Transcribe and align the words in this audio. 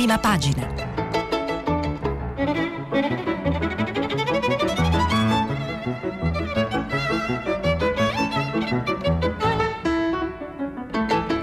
prima 0.00 0.18
pagina. 0.18 0.66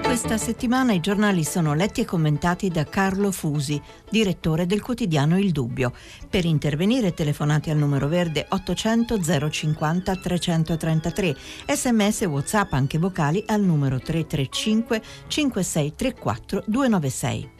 Questa 0.02 0.36
settimana 0.38 0.92
i 0.92 0.98
giornali 0.98 1.44
sono 1.44 1.74
letti 1.74 2.00
e 2.00 2.04
commentati 2.04 2.68
da 2.68 2.82
Carlo 2.82 3.30
Fusi, 3.30 3.80
direttore 4.10 4.66
del 4.66 4.82
quotidiano 4.82 5.38
Il 5.38 5.52
Dubbio. 5.52 5.92
Per 6.28 6.44
intervenire 6.44 7.14
telefonate 7.14 7.70
al 7.70 7.78
numero 7.78 8.08
verde 8.08 8.44
800 8.48 9.50
050 9.50 10.16
333, 10.16 11.36
sms 11.68 12.22
whatsapp 12.22 12.72
anche 12.72 12.98
vocali 12.98 13.44
al 13.46 13.62
numero 13.62 14.00
335 14.00 15.00
5634 15.28 16.64
296. 16.66 17.57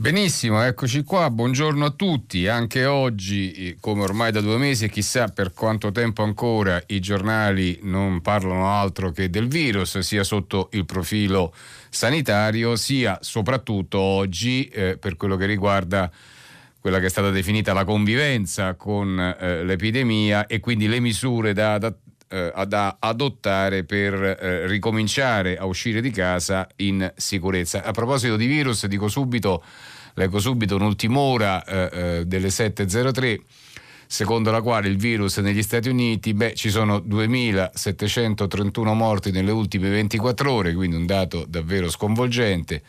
Benissimo, 0.00 0.62
eccoci 0.62 1.02
qua, 1.02 1.28
buongiorno 1.28 1.84
a 1.84 1.90
tutti. 1.90 2.46
Anche 2.46 2.84
oggi, 2.84 3.50
eh, 3.50 3.76
come 3.80 4.02
ormai 4.02 4.30
da 4.30 4.40
due 4.40 4.56
mesi 4.56 4.84
e 4.84 4.88
chissà 4.88 5.26
per 5.26 5.52
quanto 5.52 5.90
tempo 5.90 6.22
ancora, 6.22 6.80
i 6.86 7.00
giornali 7.00 7.80
non 7.82 8.20
parlano 8.20 8.68
altro 8.68 9.10
che 9.10 9.28
del 9.28 9.48
virus, 9.48 9.98
sia 9.98 10.22
sotto 10.22 10.68
il 10.74 10.84
profilo 10.84 11.52
sanitario, 11.88 12.76
sia 12.76 13.18
soprattutto 13.22 13.98
oggi 13.98 14.68
eh, 14.68 14.96
per 14.98 15.16
quello 15.16 15.34
che 15.34 15.46
riguarda 15.46 16.08
quella 16.78 17.00
che 17.00 17.06
è 17.06 17.10
stata 17.10 17.30
definita 17.30 17.72
la 17.72 17.84
convivenza 17.84 18.74
con 18.74 19.18
eh, 19.18 19.64
l'epidemia 19.64 20.46
e 20.46 20.60
quindi 20.60 20.86
le 20.86 21.00
misure 21.00 21.52
da, 21.52 21.76
da, 21.78 21.92
eh, 22.28 22.52
da 22.66 22.96
adottare 22.98 23.84
per 23.84 24.14
eh, 24.14 24.66
ricominciare 24.66 25.56
a 25.56 25.64
uscire 25.64 26.00
di 26.00 26.10
casa 26.10 26.68
in 26.76 27.10
sicurezza. 27.16 27.82
A 27.82 27.92
proposito 27.92 28.36
di 28.36 28.46
virus, 28.46 28.86
dico 28.86 29.08
subito, 29.08 29.62
leggo 30.14 30.38
subito 30.38 30.76
un'ultima 30.76 31.18
ora 31.18 31.64
eh, 31.64 31.90
eh 31.92 32.26
delle 32.26 32.48
7.03 32.48 33.40
secondo 34.10 34.50
la 34.50 34.62
quale 34.62 34.88
il 34.88 34.96
virus 34.96 35.36
negli 35.36 35.62
Stati 35.62 35.90
Uniti, 35.90 36.32
beh, 36.32 36.54
ci 36.54 36.70
sono 36.70 36.96
2.731 36.96 38.94
morti 38.94 39.30
nelle 39.30 39.50
ultime 39.50 39.90
24 39.90 40.50
ore, 40.50 40.72
quindi 40.72 40.96
un 40.96 41.04
dato 41.04 41.44
davvero 41.46 41.90
sconvolgente. 41.90 42.82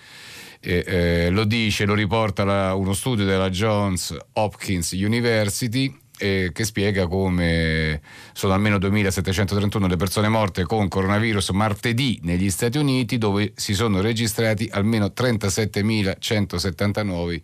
Eh, 0.61 0.83
eh, 0.87 1.29
lo 1.29 1.43
dice, 1.43 1.85
lo 1.85 1.93
riporta 1.93 2.45
la, 2.45 2.73
uno 2.73 2.93
studio 2.93 3.25
della 3.25 3.49
Johns 3.49 4.15
Hopkins 4.33 4.91
University 4.93 5.93
eh, 6.19 6.51
che 6.53 6.65
spiega 6.65 7.07
come 7.07 7.99
sono 8.33 8.53
almeno 8.53 8.77
2.731 8.77 9.87
le 9.87 9.95
persone 9.95 10.27
morte 10.27 10.63
con 10.63 10.87
coronavirus 10.87 11.49
martedì 11.51 12.19
negli 12.23 12.49
Stati 12.49 12.77
Uniti 12.77 13.17
dove 13.17 13.53
si 13.55 13.73
sono 13.73 14.01
registrati 14.01 14.67
almeno 14.71 15.13
37.179 15.15 17.41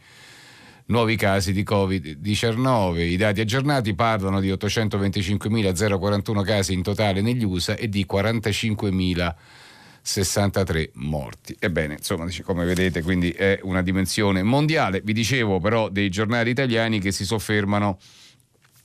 nuovi 0.87 1.15
casi 1.15 1.51
di 1.51 1.63
Covid-19. 1.63 2.99
I 2.99 3.17
dati 3.17 3.41
aggiornati 3.41 3.95
parlano 3.95 4.39
di 4.39 4.51
825.041 4.51 6.43
casi 6.43 6.73
in 6.73 6.83
totale 6.83 7.21
negli 7.21 7.43
USA 7.43 7.75
e 7.75 7.89
di 7.89 8.05
45.063 8.09 10.89
morti. 10.93 11.55
Ebbene, 11.57 11.95
insomma, 11.95 12.27
come 12.43 12.65
vedete, 12.65 13.01
quindi 13.01 13.31
è 13.31 13.57
una 13.63 13.81
dimensione 13.81 14.43
mondiale. 14.43 15.01
Vi 15.03 15.13
dicevo 15.13 15.59
però 15.59 15.89
dei 15.89 16.09
giornali 16.09 16.51
italiani 16.51 16.99
che 16.99 17.11
si 17.11 17.25
soffermano 17.25 17.97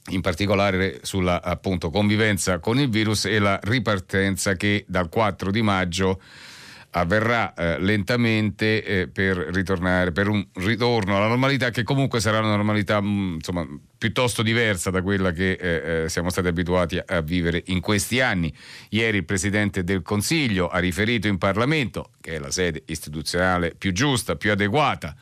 in 0.08 0.20
particolare 0.20 1.00
sulla 1.02 1.42
appunto, 1.42 1.90
convivenza 1.90 2.58
con 2.58 2.78
il 2.78 2.88
virus 2.88 3.26
e 3.26 3.38
la 3.38 3.58
ripartenza 3.62 4.54
che 4.54 4.84
dal 4.88 5.08
4 5.08 5.50
di 5.50 5.62
maggio 5.62 6.20
avverrà 6.92 7.54
eh, 7.54 7.78
lentamente 7.78 8.82
eh, 8.82 9.08
per 9.08 9.36
ritornare 9.36 10.10
per 10.10 10.26
un 10.26 10.44
ritorno 10.54 11.16
alla 11.16 11.28
normalità 11.28 11.70
che 11.70 11.84
comunque 11.84 12.20
sarà 12.20 12.40
una 12.40 12.56
normalità 12.56 13.00
mh, 13.00 13.06
mm, 13.06 13.34
insomma, 13.34 13.66
piuttosto 13.96 14.42
diversa 14.42 14.90
da 14.90 15.00
quella 15.00 15.30
che 15.30 15.52
eh, 15.52 16.02
eh, 16.04 16.08
siamo 16.08 16.30
stati 16.30 16.48
abituati 16.48 16.98
a, 16.98 17.04
a, 17.06 17.20
vivere 17.20 17.62
in 17.66 17.80
questi 17.80 18.20
anni. 18.20 18.52
Ieri 18.88 19.18
il 19.18 19.24
Presidente 19.24 19.84
del 19.84 20.02
Consiglio 20.02 20.68
ha 20.68 20.78
riferito 20.78 21.28
in 21.28 21.38
Parlamento, 21.38 22.10
che 22.20 22.34
è 22.34 22.38
la 22.38 22.50
sede 22.50 22.82
istituzionale 22.86 23.74
più 23.76 23.92
giusta, 23.92 24.34
più 24.34 24.50
adeguata 24.50 25.14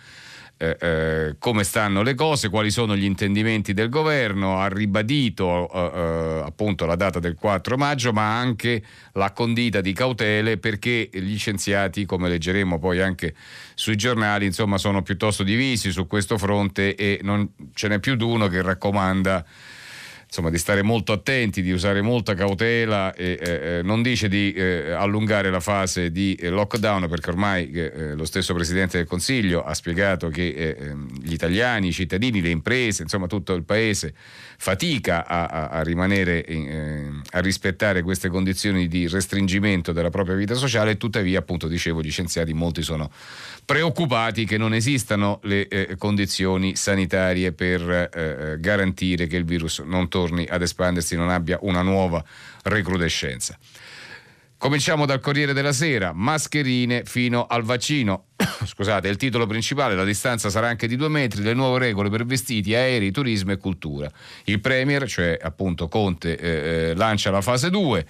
eh, 0.59 0.77
eh, 0.81 1.37
come 1.39 1.63
stanno 1.63 2.03
le 2.03 2.15
cose, 2.15 2.49
quali 2.49 2.71
sono 2.71 2.97
gli 2.97 3.05
intendimenti 3.05 3.73
del 3.73 3.89
governo, 3.89 4.59
ha 4.59 4.67
ribadito 4.67 5.71
eh, 5.73 5.99
eh 5.99 6.43
appunto 6.45 6.85
la 6.85 6.97
data 6.97 7.21
del 7.21 7.37
4 7.37 7.77
maggio, 7.77 8.13
ma 8.13 8.39
anche 8.39 8.83
la 9.13 9.33
condita 9.33 9.81
di 9.81 9.93
cautele 9.93 10.59
perché 10.59 11.09
gli 11.13 11.39
scienziati, 11.39 12.05
come 12.05 12.29
leggeremo 12.29 12.79
poi 12.79 13.01
anche 13.01 13.35
sui 13.75 13.97
giornali, 13.97 14.47
insomma, 14.47 14.79
sono 14.79 15.03
piuttosto 15.03 15.45
divisi 15.45 15.93
su 15.93 16.07
questo 16.09 16.37
fronte 16.39 16.97
e 16.97 17.21
non 17.23 17.49
ce 17.75 17.89
n'è 17.89 18.01
più 18.01 18.17
di 18.17 18.25
uno 18.25 18.49
che 18.49 18.61
raccomanda 18.61 19.45
insomma, 20.29 20.51
di 20.51 20.59
stare 20.59 20.83
molto 20.83 21.13
attenti, 21.13 21.63
di 21.63 21.73
usare 21.73 22.03
molta 22.03 22.35
cautela 22.35 23.15
e 23.15 23.39
eh, 23.41 23.51
eh, 23.51 23.83
non 23.83 24.03
dice 24.03 24.29
di 24.29 24.53
eh, 24.53 24.91
allungare 24.91 25.51
la 25.51 25.61
fase 25.61 26.13
di 26.13 26.35
eh, 26.35 26.51
lockdown 26.51 27.09
perché 27.09 27.31
ormai 27.31 27.71
eh, 27.71 28.15
lo 28.15 28.27
stesso 28.27 28.53
Presidente 28.53 28.99
del 28.99 29.07
Consiglio 29.07 29.65
ha 29.65 29.73
spiegato 29.73 30.29
che 30.29 30.49
eh, 30.49 30.77
ehm, 30.79 31.23
gli 31.23 31.33
italiani, 31.33 31.89
i 31.89 31.93
cittadini, 31.93 32.43
le 32.43 32.51
imprese, 32.51 33.03
insomma 33.03 33.27
tutto 33.27 33.55
il 33.55 33.65
Paese 33.65 34.13
fatica 34.59 35.27
a, 35.27 35.47
a, 35.47 35.69
a 35.69 35.83
rimanere, 35.83 36.45
in, 36.49 37.23
a 37.31 37.39
rispettare 37.41 38.03
queste 38.03 38.29
condizioni 38.29 38.87
di 38.87 39.09
restringimento 39.09 39.93
della 39.93 40.11
propria 40.11 40.37
vita 40.37 40.55
sociale. 40.55 40.99
Tuttavia 40.99 41.39
appunto 41.39 41.69
dicevo 41.69 42.03
gli 42.03 42.11
scienziati 42.11 42.53
molti 42.53 42.83
sono 42.83 43.11
preoccupati 43.65 44.45
che 44.45 44.59
non 44.59 44.75
esistano 44.75 45.41
le 45.45 45.69
eh, 45.69 45.97
condizioni 45.97 46.77
sanitarie 46.77 47.53
per 47.53 48.11
eh, 48.13 48.57
garantire 48.61 49.27
che 49.27 49.37
il 49.37 49.45
virus 49.45 49.79
non 49.81 50.09
torni 50.09 50.18
ad 50.25 50.63
espandersi, 50.63 51.17
non 51.17 51.31
abbia 51.31 51.59
una 51.63 51.83
nuova 51.83 52.23
recrudescenza. 52.63 53.59
Cominciamo 54.59 55.07
dal 55.07 55.21
Corriere 55.21 55.53
della 55.53 55.73
Sera, 55.73 56.13
mascherine 56.13 57.05
fino 57.05 57.47
al 57.47 57.63
vaccino. 57.63 58.25
Scusate, 58.67 59.07
il 59.07 59.17
titolo 59.17 59.47
principale, 59.47 59.95
la 59.95 60.03
distanza 60.03 60.51
sarà 60.51 60.67
anche 60.67 60.89
di 60.89 60.97
due 60.97 61.09
metri, 61.09 61.45
le 61.45 61.55
nuove 61.55 61.79
regole 61.79 62.11
per 62.11 62.27
vestiti, 62.27 62.75
aerei, 62.75 63.13
turismo 63.13 63.53
e 63.53 63.57
cultura. 63.59 64.11
Il 64.47 64.61
Premier, 64.61 65.09
cioè 65.09 65.39
appunto 65.41 65.87
Conte, 65.87 66.37
eh, 66.37 66.49
eh 66.91 66.95
lancia 66.97 67.31
la 67.31 67.41
fase 67.41 67.71
2 67.71 68.07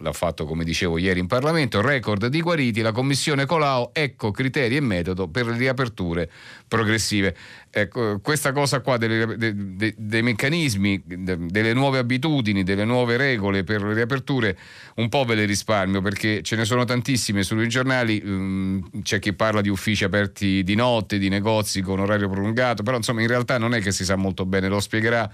l'ha 0.00 0.12
fatto 0.12 0.44
come 0.44 0.64
dicevo 0.64 0.98
ieri 0.98 1.20
in 1.20 1.26
Parlamento, 1.26 1.80
record 1.80 2.26
di 2.26 2.40
guariti, 2.40 2.80
la 2.80 2.92
Commissione 2.92 3.46
Colau, 3.46 3.90
ecco 3.92 4.30
criteri 4.30 4.76
e 4.76 4.80
metodo 4.80 5.28
per 5.28 5.46
le 5.46 5.56
riaperture 5.56 6.30
progressive. 6.68 7.36
Ecco, 7.70 8.20
questa 8.20 8.52
cosa 8.52 8.80
qua 8.80 8.96
delle, 8.96 9.36
de, 9.36 9.76
de, 9.76 9.94
dei 9.98 10.22
meccanismi, 10.22 11.02
de, 11.04 11.36
delle 11.46 11.74
nuove 11.74 11.98
abitudini, 11.98 12.62
delle 12.62 12.84
nuove 12.84 13.16
regole 13.16 13.64
per 13.64 13.82
le 13.82 13.92
riaperture, 13.92 14.56
un 14.96 15.08
po' 15.08 15.24
ve 15.24 15.34
le 15.34 15.44
risparmio 15.44 16.00
perché 16.00 16.42
ce 16.42 16.56
ne 16.56 16.64
sono 16.64 16.84
tantissime 16.84 17.42
sui 17.42 17.68
giornali, 17.68 18.22
um, 18.24 19.02
c'è 19.02 19.18
chi 19.18 19.34
parla 19.34 19.60
di 19.60 19.68
uffici 19.68 20.04
aperti 20.04 20.62
di 20.62 20.74
notte, 20.74 21.18
di 21.18 21.28
negozi 21.28 21.82
con 21.82 22.00
orario 22.00 22.30
prolungato, 22.30 22.82
però 22.82 22.96
insomma 22.96 23.20
in 23.20 23.28
realtà 23.28 23.58
non 23.58 23.74
è 23.74 23.80
che 23.80 23.92
si 23.92 24.04
sa 24.04 24.16
molto 24.16 24.46
bene, 24.46 24.68
lo 24.68 24.80
spiegherà 24.80 25.30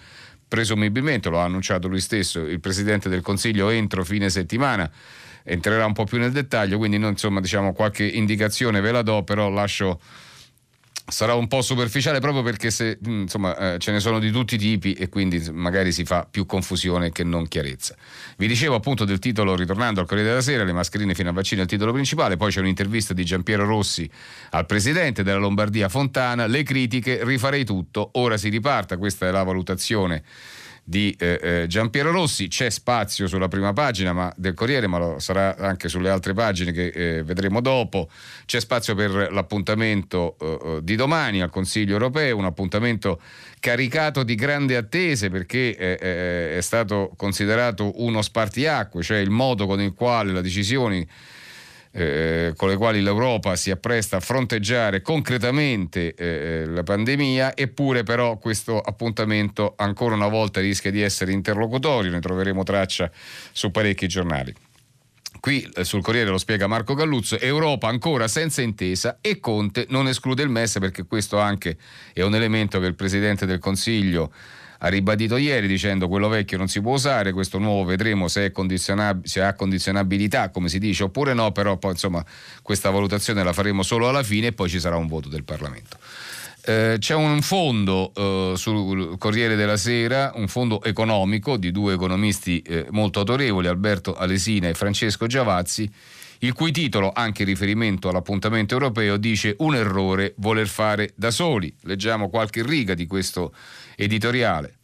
presumibilmente, 0.53 1.31
lo 1.31 1.41
ha 1.41 1.45
annunciato 1.45 1.89
lui 1.89 2.01
stesso, 2.01 2.41
il 2.41 2.61
Presidente 2.61 3.09
del 3.09 3.23
Consiglio 3.23 3.71
entro 3.71 4.05
fine 4.05 4.29
settimana. 4.29 4.91
Entrerà 5.45 5.87
un 5.87 5.95
po' 5.95 6.05
più 6.05 6.19
nel 6.19 6.31
dettaglio, 6.31 6.77
quindi 6.77 6.99
non, 6.99 7.13
insomma 7.13 7.41
diciamo 7.41 7.73
qualche 7.73 8.05
indicazione 8.05 8.83
ve 8.83 8.93
la 8.93 9.01
do, 9.01 9.23
però 9.23 9.49
lascio 9.49 9.99
sarà 11.13 11.35
un 11.35 11.47
po' 11.47 11.61
superficiale 11.61 12.19
proprio 12.21 12.43
perché 12.43 12.71
se, 12.71 12.99
mm, 13.07 13.21
insomma, 13.21 13.75
eh, 13.75 13.79
ce 13.79 13.93
ne 13.93 14.01
sono 14.01 14.19
di 14.19 14.31
tutti 14.31 14.55
i 14.55 14.59
tipi 14.59 14.95
e 14.95 15.09
quindi 15.11 15.41
magari 15.53 15.93
si 15.93 16.05
fa 16.05 16.27
più 16.29 16.47
confusione 16.47 17.13
che 17.13 17.23
non 17.23 17.47
chiarezza. 17.47 17.95
Vi 18.39 18.47
dicevo 18.47 18.75
appunto 18.75 19.05
del 19.05 19.19
titolo, 19.19 19.55
ritornando 19.55 20.01
al 20.01 20.07
Corriere 20.07 20.31
della 20.31 20.41
Sera, 20.41 20.65
le 20.65 20.73
mascherine 20.73 21.15
fino 21.15 21.29
a 21.29 21.33
vaccino 21.33 21.61
è 21.61 21.65
il 21.65 21.71
titolo 21.71 21.93
principale, 21.93 22.37
poi 22.37 22.51
c'è 22.51 22.61
un'intervista 22.61 23.13
di 23.13 23.25
Giampiero 23.25 23.67
Rossi 23.67 24.09
al 24.51 24.65
presidente 24.65 25.23
della 25.23 25.39
Lombardia 25.39 25.91
Fontana, 25.91 26.47
le 26.47 26.63
critiche, 26.63 27.23
rifarei 27.23 27.65
tutto, 27.65 28.09
ora 28.15 28.39
si 28.39 28.49
riparta, 28.49 28.97
questa 28.97 29.29
è 29.29 29.31
la 29.31 29.43
valutazione 29.43 30.23
di 30.85 31.15
eh, 31.19 31.39
eh, 31.41 31.67
Giampiero 31.69 32.11
Rossi. 32.11 32.49
C'è 32.49 32.71
spazio 32.71 33.27
sulla 33.27 33.49
prima 33.49 33.73
pagina 33.73 34.13
ma, 34.13 34.33
del 34.37 34.55
Corriere, 34.55 34.87
ma 34.87 34.99
lo 34.99 35.19
sarà 35.19 35.57
anche 35.57 35.89
sulle 35.89 36.11
altre 36.11 36.33
pagine 36.35 36.73
che 36.73 36.87
eh, 36.89 37.23
vedremo 37.23 37.61
dopo. 37.61 38.09
C'è 38.45 38.61
spazio 38.61 38.95
per 38.95 39.33
l'appuntamento 39.33 40.37
eh, 40.41 40.47
eh, 40.65 40.79
di 40.83 40.97
domani 40.97 41.41
al 41.41 41.51
Consiglio 41.51 41.93
europeo, 41.93 42.37
un 42.37 42.45
appuntamento 42.45 43.21
caricato 43.61 44.25
di 44.25 44.35
grandi 44.35 44.75
attese 44.75 45.31
perché 45.31 45.77
eh, 45.77 46.57
è 46.57 46.61
stato 46.61 47.13
considerato 47.17 48.03
uno 48.03 48.21
spartiacque, 48.23 49.03
cioè 49.03 49.19
il 49.19 49.31
modo 49.31 49.67
con 49.67 49.81
il 49.81 49.95
quale 49.95 50.33
le 50.33 50.43
decisioni 50.43 51.07
eh, 51.93 52.55
con 52.57 52.69
le 52.69 52.77
quali 52.77 53.03
l'Europa 53.03 53.55
si 53.55 53.71
appresta 53.71 54.17
a 54.17 54.21
fronteggiare 54.21 55.03
concretamente 55.03 56.15
eh, 56.15 56.65
la 56.67 56.83
pandemia, 56.83 57.55
eppure 57.55 58.03
però 58.03 58.39
questo 58.39 58.81
appuntamento 58.81 59.75
ancora 59.77 60.15
una 60.15 60.29
volta 60.29 60.61
rischia 60.61 60.91
di 60.91 61.03
essere 61.03 61.33
interlocutorio, 61.33 62.11
ne 62.11 62.21
troveremo 62.21 62.63
traccia 62.63 63.11
su 63.53 63.71
parecchi 63.71 64.09
giornali. 64.09 64.55
Qui 65.41 65.69
eh, 65.75 65.85
sul 65.85 66.03
Corriere 66.03 66.31
lo 66.31 66.39
spiega 66.39 66.67
Marco 66.67 66.95
Galluzzo, 66.95 67.39
Europa 67.39 67.89
ancora 67.89 68.29
senza 68.29 68.63
intesa 68.63 69.19
e 69.21 69.41
Conte 69.41 69.87
non 69.89 70.09
esclude 70.09 70.43
il 70.43 70.49
MES 70.49 70.79
perché 70.79 71.05
questo 71.05 71.39
anche 71.39 71.77
è 72.13 72.23
un 72.23 72.35
elemento 72.35 72.79
che 72.79 72.87
il 72.87 72.95
Presidente 72.95 73.45
del 73.45 73.59
Consiglio 73.59 74.33
ha 74.85 74.89
ribadito 74.89 75.37
ieri 75.37 75.69
dicendo 75.69 76.09
quello 76.09 76.29
vecchio 76.29 76.59
non 76.59 76.69
si 76.69 76.81
può 76.81 76.95
usare, 76.95 77.33
questo 77.33 77.59
nuovo 77.59 77.85
vedremo 77.85 78.27
se, 78.27 78.51
condizionab- 78.51 79.25
se 79.25 79.41
ha 79.41 79.55
condizionabilità 79.55 80.51
come 80.51 80.69
si 80.69 80.79
dice 80.81 81.05
oppure 81.05 81.35
no, 81.35 81.53
però 81.53 81.77
poi 81.77 81.93
insomma 81.93 82.25
questa 82.63 82.91
valutazione 82.91 83.45
la 83.45 83.53
faremo 83.53 83.83
solo 83.83 84.09
alla 84.09 84.25
fine 84.25 84.49
e 84.49 84.53
poi 84.53 84.69
ci 84.69 84.81
sarà 84.81 84.97
un 84.97 85.07
voto 85.07 85.29
del 85.29 85.45
Parlamento. 85.45 85.99
Eh, 86.65 86.97
c'è 87.01 87.15
un 87.15 87.43
fondo 87.43 88.13
eh, 88.15 88.57
sul 88.57 89.19
Corriere 89.19 89.57
della 89.57 89.77
Sera, 89.77 90.31
un 90.37 90.47
fondo 90.47 90.81
economico 90.85 91.57
di 91.57 91.73
due 91.73 91.95
economisti 91.95 92.63
eh, 92.63 92.87
molto 92.91 93.19
autorevoli, 93.19 93.67
Alberto 93.67 94.15
Alesina 94.15 94.69
e 94.69 94.75
Francesco 94.75 95.27
Giavazzi, 95.27 95.91
il 96.39 96.53
cui 96.53 96.71
titolo, 96.71 97.11
anche 97.13 97.43
in 97.43 97.49
riferimento 97.49 98.09
all'appuntamento 98.09 98.75
europeo, 98.75 99.17
dice 99.17 99.57
un 99.59 99.75
errore 99.75 100.35
voler 100.37 100.69
fare 100.69 101.13
da 101.17 101.33
soli. 101.33 101.75
Leggiamo 101.83 102.29
qualche 102.29 102.63
riga 102.63 102.95
di 102.95 103.09
questo 103.09 103.53
editoriale. 103.97 104.77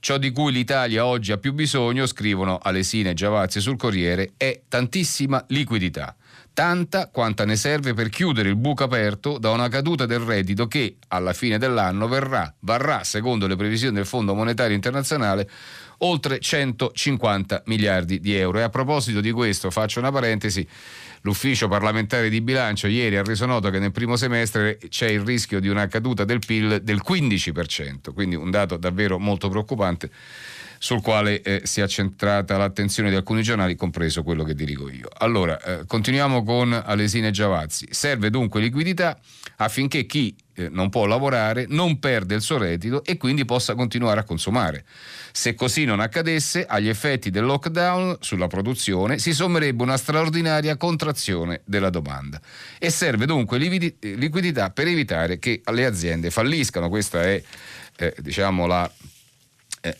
Ciò 0.00 0.18
di 0.18 0.32
cui 0.32 0.52
l'Italia 0.52 1.06
oggi 1.06 1.32
ha 1.32 1.38
più 1.38 1.54
bisogno, 1.54 2.04
scrivono 2.06 2.58
Alesina 2.58 3.10
e 3.10 3.14
Giavazzi 3.14 3.58
sul 3.58 3.78
Corriere, 3.78 4.32
è 4.36 4.62
tantissima 4.68 5.42
liquidità 5.48 6.14
tanta 6.52 7.08
quanta 7.08 7.44
ne 7.44 7.56
serve 7.56 7.94
per 7.94 8.08
chiudere 8.08 8.48
il 8.48 8.56
buco 8.56 8.84
aperto 8.84 9.38
da 9.38 9.50
una 9.50 9.68
caduta 9.68 10.06
del 10.06 10.20
reddito 10.20 10.66
che 10.68 10.96
alla 11.08 11.32
fine 11.32 11.58
dell'anno 11.58 12.08
verrà, 12.08 12.52
varrà, 12.60 13.04
secondo 13.04 13.46
le 13.46 13.56
previsioni 13.56 13.94
del 13.94 14.06
Fondo 14.06 14.34
Monetario 14.34 14.74
Internazionale, 14.74 15.48
oltre 15.98 16.40
150 16.40 17.62
miliardi 17.66 18.20
di 18.20 18.34
euro. 18.34 18.58
E 18.58 18.62
a 18.62 18.68
proposito 18.68 19.20
di 19.20 19.30
questo 19.30 19.70
faccio 19.70 19.98
una 19.98 20.10
parentesi, 20.10 20.66
l'ufficio 21.22 21.68
parlamentare 21.68 22.28
di 22.28 22.40
bilancio 22.40 22.86
ieri 22.86 23.16
ha 23.16 23.22
reso 23.22 23.46
noto 23.46 23.70
che 23.70 23.78
nel 23.78 23.92
primo 23.92 24.16
semestre 24.16 24.78
c'è 24.88 25.08
il 25.08 25.20
rischio 25.20 25.60
di 25.60 25.68
una 25.68 25.86
caduta 25.86 26.24
del 26.24 26.40
PIL 26.44 26.82
del 26.82 27.00
15%, 27.06 28.12
quindi 28.12 28.34
un 28.34 28.50
dato 28.50 28.76
davvero 28.76 29.18
molto 29.18 29.48
preoccupante 29.48 30.10
sul 30.82 31.00
quale 31.00 31.42
eh, 31.42 31.60
si 31.62 31.80
è 31.80 31.86
centrata 31.86 32.56
l'attenzione 32.56 33.08
di 33.08 33.14
alcuni 33.14 33.44
giornali, 33.44 33.76
compreso 33.76 34.24
quello 34.24 34.42
che 34.42 34.52
dirigo 34.52 34.90
io. 34.90 35.08
Allora, 35.18 35.62
eh, 35.62 35.86
continuiamo 35.86 36.42
con 36.42 36.72
Alesine 36.72 37.30
Giavazzi. 37.30 37.86
Serve 37.90 38.30
dunque 38.30 38.60
liquidità 38.60 39.16
affinché 39.58 40.06
chi 40.06 40.34
eh, 40.54 40.68
non 40.68 40.90
può 40.90 41.06
lavorare 41.06 41.66
non 41.68 42.00
perde 42.00 42.34
il 42.34 42.40
suo 42.40 42.58
reddito 42.58 43.04
e 43.04 43.16
quindi 43.16 43.44
possa 43.44 43.76
continuare 43.76 44.18
a 44.18 44.24
consumare. 44.24 44.84
Se 45.30 45.54
così 45.54 45.84
non 45.84 46.00
accadesse, 46.00 46.66
agli 46.66 46.88
effetti 46.88 47.30
del 47.30 47.44
lockdown 47.44 48.16
sulla 48.18 48.48
produzione 48.48 49.20
si 49.20 49.32
sommerebbe 49.32 49.84
una 49.84 49.96
straordinaria 49.96 50.76
contrazione 50.76 51.60
della 51.64 51.90
domanda 51.90 52.40
e 52.80 52.90
serve 52.90 53.24
dunque 53.26 53.56
liquidità 53.58 54.70
per 54.70 54.88
evitare 54.88 55.38
che 55.38 55.62
le 55.64 55.84
aziende 55.84 56.32
falliscano. 56.32 56.88
Questa 56.88 57.22
è 57.22 57.40
eh, 57.98 58.16
diciamo 58.18 58.66
la 58.66 58.90
eh, 58.90 59.11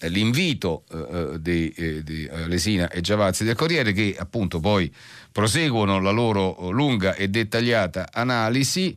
l'invito 0.02 0.84
eh, 0.92 1.40
di, 1.40 1.70
eh, 1.70 2.02
di 2.04 2.24
eh, 2.24 2.46
Lesina 2.46 2.88
e 2.88 3.00
Giavazzi 3.00 3.44
del 3.44 3.56
Corriere 3.56 3.92
che 3.92 4.14
appunto 4.16 4.60
poi 4.60 4.92
proseguono 5.30 6.00
la 6.00 6.10
loro 6.10 6.70
lunga 6.70 7.14
e 7.14 7.28
dettagliata 7.28 8.08
analisi 8.12 8.96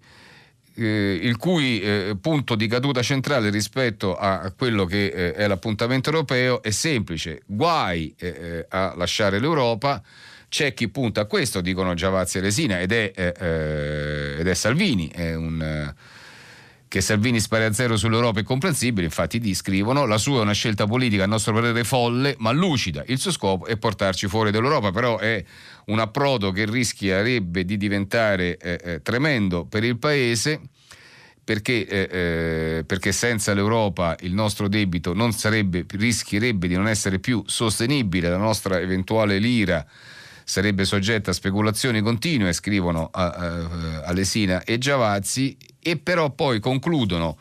eh, 0.78 1.20
il 1.22 1.38
cui 1.38 1.80
eh, 1.80 2.18
punto 2.20 2.56
di 2.56 2.68
caduta 2.68 3.02
centrale 3.02 3.50
rispetto 3.50 4.16
a, 4.16 4.52
quello 4.56 4.86
che 4.86 5.06
eh, 5.06 5.34
è 5.34 5.48
l'appuntamento 5.48 6.10
europeo 6.10 6.62
è 6.62 6.72
semplice, 6.72 7.42
guai 7.46 8.14
eh, 8.20 8.66
a 8.70 8.94
lasciare 8.96 9.40
l'Europa, 9.40 10.02
c'è 10.50 10.74
chi 10.74 10.90
punta 10.90 11.22
a 11.22 11.26
questo, 11.26 11.62
dicono 11.62 11.94
Giavazzi 11.94 12.38
e 12.38 12.42
Lesina, 12.42 12.80
ed 12.80 12.92
è, 12.92 13.12
ed 14.38 14.48
è 14.48 14.54
Salvini, 14.54 15.10
è 15.10 15.34
un 15.34 15.94
che 16.88 17.02
Salvini 17.02 17.40
spari 17.40 17.66
a 17.66 17.74
zero 17.74 17.98
sull'Europa 17.98 18.40
è 18.40 18.44
comprensibile, 18.44 19.06
infatti 19.06 19.40
di 19.40 19.54
scrivono, 19.54 20.06
la 20.06 20.18
sua 20.18 20.40
è 20.40 20.42
una 20.42 20.54
scelta 20.54 20.86
politica 20.86 21.24
a 21.24 21.28
nostro 21.28 21.54
parere 21.54 21.84
folle 21.84 22.36
ma 22.40 22.52
lucida, 22.52 23.04
il 23.08 23.20
suo 23.20 23.32
scopo 23.32 23.66
è 23.66 23.78
portarci 23.78 24.28
fuori 24.28 24.52
dall'Europa, 24.52 24.92
però 24.92 25.18
è 25.18 25.44
un 25.86 26.00
approdo 26.00 26.52
che 26.52 26.66
rischierebbe 26.66 27.66
di 27.66 27.78
diventare 27.78 28.58
eh, 28.58 28.80
eh, 28.84 29.02
tremendo 29.02 29.66
per 29.66 29.84
il 29.84 29.98
Paese. 29.98 30.62
Perché, 31.46 31.86
eh, 31.86 32.10
eh 32.10 32.84
perché, 32.86 33.12
senza 33.12 33.54
l'Europa 33.54 34.16
il 34.22 34.34
nostro 34.34 34.68
debito 34.68 35.14
sarebbe, 35.32 35.86
rischierebbe 35.88 36.68
di 36.68 36.74
non 36.74 36.88
essere 36.88 37.20
più 37.20 37.44
sostenibile, 37.46 38.30
la 38.30 38.38
nostra 38.38 38.80
eventuale 38.80 39.38
lira 39.38 39.86
sarebbe 40.46 40.86
soggetta 40.86 41.32
a 41.32 41.34
speculazioni 41.34 42.02
continue, 42.02 42.54
scrivono 42.54 43.10
a, 43.12 43.26
a, 43.26 44.04
a 44.06 44.12
Lesina 44.14 44.64
e 44.64 44.78
Giavazzi, 44.78 45.58
e 45.82 45.98
però 45.98 46.30
poi 46.30 46.60
concludono 46.60 47.38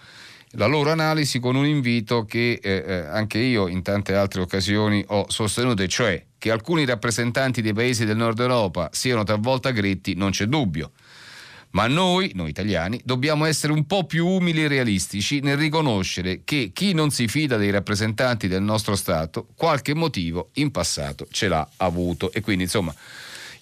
la 0.56 0.66
loro 0.66 0.90
analisi 0.90 1.38
con 1.38 1.54
un 1.54 1.66
invito 1.66 2.24
che 2.24 2.58
eh, 2.62 2.84
eh, 2.86 2.94
anche 3.06 3.38
io 3.38 3.68
in 3.68 3.82
tante 3.82 4.14
altre 4.14 4.40
occasioni 4.40 5.04
ho 5.08 5.26
sostenuto, 5.28 5.82
e 5.82 5.88
cioè 5.88 6.24
che 6.38 6.50
alcuni 6.50 6.84
rappresentanti 6.84 7.60
dei 7.60 7.72
paesi 7.72 8.04
del 8.04 8.16
nord 8.16 8.38
Europa 8.40 8.88
siano 8.92 9.22
talvolta 9.22 9.70
gretti, 9.70 10.14
non 10.14 10.30
c'è 10.30 10.46
dubbio. 10.46 10.92
Ma 11.74 11.88
noi, 11.88 12.30
noi 12.34 12.50
italiani, 12.50 13.00
dobbiamo 13.04 13.46
essere 13.46 13.72
un 13.72 13.84
po' 13.84 14.04
più 14.04 14.26
umili 14.26 14.62
e 14.62 14.68
realistici 14.68 15.40
nel 15.40 15.56
riconoscere 15.56 16.42
che 16.44 16.70
chi 16.72 16.92
non 16.92 17.10
si 17.10 17.26
fida 17.26 17.56
dei 17.56 17.70
rappresentanti 17.70 18.46
del 18.46 18.62
nostro 18.62 18.94
Stato 18.94 19.48
qualche 19.56 19.92
motivo 19.92 20.50
in 20.54 20.70
passato 20.70 21.26
ce 21.30 21.48
l'ha 21.48 21.68
avuto. 21.78 22.32
E 22.32 22.42
quindi 22.42 22.62
insomma 22.64 22.94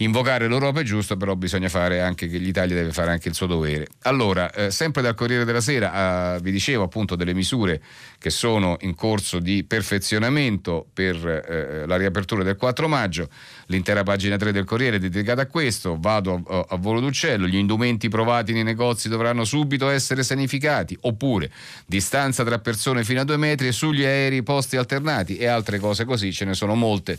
invocare 0.03 0.49
l'Europa 0.49 0.81
è 0.81 0.85
giusto, 0.85 1.17
però 1.17 1.35
bisogna 1.35 1.69
fare 1.69 2.01
anche 2.01 2.29
che 2.29 2.39
l'Italia 2.39 2.75
deve 2.75 2.93
fare 2.93 3.11
anche 3.11 3.29
il 3.29 3.35
suo 3.35 3.47
dovere. 3.47 3.89
Allora, 4.03 4.51
eh, 4.53 4.71
sempre 4.71 5.03
dal 5.03 5.15
Corriere 5.15 5.45
della 5.45 5.61
Sera, 5.61 6.37
eh, 6.37 6.41
vi 6.41 6.51
dicevo 6.51 6.85
appunto 6.85 7.15
delle 7.15 7.35
misure 7.35 7.83
che 8.19 8.31
sono 8.31 8.77
in 8.81 8.95
corso 8.95 9.39
di 9.39 9.65
perfezionamento 9.65 10.87
per 10.93 11.17
eh, 11.27 11.87
la 11.87 11.97
riapertura 11.97 12.43
del 12.43 12.57
4 12.57 12.89
maggio. 12.89 13.29
L'intera 13.67 14.03
pagina 14.03 14.37
3 14.37 14.53
del 14.53 14.65
Corriere 14.65 14.97
è 14.97 14.99
dedicata 14.99 15.43
a 15.43 15.47
questo. 15.47 15.97
Vado 15.99 16.43
a, 16.47 16.67
a 16.69 16.77
volo 16.77 17.01
d'uccello. 17.01 17.47
Gli 17.47 17.57
indumenti 17.57 18.09
provati 18.09 18.53
nei 18.53 18.63
negozi 18.63 19.09
dovranno 19.09 19.45
subito 19.45 19.89
essere 19.89 20.23
sanificati. 20.23 20.97
Oppure 21.03 21.51
distanza 21.87 22.45
tra 22.45 22.59
persone 22.59 23.05
fino 23.05 23.21
a 23.21 23.25
due 23.25 23.37
metri 23.37 23.67
e 23.67 23.73
sugli 23.73 24.05
aerei 24.05 24.43
posti 24.43 24.77
alternati 24.77 25.37
e 25.37 25.47
altre 25.47 25.79
cose 25.79 26.05
così. 26.05 26.33
Ce 26.33 26.45
ne 26.45 26.55
sono 26.55 26.75
molte 26.75 27.19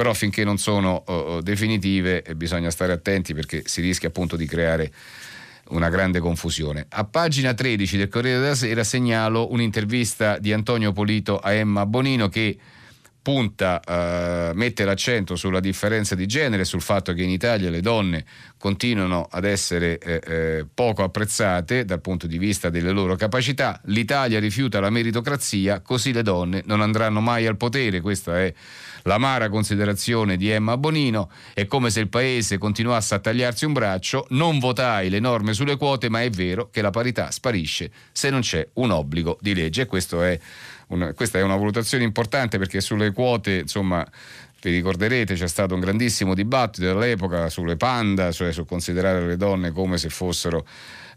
però 0.00 0.14
finché 0.14 0.44
non 0.44 0.56
sono 0.56 1.04
uh, 1.06 1.42
eh, 2.22 2.34
bisogna 2.34 2.70
stare 2.70 2.92
attenti 2.92 3.34
perché 3.34 3.62
si 3.66 3.80
rischia 3.80 4.08
appunto 4.08 4.36
di 4.36 4.46
creare 4.46 4.92
una 5.70 5.88
grande 5.88 6.18
confusione. 6.20 6.86
A 6.90 7.04
pagina 7.04 7.54
13 7.54 7.96
del 7.96 8.08
Corriere 8.08 8.40
della 8.40 8.54
Sera 8.54 8.84
segnalo 8.84 9.52
un'intervista 9.52 10.38
di 10.38 10.52
Antonio 10.52 10.92
Polito 10.92 11.38
a 11.38 11.52
Emma 11.52 11.86
Bonino 11.86 12.28
che 12.28 12.58
punta, 13.22 13.80
uh, 13.86 14.56
mette 14.56 14.84
l'accento 14.84 15.36
sulla 15.36 15.60
differenza 15.60 16.14
di 16.14 16.26
genere, 16.26 16.64
sul 16.64 16.80
fatto 16.80 17.12
che 17.12 17.22
in 17.22 17.30
Italia 17.30 17.70
le 17.70 17.80
donne 17.80 18.24
continuano 18.56 19.26
ad 19.30 19.44
essere 19.44 19.98
eh, 19.98 20.20
eh, 20.24 20.66
poco 20.72 21.02
apprezzate 21.02 21.84
dal 21.84 22.00
punto 22.00 22.26
di 22.26 22.38
vista 22.38 22.70
delle 22.70 22.90
loro 22.90 23.16
capacità. 23.16 23.80
L'Italia 23.84 24.38
rifiuta 24.38 24.80
la 24.80 24.90
meritocrazia, 24.90 25.80
così 25.80 26.12
le 26.12 26.22
donne 26.22 26.62
non 26.66 26.80
andranno 26.80 27.20
mai 27.20 27.46
al 27.46 27.56
potere. 27.56 28.00
Questa 28.00 28.38
è 28.38 28.52
L'amara 29.04 29.48
considerazione 29.48 30.36
di 30.36 30.50
Emma 30.50 30.76
Bonino 30.76 31.30
è 31.54 31.66
come 31.66 31.90
se 31.90 32.00
il 32.00 32.08
paese 32.08 32.58
continuasse 32.58 33.14
a 33.14 33.18
tagliarsi 33.18 33.64
un 33.64 33.72
braccio, 33.72 34.26
non 34.30 34.58
votai 34.58 35.08
le 35.08 35.20
norme 35.20 35.54
sulle 35.54 35.76
quote, 35.76 36.08
ma 36.08 36.22
è 36.22 36.30
vero 36.30 36.68
che 36.70 36.82
la 36.82 36.90
parità 36.90 37.30
sparisce 37.30 37.90
se 38.12 38.30
non 38.30 38.40
c'è 38.40 38.66
un 38.74 38.90
obbligo 38.90 39.38
di 39.40 39.54
legge. 39.54 39.86
È 39.90 40.40
una, 40.90 41.12
questa 41.12 41.38
è 41.38 41.42
una 41.42 41.56
valutazione 41.56 42.04
importante 42.04 42.58
perché 42.58 42.80
sulle 42.80 43.12
quote, 43.12 43.58
insomma, 43.58 44.06
vi 44.62 44.70
ricorderete 44.70 45.34
c'è 45.34 45.48
stato 45.48 45.74
un 45.74 45.80
grandissimo 45.80 46.34
dibattito 46.34 46.90
all'epoca 46.90 47.48
sulle 47.48 47.76
panda, 47.76 48.30
cioè 48.30 48.52
su 48.52 48.64
considerare 48.64 49.26
le 49.26 49.36
donne 49.36 49.70
come 49.70 49.98
se 49.98 50.10
fossero 50.10 50.66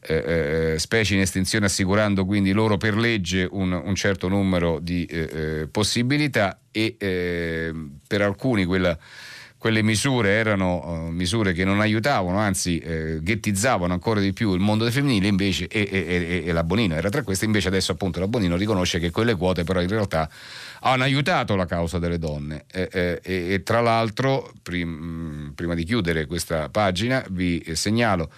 eh, 0.05 0.73
eh, 0.73 0.79
specie 0.79 1.13
in 1.13 1.21
estinzione 1.21 1.65
assicurando 1.65 2.25
quindi 2.25 2.51
loro 2.51 2.77
per 2.77 2.95
legge 2.95 3.47
un, 3.49 3.71
un 3.71 3.95
certo 3.95 4.27
numero 4.27 4.79
di 4.79 5.05
eh, 5.05 5.29
eh 5.33 5.67
possibilità 5.67 6.59
e 6.71 6.95
eh, 6.99 7.73
per 8.05 8.21
alcuni 8.21 8.65
quella 8.65 8.97
quelle 9.63 9.81
misure 9.81 10.31
erano 10.31 11.05
uh, 11.07 11.09
misure 11.09 11.53
che 11.53 11.63
non 11.63 11.79
aiutavano, 11.79 12.37
anzi 12.37 12.79
eh, 12.79 13.19
ghettizzavano 13.21 13.93
ancora 13.93 14.19
di 14.19 14.33
più 14.33 14.53
il 14.53 14.59
mondo 14.59 14.83
dei 14.83 14.91
femminili 14.91 15.29
invece, 15.29 15.67
e, 15.67 15.87
e, 15.89 16.43
e, 16.45 16.51
la 16.51 16.65
Bonino 16.65 16.95
era 16.95 17.07
tra 17.09 17.23
queste, 17.23 17.45
invece 17.45 17.69
adesso 17.69 17.93
appunto 17.93 18.19
la 18.19 18.27
Bonino 18.27 18.57
riconosce 18.57 18.99
che 18.99 19.09
quelle 19.09 19.35
quote 19.35 19.63
però 19.63 19.79
in 19.79 19.87
realtà 19.87 20.29
hanno 20.81 21.03
aiutato 21.03 21.55
la 21.55 21.65
causa 21.65 21.97
delle 21.97 22.19
donne. 22.19 22.65
Eh, 22.73 23.21
e, 23.23 23.63
tra 23.63 23.79
l'altro 23.79 24.51
prim, 24.61 25.53
prima 25.55 25.75
di 25.75 25.85
chiudere 25.85 26.25
questa 26.25 26.67
pagina 26.67 27.23
vi 27.29 27.63
segnalo 27.71 28.29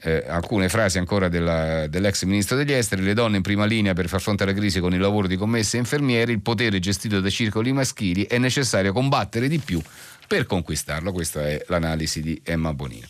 eh, 0.00 0.24
alcune 0.26 0.68
frasi 0.68 0.98
ancora 0.98 1.28
della, 1.28 1.86
dell'ex 1.86 2.24
ministro 2.24 2.56
degli 2.56 2.72
esteri, 2.72 3.02
le 3.02 3.14
donne 3.14 3.36
in 3.36 3.42
prima 3.42 3.64
linea 3.66 3.92
per 3.92 4.08
far 4.08 4.20
fronte 4.20 4.42
alla 4.42 4.52
crisi 4.52 4.80
con 4.80 4.92
il 4.92 5.00
lavoro 5.00 5.28
di 5.28 5.36
commesse 5.36 5.76
e 5.76 5.80
infermieri, 5.80 6.32
il 6.32 6.40
potere 6.40 6.80
gestito 6.80 7.20
da 7.20 7.30
circoli 7.30 7.70
maschili, 7.72 8.26
è 8.26 8.38
necessario 8.38 8.92
combattere 8.92 9.46
di 9.46 9.58
più 9.58 9.80
per 10.26 10.46
conquistarlo. 10.46 11.12
Questa 11.12 11.46
è 11.46 11.64
l'analisi 11.68 12.20
di 12.20 12.40
Emma 12.44 12.72
Bonino. 12.74 13.06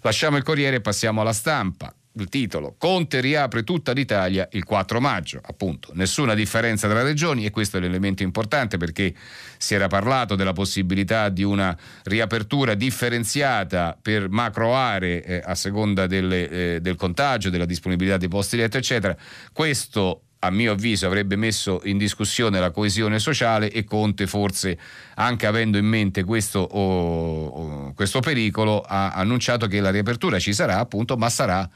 Lasciamo 0.00 0.36
il 0.36 0.42
Corriere 0.42 0.76
e 0.76 0.80
passiamo 0.80 1.20
alla 1.20 1.32
stampa 1.32 1.94
il 2.16 2.28
titolo 2.28 2.74
Conte 2.78 3.20
riapre 3.20 3.64
tutta 3.64 3.92
l'Italia 3.92 4.48
il 4.52 4.64
4 4.64 5.00
maggio, 5.00 5.40
appunto, 5.42 5.90
nessuna 5.94 6.34
differenza 6.34 6.88
tra 6.88 7.02
regioni 7.02 7.44
e 7.44 7.50
questo 7.50 7.78
è 7.78 7.80
l'elemento 7.80 8.22
importante 8.22 8.76
perché 8.76 9.14
si 9.58 9.74
era 9.74 9.88
parlato 9.88 10.34
della 10.34 10.52
possibilità 10.52 11.28
di 11.28 11.42
una 11.42 11.76
riapertura 12.04 12.74
differenziata 12.74 13.98
per 14.00 14.28
macro 14.28 14.74
aree 14.74 15.24
eh, 15.24 15.42
a 15.44 15.54
seconda 15.54 16.06
delle, 16.06 16.48
eh, 16.48 16.80
del 16.80 16.96
contagio, 16.96 17.50
della 17.50 17.66
disponibilità 17.66 18.16
dei 18.16 18.28
posti 18.28 18.56
letto, 18.56 18.76
eccetera. 18.76 19.16
Questo 19.52 20.23
a 20.44 20.50
mio 20.50 20.72
avviso 20.72 21.06
avrebbe 21.06 21.36
messo 21.36 21.80
in 21.84 21.96
discussione 21.96 22.60
la 22.60 22.70
coesione 22.70 23.18
sociale 23.18 23.70
e 23.70 23.84
Conte 23.84 24.26
forse 24.26 24.78
anche 25.14 25.46
avendo 25.46 25.78
in 25.78 25.86
mente 25.86 26.22
questo, 26.24 26.58
oh, 26.60 27.46
oh, 27.46 27.92
questo 27.94 28.20
pericolo 28.20 28.80
ha 28.80 29.12
annunciato 29.12 29.66
che 29.66 29.80
la 29.80 29.90
riapertura 29.90 30.38
ci 30.38 30.52
sarà 30.52 30.78
appunto 30.78 31.16
ma 31.16 31.30
sarà 31.30 31.68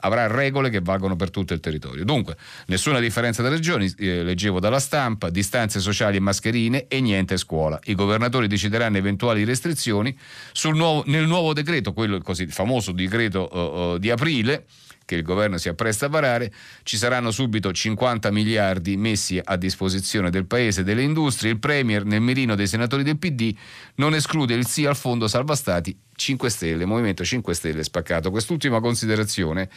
avrà 0.00 0.26
regole 0.26 0.68
che 0.68 0.80
valgono 0.80 1.16
per 1.16 1.30
tutto 1.30 1.54
il 1.54 1.60
territorio. 1.60 2.04
Dunque, 2.04 2.36
nessuna 2.66 3.00
differenza 3.00 3.42
tra 3.42 3.50
regioni, 3.50 3.90
eh, 3.96 4.22
leggevo 4.22 4.60
dalla 4.60 4.78
stampa, 4.78 5.30
distanze 5.30 5.80
sociali 5.80 6.18
e 6.18 6.20
mascherine 6.20 6.86
e 6.86 7.00
niente 7.00 7.36
scuola. 7.36 7.78
I 7.84 7.94
governatori 7.94 8.46
decideranno 8.46 8.98
eventuali 8.98 9.44
restrizioni 9.44 10.16
nuovo, 10.64 11.02
nel 11.06 11.26
nuovo 11.26 11.52
decreto, 11.52 11.92
quello 11.92 12.20
così 12.20 12.46
famoso 12.46 12.92
decreto 12.92 13.94
uh, 13.94 13.98
di 13.98 14.10
aprile, 14.10 14.66
che 15.04 15.16
il 15.16 15.22
governo 15.22 15.58
si 15.58 15.68
appresta 15.68 16.06
a 16.06 16.08
varare, 16.08 16.52
ci 16.82 16.96
saranno 16.96 17.30
subito 17.30 17.72
50 17.72 18.30
miliardi 18.30 18.96
messi 18.96 19.40
a 19.42 19.56
disposizione 19.56 20.30
del 20.30 20.46
paese 20.46 20.80
e 20.80 20.84
delle 20.84 21.02
industrie. 21.02 21.52
Il 21.52 21.58
Premier, 21.58 22.04
nel 22.04 22.20
mirino 22.20 22.54
dei 22.54 22.66
senatori 22.66 23.02
del 23.02 23.18
PD, 23.18 23.54
non 23.96 24.14
esclude 24.14 24.54
il 24.54 24.66
sì 24.66 24.86
al 24.86 24.96
fondo 24.96 25.28
salva 25.28 25.54
stati 25.54 25.96
5 26.16 26.48
Stelle, 26.50 26.84
Movimento 26.84 27.24
5 27.24 27.54
Stelle 27.54 27.82
spaccato. 27.82 28.30
Quest'ultima 28.30 28.80
considerazione 28.80 29.68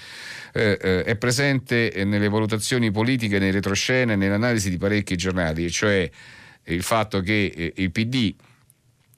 eh, 0.53 0.77
eh, 0.81 1.03
è 1.03 1.15
presente 1.15 1.91
nelle 2.05 2.29
valutazioni 2.29 2.91
politiche, 2.91 3.39
nei 3.39 3.51
retroscene, 3.51 4.15
nell'analisi 4.15 4.69
di 4.69 4.77
parecchi 4.77 5.15
giornali, 5.15 5.69
cioè 5.69 6.10
il 6.65 6.84
fatto 6.84 7.22
che 7.22 7.53
eh, 7.55 7.74
il 7.77 7.91
PD 7.91 8.36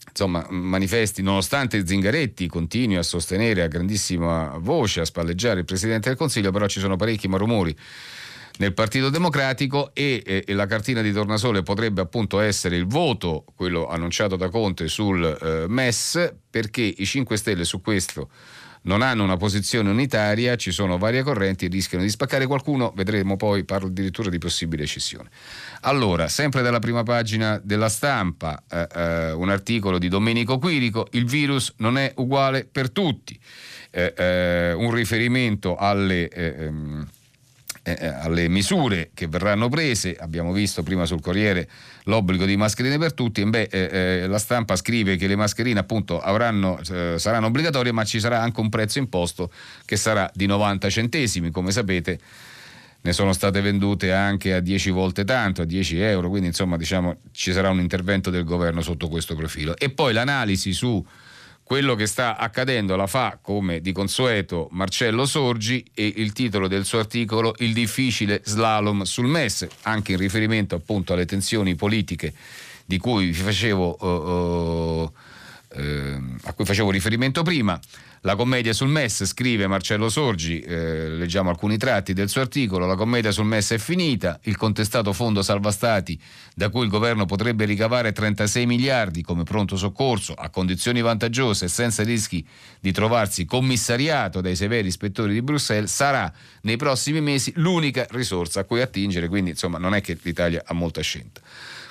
insomma, 0.10 0.46
manifesti, 0.50 1.22
nonostante 1.22 1.86
Zingaretti 1.86 2.48
continui 2.48 2.98
a 2.98 3.04
sostenere 3.04 3.64
a 3.64 3.68
grandissima 3.68 4.58
voce, 4.60 5.02
a 5.02 5.06
spalleggiare 5.06 5.60
il 5.60 5.66
Presidente 5.66 6.10
del 6.10 6.18
Consiglio, 6.18 6.52
però 6.52 6.68
ci 6.68 6.80
sono 6.80 6.96
parecchi 6.96 7.28
marumori 7.28 7.76
nel 8.60 8.74
Partito 8.74 9.10
Democratico 9.10 9.92
e, 9.94 10.22
e, 10.26 10.44
e, 10.46 10.54
la 10.54 10.66
cartina 10.66 11.02
di 11.02 11.14
tornasole 11.14 11.64
potrebbe 11.64 12.02
appunto 12.02 12.40
essere 12.40 12.76
il 12.76 12.86
voto, 12.86 13.46
quello 13.56 13.88
annunciato 13.88 14.36
da 14.36 14.50
Conte 14.50 14.88
sul 14.88 15.24
eh, 15.24 15.66
MES, 15.68 16.34
perché 16.50 16.82
i 16.82 17.06
5 17.06 17.38
Stelle 17.38 17.64
su 17.64 17.82
questo 17.82 18.30
non 18.84 19.02
hanno 19.02 19.24
una 19.24 19.38
posizione 19.38 19.90
unitaria, 19.90 20.56
ci 20.56 20.72
sono 20.72 20.98
varie 20.98 21.24
correnti 21.24 21.68
rischiano 21.68 22.04
di 22.04 22.10
spaccare 22.10 22.46
qualcuno, 22.46 22.94
vedremo 22.96 23.36
poi, 23.36 23.64
parlo 23.64 23.88
addirittura 23.88 24.30
di 24.30 24.38
possibile 24.38 24.86
scissione. 24.86 25.30
Allora, 25.82 26.28
sempre 26.28 26.62
dalla 26.62 26.80
prima 26.80 27.04
pagina 27.04 27.60
della 27.64 27.90
stampa, 27.90 28.64
eh, 28.70 28.88
eh, 28.94 29.32
un 29.32 29.50
articolo 29.50 29.98
di 29.98 30.08
Domenico 30.08 30.58
Quirico, 30.58 31.08
il 31.12 31.26
virus 31.26 31.74
non 31.78 31.98
è 31.98 32.12
uguale 32.16 32.66
per 32.66 32.90
tutti, 32.92 33.38
eh, 33.92 34.14
eh 34.16 34.74
un 34.74 34.92
riferimento 34.92 35.76
alle... 35.76 36.28
Eh, 36.30 36.56
ehm, 36.66 37.08
eh, 37.98 38.08
alle 38.08 38.48
misure 38.48 39.12
che 39.14 39.28
verranno 39.28 39.70
prese, 39.70 40.16
abbiamo 40.20 40.52
visto 40.52 40.84
prima 40.84 41.06
sul 41.06 41.22
Corriere 41.22 41.70
l'obbligo 42.04 42.46
di 42.46 42.58
mascherine 42.58 42.98
per 42.98 43.14
tutti, 43.14 43.44
beh, 43.44 43.70
eh, 43.72 43.90
eh, 43.92 44.28
la 44.28 44.38
stampa 44.38 44.76
scrive 44.76 45.16
che 45.16 45.28
le 45.28 45.36
mascherine 45.36 45.80
appunto 45.80 46.20
avranno, 46.20 46.80
eh, 46.92 47.16
saranno 47.18 47.48
obbligatorie 47.48 47.92
ma 47.92 48.04
ci 48.04 48.20
sarà 48.20 48.42
anche 48.42 48.60
un 48.60 48.70
prezzo 48.70 49.00
imposto 49.00 49.52
che 49.86 49.96
sarà 49.96 50.30
di 50.34 50.46
90 50.46 50.90
centesimi, 50.90 51.52
come 51.52 51.72
sapete 51.72 52.20
ne 53.02 53.14
sono 53.14 53.32
state 53.32 53.62
vendute 53.62 54.12
anche 54.12 54.54
a 54.54 54.60
10 54.60 54.90
volte 54.90 55.24
tanto, 55.24 55.62
a 55.62 55.66
10 55.66 56.00
euro, 56.00 56.30
quindi 56.30 56.48
insomma 56.48 56.76
diciamo 56.76 57.18
ci 57.32 57.54
sarà 57.54 57.70
un 57.70 57.80
intervento 57.80 58.30
del 58.30 58.44
governo 58.44 58.82
sotto 58.82 59.08
questo 59.08 59.36
profilo. 59.36 59.76
E 59.78 59.90
poi 59.90 60.12
l'analisi 60.14 60.74
su 60.74 61.06
quello 61.70 61.94
che 61.94 62.08
sta 62.08 62.36
accadendo 62.36 62.96
la 62.96 63.06
fa 63.06 63.38
come 63.40 63.80
di 63.80 63.92
consueto 63.92 64.70
Marcello 64.72 65.28
Sorgi 65.28 65.86
e 65.94 66.12
il 66.16 66.34
titolo 66.34 66.68
del 66.68 66.84
suo 66.84 66.98
articolo 66.98 67.54
Il 67.60 67.74
difficile 67.74 68.42
slalom 68.44 69.04
sul 69.04 69.28
MES, 69.28 69.68
anche 69.84 70.14
in 70.14 70.18
riferimento 70.18 70.74
appunto 70.74 71.14
alle 71.14 71.28
tensioni 71.28 71.76
politiche 71.76 72.34
di 72.86 72.98
cui 72.98 73.28
vi 73.28 73.34
facevo, 73.34 73.98
uh, 74.00 74.08
uh, 74.08 75.14
uh, 75.80 76.36
a 76.46 76.54
cui 76.54 76.66
facevo 76.66 76.90
riferimento 76.90 77.44
prima. 77.44 77.80
La 78.24 78.36
commedia 78.36 78.74
sul 78.74 78.90
MES, 78.90 79.24
scrive 79.24 79.66
Marcello 79.68 80.10
Sorgi, 80.10 80.60
eh, 80.60 81.08
leggiamo 81.08 81.50
alcuni 81.50 81.78
tratti 81.78 82.12
del 82.12 82.28
suo 82.28 82.42
articolo, 82.42 82.86
la 82.86 82.96
commedia 82.96 83.32
sul 83.32 83.46
MES 83.46 83.72
è 83.72 83.78
finita, 83.78 84.38
il 84.44 84.58
contestato 84.58 85.14
fondo 85.14 85.42
salva 85.42 85.72
stati 85.72 86.20
da 86.54 86.68
cui 86.68 86.84
il 86.84 86.90
governo 86.90 87.26
potrebbe 87.26 87.64
ricavare 87.64 88.12
36 88.12 88.66
miliardi 88.66 89.22
come 89.22 89.44
pronto 89.44 89.78
soccorso 89.78 90.34
a 90.34 90.50
condizioni 90.50 91.00
vantaggiose 91.00 91.66
e 91.66 91.68
senza 91.70 92.04
rischi 92.04 92.46
di 92.82 92.92
trovarsi 92.92 93.46
commissariato 93.46 94.42
dai 94.42 94.58
severi 94.58 94.90
ispettori 94.90 95.32
di 95.32 95.42
Bruxelles, 95.42 95.90
sarà 95.90 96.30
nei 96.64 96.76
prossimi 96.76 97.22
mesi 97.22 97.54
l'unica 97.56 98.06
risorsa 98.10 98.60
a 98.60 98.64
cui 98.66 98.82
attingere, 98.82 99.30
quindi 99.30 99.52
insomma 99.52 99.78
non 99.78 99.96
è 99.96 100.02
che 100.02 100.18
l'Italia 100.22 100.62
ha 100.66 100.74
molta 100.74 101.00
scelta. 101.00 101.40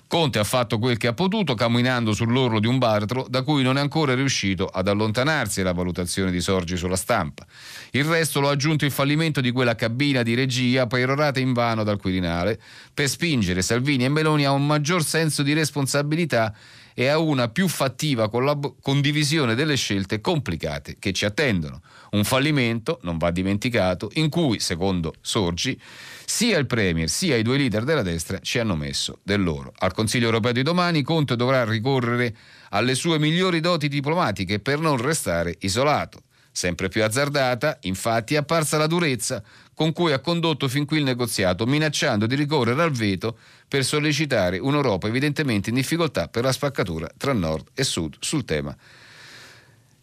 Conte 0.09 0.39
ha 0.39 0.45
fatto 0.45 0.79
quel 0.79 0.97
che 0.97 1.07
ha 1.07 1.13
potuto 1.13 1.55
camminando 1.55 2.15
sull'orlo 2.15 2.61
di 2.61 2.67
un 2.67 2.79
baratro 2.79 3.27
da 3.29 3.43
cui 3.43 3.63
non 3.63 3.77
è 3.77 3.81
ancora 3.83 4.15
riuscito 4.15 4.65
ad 4.65 4.89
allontanarsi 4.89 5.61
la 5.61 5.75
valutazione 5.75 6.31
di 6.31 6.41
Sorgi 6.41 6.79
sulla 6.79 6.97
stampa. 6.97 7.47
Il 7.91 8.05
resto 8.05 8.41
lo 8.41 8.49
ha 8.49 8.53
aggiunto 8.53 8.87
il 8.87 8.91
fallimento 8.91 9.43
di 9.43 9.51
quella 9.51 9.75
cabina 9.75 10.23
di 10.23 10.33
regia 10.33 10.87
perorata 10.87 11.41
in 11.41 11.53
vano 11.53 11.85
dal 11.85 12.01
Quirinale 12.01 12.59
per 12.95 13.07
spingere 13.07 13.61
Salvini 13.61 14.07
e 14.07 14.09
Meloni 14.09 14.47
a 14.47 14.53
un 14.53 14.65
maggior 14.65 15.05
senso 15.05 15.43
di 15.43 15.53
responsabilità 15.53 16.55
e 16.99 17.07
a 17.07 17.19
una 17.19 17.47
più 17.47 17.69
fattiva 17.69 18.29
collab- 18.29 18.75
condivisione 18.83 19.55
delle 19.55 19.77
scelte 19.77 20.21
complicate 20.21 20.97
che 20.99 21.13
ci 21.13 21.27
attendono. 21.27 21.81
Un 22.11 22.25
fallimento, 22.25 22.99
non 23.03 23.19
va 23.19 23.31
dimenticato, 23.31 24.11
in 24.15 24.29
cui, 24.29 24.59
secondo 24.59 25.15
Sorgi, 25.21 25.81
sia 26.25 26.59
il 26.59 26.67
Premier 26.67 27.09
sia 27.09 27.37
i 27.37 27.43
due 27.43 27.57
leader 27.57 27.85
della 27.85 28.03
destra 28.03 28.41
ci 28.41 28.59
hanno 28.59 28.75
messo 28.75 29.21
del 29.23 29.45
loro. 29.45 29.73
Al 29.79 29.93
Consiglio 29.93 30.25
europeo 30.25 30.51
di 30.51 30.63
domani 30.63 31.03
Conte 31.03 31.37
dovrà 31.37 31.65
ricorrere 31.65 32.35
alle 32.71 32.97
sue 32.97 33.21
migliori 33.21 33.61
doti 33.61 33.87
diplomatiche 33.87 34.59
per 34.59 34.81
non 34.81 34.97
restare 34.97 35.55
isolato. 35.61 36.23
Sempre 36.51 36.89
più 36.89 37.05
azzardata, 37.05 37.79
infatti, 37.83 38.35
è 38.35 38.39
apparsa 38.39 38.77
la 38.77 38.89
durezza 38.89 39.41
con 39.79 39.93
cui 39.93 40.11
ha 40.11 40.19
condotto 40.19 40.67
fin 40.67 40.85
qui 40.85 40.99
il 40.99 41.05
negoziato, 41.05 41.65
minacciando 41.65 42.27
di 42.27 42.35
ricorrere 42.35 42.83
al 42.83 42.91
veto 42.91 43.39
per 43.69 43.85
sollecitare 43.85 44.59
un'Europa 44.59 45.07
evidentemente 45.07 45.69
in 45.69 45.77
difficoltà 45.77 46.27
per 46.27 46.43
la 46.43 46.51
spaccatura 46.51 47.09
tra 47.17 47.33
nord 47.33 47.69
e 47.75 47.85
sud 47.85 48.17
sul 48.19 48.45
tema 48.45 48.77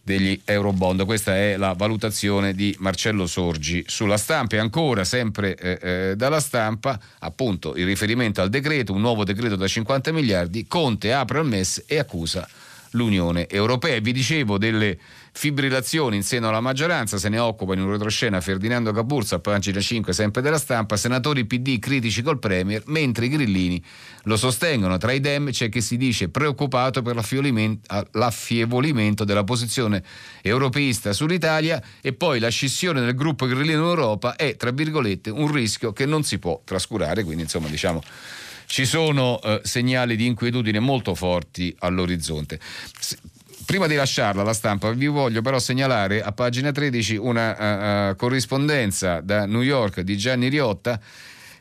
degli 0.02 0.42
Eurobond. 0.46 1.04
Questa 1.04 1.36
è 1.36 1.58
la 1.58 1.74
valutazione 1.74 2.54
di 2.54 2.74
Marcello 2.80 3.28
Sorgi 3.28 3.84
sulla 3.86 4.16
stampa 4.16 4.56
e 4.56 4.60
ancora 4.60 5.04
sempre 5.04 5.58
eh, 5.58 5.80
eh, 5.82 6.16
dalla 6.16 6.40
stampa 6.40 6.98
appunto 7.20 7.76
il 7.76 7.86
riferimento 7.86 8.42
al 8.42 8.48
decreto, 8.48 8.94
un 8.94 9.02
nuovo 9.02 9.26
decreto 9.26 9.58
da 9.58 9.68
50 9.68 10.14
miliardi, 10.14 10.68
Conte 10.68 11.12
apre 11.12 11.40
al 11.40 11.48
MES 11.48 11.84
e 11.86 12.00
accusa 12.00 12.48
l'Unione 12.96 13.48
Europea. 13.48 14.00
Vi 14.00 14.12
dicevo 14.12 14.58
delle 14.58 14.98
fibrillazioni 15.32 16.16
in 16.16 16.24
seno 16.24 16.48
alla 16.48 16.62
maggioranza, 16.62 17.18
se 17.18 17.28
ne 17.28 17.38
occupa 17.40 17.74
in 17.74 17.82
un 17.82 17.92
retroscena 17.92 18.40
Ferdinando 18.40 18.94
Caburza, 18.94 19.40
pagina 19.40 19.82
5 19.82 20.14
sempre 20.14 20.42
della 20.42 20.58
stampa, 20.58 20.96
senatori 20.96 21.46
PD 21.46 21.78
critici 21.78 22.22
col 22.22 22.40
Premier, 22.40 22.82
mentre 22.88 23.26
i 23.26 23.30
grillini 23.30 23.84
lo 24.24 24.38
sostengono. 24.38 24.98
Tra 24.98 25.12
i 25.12 25.20
Dem 25.20 25.52
c'è 25.52 25.70
chi 25.70 25.82
si 25.82 25.98
dice 25.98 26.30
preoccupato 26.30 27.02
per 27.02 27.16
l'affievolimento 28.12 29.24
della 29.26 29.44
posizione 29.44 30.02
europeista 30.42 31.12
sull'Italia 31.12 31.82
e 32.02 32.14
poi 32.14 32.40
la 32.40 32.50
scissione 32.50 33.02
del 33.02 33.14
gruppo 33.14 33.46
grillino 33.46 33.82
in 33.82 33.88
Europa 33.88 34.36
è, 34.36 34.56
tra 34.56 34.72
virgolette, 34.72 35.30
un 35.30 35.52
rischio 35.52 35.92
che 35.92 36.06
non 36.06 36.24
si 36.24 36.40
può 36.40 36.62
trascurare, 36.64 37.24
quindi 37.24 37.44
insomma 37.44 37.68
diciamo 37.68 38.02
ci 38.66 38.86
sono 38.86 39.42
eh, 39.42 39.62
segnali 39.64 40.16
di 40.16 40.26
inquietudine 40.26 40.80
molto 40.80 41.16
forti 41.16 41.76
all'orizzonte. 41.80 42.60
Prima 43.66 43.88
di 43.88 43.96
lasciarla 43.96 44.44
la 44.44 44.54
stampa, 44.54 44.92
vi 44.92 45.08
voglio 45.08 45.42
però 45.42 45.58
segnalare 45.58 46.22
a 46.22 46.32
pagina 46.32 46.72
13 46.72 47.16
una 47.16 47.56
uh, 47.58 48.10
uh, 48.12 48.16
corrispondenza 48.16 49.22
da 49.22 49.48
New 49.48 49.62
York 49.62 50.02
di 50.02 50.16
Gianni 50.18 50.50
Riotta 50.50 51.00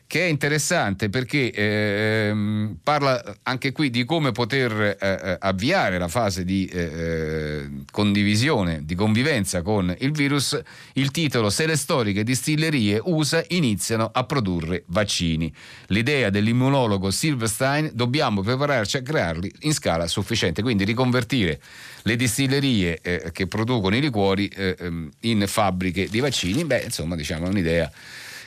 che 0.07 0.21
è 0.21 0.29
interessante 0.29 1.09
perché 1.09 1.51
eh, 1.51 2.75
parla 2.83 3.37
anche 3.43 3.71
qui 3.71 3.89
di 3.89 4.03
come 4.05 4.31
poter 4.31 4.71
eh, 4.81 4.97
eh, 4.99 5.37
avviare 5.39 5.97
la 5.97 6.07
fase 6.07 6.45
di 6.45 6.65
eh, 6.67 6.79
eh, 6.79 7.69
condivisione, 7.91 8.85
di 8.85 8.93
convivenza 8.93 9.63
con 9.63 9.93
il 9.99 10.11
virus, 10.11 10.59
il 10.93 11.09
titolo 11.09 11.49
Se 11.49 11.65
le 11.65 11.75
storiche 11.75 12.23
distillerie 12.23 13.01
USA 13.03 13.43
iniziano 13.49 14.09
a 14.13 14.23
produrre 14.25 14.83
vaccini. 14.87 15.51
L'idea 15.87 16.29
dell'immunologo 16.29 17.09
Silverstein 17.09 17.89
dobbiamo 17.93 18.41
prepararci 18.41 18.97
a 18.97 19.01
crearli 19.01 19.51
in 19.61 19.73
scala 19.73 20.07
sufficiente, 20.07 20.61
quindi 20.61 20.83
riconvertire 20.83 21.59
le 22.03 22.15
distillerie 22.15 22.99
eh, 23.01 23.29
che 23.31 23.47
producono 23.47 23.95
i 23.95 24.01
liquori 24.01 24.47
ehm, 24.55 25.09
in 25.21 25.43
fabbriche 25.47 26.07
di 26.07 26.19
vaccini, 26.19 26.63
beh 26.63 26.83
insomma 26.83 27.15
diciamo 27.15 27.47
è 27.47 27.49
un'idea 27.49 27.91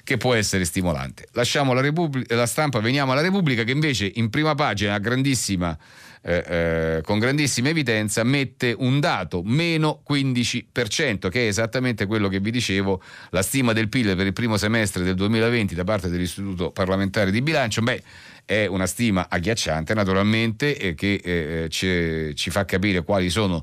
che 0.08 0.16
può 0.16 0.32
essere 0.32 0.64
stimolante. 0.64 1.28
Lasciamo 1.32 1.74
la, 1.74 1.82
Repubblica, 1.82 2.34
la 2.34 2.46
stampa, 2.46 2.80
veniamo 2.80 3.12
alla 3.12 3.20
Repubblica 3.20 3.62
che 3.62 3.72
invece 3.72 4.10
in 4.14 4.30
prima 4.30 4.54
pagina 4.54 4.96
grandissima, 4.96 5.76
eh, 6.22 6.44
eh, 6.46 7.00
con 7.02 7.18
grandissima 7.18 7.68
evidenza 7.68 8.24
mette 8.24 8.74
un 8.78 9.00
dato, 9.00 9.42
meno 9.44 10.02
15%, 10.10 11.28
che 11.28 11.44
è 11.44 11.46
esattamente 11.48 12.06
quello 12.06 12.28
che 12.28 12.40
vi 12.40 12.50
dicevo, 12.50 13.02
la 13.28 13.42
stima 13.42 13.74
del 13.74 13.90
PIL 13.90 14.16
per 14.16 14.24
il 14.24 14.32
primo 14.32 14.56
semestre 14.56 15.04
del 15.04 15.14
2020 15.14 15.74
da 15.74 15.84
parte 15.84 16.08
dell'Istituto 16.08 16.70
parlamentare 16.70 17.30
di 17.30 17.42
bilancio. 17.42 17.82
Beh, 17.82 18.02
è 18.46 18.64
una 18.64 18.86
stima 18.86 19.26
agghiacciante 19.28 19.92
naturalmente 19.92 20.74
e 20.78 20.94
che 20.94 21.20
eh, 21.22 21.68
ci, 21.68 22.34
ci 22.34 22.48
fa 22.48 22.64
capire 22.64 23.04
quali 23.04 23.28
sono 23.28 23.62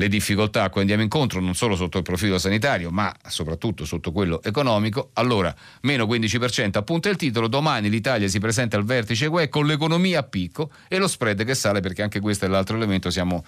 le 0.00 0.08
difficoltà 0.08 0.62
a 0.62 0.70
cui 0.70 0.80
andiamo 0.80 1.02
incontro, 1.02 1.40
non 1.40 1.54
solo 1.54 1.76
sotto 1.76 1.98
il 1.98 2.02
profilo 2.02 2.38
sanitario, 2.38 2.90
ma 2.90 3.14
soprattutto 3.28 3.84
sotto 3.84 4.12
quello 4.12 4.42
economico. 4.42 5.10
Allora, 5.14 5.54
meno 5.82 6.06
15% 6.06 6.78
appunto 6.78 7.08
è 7.08 7.10
il 7.10 7.18
titolo. 7.18 7.48
Domani 7.48 7.90
l'Italia 7.90 8.26
si 8.26 8.40
presenta 8.40 8.78
al 8.78 8.84
vertice 8.84 9.26
UE 9.26 9.50
con 9.50 9.66
l'economia 9.66 10.20
a 10.20 10.22
picco 10.22 10.70
e 10.88 10.96
lo 10.96 11.06
spread 11.06 11.44
che 11.44 11.54
sale 11.54 11.80
perché 11.80 12.00
anche 12.00 12.18
questo 12.18 12.46
è 12.46 12.48
l'altro 12.48 12.76
elemento. 12.76 13.10
Siamo 13.10 13.44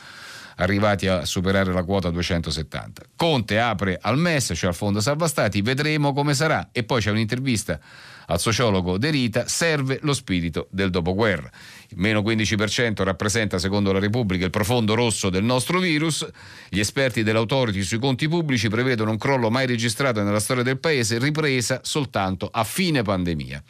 arrivati 0.57 1.07
a 1.07 1.25
superare 1.25 1.73
la 1.73 1.85
quota 1.85 2.11
270. 2.11 3.03
Conte 3.17 3.59
apre 3.59 3.99
al 3.99 4.19
MES, 4.19 4.53
cioè 4.55 4.69
al 4.69 4.77
Fondo 4.77 5.01
Salva 5.01 5.29
Stati, 5.29 5.63
vedremo 5.63 6.13
come 6.13 6.35
sarà. 6.35 6.69
E 6.71 6.85
poi 6.85 7.01
c'è 7.01 7.11
un'intervista 7.11 7.81
al 8.27 8.39
sociologo 8.39 8.99
De 8.99 9.11
Rita, 9.11 9.49
serve 9.49 9.99
lo 10.03 10.13
spirito 10.13 10.69
del 10.71 10.91
dopoguerra. 10.91 11.51
Meno 11.97 12.21
15% 12.21 13.03
rappresenta, 13.03 13.59
secondo 13.59 13.93
la 13.93 13.99
Repubblica, 13.99 14.45
il 14.45 14.51
profondo 14.51 14.95
rosso 14.95 15.31
del 15.31 15.45
nostro 15.45 15.79
virus. 15.79 16.27
Gli 16.69 16.81
esperti 16.81 17.23
dell'autority 17.23 17.83
sui 17.83 17.99
conti 17.99 18.29
pubblici 18.29 18.69
prevedono 18.69 19.11
un 19.11 19.19
crollo 19.19 19.51
mai 19.51 19.67
registrato 19.67 20.23
nella 20.23 20.41
storia 20.41 20.63
del 20.63 20.79
Paese, 20.79 21.19
ripresa 21.19 21.81
soltanto 21.83 22.49
a 22.51 22.65
fine 22.65 23.03
pandemia. 23.03 23.63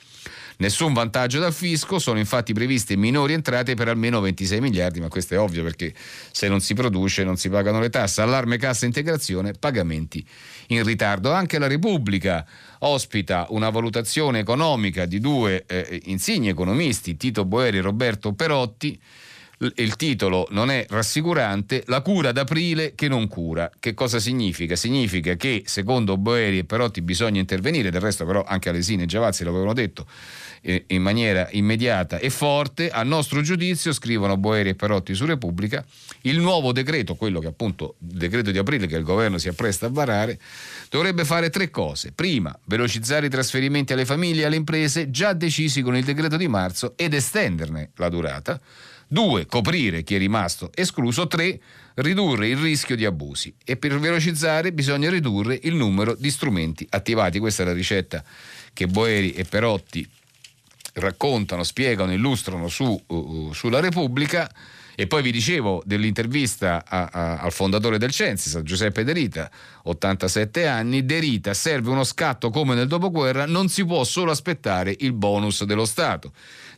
Nessun 0.62 0.92
vantaggio 0.92 1.40
dal 1.40 1.52
fisco, 1.52 1.99
sono 1.99 2.21
infatti 2.21 2.52
previste 2.52 2.95
minori 2.95 3.33
entrate 3.33 3.75
per 3.75 3.88
almeno 3.88 4.21
26 4.21 4.61
miliardi, 4.61 5.00
ma 5.00 5.09
questo 5.09 5.35
è 5.35 5.38
ovvio 5.40 5.64
perché 5.64 5.92
se 6.31 6.47
non 6.47 6.61
si 6.61 6.73
produce 6.73 7.25
non 7.25 7.37
si 7.37 7.49
pagano 7.49 7.81
le 7.81 7.90
tasse. 7.90 8.23
Allarme 8.23 8.59
cassa 8.59 8.87
integrazione, 8.87 9.54
pagamenti 9.54 10.25
in 10.69 10.85
ritardo. 10.85 11.33
Anche 11.33 11.59
la 11.59 11.66
Repubblica 11.66 12.47
ospita 12.78 13.47
una 13.49 13.71
valutazione 13.71 14.38
economica 14.38 15.04
di 15.04 15.19
due 15.19 15.64
eh, 15.66 16.00
insigni 16.04 16.49
economisti, 16.49 17.16
Tito 17.16 17.45
Boeri 17.45 17.78
e 17.78 17.81
Roberto 17.81 18.33
Perotti. 18.33 19.00
Il 19.76 19.95
titolo 19.95 20.49
non 20.50 20.73
è 20.73 20.87
rassicurante, 20.88 21.85
la 21.87 22.00
cura 22.00 22.33
d'aprile 22.33 22.97
che 22.97 23.07
non 23.07 23.28
cura. 23.28 23.71
Che 23.78 23.95
cosa 23.95 24.19
significa? 24.19 24.75
Significa 24.75 25.37
che 25.37 25.62
secondo 25.66 26.16
Boeri 26.16 26.59
e 26.59 26.64
Perotti 26.64 27.00
bisogna 27.00 27.38
intervenire, 27.38 27.90
del 27.90 28.00
resto 28.00 28.26
però 28.26 28.42
anche 28.42 28.71
Alesini 28.71 29.04
e 29.04 29.07
Giavazzi 29.07 29.45
l'avevano 29.45 29.73
detto, 29.73 30.04
eh, 30.62 30.85
in 30.88 31.02
maniera 31.02 31.47
immediata 31.52 32.19
e 32.19 32.28
forte. 32.28 32.90
A 32.90 33.04
nostro 33.04 33.40
giudizio, 33.40 33.92
scrivono 33.92 34.37
Boeri 34.37 34.71
e 34.71 34.75
Perotti 34.75 35.14
su 35.14 35.26
Repubblica, 35.26 35.85
il 36.23 36.40
nuovo 36.40 36.73
decreto, 36.73 37.14
quello 37.14 37.38
che 37.38 37.47
appunto 37.47 37.95
il 38.00 38.19
decreto 38.19 38.50
di 38.50 38.59
aprile 38.59 38.88
che 38.88 38.97
il 38.97 39.04
governo 39.04 39.38
si 39.38 39.47
appresta 39.47 39.87
a 39.87 39.90
varare, 39.90 40.40
dovrebbe 40.90 41.25
fare 41.25 41.50
tre 41.50 41.71
cose. 41.71 42.11
Prima, 42.11 42.57
velocizzare 42.64 43.26
i 43.26 43.31
trasferimenti 43.31 43.92
alle 43.92 44.07
famiglie 44.07 44.42
e 44.42 44.47
alle 44.47 44.57
imprese 44.57 45.09
già 45.12 45.35
decisi 45.35 45.83
con 45.83 45.95
il 45.95 46.02
decreto 46.02 46.37
di 46.37 46.49
marzo 46.49 46.95
ed 46.97 47.14
estenderne 47.14 47.90
la 47.95 48.09
durata. 48.09 48.61
Due, 49.12 49.45
coprire 49.45 50.04
chi 50.04 50.14
è 50.14 50.19
rimasto 50.19 50.71
escluso. 50.75 51.26
Tre, 51.26 51.61
ridurre 51.97 52.49
il 52.49 52.57
rischio 52.57 52.97
di 52.97 53.04
abusi. 53.04 53.54
E 53.62 53.76
per 53.76 53.99
velocizzare 53.99 54.73
bisogna 54.73 55.11
ridurre 55.11 55.61
il 55.64 55.75
numero 55.75 56.14
di 56.14 56.31
strumenti 56.31 56.87
attivati. 56.88 57.38
Questa 57.38 57.62
è 57.62 57.66
la 57.66 57.75
ricetta 57.75 58.25
che 58.73 58.87
Boeri 58.87 59.33
e 59.33 59.45
Perotti 59.45 60.09
raccontano, 60.95 61.62
spiegano, 61.62 62.14
illustrano 62.14 62.68
su, 62.68 62.98
uh, 63.07 63.53
sulla 63.53 63.81
Repubblica. 63.81 64.51
E 64.94 65.07
poi 65.07 65.20
vi 65.20 65.31
dicevo 65.31 65.83
dell'intervista 65.85 66.83
a, 66.88 67.11
a, 67.12 67.37
al 67.40 67.53
fondatore 67.53 67.98
del 67.98 68.12
Censis, 68.12 68.62
Giuseppe 68.62 69.05
De 69.05 69.12
Rita, 69.12 69.51
87 69.83 70.66
anni. 70.66 71.05
De 71.05 71.18
Rita 71.18 71.53
serve 71.53 71.90
uno 71.90 72.05
scatto 72.05 72.48
come 72.48 72.75
nel 72.75 72.87
dopoguerra, 72.87 73.44
non 73.44 73.68
si 73.68 73.85
può 73.85 74.05
solo 74.05 74.31
aspettare 74.31 74.96
il 75.01 75.12
bonus 75.12 75.64
dello 75.64 75.85
Stato. 75.85 76.33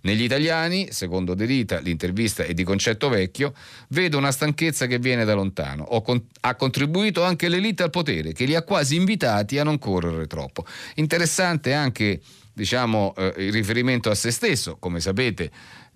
Negli 0.04 0.22
italiani, 0.22 0.88
secondo 0.90 1.32
De 1.34 1.46
Rita, 1.46 1.78
l'intervista 1.78 2.44
è 2.44 2.52
di 2.52 2.62
concetto 2.62 3.08
vecchio, 3.08 3.54
vedo 3.88 4.18
una 4.18 4.32
stanchezza 4.32 4.86
che 4.86 4.98
viene 4.98 5.24
da 5.24 5.32
lontano. 5.32 5.84
Con- 6.02 6.26
ha 6.40 6.54
contribuito 6.56 7.22
anche 7.22 7.48
l'elite 7.48 7.84
al 7.84 7.90
potere, 7.90 8.32
che 8.32 8.44
li 8.44 8.54
ha 8.54 8.62
quasi 8.62 8.96
invitati 8.96 9.58
a 9.58 9.64
non 9.64 9.78
correre 9.78 10.26
troppo. 10.26 10.66
Interessante 10.96 11.72
anche 11.72 12.20
diciamo, 12.52 13.14
eh, 13.16 13.32
il 13.38 13.52
riferimento 13.52 14.10
a 14.10 14.14
se 14.14 14.30
stesso, 14.30 14.76
come 14.78 15.00
sapete. 15.00 15.50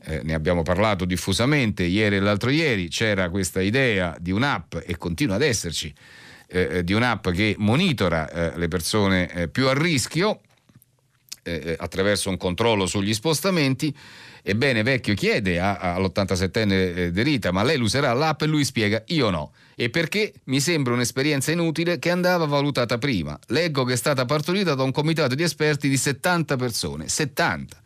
Eh, 0.05 0.21
ne 0.23 0.33
abbiamo 0.33 0.63
parlato 0.63 1.05
diffusamente 1.05 1.83
ieri 1.83 2.17
e 2.17 2.21
l'altro 2.21 2.51
ieri, 2.51 2.89
c'era 2.89 3.29
questa 3.29 3.61
idea 3.61 4.17
di 4.19 4.31
un'app 4.31 4.77
e 4.87 4.97
continua 4.97 5.35
ad 5.35 5.43
esserci, 5.43 5.93
eh, 6.47 6.69
eh 6.71 6.85
di 6.85 6.95
un'app 6.95 7.29
che 7.29 7.57
monitora 7.59 8.31
eh, 8.31 8.59
le 8.59 8.69
persone 8.69 9.31
eh, 9.33 9.49
più 9.49 9.67
a 9.67 9.75
rischio 9.75 10.41
attraverso 11.77 12.31
un 12.31 12.37
controllo 12.37 12.87
sugli 12.87 13.15
spostamenti. 13.15 13.95
Ebbene, 14.43 14.83
Vecchio 14.83 15.15
chiede 15.15 15.61
a, 15.61 15.79
all'87enne 15.95 17.09
De 17.09 17.23
Rita, 17.23 17.51
ma 17.51 17.63
lei 17.63 17.81
userà 17.81 18.13
l'app 18.13 18.43
e 18.43 18.47
lui 18.47 18.65
spiega, 18.65 19.03
io 19.07 19.31
no 19.31 19.53
e 19.81 19.91
perché 19.91 20.33
mi 20.47 20.59
sembra 20.59 20.93
un'esperienza 20.93 21.53
inutile 21.53 22.01
che 22.01 22.11
andava 22.11 22.47
valutata 22.47 22.99
prima. 22.99 23.39
Leggo 23.47 23.85
che 23.85 23.93
è 23.93 23.97
stata 23.97 24.25
partorita 24.25 24.75
da 24.75 24.83
un 24.83 24.91
comitato 24.91 25.37
di 25.37 25.45
esperti 25.45 25.89
di 25.89 25.97
70 25.97 26.57
persone. 26.57 27.07
70. 27.07 27.81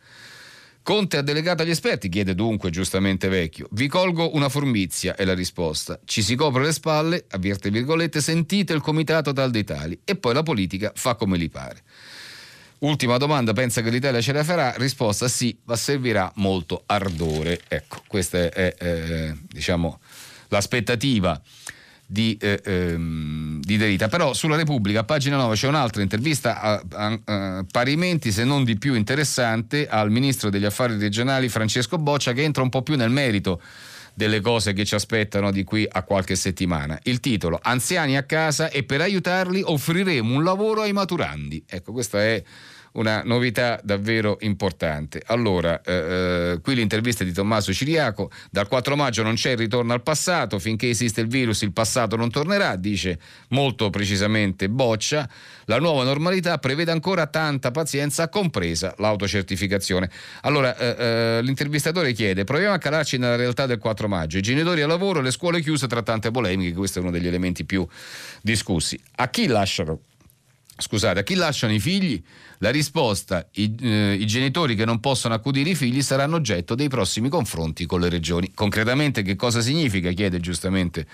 Conte 0.81 1.17
ha 1.17 1.21
delegato 1.21 1.61
agli 1.61 1.69
esperti, 1.69 2.09
chiede 2.09 2.33
dunque 2.33 2.71
giustamente 2.71 3.27
Vecchio. 3.27 3.67
Vi 3.73 3.87
colgo 3.87 4.33
una 4.33 4.49
formizia, 4.49 5.13
è 5.13 5.23
la 5.23 5.35
risposta. 5.35 5.99
Ci 6.03 6.23
si 6.23 6.33
copre 6.33 6.63
le 6.63 6.73
spalle, 6.73 7.25
avvierte 7.29 7.69
virgolette, 7.69 8.21
sentite 8.21 8.73
il 8.73 8.81
comitato 8.81 9.31
tal 9.31 9.51
dei 9.51 9.63
tali 9.63 9.99
e 10.03 10.15
poi 10.15 10.33
la 10.33 10.41
politica 10.41 10.91
fa 10.95 11.13
come 11.13 11.37
gli 11.37 11.51
pare. 11.51 11.83
Ultima 12.83 13.15
domanda, 13.15 13.53
pensa 13.53 13.81
che 13.81 13.89
l'Italia 13.89 14.19
ce 14.19 14.33
la 14.33 14.43
farà? 14.43 14.73
Risposta 14.75 15.29
sì, 15.29 15.57
ma 15.63 15.77
servirà 15.77 16.29
molto 16.35 16.83
ardore. 16.85 17.61
Ecco, 17.69 18.01
questa 18.07 18.49
è, 18.49 18.75
è 18.75 19.33
diciamo, 19.49 20.01
l'aspettativa 20.49 21.41
di, 22.05 22.37
eh, 22.41 22.61
ehm, 22.61 23.61
di 23.61 23.77
Derita. 23.77 24.09
Però 24.09 24.33
sulla 24.33 24.57
Repubblica, 24.57 24.99
a 24.99 25.03
pagina 25.05 25.37
9, 25.37 25.55
c'è 25.55 25.69
un'altra 25.69 26.01
intervista 26.01 26.59
a, 26.59 26.83
a, 26.91 27.19
a, 27.23 27.65
parimenti, 27.71 28.33
se 28.33 28.43
non 28.43 28.65
di 28.65 28.77
più 28.77 28.95
interessante, 28.95 29.87
al 29.87 30.11
ministro 30.11 30.49
degli 30.49 30.65
affari 30.65 30.97
regionali 30.97 31.47
Francesco 31.47 31.97
Boccia, 31.97 32.33
che 32.33 32.43
entra 32.43 32.63
un 32.63 32.69
po' 32.69 32.81
più 32.81 32.97
nel 32.97 33.11
merito 33.11 33.61
delle 34.13 34.41
cose 34.41 34.73
che 34.73 34.83
ci 34.83 34.93
aspettano 34.93 35.51
di 35.51 35.63
qui 35.63 35.87
a 35.89 36.03
qualche 36.03 36.35
settimana. 36.35 36.99
Il 37.03 37.21
titolo 37.21 37.59
Anziani 37.61 38.17
a 38.17 38.23
casa 38.23 38.69
e 38.69 38.83
per 38.83 38.99
aiutarli 38.99 39.61
offriremo 39.63 40.35
un 40.35 40.43
lavoro 40.43 40.81
ai 40.81 40.91
maturandi. 40.91 41.63
Ecco, 41.65 41.93
questa 41.93 42.21
è 42.21 42.43
una 42.93 43.23
novità 43.23 43.79
davvero 43.83 44.37
importante. 44.41 45.21
Allora, 45.27 45.81
eh, 45.81 45.93
eh, 45.93 46.59
qui 46.61 46.75
l'intervista 46.75 47.23
di 47.23 47.31
Tommaso 47.31 47.73
Ciriaco, 47.73 48.29
dal 48.51 48.67
4 48.67 48.95
maggio 48.95 49.23
non 49.23 49.35
c'è 49.35 49.51
il 49.51 49.57
ritorno 49.57 49.93
al 49.93 50.03
passato, 50.03 50.59
finché 50.59 50.89
esiste 50.89 51.21
il 51.21 51.27
virus 51.27 51.61
il 51.61 51.71
passato 51.71 52.15
non 52.15 52.29
tornerà, 52.29 52.75
dice 52.75 53.19
molto 53.49 53.89
precisamente 53.89 54.69
Boccia. 54.69 55.27
La 55.65 55.79
nuova 55.79 56.03
normalità 56.03 56.57
prevede 56.57 56.91
ancora 56.91 57.27
tanta 57.27 57.71
pazienza, 57.71 58.29
compresa 58.29 58.93
l'autocertificazione. 58.97 60.09
Allora, 60.41 60.75
eh, 60.75 60.95
eh 60.97 61.41
l'intervistatore 61.41 62.13
chiede, 62.13 62.43
proviamo 62.43 62.73
a 62.73 62.77
calarci 62.77 63.17
nella 63.17 63.35
realtà 63.35 63.65
del 63.65 63.79
4 63.79 64.07
maggio, 64.07 64.37
i 64.37 64.41
genitori 64.41 64.81
a 64.81 64.87
lavoro, 64.87 65.21
le 65.21 65.31
scuole 65.31 65.61
chiuse 65.61 65.87
tra 65.87 66.03
tante 66.03 66.31
polemiche, 66.31 66.73
questo 66.73 66.99
è 66.99 67.01
uno 67.01 67.11
degli 67.11 67.27
elementi 67.27 67.63
più 67.63 67.87
discussi. 68.41 68.99
A 69.15 69.29
chi 69.29 69.47
lasciano 69.47 69.99
Scusate, 70.75 71.19
a 71.19 71.23
chi 71.23 71.35
lasciano 71.35 71.73
i 71.73 71.79
figli? 71.79 72.21
La 72.59 72.71
risposta, 72.71 73.47
i, 73.53 73.75
eh, 73.81 74.13
i, 74.13 74.25
genitori 74.25 74.75
che 74.75 74.85
non 74.85 74.99
possono 74.99 75.33
accudire 75.33 75.71
i 75.71 75.75
figli 75.75 76.01
saranno 76.01 76.35
oggetto 76.35 76.75
dei 76.75 76.87
prossimi 76.87 77.29
confronti 77.29 77.85
con 77.85 77.99
le 77.99 78.09
regioni. 78.09 78.51
Concretamente 78.53 79.21
che 79.21 79.35
cosa 79.35 79.61
significa? 79.61 80.11
chiede 80.11 80.39
giustamente 80.39 81.05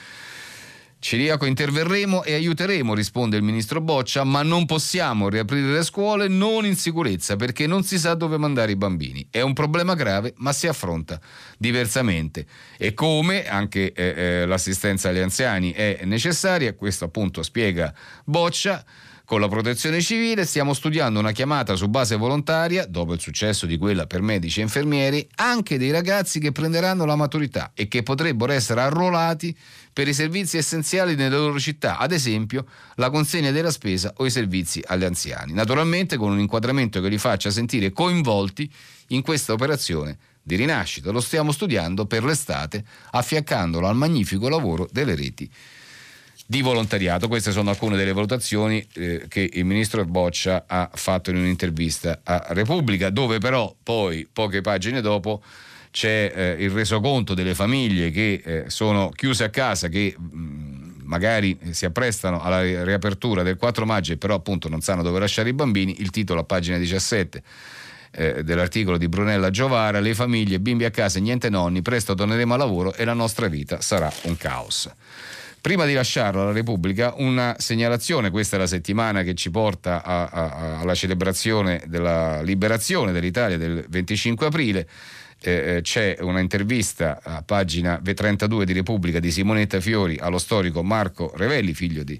Ciriaco 1.02 1.46
interverremo 1.46 2.26
e 2.26 2.34
aiuteremo, 2.34 2.94
risponde 2.94 3.38
il 3.38 3.42
ministro 3.42 3.80
Boccia, 3.80 4.26
ma 4.26 4.44
non 4.44 4.66
possiamo 4.66 5.30
riaprire 5.30 5.72
le 5.72 5.84
scuole 5.84 6.28
non 6.28 6.66
in 6.66 6.76
sicurezza 6.76 7.38
perché 7.38 7.68
non 7.68 7.84
si 7.84 7.98
sa 7.98 8.16
dove 8.16 8.38
mandare 8.38 8.74
i 8.74 8.76
bambini. 8.76 9.26
È 9.32 9.40
un 9.40 9.54
problema 9.54 9.94
grave, 9.94 10.34
ma 10.38 10.52
si 10.52 10.68
affronta 10.68 11.20
diversamente. 11.58 12.46
E 12.78 12.94
come 12.94 13.48
anche 13.48 13.94
eh, 13.94 14.14
eh, 14.42 14.46
l'assistenza 14.46 15.08
agli 15.08 15.20
anziani 15.20 15.72
è 15.72 16.02
necessaria, 16.04 16.74
questo 16.74 17.06
appunto 17.06 17.44
spiega 17.44 17.94
Boccia. 18.26 18.84
Con 19.30 19.42
la 19.42 19.48
protezione 19.48 20.02
civile 20.02 20.44
stiamo 20.44 20.74
studiando 20.74 21.20
una 21.20 21.34
chiamata 21.34 21.76
su 21.76 21.88
base 21.88 22.16
volontaria, 22.16 22.88
dopo 22.88 23.14
il 23.14 23.20
successo 23.20 23.68
di 23.68 23.78
quella 23.78 24.08
per 24.08 24.24
medici 24.24 24.60
e 24.60 24.64
infermieri, 24.64 25.30
anche 25.36 25.78
dei 25.78 25.92
ragazzi 25.92 26.40
che 26.40 26.52
prenderanno 26.52 27.06
la 27.06 27.16
maturità 27.16 27.70
e 27.76 27.88
che 27.88 28.02
potrebbero 28.02 28.52
essere 28.52 28.82
arruolati 28.82 29.56
per 29.94 30.08
i 30.08 30.16
servizi 30.16 30.58
essenziali 30.58 31.14
nelle 31.14 31.38
loro 31.38 31.60
città, 31.60 32.00
ad 32.00 32.12
esempio 32.12 32.66
la 32.96 33.12
consegna 33.12 33.52
della 33.52 33.70
spesa 33.70 34.14
o 34.18 34.26
i 34.26 34.32
servizi 34.32 34.84
agli 34.84 35.04
anziani. 35.04 35.54
Naturalmente 35.54 36.18
con 36.18 36.32
un 36.32 36.40
inquadramento 36.40 37.00
che 37.00 37.10
li 37.10 37.20
faccia 37.20 37.52
sentire 37.52 37.92
coinvolti 37.92 38.68
in 39.10 39.22
questa 39.22 39.54
operazione 39.54 40.18
di 40.42 40.56
rinascita. 40.56 41.12
Lo 41.12 41.22
stiamo 41.22 41.52
studiando 41.52 42.08
per 42.08 42.24
l'estate, 42.24 42.84
affiancandolo 43.12 43.86
al 43.86 43.96
magnifico 43.96 44.50
lavoro 44.50 44.90
delle 44.92 45.14
reti 45.14 45.48
di 46.50 46.62
volontariato. 46.62 47.28
Queste 47.28 47.52
sono 47.52 47.70
alcune 47.70 47.96
delle 47.96 48.12
valutazioni 48.12 48.84
eh, 48.94 49.26
che 49.28 49.48
il 49.54 49.66
ministro 49.66 50.04
Boccia 50.04 50.64
ha 50.66 50.90
fatto 50.92 51.30
in 51.30 51.36
un'intervista 51.36 52.22
a 52.24 52.48
Repubblica, 52.50 53.12
dove 53.12 53.38
però 53.38 53.72
poi 53.84 54.28
poche 54.34 54.62
pagine 54.62 55.00
dopo 55.00 55.44
c'è 55.92 56.32
eh, 56.34 56.64
il 56.64 56.72
resoconto 56.72 57.36
delle 57.36 57.54
famiglie 57.54 58.10
che 58.10 58.42
eh, 58.44 58.64
sono 58.66 59.12
chiuse 59.12 59.44
a 59.44 59.50
casa, 59.52 59.90
che 59.90 60.16
mh, 60.18 60.38
mm, 60.38 60.92
magari 61.04 61.56
si 61.70 61.86
apprestano 61.86 62.42
alla 62.42 62.84
riapertura 62.84 63.44
del 63.44 63.56
4 63.56 63.86
maggio 63.86 64.18
però 64.18 64.34
appunto 64.34 64.70
non 64.70 64.82
sanno 64.82 65.04
dove 65.04 65.20
lasciare 65.20 65.50
i 65.50 65.54
bambini, 65.54 66.02
il 66.02 66.10
titolo 66.10 66.40
a 66.40 66.46
pagina 66.46 66.80
17 66.80 67.44
eh, 68.10 68.44
dell'articolo 68.44 68.98
di 68.98 69.08
Brunella 69.08 69.52
Giovara, 69.52 70.00
le 70.00 70.16
famiglie, 70.16 70.60
bimbi 70.60 70.86
a 70.86 70.90
casa, 70.90 71.20
niente 71.20 71.48
nonni, 71.52 71.84
presto 71.84 72.16
torneremo 72.16 72.56
a 72.56 72.58
lavoro 72.58 72.96
e 72.96 73.06
la 73.06 73.14
nostra 73.14 73.48
vita 73.48 73.82
sarà 73.82 74.12
un 74.24 74.36
caos. 74.36 74.92
Prima 75.62 75.86
di 75.86 75.94
lasciarlo 75.94 76.42
alla 76.42 76.54
Repubblica, 76.54 77.14
una 77.18 77.56
segnalazione, 77.60 78.30
questa 78.30 78.56
è 78.56 78.60
la 78.60 78.66
settimana 78.66 79.24
che 79.24 79.34
ci 79.34 79.52
porta 79.52 80.02
a, 80.04 80.28
a, 80.28 80.80
alla 80.80 80.96
celebrazione 80.96 81.84
della 81.86 82.42
liberazione 82.42 83.12
dell'Italia 83.12 83.58
del 83.58 83.86
25 83.90 84.46
aprile. 84.46 84.88
Eh, 85.42 85.76
eh 85.76 85.82
c'è 85.82 86.16
una 86.22 86.40
intervista 86.40 87.20
a 87.22 87.44
pagina 87.44 88.00
32 88.02 88.66
di 88.66 88.72
Repubblica 88.72 89.20
di 89.20 89.32
Simonetta 89.32 89.82
Fiori 89.82 90.18
allo 90.18 90.38
storico 90.38 90.82
Marco 90.82 91.34
Revelli, 91.36 91.74
figlio 91.74 92.04
di 92.04 92.20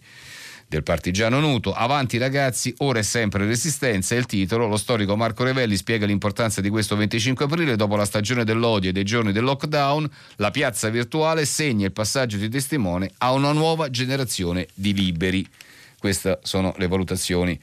del 0.70 0.84
partigiano 0.84 1.40
Nuto. 1.40 1.74
Avanti 1.74 2.20
ragazzi, 2.20 2.74
ora 2.78 3.00
è 3.00 3.02
sempre 3.02 3.46
resistenza. 3.46 4.14
È 4.14 4.18
il 4.20 4.28
titolo. 4.28 4.68
Lo 4.68 4.78
storico 4.78 5.16
Marco 5.18 5.44
Revelli 5.44 5.76
spiega 5.76 6.06
l'importanza 6.06 6.62
di 6.62 6.70
questo 6.70 6.96
25 6.96 7.46
aprile. 7.46 7.76
Dopo 7.76 7.96
la 7.96 8.06
stagione 8.06 8.44
dell'odio 8.44 8.92
e 8.92 8.94
dei 8.94 9.04
giorni 9.04 9.32
del 9.32 9.44
lockdown, 9.44 10.08
la 10.36 10.52
piazza 10.52 10.90
virtuale 10.90 11.46
segna 11.46 11.88
il 11.88 11.92
passaggio 11.92 12.38
di 12.38 12.50
testimone 12.50 13.10
a 13.18 13.32
una 13.32 13.52
nuova 13.52 13.90
generazione 13.90 14.68
di 14.76 14.94
liberi. 14.94 15.46
Queste 15.98 16.38
sono 16.44 16.76
le 16.78 16.88
valutazioni 16.88 17.60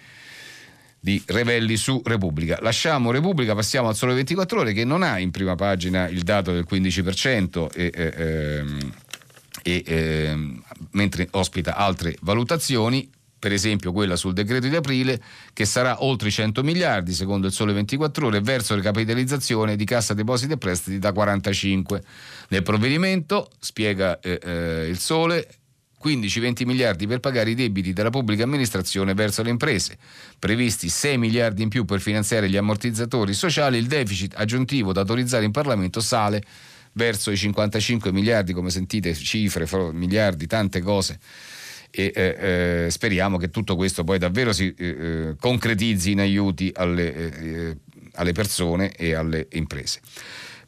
di 0.99 1.23
Revelli 1.27 1.77
su 1.77 2.03
Repubblica. 2.05 2.59
Lasciamo 2.61 3.13
Repubblica, 3.13 3.55
passiamo 3.55 3.87
al 3.87 3.95
Sole 3.95 4.15
24 4.15 4.61
Ore 4.61 4.73
che 4.73 4.85
non 4.85 5.05
ha 5.05 5.21
in 5.21 5.31
prima 5.31 5.55
pagina 5.55 6.09
il 6.09 6.23
dato 6.23 6.51
del 6.51 6.67
15% 6.69 7.69
e, 7.73 7.93
eh, 7.95 8.13
ehm, 8.17 8.93
e, 9.63 9.83
eh, 9.87 10.37
mentre 10.93 11.29
ospita 11.33 11.77
altre 11.77 12.17
valutazioni, 12.21 13.11
per 13.39 13.53
esempio 13.53 13.93
quella 13.93 14.17
sul 14.17 14.33
decreto 14.33 14.67
di 14.67 14.77
aprile, 14.77 15.21
che 15.53 15.65
sarà 15.65 16.03
oltre 16.03 16.31
100 16.31 16.63
miliardi, 16.63 17.13
secondo 17.13 17.47
il 17.47 17.53
Sole 17.53 17.73
24 17.73 18.27
Ore, 18.27 18.41
verso 18.41 18.75
ricapitalizzazione 18.75 19.77
di 19.77 19.85
Cassa 19.85 20.15
Depositi 20.15 20.53
e 20.53 20.59
Prestiti 20.59 20.99
da 20.99 21.13
45. 21.13 22.03
Nel 22.49 22.63
provvedimento, 22.63 23.51
spiega 23.61 24.19
eh, 24.21 24.41
eh, 24.43 24.87
il 24.89 24.99
Sole, 24.99 25.47
15-20 26.03 26.67
miliardi 26.67 27.07
per 27.07 27.21
pagare 27.21 27.51
i 27.51 27.55
debiti 27.55 27.93
della 27.93 28.11
pubblica 28.11 28.45
amministrazione 28.45 29.15
verso 29.15 29.43
le 29.43 29.51
imprese, 29.51 29.99
previsti 30.39 30.89
6 30.89 31.19
miliardi 31.19 31.63
in 31.63 31.69
più 31.69 31.85
per 31.85 32.01
finanziare 32.01 32.49
gli 32.49 32.57
ammortizzatori 32.57 33.35
sociali, 33.35 33.79
il 33.79 33.87
deficit 33.87 34.35
aggiuntivo 34.37 34.93
da 34.93 35.01
autorizzare 35.01 35.45
in 35.45 35.51
Parlamento 35.51 36.01
sale 36.01 36.43
verso 36.97 37.31
i 37.31 37.37
55 37.37 38.13
miliardi, 38.13 38.53
come 38.53 38.71
sentite, 38.71 39.15
cifre, 39.15 39.67
miliardi, 39.93 40.47
tante 40.47 40.81
cose. 40.81 41.19
E 41.91 42.13
eh, 42.15 42.85
eh, 42.85 42.91
speriamo 42.91 43.39
che 43.39 43.49
tutto 43.49 43.77
questo 43.77 44.05
poi 44.05 44.19
davvero 44.19 44.53
si 44.53 44.75
eh, 44.77 44.87
eh 44.87 45.37
concretizzi 45.39 46.11
in 46.11 46.21
aiuti 46.21 46.71
alle, 46.75 47.15
eh, 47.15 47.77
alle 48.15 48.33
persone 48.33 48.93
e 48.93 49.15
alle 49.15 49.47
imprese. 49.53 50.01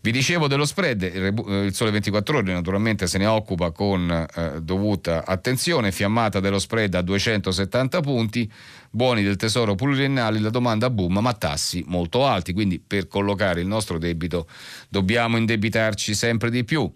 Vi 0.09 0.14
dicevo 0.14 0.49
dello 0.49 0.64
spread, 0.64 1.03
il 1.03 1.75
Sole 1.75 1.90
24 1.90 2.38
Ore 2.38 2.55
naturalmente 2.55 3.07
se 3.07 3.18
ne 3.18 3.27
occupa 3.27 3.73
con 3.73 4.11
eh, 4.11 4.62
dovuta 4.62 5.27
attenzione, 5.27 5.92
fiammata 5.92 6.40
dello 6.40 6.59
spread 6.59 6.94
a 6.94 7.03
270 7.03 8.01
punti, 8.01 8.51
buoni 8.88 9.23
del 9.23 9.37
tesoro 9.37 9.75
pluriennali, 9.75 10.40
la 10.40 10.49
domanda 10.49 10.88
boom, 10.88 11.18
ma 11.18 11.35
tassi 11.35 11.85
molto 11.88 12.25
alti, 12.25 12.55
quindi 12.55 12.81
per 12.81 13.07
collocare 13.07 13.61
il 13.61 13.66
nostro 13.66 13.99
debito 13.99 14.49
dobbiamo 14.88 15.37
indebitarci 15.37 16.14
sempre 16.14 16.49
di 16.49 16.64
più. 16.64 16.90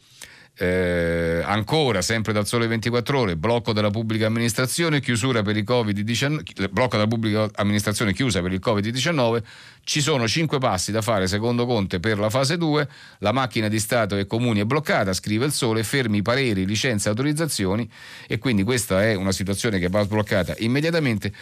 Eh, 0.54 1.40
ancora, 1.44 2.02
sempre 2.02 2.34
dal 2.34 2.46
sole 2.46 2.66
24 2.66 3.18
ore, 3.18 3.36
blocco 3.36 3.72
della 3.72 3.90
pubblica 3.90 4.26
amministrazione, 4.26 5.00
chiusura 5.00 5.42
per 5.42 5.56
il 5.56 5.64
Covid-19, 5.66 6.70
blocco 6.70 6.96
della 6.96 7.08
pubblica 7.08 7.48
amministrazione 7.54 8.12
chiusa 8.12 8.42
per 8.42 8.52
il 8.52 8.60
Covid-19, 8.62 9.42
ci 9.84 10.00
sono 10.00 10.28
cinque 10.28 10.58
passi 10.58 10.92
da 10.92 11.00
fare 11.00 11.26
secondo 11.26 11.66
Conte 11.66 12.00
per 12.00 12.18
la 12.18 12.30
fase 12.30 12.58
2, 12.58 12.88
la 13.18 13.32
macchina 13.32 13.68
di 13.68 13.80
Stato 13.80 14.16
e 14.16 14.26
comuni 14.26 14.60
è 14.60 14.64
bloccata, 14.64 15.12
scrive 15.12 15.46
il 15.46 15.52
sole, 15.52 15.82
fermi 15.82 16.22
pareri, 16.22 16.66
licenze, 16.66 17.08
autorizzazioni. 17.08 17.90
E 18.28 18.38
quindi 18.38 18.62
questa 18.62 19.02
è 19.02 19.14
una 19.14 19.32
situazione 19.32 19.78
che 19.78 19.88
va 19.88 20.02
sbloccata 20.02 20.54
immediatamente. 20.58 21.32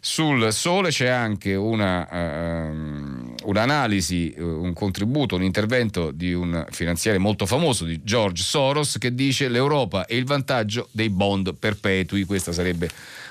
Sul 0.00 0.52
Sole 0.52 0.90
c'è 0.90 1.08
anche 1.08 1.54
una, 1.56 2.06
uh, 2.70 3.34
un'analisi, 3.48 4.34
uh, 4.36 4.42
un 4.42 4.72
contributo, 4.72 5.34
un 5.34 5.42
intervento 5.42 6.10
di 6.10 6.32
un 6.32 6.64
finanziere 6.70 7.18
molto 7.18 7.46
famoso, 7.46 7.84
di 7.84 8.02
George 8.02 8.42
Soros, 8.42 8.96
che 8.98 9.14
dice 9.14 9.48
l'Europa 9.48 10.06
è 10.06 10.14
il 10.14 10.24
vantaggio 10.24 10.88
dei 10.92 11.10
bond 11.10 11.54
perpetui. 11.54 12.24
Questa 12.24 12.52
sarebbe 12.52 12.88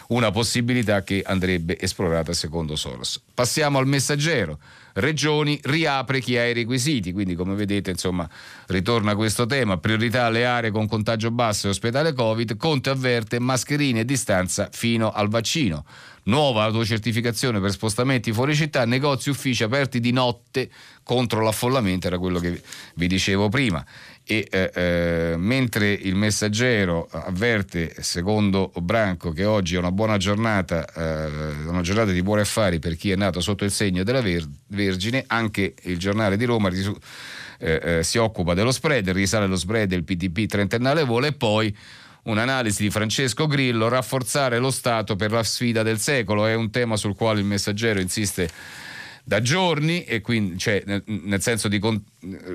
una 0.08 0.32
possibilità 0.32 1.04
che 1.04 1.24
andrebbe 1.26 1.78
esplorata 1.80 2.34
secondo 2.34 2.76
Soros. 2.76 3.22
Passiamo 3.34 3.78
al 3.78 3.88
messaggero. 3.88 4.60
Regioni 4.94 5.60
riapre 5.64 6.20
chi 6.20 6.38
ha 6.38 6.48
i 6.48 6.54
requisiti, 6.54 7.12
quindi 7.12 7.36
come 7.36 7.54
vedete 7.54 7.92
insomma 7.92 8.28
ritorna 8.68 9.16
questo 9.16 9.46
tema, 9.46 9.78
priorità 9.78 10.26
alle 10.26 10.44
aree 10.44 10.72
con 10.72 10.88
contagio 10.88 11.30
basso 11.30 11.68
e 11.68 11.70
ospedale 11.70 12.14
Covid, 12.14 12.58
Conte 12.58 12.90
avverte 12.90 13.38
mascherine 13.38 14.00
e 14.00 14.06
distanza 14.06 14.70
fino 14.72 15.12
al 15.12 15.30
vaccino 15.30 15.86
nuova 16.28 16.64
autocertificazione 16.64 17.60
per 17.60 17.72
spostamenti 17.72 18.32
fuori 18.32 18.56
città, 18.56 18.86
negozi 18.86 19.30
uffici 19.30 19.64
aperti 19.64 20.00
di 20.00 20.12
notte 20.12 20.70
contro 21.04 21.42
l'affollamento, 21.42 22.08
era 22.08 22.18
quello 22.18 22.40
che 22.40 22.62
vi 22.96 23.08
dicevo 23.08 23.50
prima. 23.50 23.86
E 24.30 24.46
eh, 24.50 24.72
eh, 24.74 25.36
mentre 25.38 25.92
il 25.92 26.16
messaggero 26.16 27.08
avverte, 27.10 27.96
secondo 28.00 28.74
Branco, 28.82 29.32
che 29.32 29.46
oggi 29.46 29.76
è 29.76 29.78
una 29.78 29.92
buona 29.92 30.18
giornata, 30.18 30.86
eh, 30.86 31.66
una 31.66 31.82
giornata 31.82 32.12
di 32.12 32.22
buoni 32.22 32.42
affari 32.42 32.80
per 32.80 32.98
chi 32.98 33.12
è 33.12 33.16
nato 33.16 33.40
sotto 33.40 33.64
il 33.64 33.72
segno 33.72 34.04
della 34.04 34.22
Ver- 34.22 34.50
Vergine, 34.68 35.24
anche 35.28 35.76
il 35.84 35.98
giornale 35.98 36.36
di 36.36 36.44
Roma 36.44 36.68
risu- 36.68 37.00
eh, 37.60 37.80
eh, 37.82 38.04
si 38.04 38.18
occupa 38.18 38.54
dello 38.54 38.72
spread, 38.72 39.10
risale 39.12 39.48
lo 39.48 39.56
spread 39.56 39.88
del 39.88 40.04
PDP 40.04 40.46
trentennale 40.46 41.04
vola 41.06 41.28
e 41.28 41.34
poi 41.34 41.76
un'analisi 42.28 42.84
di 42.84 42.90
Francesco 42.90 43.48
Grillo, 43.48 43.88
rafforzare 43.88 44.60
lo 44.60 44.72
Stato 44.72 45.16
per 45.16 45.32
la 45.32 45.44
sfida 45.44 45.84
del 45.84 46.00
secolo, 46.00 46.46
è 46.46 46.54
un 46.54 46.70
tema 46.70 46.96
sul 46.96 47.16
quale 47.16 47.40
il 47.40 47.46
messaggero 47.46 48.00
insiste 48.00 48.50
da 49.24 49.42
giorni 49.42 50.06
e 50.06 50.22
quindi 50.22 50.58
cioè, 50.58 50.82
nel, 50.86 51.04
nel, 51.06 51.42
senso 51.42 51.68
di 51.68 51.80
con, 51.80 52.02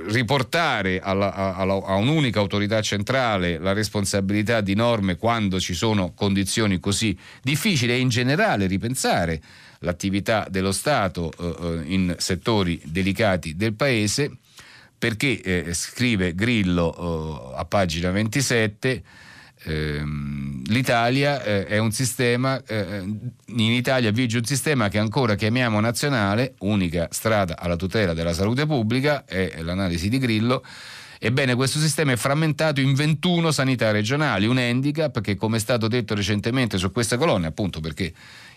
riportare 0.06 1.00
alla, 1.00 1.54
alla, 1.54 1.74
a 1.74 1.96
un'unica 1.96 2.40
autorità 2.40 2.80
centrale 2.80 3.58
la 3.58 3.74
responsabilità 3.74 4.62
di 4.62 4.74
norme 4.74 5.16
quando 5.16 5.60
ci 5.60 5.74
sono 5.74 6.14
condizioni 6.14 6.80
così 6.80 7.14
difficili 7.42 7.92
e 7.92 7.98
in 7.98 8.08
generale 8.08 8.66
ripensare 8.66 9.38
l'attività 9.80 10.46
dello 10.48 10.72
Stato 10.72 11.30
eh, 11.38 11.82
eh 11.84 11.92
in 11.92 12.14
settori 12.16 12.80
delicati 12.86 13.54
del 13.54 13.74
Paese 13.74 14.30
perché 14.96 15.42
eh, 15.42 15.74
scrive 15.74 16.34
Grillo 16.34 17.52
eh, 17.52 17.58
a 17.58 17.66
pagina 17.66 18.10
27 18.10 18.90
Ehm, 18.92 19.02
l'Italia 19.64 21.42
eh, 21.42 21.66
è 21.66 21.78
un 21.78 21.92
sistema, 21.92 22.62
eh, 22.66 23.02
in 23.46 23.72
Italia 23.72 24.10
vige 24.10 24.38
un 24.38 24.44
sistema 24.44 24.88
che 24.88 24.98
ancora 24.98 25.34
chiamiamo 25.34 25.78
nazionale, 25.80 26.54
unica 26.60 27.08
strada 27.10 27.56
alla 27.58 27.76
tutela 27.76 28.14
della 28.14 28.32
salute 28.32 28.66
pubblica, 28.66 29.24
è 29.24 29.62
l'analisi 29.62 30.08
di 30.08 30.18
Grillo, 30.18 30.64
Ebbene, 31.24 31.54
questo 31.54 31.78
sistema 31.78 32.10
è 32.10 32.16
frammentato 32.16 32.80
in 32.80 32.94
21 32.94 33.52
sanità 33.52 33.92
regionali, 33.92 34.46
un 34.46 34.58
handicap 34.58 35.20
che, 35.20 35.36
come 35.36 35.58
è 35.58 35.60
stato 35.60 35.86
detto 35.86 36.16
recentemente 36.16 36.78
su 36.78 36.90
queste 36.90 37.16
colonne, 37.16 37.46
appunto 37.46 37.78
perché 37.78 38.12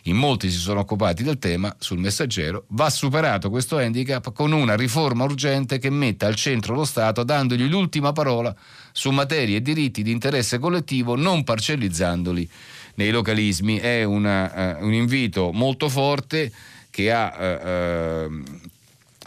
in 0.06 0.15
molti 0.15 0.49
si 0.49 0.58
sono 0.58 0.80
occupati 0.80 1.21
del 1.21 1.38
tema 1.38 1.75
sul 1.78 1.99
messaggero, 1.99 2.65
va 2.69 2.89
superato 2.89 3.51
questo 3.51 3.78
handicap 3.78 4.34
con 4.34 4.51
una 4.51 4.75
riforma 4.75 5.25
urgente 5.25 5.78
che 5.78 5.91
metta 5.91 6.25
al 6.25 6.34
centro 6.34 6.73
lo 6.73 6.86
Stato 6.86 7.23
dandogli 7.23 7.69
l'ultima 7.69 8.13
parola 8.13 8.56
su 8.91 9.12
materie 9.12 9.58
e 9.58 9.62
diritti 9.62 10.01
di 10.01 10.10
interesse 10.10 10.58
collettivo 10.58 11.15
non 11.15 11.43
parcellizzandoli 11.43 12.49
nei 12.95 13.12
localismi. 13.12 13.78
È 13.78 14.04
una, 14.04 14.80
uh, 14.80 14.84
un 14.84 14.93
invito 14.93 15.51
molto 15.51 15.88
forte 15.88 16.51
che 16.89 17.12
ha 17.12 17.32
uh, 17.38 18.28
uh, 18.32 18.43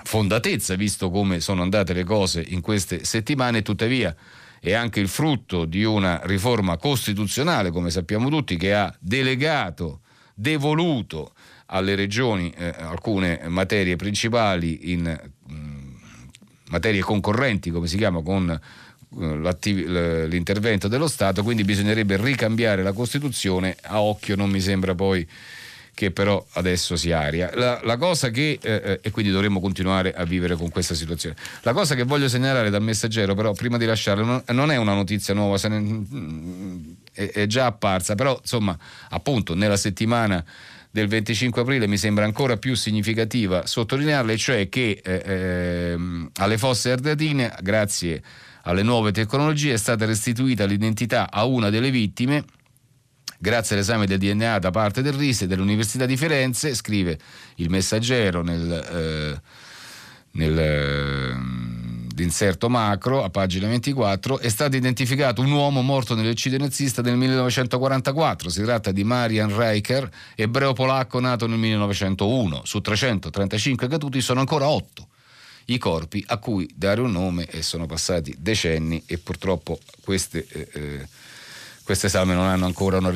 fondatezza 0.09 0.75
visto 0.75 1.11
come 1.11 1.39
sono 1.39 1.61
andate 1.61 1.93
le 1.93 2.03
cose 2.03 2.43
in 2.49 2.63
queste 2.63 3.05
settimane, 3.05 3.61
tuttavia 3.61 4.17
è 4.59 4.73
anche 4.73 5.01
il 5.01 5.09
frutto 5.09 5.67
di 5.67 5.85
una 5.85 6.23
riforma 6.25 6.79
costituzionale, 6.79 7.71
come 7.71 7.91
sappiamo 7.91 8.31
tutti, 8.31 8.57
che 8.57 8.73
ha 8.73 8.93
delegato 8.99 10.01
devoluto 10.35 11.35
alle 11.67 11.95
regioni 11.95 12.51
eh, 12.57 12.75
alcune 12.79 13.43
materie 13.49 13.97
principali 13.97 14.93
in 14.93 15.03
mh, 15.03 15.55
mm, 15.55 15.95
materie 16.71 17.03
concorrenti, 17.03 17.71
come 17.71 17.87
si 17.87 17.99
chiama, 17.99 18.23
con 18.23 18.49
eh, 18.51 20.27
l'intervento 20.27 20.89
dello 20.89 21.07
Stato, 21.07 21.43
quindi 21.43 21.65
bisognerebbe 21.65 22.17
ricambiare 22.17 22.83
la 22.83 22.93
Costituzione, 22.93 23.77
a 23.83 24.01
occhio 24.01 24.37
non 24.37 24.49
mi 24.49 24.63
sembra 24.63 24.95
poi 24.95 25.29
che 25.99 26.13
però 26.13 26.47
adesso 26.53 26.95
si 26.95 27.11
aria. 27.11 27.51
La, 27.55 27.81
la 27.83 27.97
cosa 27.97 28.31
che, 28.31 28.61
eh, 28.63 28.83
eh 28.85 29.01
e 29.03 29.11
quindi 29.11 29.33
dovremmo 29.33 29.59
continuare 29.59 30.15
a 30.15 30.23
vivere 30.23 30.55
con 30.55 30.71
questa 30.71 30.95
situazione. 30.95 31.35
La 31.63 31.73
cosa 31.73 31.97
che 31.97 32.05
voglio 32.05 32.29
segnalare 32.29 32.71
dal 32.71 32.83
messaggero, 32.83 33.35
però, 33.35 33.53
prima 33.53 33.79
di 33.79 33.85
lasciarlo, 33.85 34.45
non 34.47 34.71
è 34.71 34.77
una 34.77 34.95
notizia 34.95 35.35
nuova, 35.35 35.59
ne, 35.67 36.05
è, 37.13 37.31
è 37.33 37.47
già 37.47 37.67
apparsa, 37.67 38.15
però 38.15 38.39
insomma, 38.41 38.79
appunto, 39.09 39.57
nella 39.57 39.77
settimana 39.77 40.45
del 40.89 41.09
25 41.09 41.63
aprile 41.63 41.89
mi 41.89 41.99
sembra 41.99 42.25
ancora 42.25 42.57
più 42.59 42.77
significativa 42.77 43.67
sottolinearle, 43.67 44.37
cioè 44.37 44.69
che 44.69 45.01
eh, 45.03 45.23
eh, 45.25 45.99
alle 46.33 46.59
fosse 46.59 46.93
ardeatine, 46.93 47.57
grazie 47.61 48.23
alle 48.63 48.85
nuove 48.85 49.11
tecnologie, 49.11 49.73
è 49.73 49.79
stata 49.79 50.05
restituita 50.05 50.65
l'identità 50.65 51.29
a 51.29 51.45
una 51.45 51.71
delle 51.71 51.91
vittime 51.91 52.45
Grazie 53.41 53.77
all'esame 53.77 54.07
del 54.07 54.19
DNA 54.19 54.59
da 54.59 54.71
parte 54.71 55.01
del 55.01 55.13
RISE 55.13 55.47
dell'Università 55.47 56.07
di 56.07 56.17
Firenze, 56.17 56.75
scrive 56.75 57.17
il 57.57 57.71
messaggero 57.71 58.43
nel, 58.43 58.73
eh, 58.73 59.41
nel 60.33 60.59
eh, 60.59 62.21
inserto 62.21 62.69
macro 62.69 63.23
a 63.23 63.31
pagina 63.31 63.69
24, 63.69 64.41
è 64.41 64.49
stato 64.49 64.75
identificato 64.75 65.41
un 65.41 65.53
uomo 65.53 65.83
morto 65.83 66.17
nell'eccidio 66.17 66.59
nazista 66.59 67.01
nel 67.01 67.17
1944. 67.17 68.49
Si 68.49 68.61
tratta 68.65 68.91
di 68.91 69.05
Marian 69.05 69.57
Reicher, 69.57 70.11
ebreo 70.35 70.73
polacco 70.73 71.21
nato 71.21 71.47
nel 71.47 71.59
1901. 71.59 72.63
Su 72.65 72.81
335 72.81 73.87
caduti 73.87 74.21
sono 74.21 74.41
ancora 74.41 74.69
8 74.69 75.07
i 75.67 75.79
corpi 75.79 76.25
a 76.27 76.39
cui 76.39 76.69
dare 76.75 77.01
un 77.03 77.13
nome 77.13 77.47
e 77.47 77.63
sono 77.63 77.87
passati 77.87 78.35
decenni 78.37 79.01
e 79.07 79.19
purtroppo 79.19 79.79
queste... 80.01 80.45
Eh, 80.51 80.69
eh 80.73 81.09
queste 81.89 82.11
salme 82.11 82.35
non 82.35 82.45
hanno 82.45 82.67
ancora 82.67 82.99
una 82.99 83.09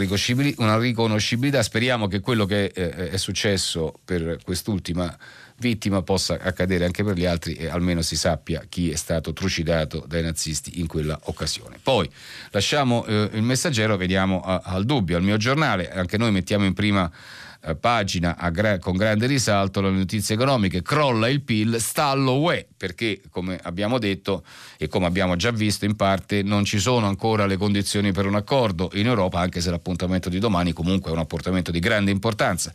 riconoscibilità. 0.78 1.62
Speriamo 1.62 2.06
che 2.06 2.20
quello 2.20 2.46
che 2.46 2.72
eh, 2.74 3.11
è 3.11 3.18
successo 3.18 4.00
per 4.02 4.38
quest'ultima 4.42 5.14
vittima 5.58 6.00
possa 6.00 6.38
accadere 6.40 6.87
anche 6.87 7.04
per 7.04 7.14
gli 7.14 7.26
altri 7.26 7.52
e 7.52 7.68
almeno 7.68 8.00
si 8.00 8.16
sappia 8.16 8.64
chi 8.66 8.90
è 8.90 8.96
stato 8.96 9.35
trucidato 9.35 10.06
dai 10.08 10.22
nazisti 10.22 10.80
in 10.80 10.87
quella 10.87 11.20
occasione. 11.24 11.78
Poi 11.82 12.08
lasciamo 12.48 13.04
eh, 13.04 13.28
il 13.35 13.42
messaggero, 13.42 13.98
vediamo 13.98 14.40
a, 14.40 14.62
al 14.64 14.87
dubbio, 14.87 15.18
al 15.18 15.22
mio 15.22 15.37
giornale, 15.37 15.90
anche 15.90 16.16
noi 16.16 16.32
mettiamo 16.32 16.64
in 16.64 16.72
prima 16.72 17.11
eh, 17.11 17.41
pagina 17.79 18.37
gra- 18.51 18.79
con 18.79 18.96
grande 18.96 19.27
risalto 19.27 19.81
le 19.81 19.90
notizie 19.90 20.35
economiche, 20.35 20.83
crolla 20.83 21.29
il 21.29 21.42
PIL, 21.42 21.81
stallo 21.81 22.38
UE, 22.38 22.66
perché 22.77 23.20
come 23.31 23.59
abbiamo 23.62 23.98
detto 23.98 24.44
e 24.77 24.88
come 24.88 25.07
abbiamo 25.07 25.37
già 25.37 25.53
visto 25.53 25.85
in 25.85 25.94
parte 25.94 26.42
non 26.42 26.64
ci 26.64 26.79
sono 26.79 27.07
ancora 27.07 27.46
le 27.46 27.57
condizioni 27.57 28.12
per 28.12 28.27
un 28.27 28.35
accordo 28.35 28.90
in 28.94 29.07
Europa, 29.07 29.38
anche 29.38 29.61
se 29.61 29.70
l'appuntamento 29.70 30.29
di 30.29 30.38
domani 30.38 30.72
comunque 30.72 31.11
è 31.11 31.14
un 31.14 31.20
appuntamento 31.20 31.70
di 31.70 31.79
grande 31.79 32.11
importanza. 32.11 32.72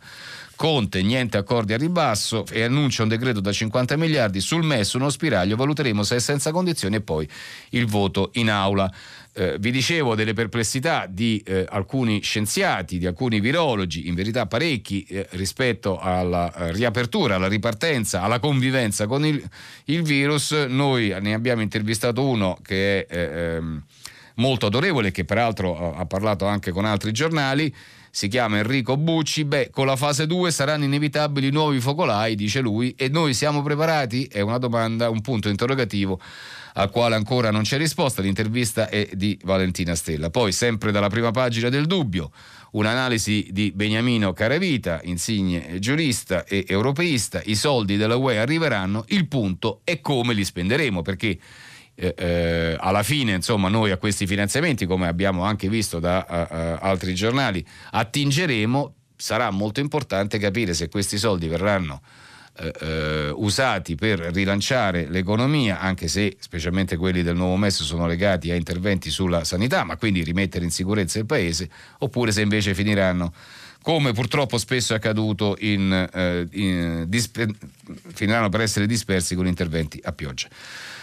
Conte, 0.58 1.02
niente 1.02 1.36
accordi 1.36 1.72
a 1.72 1.76
ribasso 1.76 2.44
e 2.50 2.64
annuncia 2.64 3.04
un 3.04 3.08
decreto 3.08 3.38
da 3.38 3.52
50 3.52 3.96
miliardi 3.96 4.40
sul 4.40 4.64
MES, 4.64 4.94
uno 4.94 5.08
spiraglio, 5.08 5.54
valuteremo 5.54 6.02
se 6.02 6.16
è 6.16 6.18
senza 6.18 6.50
condizioni 6.50 6.96
e 6.96 7.00
poi 7.00 7.28
il 7.70 7.86
voto 7.86 8.30
in 8.34 8.50
aula. 8.50 8.92
Eh, 9.38 9.56
vi 9.60 9.70
dicevo 9.70 10.16
delle 10.16 10.32
perplessità 10.32 11.06
di 11.08 11.40
eh, 11.46 11.64
alcuni 11.68 12.20
scienziati, 12.22 12.98
di 12.98 13.06
alcuni 13.06 13.38
virologi, 13.38 14.08
in 14.08 14.16
verità 14.16 14.46
parecchi, 14.46 15.04
eh, 15.04 15.28
rispetto 15.30 15.96
alla 16.00 16.52
eh, 16.52 16.72
riapertura, 16.72 17.36
alla 17.36 17.46
ripartenza, 17.46 18.22
alla 18.22 18.40
convivenza 18.40 19.06
con 19.06 19.24
il, 19.24 19.40
il, 19.84 20.02
virus. 20.02 20.50
Noi 20.50 21.14
ne 21.20 21.34
abbiamo 21.34 21.62
intervistato 21.62 22.26
uno 22.26 22.58
che 22.64 23.06
è 23.06 23.16
eh, 23.16 23.54
ehm, 23.54 23.84
molto 24.34 24.64
autorevole, 24.64 25.12
che 25.12 25.24
peraltro 25.24 25.94
ha 25.94 26.04
parlato 26.04 26.44
anche 26.44 26.72
con 26.72 26.84
altri 26.84 27.12
giornali 27.12 27.72
si 28.10 28.26
chiama 28.26 28.58
Enrico 28.58 28.96
Bucci, 28.96 29.44
beh, 29.44 29.70
con 29.70 29.86
la 29.86 29.94
fase 29.94 30.26
2 30.26 30.50
saranno 30.50 30.82
inevitabili 30.82 31.50
nuovi 31.50 31.78
focolai, 31.78 32.34
dice 32.34 32.60
lui, 32.60 32.92
e 32.96 33.08
noi 33.08 33.34
siamo 33.34 33.62
preparati? 33.62 34.24
È 34.24 34.40
una 34.40 34.58
domanda, 34.58 35.08
un 35.08 35.20
punto 35.20 35.48
interrogativo 35.48 36.18
al 36.78 36.90
quale 36.90 37.16
ancora 37.16 37.50
non 37.50 37.62
c'è 37.62 37.76
risposta. 37.76 38.22
L'intervista 38.22 38.88
è 38.88 39.08
di 39.12 39.38
Valentina 39.42 39.94
Stella. 39.94 40.30
Poi, 40.30 40.52
sempre 40.52 40.92
dalla 40.92 41.08
prima 41.08 41.30
pagina 41.32 41.68
del 41.68 41.86
dubbio, 41.86 42.30
un'analisi 42.72 43.48
di 43.50 43.72
Beniamino 43.74 44.32
Caravita, 44.32 45.00
insigne 45.02 45.78
giurista 45.80 46.44
e 46.44 46.64
europeista. 46.68 47.42
I 47.44 47.56
soldi 47.56 47.96
della 47.96 48.16
UE 48.16 48.38
arriveranno, 48.38 49.04
il 49.08 49.26
punto 49.26 49.80
è 49.82 50.00
come 50.00 50.34
li 50.34 50.44
spenderemo, 50.44 51.02
perché 51.02 51.38
eh, 51.96 52.14
eh, 52.16 52.76
alla 52.78 53.02
fine 53.02 53.32
insomma 53.32 53.68
noi 53.68 53.90
a 53.90 53.96
questi 53.96 54.24
finanziamenti 54.24 54.86
come 54.86 55.08
abbiamo 55.08 55.42
anche 55.42 55.68
visto 55.68 55.98
da 55.98 56.24
uh, 56.28 56.54
uh, 56.54 56.76
altri 56.80 57.12
giornali 57.12 57.66
attingeremo 57.90 58.94
sarà 59.16 59.50
molto 59.50 59.80
importante 59.80 60.38
capire 60.38 60.74
se 60.74 60.88
questi 60.88 61.18
soldi 61.18 61.48
verranno 61.48 62.00
eh, 62.60 62.72
eh, 62.80 63.30
usati 63.30 63.94
per 63.94 64.18
rilanciare 64.18 65.06
l'economia, 65.08 65.78
anche 65.78 66.08
se 66.08 66.36
specialmente 66.40 66.96
quelli 66.96 67.22
del 67.22 67.36
nuovo 67.36 67.56
MES 67.56 67.82
sono 67.82 68.06
legati 68.06 68.50
a 68.50 68.56
interventi 68.56 69.10
sulla 69.10 69.44
sanità, 69.44 69.84
ma 69.84 69.96
quindi 69.96 70.22
rimettere 70.22 70.64
in 70.64 70.70
sicurezza 70.70 71.18
il 71.18 71.26
paese, 71.26 71.70
oppure 71.98 72.32
se 72.32 72.40
invece 72.40 72.74
finiranno 72.74 73.32
come 73.80 74.12
purtroppo 74.12 74.58
spesso 74.58 74.92
è 74.92 74.96
accaduto, 74.96 75.56
in, 75.60 76.08
eh, 76.12 76.46
in, 76.50 77.04
disper- 77.06 77.54
finiranno 78.12 78.48
per 78.48 78.60
essere 78.60 78.86
dispersi 78.86 79.34
con 79.34 79.46
interventi 79.46 80.00
a 80.02 80.12
pioggia. 80.12 80.48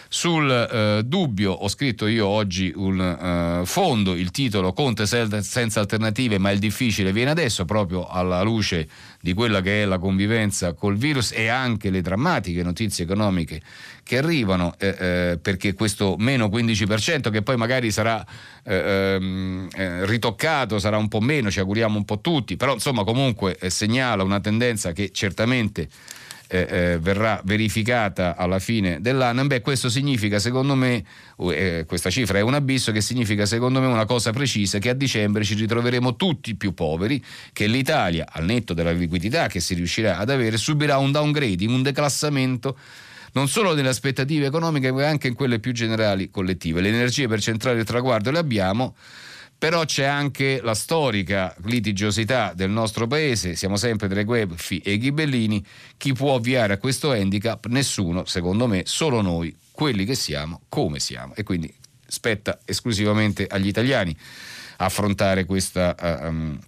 Sul 0.08 0.50
eh, 0.50 1.02
dubbio 1.04 1.52
ho 1.52 1.68
scritto 1.68 2.08
io 2.08 2.28
oggi 2.28 2.72
un 2.76 3.00
eh, 3.02 3.66
fondo, 3.66 4.14
il 4.14 4.32
titolo 4.32 4.74
Conte 4.74 5.06
senza 5.06 5.80
alternative 5.80 6.38
ma 6.38 6.52
il 6.52 6.60
difficile 6.60 7.12
viene 7.12 7.32
adesso 7.32 7.66
proprio 7.66 8.08
alla 8.08 8.42
luce 8.42 8.88
di 9.20 9.34
quella 9.34 9.62
che 9.62 9.82
è 9.82 9.86
la 9.86 9.98
convivenza 9.98 10.74
col 10.74 10.96
virus 10.96 11.32
e 11.32 11.48
anche 11.48 11.90
le 11.90 12.02
drammatiche 12.02 12.64
notizie 12.64 13.04
economiche 13.04 13.62
che 14.04 14.18
arrivano 14.20 14.76
eh, 14.78 14.96
eh 15.00 15.40
perché 15.42 15.74
questo 15.74 16.16
meno 16.18 16.48
15% 16.48 17.32
che 17.32 17.42
poi 17.42 17.58
magari 17.58 17.92
sarà 17.92 18.24
eh, 18.64 18.76
ehm, 18.76 19.68
eh, 19.74 20.06
ritoccato, 20.06 20.80
sarà 20.80 20.98
un 20.98 21.08
po' 21.08 21.22
meno, 21.22 21.50
ci 21.50 21.60
auguriamo 21.60 21.98
un 21.98 22.06
po' 22.06 22.20
tutti, 22.20 22.56
però 22.56 22.74
insomma 22.74 23.04
comunque 23.04 23.58
segnala 23.68 24.24
una 24.24 24.40
tendenza 24.40 24.92
che 24.92 25.12
certamente 25.12 25.90
eh, 26.48 26.68
eh, 26.70 27.00
verrà 27.00 27.42
verificata 27.44 28.36
alla 28.36 28.60
fine 28.60 29.02
dell'anno, 29.02 29.46
beh, 29.46 29.62
questo 29.62 29.90
significa 29.90 30.40
secondo 30.40 30.76
me, 30.76 31.04
eh, 31.52 31.86
questa 31.88 32.10
cifra 32.10 32.38
è 32.38 32.42
un 32.42 32.54
abisso 32.54 32.92
che 32.92 33.02
significa 33.02 33.46
secondo 33.46 33.80
me 33.80 33.88
una 33.88 34.06
cosa 34.06 34.32
precisa, 34.32 34.80
che 34.80 34.90
a 34.90 34.94
dicembre 34.94 35.44
ci 35.44 35.56
ritroveremo 35.56 36.16
tutti 36.16 36.56
più 36.56 36.74
poveri, 36.74 37.24
che 37.54 37.68
l'Italia, 37.68 38.26
al 38.30 38.46
netto 38.46 38.74
della 38.74 38.92
liquidità 38.92 39.48
che 39.48 39.60
si 39.60 39.74
riuscirà 39.74 40.18
ad 40.18 40.30
avere, 40.30 40.58
subirà 40.58 40.98
un 40.98 41.12
downgrading, 41.12 41.70
un 41.70 41.82
declassamento 41.82 42.78
non 43.34 43.50
solo 43.50 43.74
nelle 43.74 43.90
aspettative 43.90 44.46
economiche 44.46 44.92
ma 44.92 45.08
anche 45.08 45.28
in 45.28 45.34
quelle 45.34 45.60
più 45.60 45.74
generali 45.74 46.30
collettive. 46.30 46.82
Le 46.82 46.88
energie 46.88 47.28
per 47.28 47.42
centrare 47.42 47.80
il 47.80 47.86
traguardo 47.86 48.32
le 48.32 48.38
abbiamo, 48.38 48.96
però 49.58 49.86
c'è 49.86 50.04
anche 50.04 50.60
la 50.62 50.76
storica 50.76 51.56
litigiosità 51.64 52.54
del 52.54 52.70
nostro 52.70 53.08
paese, 53.08 53.56
siamo 53.56 53.78
sempre 53.78 54.08
tra 54.08 54.20
i 54.20 54.24
guelfi 54.24 54.80
e 54.80 54.94
i 54.94 54.98
ghibellini, 54.98 55.66
chi 55.98 56.14
può 56.14 56.36
avviare 56.36 56.74
a 56.74 56.78
questo 56.78 57.12
handicap? 57.12 57.66
Nessuno, 57.68 58.26
secondo 58.26 58.68
me, 58.68 58.84
solo 58.86 59.22
noi, 59.22 59.56
quelli 59.72 60.06
che 60.06 60.16
siamo, 60.16 60.62
come 60.70 61.00
siamo 61.00 61.34
e 61.36 61.44
quindi 61.44 61.74
spetta 62.08 62.60
esclusivamente 62.66 63.48
agli 63.48 63.68
italiani 63.68 64.16
affrontare 64.78 65.46
questa 65.46 65.96
uh, 66.00 66.28
um, 66.28 66.60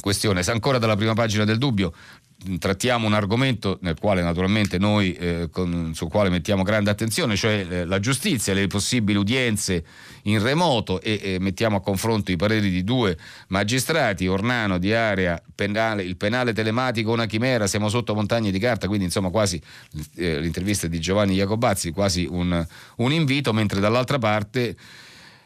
questione. 0.00 0.42
Se 0.42 0.50
ancora 0.50 0.78
dalla 0.78 0.96
prima 0.96 1.14
pagina 1.14 1.44
del 1.44 1.58
dubbio 1.58 1.92
trattiamo 2.58 3.06
un 3.06 3.14
argomento 3.14 3.78
nel 3.82 3.98
quale 3.98 4.22
naturalmente 4.22 4.78
noi 4.78 5.14
eh, 5.14 5.48
con, 5.50 5.92
sul 5.94 6.08
quale 6.08 6.28
mettiamo 6.28 6.62
grande 6.62 6.90
attenzione, 6.90 7.34
cioè 7.34 7.66
eh, 7.68 7.84
la 7.84 7.98
giustizia, 7.98 8.52
le 8.54 8.66
possibili 8.66 9.18
udienze 9.18 9.84
in 10.22 10.42
remoto 10.42 11.00
e, 11.00 11.20
e, 11.22 11.38
mettiamo 11.40 11.76
a 11.76 11.80
confronto 11.80 12.30
i 12.30 12.36
pareri 12.36 12.70
di 12.70 12.84
due 12.84 13.16
magistrati, 13.48 14.26
Ornano 14.26 14.78
di 14.78 14.92
area 14.92 15.40
penale, 15.54 16.02
il 16.02 16.16
penale 16.16 16.52
telematico 16.52 17.10
una 17.10 17.26
chimera, 17.26 17.66
siamo 17.66 17.88
sotto 17.88 18.14
montagne 18.14 18.50
di 18.50 18.58
carta, 18.58 18.86
quindi 18.86 19.06
insomma 19.06 19.30
quasi 19.30 19.60
eh, 20.16 20.40
l'intervista 20.40 20.86
di 20.86 21.00
Giovanni 21.00 21.36
Jacobazzi, 21.36 21.90
quasi 21.90 22.26
un, 22.28 22.64
un 22.96 23.12
invito, 23.12 23.52
mentre 23.52 23.80
dall'altra 23.80 24.18
parte 24.18 24.76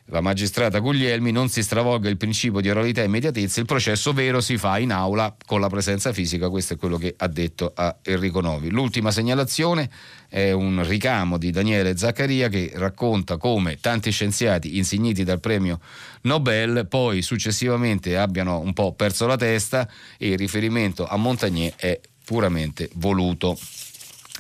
la 0.07 0.21
magistrata 0.21 0.81
Guglielmi 0.81 1.31
non 1.31 1.49
si 1.49 1.63
stravolga 1.63 2.09
il 2.09 2.17
principio 2.17 2.61
di 2.61 2.69
oralità 2.69 3.03
e 3.03 3.05
immediatezza, 3.05 3.61
il 3.61 3.67
processo 3.67 4.13
vero 4.13 4.41
si 4.41 4.57
fa 4.59 4.79
in 4.79 4.93
aula 4.93 5.35
con 5.47 5.61
la 5.61 5.69
presenza 5.69 6.13
fisica, 6.13 6.49
questo 6.49 6.75
è 6.75 6.77
quello 6.77 6.97
che 6.99 7.15
ha 7.17 7.29
detto 7.29 7.73
a 7.75 7.97
Enrico 8.03 8.41
Novi. 8.41 8.71
L'ultima 8.71 9.11
segnalazione 9.13 9.89
è 10.29 10.51
un 10.51 10.85
ricamo 10.87 11.39
di 11.39 11.51
Daniele 11.51 11.97
Zaccaria 11.97 12.49
che 12.49 12.73
racconta 12.75 13.37
come 13.37 13.79
tanti 13.81 14.11
scienziati 14.11 14.79
insigniti 14.79 15.23
dal 15.23 15.41
premio 15.41 15.81
Nobel 16.23 16.87
poi 16.89 17.23
successivamente 17.23 18.17
abbiano 18.17 18.59
un 18.59 18.73
po' 18.73 18.93
perso 18.93 19.27
la 19.27 19.37
testa 19.37 19.89
e 20.19 20.31
il 20.31 20.39
riferimento 20.39 21.07
a 21.07 21.17
Montagnier 21.17 21.75
è 21.77 22.01
puramente 22.25 22.91
voluto. 22.95 23.59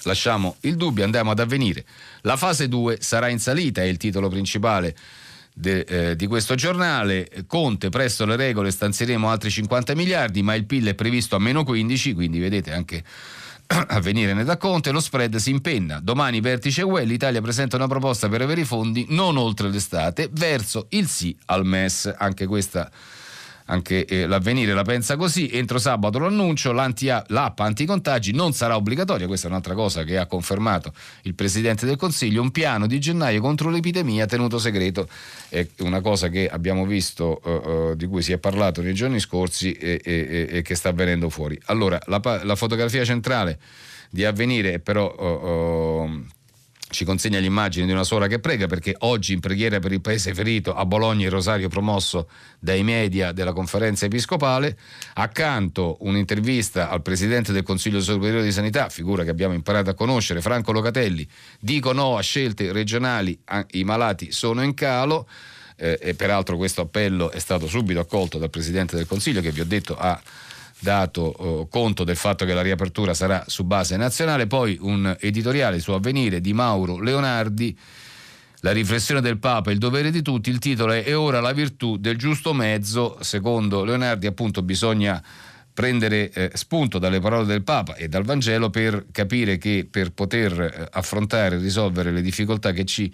Lasciamo 0.05 0.57
il 0.61 0.77
dubbio, 0.77 1.05
andiamo 1.05 1.31
ad 1.31 1.41
avvenire. 1.41 1.85
La 2.23 2.37
fase 2.37 2.69
2 2.69 2.99
sarà 3.01 3.29
in 3.29 3.39
salita, 3.39 3.83
è 3.83 3.87
il 3.87 3.99
titolo 3.99 4.29
principale 4.29 4.97
de, 5.53 5.81
eh, 5.81 6.17
di 6.17 6.27
questo 6.27 6.55
giornale. 6.55 7.29
Conte, 7.47 7.89
presto 7.89 8.25
le 8.27 8.37
regole, 8.37 8.71
stanzieremo 8.71 9.29
altri 9.29 9.51
50 9.51 9.95
miliardi, 9.95 10.43
ma 10.43 10.55
il 10.55 10.65
PIL 10.65 10.89
è 10.89 10.95
previsto 10.95 11.37
a 11.37 11.39
meno 11.39 11.65
15, 11.65 12.15
quindi 12.15 12.39
vedete 12.39 12.73
anche 12.73 13.03
a 13.67 14.01
venire 14.01 14.35
ne 14.35 14.45
da 14.45 14.57
Conte, 14.57 14.91
lo 14.91 15.01
spread 15.01 15.37
si 15.37 15.51
impenna. 15.51 16.01
Domani 16.01 16.41
vertice 16.41 16.83
UE, 16.83 17.05
l'Italia 17.05 17.41
presenta 17.41 17.77
una 17.77 17.87
proposta 17.87 18.29
per 18.29 18.43
avere 18.43 18.63
i 18.63 18.65
fondi 18.65 19.07
non 19.11 19.37
oltre 19.37 19.69
l'estate, 19.69 20.29
verso 20.33 20.87
il 20.91 21.09
sì 21.09 21.37
al 21.47 21.65
MES. 21.65 22.13
Anche 22.19 22.47
questa 22.47 22.91
anche 23.71 24.05
eh, 24.05 24.27
l'avvenire 24.27 24.75
la 24.75 24.83
pensa 24.83 25.17
così, 25.17 25.49
entro 25.53 25.79
sabato 25.79 26.19
lo 26.19 26.27
annuncio, 26.27 26.73
l'app 26.73 27.61
anticontagi 27.61 28.33
non 28.33 28.53
sarà 28.53 28.77
obbligatoria, 28.77 29.27
questa 29.27 29.47
è 29.47 29.51
un'altra 29.51 29.75
cosa 29.75 30.03
che 30.03 30.19
ha 30.19 30.27
confermato 30.27 30.93
il 31.23 31.35
Presidente 31.35 31.87
del 31.87 31.97
Consiglio, 31.97 32.43
un 32.43 32.51
piano 32.51 32.87
di 32.87 32.99
gennaio 32.99 33.41
contro 33.41 33.71
l'epidemia 33.71 34.27
tenuto 34.27 34.59
segreto, 34.59 35.09
è 35.49 35.67
una 35.79 36.01
cosa 36.01 36.29
che 36.29 36.49
abbiamo 36.49 36.85
visto, 36.85 37.41
uh, 37.43 37.51
uh, 37.51 37.95
di 37.95 38.07
cui 38.07 38.23
si 38.23 38.33
è 38.33 38.39
parlato 38.39 38.83
nei 38.83 38.95
giorni 38.95 39.21
scorsi 39.21 39.73
e, 39.73 40.01
e, 40.05 40.49
e 40.51 40.63
che 40.63 40.75
sta 40.75 40.91
venendo 40.93 41.31
fuori. 41.31 41.59
Allora, 41.67 41.99
la, 42.07 42.21
la 42.43 42.57
fotografia 42.57 43.05
centrale 43.05 43.59
di 44.11 44.25
avvenire 44.25 44.75
è 44.75 44.79
però... 44.81 46.05
Uh, 46.05 46.27
ci 46.91 47.05
consegna 47.05 47.39
l'immagine 47.39 47.87
di 47.87 47.93
una 47.93 48.05
suora 48.05 48.27
che 48.27 48.41
prega 48.41 48.67
perché 48.67 48.95
oggi 49.01 49.33
in 49.33 49.41
preghiera 49.41 49.79
per 49.79 49.93
il 49.93 50.01
paese 50.01 50.35
ferito 50.35 50.75
a 50.75 50.85
Bologna 50.85 51.25
il 51.25 51.31
rosario 51.31 51.69
promosso 51.69 52.29
dai 52.59 52.83
media 52.83 53.33
della 53.33 53.53
conferenza 53.53 54.07
episcopale, 54.07 54.77
accanto 55.15 55.97
un'intervista 56.01 56.91
al 56.91 57.03
presidente 57.03 57.53
del 57.53 57.63
Consiglio 57.63 58.01
Superiore 58.01 58.43
di 58.43 58.53
Sanità, 58.53 58.89
figura 58.89 59.25
che 59.25 59.31
abbiamo 59.31 59.55
imparato 59.55 59.91
a 59.91 59.95
conoscere, 59.95 60.41
Franco 60.41 60.73
Locatelli, 60.73 61.27
dico 61.61 61.93
no 61.93 62.17
a 62.17 62.23
scelte 62.23 62.73
regionali, 62.73 63.39
i 63.73 63.85
malati 63.85 64.33
sono 64.33 64.63
in 64.63 64.75
calo. 64.75 65.29
Eh, 65.83 65.99
e 65.99 66.15
peraltro 66.15 66.59
questo 66.59 66.83
appello 66.83 67.31
è 67.31 67.39
stato 67.39 67.67
subito 67.67 68.01
accolto 68.01 68.37
dal 68.37 68.51
Presidente 68.51 68.97
del 68.97 69.07
Consiglio 69.07 69.41
che 69.41 69.51
vi 69.51 69.61
ho 69.63 69.65
detto 69.65 69.97
ha 69.97 70.21
dato 70.81 71.35
eh, 71.63 71.67
conto 71.69 72.05
del 72.05 72.17
fatto 72.17 72.45
che 72.45 72.55
la 72.55 72.63
riapertura 72.63 73.15
sarà 73.15 73.45
su 73.47 73.65
base 73.65 73.97
nazionale, 73.97 74.47
poi 74.47 74.79
un 74.81 75.17
editoriale 75.21 75.79
su 75.79 75.93
avvenire 75.93 76.41
di 76.41 76.53
Mauro 76.53 76.99
Leonardi. 76.99 77.77
La 78.63 78.73
riflessione 78.73 79.23
del 79.23 79.39
Papa, 79.39 79.71
il 79.71 79.79
dovere 79.79 80.11
di 80.11 80.21
tutti, 80.21 80.51
il 80.51 80.59
titolo 80.59 80.93
è 80.93 81.03
E 81.07 81.15
ora 81.15 81.41
la 81.41 81.53
virtù 81.53 81.97
del 81.97 82.19
giusto 82.19 82.53
mezzo, 82.53 83.17
secondo 83.21 83.85
Leonardi 83.85 84.27
appunto 84.27 84.63
bisogna 84.63 85.23
prendere 85.73 86.31
eh, 86.31 86.51
spunto 86.55 86.99
dalle 86.99 87.21
parole 87.21 87.47
del 87.47 87.63
Papa 87.63 87.95
e 87.95 88.09
dal 88.09 88.25
Vangelo 88.25 88.69
per 88.69 89.07
capire 89.13 89.57
che 89.57 89.87
per 89.91 90.13
poter 90.13 90.61
eh, 90.61 90.89
affrontare 90.91 91.57
e 91.57 91.59
risolvere 91.59 92.11
le 92.11 92.21
difficoltà 92.21 92.73
che 92.73 92.85
ci 92.85 93.11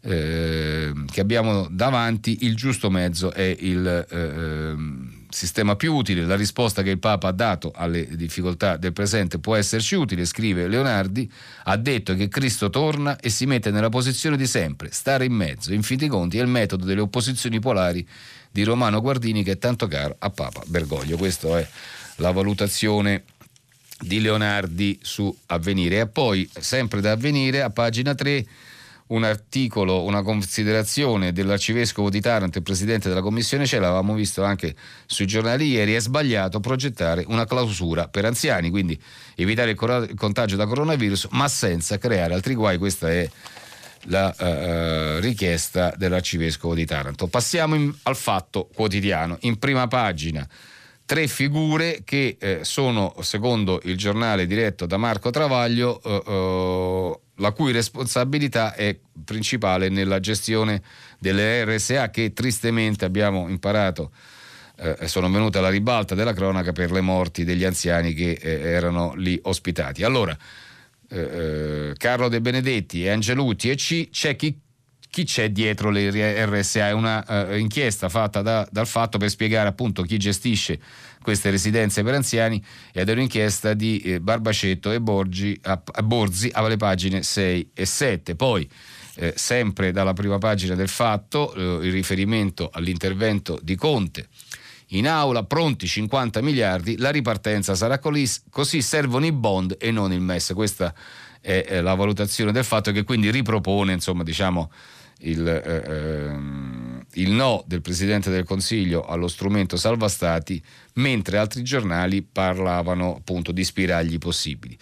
eh, 0.00 0.92
che 1.10 1.20
abbiamo 1.20 1.66
davanti, 1.70 2.38
il 2.42 2.54
giusto 2.54 2.90
mezzo 2.90 3.32
è 3.32 3.56
il 3.58 4.06
eh, 4.08 5.17
sistema 5.30 5.76
più 5.76 5.94
utile. 5.94 6.24
La 6.24 6.36
risposta 6.36 6.82
che 6.82 6.90
il 6.90 6.98
Papa 6.98 7.28
ha 7.28 7.32
dato 7.32 7.72
alle 7.74 8.06
difficoltà 8.16 8.76
del 8.76 8.92
presente 8.92 9.38
può 9.38 9.56
esserci 9.56 9.94
utile, 9.94 10.24
scrive 10.24 10.68
Leonardi, 10.68 11.30
ha 11.64 11.76
detto 11.76 12.14
che 12.14 12.28
Cristo 12.28 12.70
torna 12.70 13.18
e 13.18 13.28
si 13.28 13.46
mette 13.46 13.70
nella 13.70 13.88
posizione 13.88 14.36
di 14.36 14.46
sempre, 14.46 14.90
stare 14.92 15.24
in 15.24 15.32
mezzo. 15.32 15.72
In 15.72 15.82
fin 15.82 15.98
dei 15.98 16.08
conti 16.08 16.38
è 16.38 16.42
il 16.42 16.48
metodo 16.48 16.84
delle 16.84 17.00
opposizioni 17.00 17.60
polari 17.60 18.06
di 18.50 18.62
Romano 18.62 19.00
Guardini 19.00 19.42
che 19.42 19.52
è 19.52 19.58
tanto 19.58 19.86
caro 19.86 20.16
a 20.18 20.30
Papa 20.30 20.62
Bergoglio. 20.66 21.16
Questa 21.16 21.58
è 21.58 21.68
la 22.16 22.30
valutazione 22.30 23.24
di 24.00 24.20
Leonardi 24.20 24.98
su 25.02 25.34
Avvenire. 25.46 26.00
E 26.00 26.06
poi, 26.06 26.48
sempre 26.58 27.00
da 27.00 27.12
Avvenire, 27.12 27.62
a 27.62 27.70
pagina 27.70 28.14
3 28.14 28.46
un 29.08 29.24
articolo, 29.24 30.02
una 30.04 30.22
considerazione 30.22 31.32
dell'arcivescovo 31.32 32.10
di 32.10 32.20
Taranto, 32.20 32.58
il 32.58 32.64
presidente 32.64 33.08
della 33.08 33.20
commissione 33.20 33.66
CE, 33.66 33.78
l'avevamo 33.78 34.14
visto 34.14 34.42
anche 34.42 34.74
sui 35.06 35.26
giornali 35.26 35.68
ieri, 35.68 35.94
è 35.94 36.00
sbagliato 36.00 36.60
progettare 36.60 37.24
una 37.28 37.46
clausura 37.46 38.08
per 38.08 38.24
anziani, 38.24 38.70
quindi 38.70 39.00
evitare 39.34 39.70
il, 39.70 40.14
contagio 40.16 40.56
da 40.56 40.66
coronavirus, 40.66 41.28
ma 41.30 41.48
senza 41.48 41.98
creare 41.98 42.34
altri 42.34 42.54
guai. 42.54 42.76
Questa 42.78 43.10
è 43.10 43.28
la 44.04 44.34
uh, 44.38 45.20
richiesta 45.20 45.92
dell'arcivescovo 45.96 46.74
di 46.74 46.84
Taranto. 46.84 47.26
Passiamo 47.26 47.74
in, 47.74 47.92
al 48.04 48.16
fatto 48.16 48.68
quotidiano. 48.72 49.38
In 49.40 49.58
prima 49.58 49.86
pagina 49.86 50.46
tre 51.04 51.26
figure 51.26 52.02
che 52.04 52.36
eh, 52.38 52.58
sono, 52.64 53.14
secondo 53.20 53.80
il 53.84 53.96
giornale 53.96 54.46
diretto 54.46 54.84
da 54.84 54.98
Marco 54.98 55.30
Travaglio, 55.30 55.98
uh, 56.04 56.30
uh, 56.30 57.20
la 57.38 57.52
cui 57.52 57.72
responsabilità 57.72 58.74
è 58.74 58.96
principale 59.24 59.88
nella 59.88 60.20
gestione 60.20 60.82
delle 61.18 61.64
RSA 61.64 62.10
che 62.10 62.32
tristemente 62.32 63.04
abbiamo 63.04 63.48
imparato 63.48 64.12
eh, 64.80 65.08
sono 65.08 65.28
venute 65.30 65.58
alla 65.58 65.70
ribalta 65.70 66.14
della 66.14 66.32
cronaca 66.32 66.72
per 66.72 66.92
le 66.92 67.00
morti 67.00 67.44
degli 67.44 67.64
anziani 67.64 68.14
che 68.14 68.38
eh, 68.40 68.60
erano 68.60 69.14
lì 69.14 69.38
ospitati. 69.42 70.04
Allora, 70.04 70.36
eh, 71.08 71.18
eh 71.18 71.92
Carlo 71.96 72.28
De 72.28 72.40
Benedetti 72.40 73.08
Angelutti 73.08 73.70
e 73.70 73.74
C, 73.74 74.08
c'è 74.10 74.36
chi, 74.36 74.56
chi 75.10 75.24
c'è 75.24 75.50
dietro 75.50 75.90
le 75.90 76.46
RSA? 76.46 76.88
È 76.88 76.92
una 76.92 77.24
uh, 77.26 77.56
inchiesta 77.56 78.08
fatta 78.08 78.40
da, 78.42 78.68
dal 78.70 78.86
fatto 78.86 79.18
per 79.18 79.30
spiegare 79.30 79.68
appunto 79.68 80.02
chi 80.02 80.16
gestisce 80.16 80.78
queste 81.28 81.50
residenze 81.50 82.02
per 82.02 82.14
anziani 82.14 82.64
ed 82.90 83.06
è 83.06 83.12
un'inchiesta 83.12 83.74
di 83.74 83.98
eh, 83.98 84.18
Barbacetto 84.18 84.90
e 84.92 84.98
Borgi, 84.98 85.58
a, 85.64 85.78
a 85.84 86.02
Borzi 86.02 86.48
alle 86.54 86.78
pagine 86.78 87.22
6 87.22 87.72
e 87.74 87.84
7. 87.84 88.34
Poi 88.34 88.66
eh, 89.16 89.34
sempre 89.36 89.92
dalla 89.92 90.14
prima 90.14 90.38
pagina 90.38 90.74
del 90.74 90.88
fatto 90.88 91.52
eh, 91.52 91.86
il 91.86 91.92
riferimento 91.92 92.70
all'intervento 92.72 93.58
di 93.62 93.74
Conte 93.76 94.28
in 94.92 95.06
aula, 95.06 95.44
pronti 95.44 95.86
50 95.86 96.40
miliardi, 96.40 96.96
la 96.96 97.10
ripartenza 97.10 97.74
sarà 97.74 97.98
così, 97.98 98.80
servono 98.80 99.26
i 99.26 99.32
bond 99.32 99.76
e 99.78 99.90
non 99.90 100.14
il 100.14 100.20
MES. 100.22 100.52
Questa 100.54 100.94
è, 101.42 101.62
è 101.62 101.82
la 101.82 101.94
valutazione 101.94 102.52
del 102.52 102.64
fatto 102.64 102.90
che 102.90 103.04
quindi 103.04 103.30
ripropone, 103.30 103.92
insomma, 103.92 104.22
diciamo, 104.22 104.72
il, 105.18 105.46
eh, 105.46 105.82
ehm, 105.86 106.97
il, 107.20 107.30
no 107.30 107.62
del 107.66 107.82
Presidente 107.82 108.30
del 108.30 108.44
Consiglio 108.44 109.04
allo 109.04 109.28
strumento 109.28 109.76
salva 109.76 110.08
stati, 110.08 110.62
mentre 110.94 111.38
altri 111.38 111.62
giornali 111.62 112.22
parlavano 112.22 113.16
appunto 113.16 113.52
di 113.52 113.64
spiragli 113.64 114.18
possibili. 114.18 114.76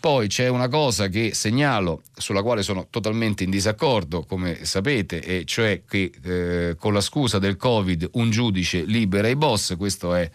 Poi 0.00 0.28
c'è 0.28 0.48
una 0.48 0.68
cosa 0.68 1.08
che 1.08 1.34
segnalo, 1.34 2.00
sulla 2.14 2.42
quale 2.42 2.62
sono 2.62 2.86
totalmente 2.88 3.44
in 3.44 3.50
disaccordo, 3.50 4.22
come 4.22 4.64
sapete, 4.64 5.20
e 5.20 5.44
cioè 5.44 5.82
che 5.86 6.10
eh, 6.22 6.76
con 6.78 6.94
la 6.94 7.02
scusa 7.02 7.38
del 7.38 7.56
Covid 7.56 8.08
un 8.12 8.30
giudice 8.30 8.84
libera 8.84 9.28
i 9.28 9.36
boss, 9.36 9.76
questo 9.76 10.14
è 10.14 10.30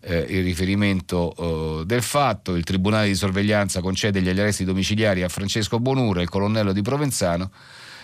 eh, 0.00 0.18
il 0.18 0.42
riferimento 0.42 1.80
eh, 1.80 1.86
del 1.86 2.02
fatto, 2.02 2.56
il 2.56 2.64
Tribunale 2.64 3.06
di 3.06 3.14
sorveglianza 3.14 3.80
concede 3.80 4.20
gli 4.20 4.28
arresti 4.28 4.64
domiciliari 4.64 5.22
a 5.22 5.30
Francesco 5.30 5.80
Bonura, 5.80 6.20
il 6.20 6.28
colonnello 6.28 6.74
di 6.74 6.82
Provenzano, 6.82 7.50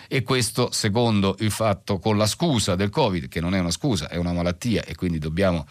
e 0.07 0.23
questo 0.23 0.71
secondo 0.71 1.35
il 1.39 1.51
fatto 1.51 1.99
con 1.99 2.17
la 2.17 2.25
scusa 2.25 2.75
del 2.75 2.89
Covid, 2.89 3.27
che 3.27 3.41
non 3.41 3.55
è 3.55 3.59
una 3.59 3.71
scusa, 3.71 4.09
è 4.09 4.17
una 4.17 4.33
malattia 4.33 4.83
e 4.83 4.95
quindi 4.95 5.19
dobbiamo 5.19 5.67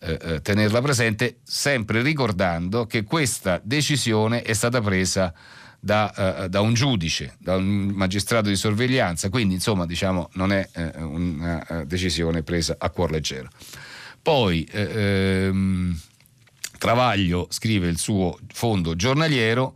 eh, 0.00 0.18
eh, 0.20 0.42
tenerla 0.42 0.80
presente, 0.80 1.38
sempre 1.42 2.02
ricordando 2.02 2.86
che 2.86 3.04
questa 3.04 3.60
decisione 3.62 4.42
è 4.42 4.52
stata 4.52 4.80
presa 4.80 5.32
da, 5.78 6.42
uh, 6.44 6.48
da, 6.48 6.60
un 6.62 6.72
giudice, 6.72 7.36
da 7.38 7.56
un 7.56 7.92
magistrato 7.94 8.48
di 8.48 8.56
sorveglianza, 8.56 9.28
quindi 9.28 9.54
insomma 9.54 9.84
diciamo 9.84 10.30
non 10.32 10.50
è 10.50 10.66
uh, 10.74 11.02
una 11.02 11.84
decisione 11.86 12.42
presa 12.42 12.76
a 12.78 12.88
cuor 12.88 13.10
leggero. 13.10 13.50
Poi 14.22 14.66
ehm, 14.70 16.00
Travaglio 16.78 17.46
scrive 17.50 17.88
il 17.88 17.98
suo 17.98 18.38
fondo 18.52 18.94
giornaliero 18.94 19.74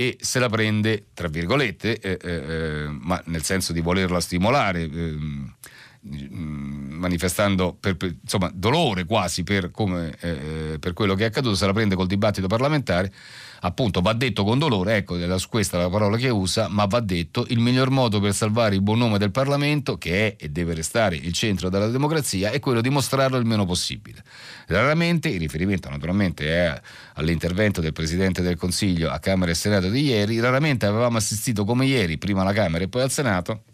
e 0.00 0.16
se 0.18 0.38
la 0.38 0.48
prende, 0.48 1.08
tra 1.12 1.28
virgolette, 1.28 1.98
eh, 1.98 2.18
eh, 2.22 2.32
eh 2.32 2.86
ma 2.88 3.20
nel 3.26 3.42
senso 3.42 3.74
di 3.74 3.82
volerla 3.82 4.18
stimolare, 4.18 4.80
ehm, 4.84 5.54
manifestando 6.00 7.76
per, 7.78 7.98
per, 7.98 8.16
insomma, 8.22 8.50
dolore 8.54 9.04
quasi 9.04 9.42
per, 9.42 9.70
come, 9.70 10.16
eh, 10.20 10.78
per 10.80 10.94
quello 10.94 11.14
che 11.14 11.24
è 11.24 11.26
accaduto, 11.26 11.54
se 11.54 11.66
la 11.66 11.74
prende 11.74 11.96
col 11.96 12.06
dibattito 12.06 12.46
parlamentare 12.46 13.12
appunto 13.60 14.00
va 14.00 14.12
detto 14.12 14.44
con 14.44 14.58
dolore, 14.58 14.96
ecco 14.96 15.16
questa 15.48 15.78
è 15.78 15.80
la 15.80 15.90
parola 15.90 16.16
che 16.16 16.28
usa, 16.28 16.68
ma 16.68 16.86
va 16.86 17.00
detto 17.00 17.44
il 17.48 17.58
miglior 17.58 17.90
modo 17.90 18.20
per 18.20 18.32
salvare 18.34 18.74
il 18.74 18.82
buon 18.82 18.98
nome 18.98 19.18
del 19.18 19.30
Parlamento, 19.30 19.98
che 19.98 20.36
è 20.36 20.44
e 20.44 20.48
deve 20.48 20.74
restare 20.74 21.16
il 21.16 21.32
centro 21.32 21.68
della 21.68 21.88
democrazia, 21.88 22.50
è 22.50 22.60
quello 22.60 22.80
di 22.80 22.88
mostrarlo 22.88 23.36
il 23.36 23.44
meno 23.44 23.66
possibile. 23.66 24.22
Raramente, 24.66 25.28
il 25.28 25.38
riferimento 25.38 25.88
naturalmente 25.90 26.46
è 26.46 26.80
all'intervento 27.14 27.80
del 27.80 27.92
Presidente 27.92 28.42
del 28.42 28.56
Consiglio 28.56 29.10
a 29.10 29.18
Camera 29.18 29.50
e 29.50 29.54
Senato 29.54 29.88
di 29.88 30.02
ieri, 30.04 30.40
raramente 30.40 30.86
avevamo 30.86 31.18
assistito 31.18 31.64
come 31.64 31.86
ieri, 31.86 32.18
prima 32.18 32.42
alla 32.42 32.52
Camera 32.52 32.84
e 32.84 32.88
poi 32.88 33.02
al 33.02 33.10
Senato, 33.10 33.64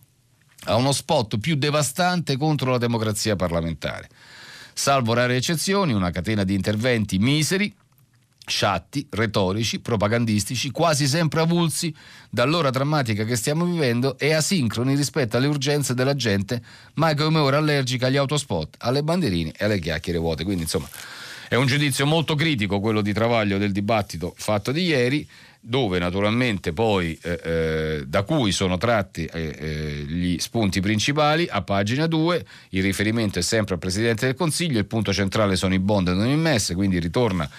a 0.64 0.74
uno 0.74 0.93
spot 0.93 1.39
più 1.39 1.55
devastante 1.55 2.37
contro 2.37 2.70
la 2.70 2.78
democrazia 2.78 3.37
parlamentare. 3.37 4.09
Salvo 4.72 5.14
rare 5.14 5.37
eccezioni, 5.37 5.93
una 5.93 6.11
catena 6.11 6.45
di 6.45 6.55
interventi 6.55 7.18
miseri, 7.18 7.74
sciatti, 8.47 9.07
retorici, 9.11 9.80
propagandistici, 9.80 10.70
quasi 10.70 11.07
sempre 11.09 11.40
avulsi 11.40 11.92
dall'ora 12.30 12.70
drammatica 12.70 13.24
che 13.24 13.34
stiamo 13.34 13.64
vivendo 13.64 14.16
e 14.18 14.32
asincroni 14.32 14.94
rispetto 14.94 15.36
alle 15.36 15.49
urgenze 15.49 15.94
della 15.94 16.14
gente, 16.14 16.62
mai 16.94 17.16
come 17.16 17.40
ora 17.40 17.59
allergica 17.59 18.07
agli 18.07 18.16
autospot, 18.16 18.76
alle 18.78 19.03
bandierine 19.03 19.53
e 19.57 19.64
alle 19.64 19.80
chiacchiere 19.80 20.18
vuote. 20.18 20.44
Quindi, 20.44 20.62
insomma, 20.62 20.88
è 21.49 21.57
un 21.57 21.66
giudizio 21.66 22.07
molto 22.07 22.34
critico 22.34 22.80
quello 22.80 23.01
di 23.01 23.12
Travaglio 23.12 23.59
del 23.59 23.72
dibattito 23.72 24.32
fatto 24.36 24.70
di 24.70 24.82
ieri, 24.82 25.28
dove 25.61 25.99
naturalmente 25.99 26.72
poi 26.72 27.18
eh, 27.22 27.40
eh, 27.42 28.05
da 28.07 28.22
cui 28.22 28.53
sono 28.53 28.78
tratti 28.78 29.24
eh, 29.24 29.57
eh 29.59 30.05
gli 30.07 30.38
spunti 30.38 30.80
principali, 30.80 31.49
a 31.51 31.62
pagina 31.62 32.07
2 32.07 32.47
il 32.70 32.82
riferimento 32.82 33.40
è 33.40 33.42
sempre 33.42 33.74
al 33.74 33.80
Presidente 33.80 34.26
del 34.26 34.36
Consiglio, 34.36 34.78
il 34.78 34.86
punto 34.86 35.12
centrale 35.12 35.57
sono 35.57 35.74
i 35.74 35.80
bond 35.80 36.09
non 36.09 36.28
immesse, 36.28 36.76
quindi 36.76 37.01
ritorna 37.01 37.51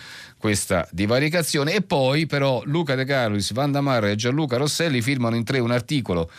questa 0.47 0.87
divaricazione. 0.91 1.73
E 1.73 1.81
poi 1.81 2.25
però 2.25 2.61
Luca 2.63 2.95
De 2.95 3.03
Carlos, 3.03 3.51
Vanda 3.51 3.81
Marra 3.81 4.09
e 4.09 4.15
Gianluca 4.15 4.55
Rosselli 4.55 5.01
firmano 5.01 5.35
in 5.35 5.43
tre 5.43 5.59
un 5.59 5.71
articolo 5.71 6.31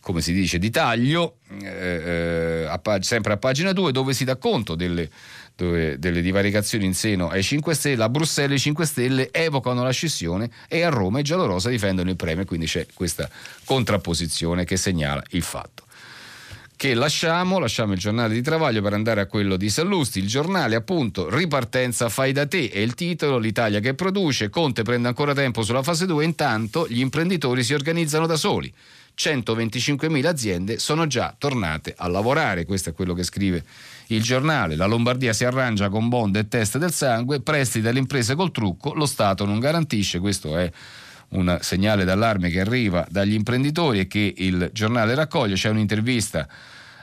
come 0.00 0.20
si 0.20 0.32
dice 0.32 0.58
di 0.58 0.70
taglio 0.70 1.36
eh, 1.60 1.66
eh, 1.66 2.66
a 2.66 2.78
pag- 2.78 3.02
sempre 3.02 3.34
a 3.34 3.36
pagina 3.36 3.72
2 3.72 3.92
dove 3.92 4.14
si 4.14 4.24
dà 4.24 4.36
conto 4.36 4.74
delle, 4.74 5.08
dove, 5.54 5.98
delle 5.98 6.22
divaricazioni 6.22 6.86
in 6.86 6.94
seno 6.94 7.28
ai 7.28 7.44
5 7.44 7.72
Stelle. 7.72 8.02
A 8.02 8.08
Bruxelles 8.08 8.58
i 8.58 8.62
5 8.62 8.84
Stelle 8.84 9.30
evocano 9.30 9.84
la 9.84 9.92
scissione 9.92 10.50
e 10.66 10.82
a 10.82 10.88
Roma 10.88 11.20
i 11.20 11.22
giallorosa 11.22 11.68
difendono 11.68 12.10
il 12.10 12.16
premio. 12.16 12.44
Quindi 12.44 12.66
c'è 12.66 12.84
questa 12.92 13.30
contrapposizione 13.64 14.64
che 14.64 14.76
segnala 14.76 15.22
il 15.30 15.42
fatto 15.42 15.81
che 16.82 16.94
lasciamo, 16.94 17.60
lasciamo 17.60 17.92
il 17.92 18.00
giornale 18.00 18.34
di 18.34 18.42
Travaglio 18.42 18.82
per 18.82 18.92
andare 18.92 19.20
a 19.20 19.26
quello 19.26 19.56
di 19.56 19.70
Sallusti, 19.70 20.18
il 20.18 20.26
giornale 20.26 20.74
appunto 20.74 21.30
Ripartenza 21.30 22.08
fai 22.08 22.32
da 22.32 22.44
te 22.44 22.70
è 22.70 22.80
il 22.80 22.94
titolo, 22.94 23.38
l'Italia 23.38 23.78
che 23.78 23.94
produce, 23.94 24.50
Conte 24.50 24.82
prende 24.82 25.06
ancora 25.06 25.32
tempo 25.32 25.62
sulla 25.62 25.84
fase 25.84 26.06
2, 26.06 26.24
intanto 26.24 26.88
gli 26.88 26.98
imprenditori 26.98 27.62
si 27.62 27.72
organizzano 27.72 28.26
da 28.26 28.34
soli. 28.34 28.74
125.000 29.16 30.26
aziende 30.26 30.80
sono 30.80 31.06
già 31.06 31.32
tornate 31.38 31.94
a 31.96 32.08
lavorare, 32.08 32.64
questo 32.64 32.90
è 32.90 32.92
quello 32.92 33.14
che 33.14 33.22
scrive 33.22 33.62
il 34.08 34.22
giornale. 34.24 34.74
La 34.74 34.86
Lombardia 34.86 35.32
si 35.32 35.44
arrangia 35.44 35.88
con 35.88 36.08
bond 36.08 36.34
e 36.34 36.48
teste 36.48 36.80
del 36.80 36.92
sangue, 36.92 37.42
prestiti 37.42 37.86
alle 37.86 38.00
imprese 38.00 38.34
col 38.34 38.50
trucco, 38.50 38.92
lo 38.92 39.06
Stato 39.06 39.44
non 39.44 39.60
garantisce, 39.60 40.18
questo 40.18 40.56
è 40.56 40.68
un 41.32 41.58
segnale 41.60 42.04
d'allarme 42.04 42.50
che 42.50 42.60
arriva 42.60 43.06
dagli 43.08 43.34
imprenditori 43.34 44.00
e 44.00 44.06
che 44.06 44.34
il 44.36 44.70
giornale 44.72 45.14
raccoglie. 45.14 45.54
C'è 45.54 45.68
un'intervista 45.68 46.46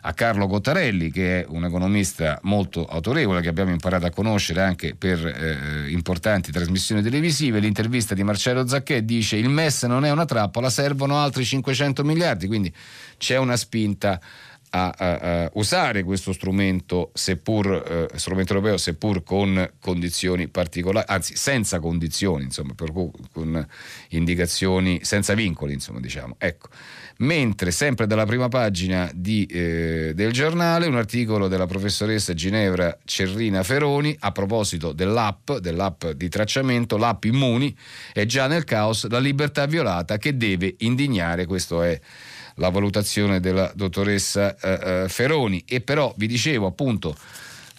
a 0.02 0.14
Carlo 0.14 0.48
Cottarelli, 0.48 1.12
che 1.12 1.42
è 1.42 1.46
un 1.50 1.66
economista 1.66 2.40
molto 2.44 2.86
autorevole, 2.86 3.42
che 3.42 3.50
abbiamo 3.50 3.72
imparato 3.72 4.06
a 4.06 4.10
conoscere 4.10 4.62
anche 4.62 4.96
per 4.96 5.26
eh, 5.26 5.90
importanti 5.90 6.52
trasmissioni 6.52 7.02
televisive. 7.02 7.60
L'intervista 7.60 8.16
di 8.16 8.24
Marcello 8.24 8.66
Zacchè 8.68 9.02
dice 9.02 9.36
il 9.36 9.50
MES 9.50 9.84
non 9.84 10.06
è 10.06 10.12
una 10.12 10.26
trappola, 10.26 10.70
servono 10.70 11.18
altri 11.18 11.44
500 11.44 12.04
miliardi, 12.04 12.48
quindi 12.48 12.74
c'è 13.18 13.38
una 13.38 13.58
spinta 13.58 14.20
a, 14.70 14.94
a, 14.98 15.44
a 15.44 15.52
usare 15.54 16.04
questo 16.04 16.34
strumento, 16.34 17.12
seppur 17.14 18.08
eh, 18.14 18.18
strumento 18.18 18.54
europeo, 18.54 18.78
seppur 18.78 19.24
con 19.24 19.72
condizioni 19.80 20.48
particolari, 20.48 21.06
anzi 21.10 21.36
senza 21.36 21.80
condizioni, 21.80 22.44
insomma, 22.44 22.74
per, 22.74 22.92
con 22.92 23.68
indicazioni 24.10 25.00
senza 25.04 25.34
vincoli, 25.34 25.74
insomma, 25.74 26.00
diciamo. 26.00 26.36
Ecco 26.38 26.70
mentre 27.20 27.72
sempre 27.72 28.08
dalla 28.08 28.26
prima 28.26 28.48
pagina 28.48 29.10
di, 29.14 29.46
eh, 29.46 30.14
del 30.16 30.32
giornale 30.32 30.88
un 30.88 30.96
articolo 30.96 31.48
della 31.48 31.66
professoressa 31.66 32.34
Ginevra 32.34 32.98
Cerrina 33.04 33.64
Feroni 33.64 34.16
a 34.20 34.32
proposito 34.32 34.94
dell'app, 34.94 35.52
dell'app 35.54 36.06
di 36.08 36.30
tracciamento, 36.30 36.98
l'app 36.98 37.26
Immuni 37.26 37.76
è 38.14 38.26
già 38.26 38.48
nel 38.48 38.64
caos, 38.64 39.08
la 39.10 39.20
libertà 39.20 39.66
violata 39.66 40.18
che 40.18 40.38
deve 40.38 40.76
indignare, 40.80 41.46
questo 41.46 41.84
è 41.84 42.00
la 42.60 42.70
valutazione 42.70 43.39
della 43.39 43.72
dottoressa 43.74 44.55
eh, 44.57 45.03
eh 45.03 45.10
Feroni. 45.10 45.64
E 45.68 45.82
però 45.82 46.14
vi 46.18 46.28
dicevo 46.28 46.68
appunto 46.68 47.16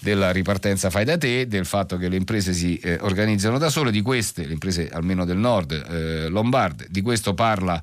della 0.01 0.33
ripartenza 0.33 0.91
fai 0.91 1.05
da 1.05 1.17
te, 1.17 1.47
del 1.47 1.67
fatto 1.67 1.97
che 1.97 2.09
le 2.09 2.17
imprese 2.17 2.53
si 2.53 2.79
eh, 2.79 2.99
organizzano 3.01 3.59
da 3.59 3.69
sole, 3.69 3.91
di 3.91 4.01
queste, 4.01 4.47
le 4.47 4.55
imprese 4.55 4.89
almeno 4.91 5.25
del 5.25 5.37
nord 5.37 5.73
eh, 5.73 6.29
lombarde, 6.29 6.87
di 6.91 7.03
questo 7.03 7.35
parla 7.35 7.81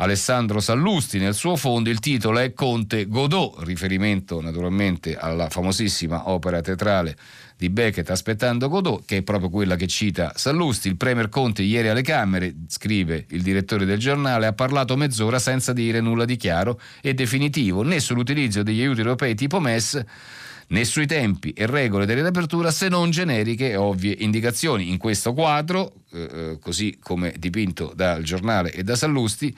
Alessandro 0.00 0.60
Sallusti 0.60 1.18
nel 1.18 1.34
suo 1.34 1.56
fondo, 1.56 1.90
il 1.90 1.98
titolo 1.98 2.38
è 2.38 2.52
Conte 2.52 3.06
Godot, 3.08 3.64
riferimento 3.64 4.40
naturalmente 4.40 5.16
alla 5.16 5.48
famosissima 5.48 6.28
opera 6.28 6.60
teatrale 6.60 7.16
di 7.58 7.70
Beckett 7.70 8.08
Aspettando 8.08 8.68
Godot, 8.68 9.04
che 9.04 9.16
è 9.16 9.22
proprio 9.22 9.50
quella 9.50 9.74
che 9.74 9.88
cita 9.88 10.32
Sallusti. 10.36 10.86
Il 10.86 10.96
Premier 10.96 11.28
Conte 11.28 11.62
ieri 11.62 11.88
alle 11.88 12.02
Camere, 12.02 12.54
scrive 12.68 13.26
il 13.30 13.42
direttore 13.42 13.84
del 13.84 13.98
giornale, 13.98 14.46
ha 14.46 14.52
parlato 14.52 14.96
mezz'ora 14.96 15.40
senza 15.40 15.72
dire 15.72 16.00
nulla 16.00 16.24
di 16.24 16.36
chiaro 16.36 16.80
e 17.02 17.14
definitivo, 17.14 17.82
né 17.82 17.98
sull'utilizzo 17.98 18.62
degli 18.62 18.80
aiuti 18.80 19.00
europei 19.00 19.34
tipo 19.34 19.58
MES 19.58 20.00
né 20.68 20.84
sui 20.84 21.06
tempi 21.06 21.52
e 21.52 21.66
regole 21.66 22.06
delle 22.06 22.20
riapertura 22.20 22.70
se 22.70 22.88
non 22.88 23.10
generiche 23.10 23.70
e 23.70 23.76
ovvie 23.76 24.14
indicazioni. 24.20 24.90
In 24.90 24.98
questo 24.98 25.32
quadro, 25.32 25.94
eh, 26.12 26.28
eh 26.32 26.58
così 26.60 26.98
come 27.02 27.34
dipinto 27.38 27.92
dal 27.92 28.22
giornale 28.22 28.70
e 28.70 28.84
da 28.84 28.94
Sallusti, 28.94 29.56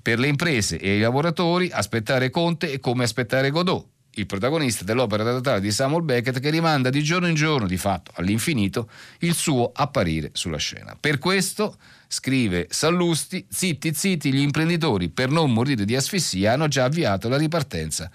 per 0.00 0.20
le 0.20 0.28
imprese 0.28 0.78
e 0.78 0.98
i 0.98 1.00
lavoratori 1.00 1.68
aspettare 1.72 2.30
Conte 2.30 2.70
è 2.70 2.78
come 2.78 3.02
aspettare 3.02 3.50
Godot, 3.50 3.84
il 4.20 4.26
protagonista 4.26 4.84
dell'opera 4.84 5.24
teatrale 5.24 5.60
di 5.60 5.70
Samuel 5.72 6.02
Beckett 6.02 6.40
che 6.40 6.50
rimanda 6.50 6.90
di 6.90 7.02
giorno 7.02 7.26
in 7.26 7.34
giorno, 7.34 7.66
di 7.66 7.76
fatto 7.76 8.12
all'infinito, 8.14 8.88
il 9.20 9.34
suo 9.34 9.70
apparire 9.74 10.30
sulla 10.32 10.58
scena. 10.58 10.96
Per 10.98 11.18
questo, 11.18 11.76
scrive 12.06 12.68
Sallusti, 12.70 13.44
zitti 13.48 13.92
zitti 13.94 14.32
gli 14.32 14.40
imprenditori 14.40 15.08
per 15.08 15.30
non 15.30 15.52
morire 15.52 15.84
di 15.84 15.96
asfissia 15.96 16.52
hanno 16.52 16.68
già 16.68 16.84
avviato 16.84 17.28
la 17.28 17.36
ripartenza. 17.36 18.10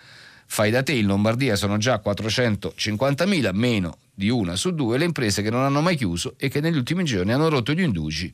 Fai 0.48 0.70
da 0.70 0.84
te 0.84 0.94
in 0.94 1.08
Lombardia 1.08 1.56
sono 1.56 1.78
già 1.78 2.02
450.000, 2.04 3.50
meno 3.54 3.98
di 4.14 4.30
una 4.30 4.56
su 4.56 4.74
due 4.74 4.98
le 4.98 5.06
imprese 5.06 5.42
che 5.42 5.50
non 5.50 5.64
hanno 5.64 5.82
mai 5.82 5.98
chiuso 5.98 6.36
e 6.38 6.50
che 6.50 6.62
negli 6.62 6.78
ultimi 6.78 7.04
giorni 7.04 7.34
hanno 7.34 7.50
rotto 7.50 7.74
gli 7.74 7.82
indugi 7.82 8.34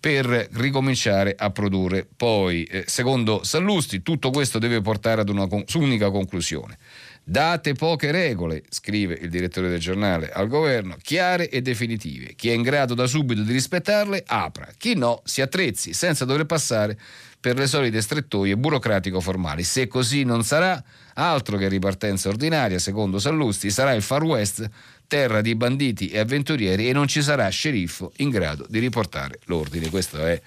per 0.00 0.48
ricominciare 0.52 1.34
a 1.36 1.50
produrre. 1.50 2.06
Poi, 2.16 2.64
eh, 2.64 2.84
secondo 2.86 3.42
Sallusti, 3.42 4.02
tutto 4.02 4.30
questo 4.30 4.58
deve 4.58 4.80
portare 4.80 5.20
ad 5.20 5.28
una 5.28 5.46
con- 5.46 5.64
unica 5.74 6.10
conclusione. 6.10 6.78
Date 7.24 7.74
poche 7.74 8.10
regole, 8.10 8.62
scrive 8.70 9.18
il 9.20 9.28
direttore 9.28 9.68
del 9.68 9.78
giornale 9.78 10.30
al 10.30 10.48
governo, 10.48 10.96
chiare 11.02 11.50
e 11.50 11.60
definitive. 11.60 12.34
Chi 12.34 12.48
è 12.48 12.54
in 12.54 12.62
grado 12.62 12.94
da 12.94 13.06
subito 13.06 13.42
di 13.42 13.52
rispettarle, 13.52 14.24
apra. 14.26 14.68
Chi 14.78 14.94
no, 14.94 15.20
si 15.24 15.42
attrezzi, 15.42 15.92
senza 15.92 16.24
dover 16.24 16.46
passare 16.46 16.98
per 17.38 17.56
le 17.56 17.66
solite 17.66 18.00
strettoie 18.00 18.56
burocratico-formali. 18.56 19.62
Se 19.62 19.86
così 19.88 20.24
non 20.24 20.42
sarà, 20.42 20.82
altro 21.14 21.58
che 21.58 21.68
ripartenza 21.68 22.30
ordinaria, 22.30 22.78
secondo 22.78 23.18
Sallusti, 23.18 23.70
sarà 23.70 23.92
il 23.92 24.02
Far 24.02 24.22
West 24.22 24.66
terra 25.08 25.40
di 25.40 25.54
banditi 25.56 26.10
e 26.10 26.18
avventurieri 26.18 26.88
e 26.88 26.92
non 26.92 27.08
ci 27.08 27.22
sarà 27.22 27.48
sceriffo 27.48 28.12
in 28.16 28.28
grado 28.28 28.66
di 28.68 28.78
riportare 28.78 29.40
l'ordine. 29.46 29.88
Questa 29.88 30.28
è 30.30 30.40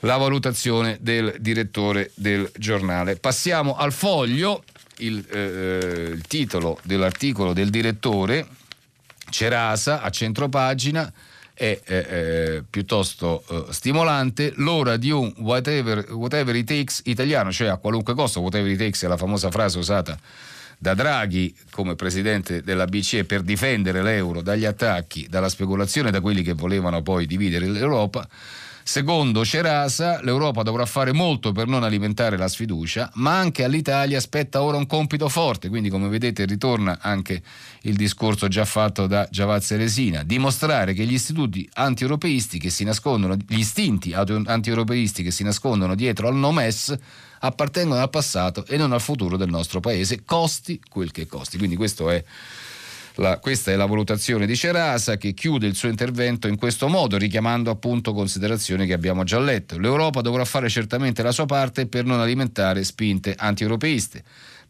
la 0.00 0.16
valutazione 0.16 0.98
del 1.00 1.34
direttore 1.40 2.12
del 2.14 2.48
giornale. 2.56 3.16
Passiamo 3.16 3.76
al 3.76 3.92
foglio, 3.92 4.62
il, 4.98 5.24
eh, 5.30 6.10
il 6.12 6.22
titolo 6.28 6.78
dell'articolo 6.82 7.52
del 7.52 7.70
direttore, 7.70 8.46
Cerasa, 9.30 10.02
a 10.02 10.10
centropagina, 10.10 11.10
è 11.54 11.80
eh, 11.84 11.96
eh, 11.96 12.62
piuttosto 12.68 13.44
eh, 13.48 13.72
stimolante. 13.72 14.52
L'ora 14.56 14.96
di 14.96 15.10
un 15.10 15.32
whatever, 15.38 16.12
whatever 16.12 16.54
it 16.54 16.66
takes 16.66 17.00
italiano, 17.04 17.50
cioè 17.50 17.68
a 17.68 17.76
qualunque 17.76 18.14
costo, 18.14 18.40
whatever 18.40 18.70
it 18.70 18.78
takes 18.78 19.02
è 19.04 19.06
la 19.06 19.16
famosa 19.16 19.50
frase 19.50 19.78
usata 19.78 20.18
da 20.82 20.94
Draghi 20.94 21.54
come 21.70 21.94
presidente 21.94 22.60
della 22.60 22.86
BCE 22.86 23.24
per 23.24 23.42
difendere 23.42 24.02
l'euro 24.02 24.42
dagli 24.42 24.64
attacchi, 24.64 25.28
dalla 25.30 25.48
speculazione 25.48 26.10
da 26.10 26.20
quelli 26.20 26.42
che 26.42 26.54
volevano 26.54 27.02
poi 27.02 27.24
dividere 27.24 27.68
l'Europa. 27.68 28.28
Secondo 28.82 29.44
Cerasa, 29.44 30.20
l'Europa 30.22 30.64
dovrà 30.64 30.84
fare 30.84 31.12
molto 31.12 31.52
per 31.52 31.68
non 31.68 31.84
alimentare 31.84 32.36
la 32.36 32.48
sfiducia, 32.48 33.08
ma 33.14 33.38
anche 33.38 33.62
all'Italia 33.62 34.18
spetta 34.18 34.60
ora 34.60 34.76
un 34.76 34.88
compito 34.88 35.28
forte, 35.28 35.68
quindi 35.68 35.88
come 35.88 36.08
vedete 36.08 36.46
ritorna 36.46 36.98
anche 37.00 37.40
il 37.82 37.94
discorso 37.94 38.48
già 38.48 38.64
fatto 38.64 39.06
da 39.06 39.28
Giavazza 39.30 39.76
Resina, 39.76 40.24
dimostrare 40.24 40.94
che 40.94 41.04
gli 41.04 41.12
istituti 41.12 41.68
anti-europeisti 41.74 42.58
che 42.58 42.70
si 42.70 42.82
nascondono, 42.82 43.36
gli 43.36 43.60
istinti 43.60 44.14
anti-europeisti 44.14 45.22
che 45.22 45.30
si 45.30 45.44
nascondono 45.44 45.94
dietro 45.94 46.26
al 46.26 46.34
no-MES 46.34 46.98
appartengono 47.44 48.00
al 48.00 48.10
passato 48.10 48.64
e 48.66 48.76
non 48.76 48.92
al 48.92 49.00
futuro 49.00 49.36
del 49.36 49.48
nostro 49.48 49.80
paese, 49.80 50.22
costi 50.24 50.80
quel 50.88 51.10
che 51.10 51.26
costi. 51.26 51.58
Quindi 51.58 51.76
questo 51.76 52.10
è 52.10 52.22
la, 53.16 53.38
questa 53.38 53.72
è 53.72 53.76
la 53.76 53.86
valutazione 53.86 54.46
di 54.46 54.56
Cerasa 54.56 55.16
che 55.16 55.34
chiude 55.34 55.66
il 55.66 55.74
suo 55.74 55.88
intervento 55.88 56.46
in 56.46 56.56
questo 56.56 56.88
modo, 56.88 57.18
richiamando 57.18 57.70
appunto 57.70 58.12
considerazioni 58.12 58.86
che 58.86 58.92
abbiamo 58.92 59.24
già 59.24 59.38
letto. 59.38 59.78
L'Europa 59.78 60.20
dovrà 60.20 60.44
fare 60.44 60.68
certamente 60.68 61.22
la 61.22 61.32
sua 61.32 61.46
parte 61.46 61.86
per 61.86 62.04
non 62.04 62.20
alimentare 62.20 62.84
spinte 62.84 63.34
anti-europeiste, 63.36 64.22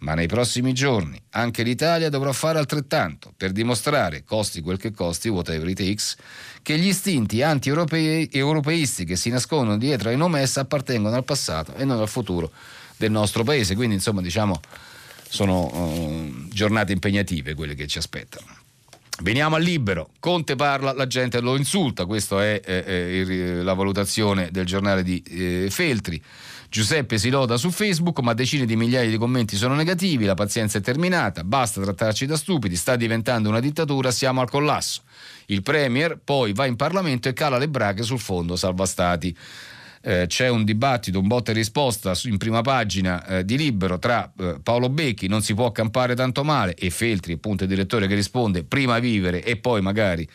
ma 0.03 0.15
nei 0.15 0.27
prossimi 0.27 0.73
giorni 0.73 1.21
anche 1.31 1.63
l'Italia 1.63 2.09
dovrà 2.09 2.33
fare 2.33 2.59
altrettanto 2.59 3.33
per 3.37 3.53
dimostrare, 3.53 4.25
costi 4.25 4.61
quel 4.61 4.77
che 4.77 4.91
costi, 4.91 5.29
whatever 5.29 5.69
it 5.69 5.77
takes, 5.77 6.17
che 6.63 6.79
gli 6.79 6.89
istinti 6.89 7.43
anti-europeisti 7.43 9.05
che 9.05 9.17
si 9.17 9.31
nascondono 9.31 9.79
dietro 9.79 10.09
ai 10.09 10.17
nomes 10.17 10.57
appartengono 10.57 11.15
al 11.15 11.25
passato 11.25 11.75
e 11.75 11.85
non 11.85 12.01
al 12.01 12.09
futuro 12.09 12.51
del 12.97 13.11
nostro 13.11 13.45
paese. 13.45 13.75
Quindi 13.75 13.95
insomma 13.95 14.21
diciamo 14.21 14.61
sono 15.29 15.65
uh, 15.67 16.49
giornate 16.49 16.93
impegnative 16.93 17.55
quelle 17.55 17.75
che 17.75 17.87
ci 17.87 17.99
aspettano. 17.99 18.61
Veniamo 19.21 19.55
al 19.55 19.63
libero, 19.63 20.11
Conte 20.19 20.57
parla, 20.57 20.93
la 20.93 21.07
gente 21.07 21.41
lo 21.41 21.57
insulta, 21.57 22.07
questa 22.07 22.43
è, 22.43 22.61
è, 22.61 22.85
è 22.85 23.25
la 23.63 23.75
valutazione 23.75 24.51
del 24.51 24.67
giornale 24.67 25.05
di 25.05 25.23
eh, 25.23 25.69
Feltri. 25.71 26.21
Giuseppe 26.73 27.19
si 27.19 27.29
loda 27.29 27.59
su 27.59 27.71
Facebook, 27.71 28.21
ma 28.21 28.33
decine 28.33 28.65
di 28.65 28.77
migliaia 28.77 29.11
di 29.11 29.19
commenti 29.19 29.57
sono 29.57 29.75
negativi, 29.75 30.25
la 30.25 30.33
pazienza 30.33 30.79
è 30.79 30.81
terminata, 30.81 31.45
basta 31.45 31.83
trattarci 31.83 32.25
da 32.25 32.35
stupidi, 32.35 32.77
sta 32.77 32.97
diventando 32.97 33.51
una 33.51 33.61
dittatura, 33.61 34.11
siamo 34.11 34.41
al 34.41 34.49
collasso. 34.49 35.03
Il 35.49 35.63
Premier 35.63 36.19
poi 36.25 36.55
va 36.55 36.65
in 36.65 36.77
Parlamento 36.77 37.29
e 37.29 37.35
cala 37.35 37.59
le 37.59 37.69
braghe 37.69 38.03
sul 38.03 38.19
fondo 38.19 38.57
salva 38.57 38.87
stati 38.87 39.37
eh, 40.01 40.25
c'è 40.27 40.49
un 40.49 40.65
dibattito, 40.65 41.19
un 41.19 41.27
botta 41.27 41.51
e 41.51 41.55
risposta 41.55 42.15
in 42.25 42.39
prima 42.39 42.63
pagina 42.63 43.23
eh, 43.27 43.45
di 43.45 43.59
Libero 43.59 43.99
tra 43.99 44.33
eh, 44.39 44.57
Paolo 44.63 44.89
Becchi, 44.89 45.29
non 45.29 45.43
si 45.43 45.53
può 45.53 45.71
campare 45.73 46.15
tanto 46.15 46.43
male, 46.43 46.75
e 46.75 46.89
Feltri, 46.89 47.35
appunto 47.35 47.65
il 47.65 47.69
direttore 47.69 48.07
che 48.07 48.15
risponde 48.15 48.65
prima 48.65 48.99
vivere 48.99 49.45
e 49.45 49.57
poi 49.57 49.83
magari 49.83 50.27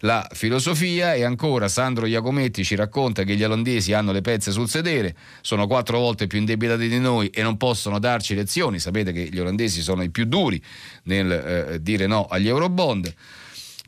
la 0.00 0.26
filosofia 0.32 1.14
e 1.14 1.24
ancora 1.24 1.68
Sandro 1.68 2.06
Iacometti 2.06 2.64
ci 2.64 2.74
racconta 2.74 3.24
che 3.24 3.34
gli 3.34 3.44
olandesi 3.44 3.92
hanno 3.92 4.12
le 4.12 4.20
pezze 4.20 4.50
sul 4.50 4.68
sedere, 4.68 5.14
sono 5.40 5.66
quattro 5.66 5.98
volte 5.98 6.26
più 6.26 6.38
indebitati 6.38 6.88
di 6.88 6.98
noi 6.98 7.28
e 7.28 7.42
non 7.42 7.56
possono 7.56 7.98
darci 7.98 8.34
lezioni, 8.34 8.78
sapete 8.78 9.12
che 9.12 9.28
gli 9.30 9.38
olandesi 9.38 9.82
sono 9.82 10.02
i 10.02 10.10
più 10.10 10.24
duri 10.24 10.62
nel 11.04 11.30
eh, 11.30 11.82
dire 11.82 12.06
no 12.06 12.26
agli 12.26 12.48
eurobond. 12.48 13.12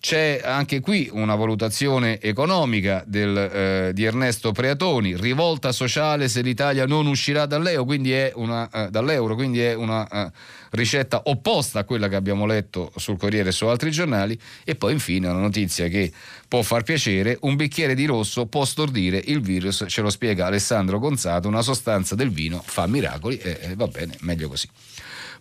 C'è 0.03 0.41
anche 0.43 0.81
qui 0.81 1.09
una 1.13 1.37
valutazione 1.37 2.21
economica 2.21 3.05
del, 3.07 3.37
eh, 3.37 3.91
di 3.95 4.03
Ernesto 4.03 4.51
Preatoni, 4.51 5.17
rivolta 5.17 5.71
sociale 5.71 6.29
se 6.29 6.43
l'Italia 6.43 6.87
non 6.87 7.07
uscirà 7.07 7.47
dall'euro, 7.47 7.85
quindi 7.85 8.11
è 8.11 8.33
una, 8.35 8.69
eh, 8.69 8.91
dall'euro, 8.91 9.37
quindi 9.37 9.61
è 9.61 9.75
una 9.75 10.09
eh, 10.09 10.33
ricetta 10.71 11.23
opposta 11.27 11.79
a 11.79 11.85
quella 11.85 12.09
che 12.09 12.17
abbiamo 12.17 12.47
letto 12.47 12.91
sul 12.97 13.17
Corriere 13.17 13.51
e 13.51 13.53
su 13.53 13.67
altri 13.67 13.93
giornali. 13.93 14.37
E 14.65 14.75
poi 14.75 14.93
infine 14.95 15.29
una 15.29 15.39
notizia 15.39 15.87
che 15.87 16.11
può 16.49 16.63
far 16.63 16.83
piacere, 16.83 17.39
un 17.43 17.55
bicchiere 17.55 17.95
di 17.95 18.05
rosso 18.05 18.47
può 18.47 18.65
stordire 18.65 19.23
il 19.27 19.41
virus, 19.41 19.85
ce 19.87 20.01
lo 20.01 20.11
spiega 20.11 20.47
Alessandro 20.47 20.99
Gonzato, 20.99 21.47
una 21.47 21.63
sostanza 21.63 22.17
del 22.17 22.31
vino 22.31 22.61
fa 22.67 22.89
miracoli 22.89 23.39
e 23.39 23.75
va 23.77 23.87
bene, 23.87 24.17
meglio 24.23 24.49
così. 24.49 24.69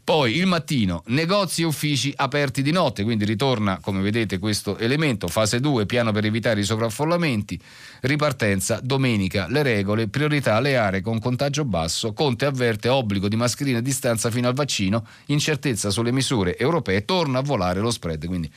Poi 0.03 0.35
il 0.35 0.47
mattino, 0.47 1.03
negozi 1.07 1.61
e 1.61 1.65
uffici 1.65 2.11
aperti 2.15 2.63
di 2.63 2.71
notte, 2.71 3.03
quindi 3.03 3.23
ritorna 3.23 3.79
come 3.79 4.01
vedete 4.01 4.39
questo 4.39 4.79
elemento, 4.79 5.27
fase 5.27 5.59
2, 5.59 5.85
piano 5.85 6.11
per 6.11 6.25
evitare 6.25 6.59
i 6.59 6.63
sovraffollamenti, 6.63 7.59
ripartenza, 8.01 8.79
domenica, 8.81 9.45
le 9.47 9.61
regole, 9.61 10.07
priorità 10.07 10.55
alle 10.55 10.75
aree 10.75 11.01
con 11.01 11.19
contagio 11.19 11.65
basso, 11.65 12.13
Conte 12.13 12.45
avverte 12.45 12.89
obbligo 12.89 13.27
di 13.27 13.35
mascherina 13.35 13.77
a 13.77 13.81
distanza 13.81 14.31
fino 14.31 14.47
al 14.47 14.55
vaccino, 14.55 15.05
incertezza 15.27 15.91
sulle 15.91 16.11
misure 16.11 16.57
europee, 16.57 17.05
torna 17.05 17.37
a 17.37 17.43
volare 17.43 17.79
lo 17.79 17.91
spread, 17.91 18.25
quindi 18.25 18.51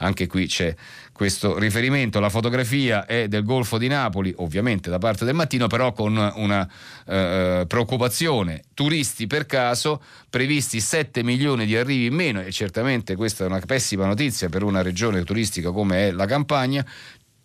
anche 0.00 0.26
qui 0.26 0.46
c'è 0.46 0.76
questo 1.20 1.58
riferimento. 1.58 2.18
La 2.18 2.30
fotografia 2.30 3.04
è 3.04 3.28
del 3.28 3.44
Golfo 3.44 3.76
di 3.76 3.88
Napoli, 3.88 4.32
ovviamente 4.38 4.88
da 4.88 4.96
parte 4.96 5.26
del 5.26 5.34
mattino, 5.34 5.66
però 5.66 5.92
con 5.92 6.16
una 6.16 6.66
eh, 7.04 7.66
preoccupazione. 7.68 8.62
Turisti 8.72 9.26
per 9.26 9.44
caso, 9.44 10.02
previsti 10.30 10.80
7 10.80 11.22
milioni 11.22 11.66
di 11.66 11.76
arrivi 11.76 12.06
in 12.06 12.14
meno, 12.14 12.40
e 12.40 12.50
certamente 12.52 13.16
questa 13.16 13.44
è 13.44 13.48
una 13.48 13.60
pessima 13.60 14.06
notizia 14.06 14.48
per 14.48 14.62
una 14.62 14.80
regione 14.80 15.22
turistica 15.22 15.72
come 15.72 16.08
è 16.08 16.10
la 16.10 16.24
Campania. 16.24 16.82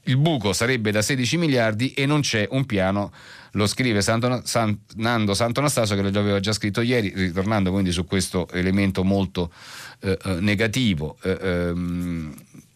Il 0.03 0.15
buco 0.15 0.53
sarebbe 0.53 0.91
da 0.91 1.01
16 1.01 1.35
miliardi 1.35 1.91
e 1.91 2.05
non 2.05 2.21
c'è 2.21 2.47
un 2.51 2.65
piano 2.65 3.11
lo 3.51 3.67
scrive 3.67 4.01
Santo, 4.01 4.41
San, 4.45 4.77
Nando 4.95 5.33
Santonastaso 5.33 5.95
che 5.95 6.01
lo 6.01 6.17
aveva 6.17 6.39
già 6.39 6.53
scritto 6.53 6.79
ieri, 6.79 7.11
ritornando 7.13 7.71
quindi 7.71 7.91
su 7.91 8.05
questo 8.05 8.47
elemento 8.51 9.03
molto 9.03 9.51
eh, 9.99 10.17
eh 10.23 10.39
negativo. 10.39 11.17
Eh, 11.21 11.37
ehm, 11.41 12.35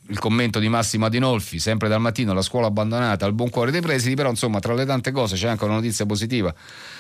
il 0.10 0.20
commento 0.20 0.60
di 0.60 0.70
Massimo 0.70 1.06
Adinolfi, 1.06 1.60
sempre 1.60 1.88
dal 1.88 2.02
mattino, 2.02 2.34
la 2.34 2.42
scuola 2.42 2.68
abbandonata 2.68 3.26
al 3.26 3.34
buon 3.34 3.50
cuore 3.50 3.72
dei 3.72 3.82
presidi, 3.82 4.16
però 4.16 4.30
insomma 4.30 4.60
tra 4.60 4.74
le 4.74 4.86
tante 4.86 5.12
cose 5.12 5.36
c'è 5.36 5.48
anche 5.48 5.66
una 5.66 5.76
notizia 5.76 6.06
positiva, 6.06 6.54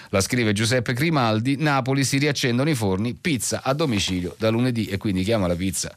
la 0.09 0.21
scrive 0.21 0.53
Giuseppe 0.53 0.93
Grimaldi, 0.93 1.55
Napoli 1.57 2.03
si 2.03 2.17
riaccendono 2.17 2.69
i 2.69 2.75
forni, 2.75 3.15
pizza 3.15 3.61
a 3.63 3.73
domicilio 3.73 4.35
da 4.37 4.49
lunedì 4.49 4.85
e 4.85 4.97
quindi 4.97 5.23
chiama 5.23 5.47
la 5.47 5.55
pizza 5.55 5.95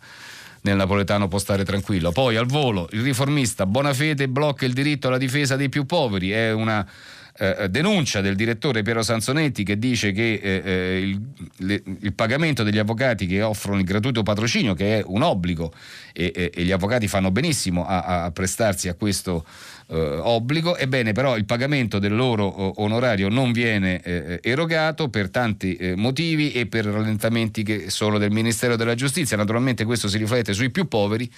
nel 0.62 0.76
napoletano 0.76 1.28
può 1.28 1.38
stare 1.38 1.64
tranquillo. 1.64 2.12
Poi 2.12 2.36
al 2.36 2.46
volo 2.46 2.88
il 2.92 3.02
riformista 3.02 3.66
Bonafede 3.66 4.28
blocca 4.28 4.64
il 4.64 4.72
diritto 4.72 5.08
alla 5.08 5.18
difesa 5.18 5.56
dei 5.56 5.68
più 5.68 5.86
poveri, 5.86 6.30
è 6.30 6.52
una 6.52 6.86
eh, 7.34 7.56
eh, 7.60 7.68
denuncia 7.70 8.20
del 8.20 8.36
direttore 8.36 8.82
Piero 8.82 9.02
Sanzonetti 9.02 9.64
che 9.64 9.78
dice 9.78 10.12
che 10.12 10.34
eh, 10.34 10.62
eh, 10.62 10.98
il, 11.00 11.20
le, 11.60 11.82
il, 12.00 12.12
pagamento 12.12 12.62
degli 12.62 12.76
avvocati 12.76 13.26
che 13.26 13.40
offrono 13.40 13.78
il 13.78 13.84
gratuito 13.84 14.22
patrocinio, 14.22 14.74
che 14.74 14.98
è 14.98 15.02
un 15.06 15.22
obbligo, 15.22 15.72
e, 16.12 16.52
e 16.54 16.62
gli 16.62 16.72
avvocati 16.72 17.08
fanno 17.08 17.30
benissimo 17.30 17.86
a, 17.86 18.24
a 18.24 18.30
prestarsi 18.32 18.88
a 18.88 18.94
questo 18.94 19.46
eh, 19.86 19.96
obbligo, 19.96 20.76
ebbene 20.76 21.12
però 21.12 21.38
il 21.38 21.46
pagamento 21.46 21.98
del 21.98 22.14
loro 22.14 22.80
onorario 22.82 23.30
non 23.30 23.52
viene 23.52 24.02
eh, 24.02 24.38
erogato 24.42 25.08
per 25.08 25.30
tanti 25.30 25.94
motivi 25.96 26.52
e 26.52 26.66
per 26.66 26.84
rallentamenti 26.84 27.62
che 27.62 27.88
sono 27.88 28.18
del 28.18 28.30
Ministero 28.30 28.76
della 28.76 28.94
Giustizia. 28.94 29.38
Naturalmente 29.38 29.86
questo 29.86 30.06
si 30.06 30.18
riflette 30.18 30.52
sui 30.52 30.70
più 30.70 30.86
poveri 30.86 31.30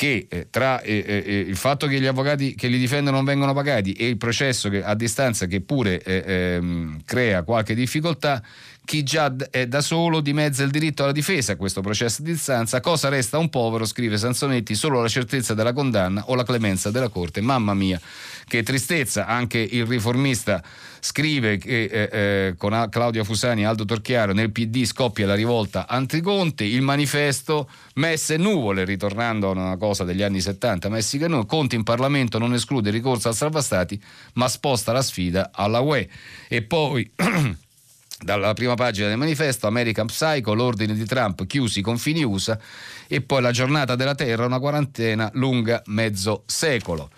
che 0.00 0.28
eh, 0.30 0.46
tra 0.48 0.80
eh, 0.80 1.04
eh, 1.06 1.22
eh, 1.26 1.38
il 1.40 1.56
fatto 1.56 1.86
che 1.86 2.00
gli 2.00 2.06
avvocati 2.06 2.54
che 2.54 2.68
li 2.68 2.78
difendono 2.78 3.16
non 3.16 3.26
vengono 3.26 3.52
pagati 3.52 3.92
e 3.92 4.08
il 4.08 4.16
processo 4.16 4.70
che, 4.70 4.82
a 4.82 4.94
distanza 4.94 5.44
che 5.44 5.60
pure 5.60 6.00
eh, 6.00 6.24
ehm, 6.26 7.02
crea 7.04 7.42
qualche 7.42 7.74
difficoltà, 7.74 8.42
chi 8.84 9.02
già 9.02 9.32
è 9.50 9.66
da 9.66 9.80
solo 9.80 10.20
dimezza 10.20 10.62
il 10.62 10.70
diritto 10.70 11.02
alla 11.02 11.12
difesa 11.12 11.52
a 11.52 11.56
questo 11.56 11.80
processo 11.80 12.22
di 12.22 12.32
distanza, 12.32 12.80
cosa 12.80 13.08
resta? 13.08 13.38
Un 13.38 13.48
povero, 13.48 13.84
scrive 13.84 14.18
Sansonetti, 14.18 14.74
solo 14.74 15.00
la 15.00 15.08
certezza 15.08 15.54
della 15.54 15.72
condanna 15.72 16.24
o 16.26 16.34
la 16.34 16.44
clemenza 16.44 16.90
della 16.90 17.08
Corte. 17.08 17.40
Mamma 17.40 17.74
mia, 17.74 18.00
che 18.46 18.62
tristezza, 18.62 19.26
anche 19.26 19.58
il 19.58 19.86
riformista 19.86 20.62
scrive 21.00 21.56
che 21.56 21.84
eh, 21.84 22.08
eh, 22.12 22.54
con 22.56 22.86
Claudia 22.90 23.24
Fusani 23.24 23.62
e 23.62 23.64
Aldo 23.64 23.84
Torchiaro 23.84 24.32
nel 24.32 24.52
PD 24.52 24.84
scoppia 24.84 25.26
la 25.26 25.34
rivolta 25.34 25.86
anticonte, 25.88 26.64
il 26.64 26.82
manifesto 26.82 27.68
messe 27.94 28.36
nuvole, 28.36 28.84
ritornando 28.84 29.48
a 29.48 29.52
una 29.52 29.76
cosa 29.76 30.04
degli 30.04 30.22
anni 30.22 30.40
70, 30.40 30.88
Messica 30.88 31.24
e 31.24 31.28
nuvole, 31.28 31.46
Conte 31.46 31.76
in 31.76 31.84
Parlamento 31.84 32.38
non 32.38 32.52
esclude 32.52 32.90
il 32.90 32.94
ricorso 32.94 33.28
al 33.28 33.34
salvastati 33.34 34.00
ma 34.34 34.48
sposta 34.48 34.92
la 34.92 35.02
sfida 35.02 35.50
alla 35.52 35.80
UE. 35.80 36.08
E 36.48 36.62
poi... 36.62 37.10
dalla 38.22 38.52
prima 38.54 38.74
pagina 38.74 39.08
del 39.08 39.16
manifesto 39.16 39.66
American 39.66 40.06
Psycho, 40.06 40.54
l'ordine 40.54 40.94
di 40.94 41.04
Trump 41.04 41.46
chiusi 41.46 41.78
i 41.78 41.82
confini 41.82 42.22
USA 42.22 42.58
e 43.08 43.20
poi 43.22 43.40
la 43.40 43.50
giornata 43.50 43.96
della 43.96 44.14
Terra, 44.14 44.46
una 44.46 44.58
quarantena 44.58 45.30
lunga 45.34 45.82
mezzo 45.86 46.42
secolo. 46.46 47.10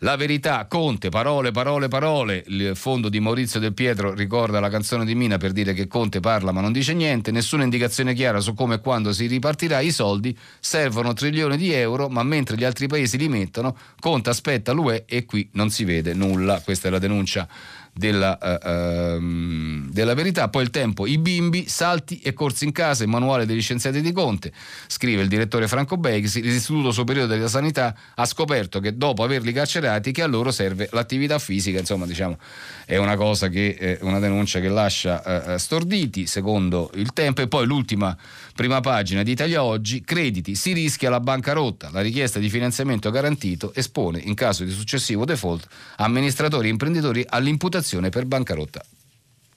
La 0.00 0.16
verità, 0.16 0.66
Conte, 0.66 1.08
parole, 1.08 1.52
parole, 1.52 1.88
parole. 1.88 2.44
Il 2.48 2.72
fondo 2.74 3.08
di 3.08 3.18
Maurizio 3.18 3.58
Del 3.58 3.72
Pietro 3.72 4.12
ricorda 4.12 4.60
la 4.60 4.68
canzone 4.68 5.06
di 5.06 5.14
Mina 5.14 5.38
per 5.38 5.52
dire 5.52 5.72
che 5.72 5.86
Conte 5.86 6.20
parla 6.20 6.52
ma 6.52 6.60
non 6.60 6.70
dice 6.70 6.92
niente. 6.92 7.30
Nessuna 7.30 7.62
indicazione 7.62 8.12
chiara 8.12 8.40
su 8.40 8.52
come 8.52 8.74
e 8.74 8.80
quando 8.80 9.14
si 9.14 9.26
ripartirà. 9.26 9.80
I 9.80 9.90
soldi 9.90 10.36
servono 10.60 11.14
trilioni 11.14 11.56
di 11.56 11.72
euro, 11.72 12.10
ma 12.10 12.22
mentre 12.22 12.56
gli 12.56 12.64
altri 12.64 12.88
paesi 12.88 13.16
li 13.16 13.28
mettono, 13.28 13.74
Conte 13.98 14.28
aspetta 14.28 14.72
l'UE 14.72 15.06
e 15.06 15.24
qui 15.24 15.48
non 15.52 15.70
si 15.70 15.84
vede 15.84 16.12
nulla. 16.12 16.60
Questa 16.60 16.88
è 16.88 16.90
la 16.90 16.98
denuncia 16.98 17.48
della, 17.96 18.38
uh, 18.40 18.68
uh, 18.68 19.88
della, 19.90 20.14
verità. 20.14 20.48
Poi 20.48 20.62
il 20.62 20.70
tempo, 20.70 21.06
i 21.06 21.16
bimbi, 21.16 21.66
salti 21.66 22.20
e 22.20 22.34
corsi 22.34 22.64
in 22.64 22.72
casa, 22.72 23.04
il 23.04 23.08
manuale 23.08 23.46
degli 23.46 23.62
scienziati 23.62 24.02
di 24.02 24.12
Conte, 24.12 24.52
scrive 24.86 25.22
il 25.22 25.28
direttore 25.28 25.66
Franco 25.66 25.96
Begsi, 25.96 26.42
l'Istituto 26.42 26.92
Superiore 26.92 27.26
della 27.26 27.48
Sanità 27.48 27.96
ha 28.14 28.24
scoperto 28.26 28.80
che 28.80 28.96
dopo 28.96 29.22
averli 29.22 29.52
carcerati 29.52 30.12
che 30.12 30.22
a 30.22 30.26
loro 30.26 30.50
serve 30.50 30.88
l'attività 30.92 31.38
fisica, 31.38 31.78
insomma 31.78 32.04
diciamo 32.04 32.36
è 32.84 32.98
una 32.98 33.16
cosa 33.16 33.48
che 33.48 33.74
è 33.74 33.98
una 34.02 34.18
denuncia 34.18 34.60
che 34.60 34.68
lascia 34.68 35.54
uh, 35.54 35.56
storditi 35.56 36.26
secondo 36.26 36.90
il 36.94 37.12
tempo. 37.12 37.40
E 37.40 37.48
poi 37.48 37.66
l'ultima 37.66 38.16
prima 38.56 38.80
pagina 38.80 39.22
di 39.22 39.32
Italia 39.32 39.62
Oggi, 39.62 40.00
crediti, 40.00 40.54
si 40.56 40.72
rischia 40.72 41.10
la 41.10 41.20
bancarotta, 41.20 41.90
la 41.92 42.00
richiesta 42.00 42.40
di 42.40 42.48
finanziamento 42.48 43.10
garantito 43.10 43.72
espone 43.74 44.18
in 44.18 44.34
caso 44.34 44.64
di 44.64 44.72
successivo 44.72 45.24
default 45.26 45.68
amministratori 45.96 46.66
e 46.66 46.70
imprenditori 46.70 47.24
all'imputazione 47.28 48.08
per 48.08 48.24
bancarotta 48.24 48.84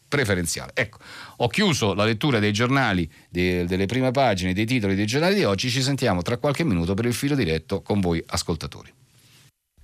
preferenziale. 0.08 0.72
Ecco, 0.76 0.98
ho 1.38 1.48
chiuso 1.48 1.94
la 1.94 2.04
lettura 2.04 2.40
dei 2.40 2.52
giornali, 2.52 3.10
de, 3.30 3.66
delle 3.66 3.86
prime 3.86 4.12
pagine, 4.12 4.54
dei 4.54 4.66
titoli 4.66 4.96
dei 4.96 5.06
giornali 5.06 5.36
di 5.36 5.44
oggi, 5.46 5.70
ci 5.70 5.82
sentiamo 5.82 6.22
tra 6.22 6.38
qualche 6.38 6.66
minuto 6.66 6.94
per 6.94 7.06
il 7.06 7.14
filo 7.14 7.36
diretto 7.36 7.82
con 7.82 8.02
voi 8.02 8.22
ascoltatori. 8.28 8.92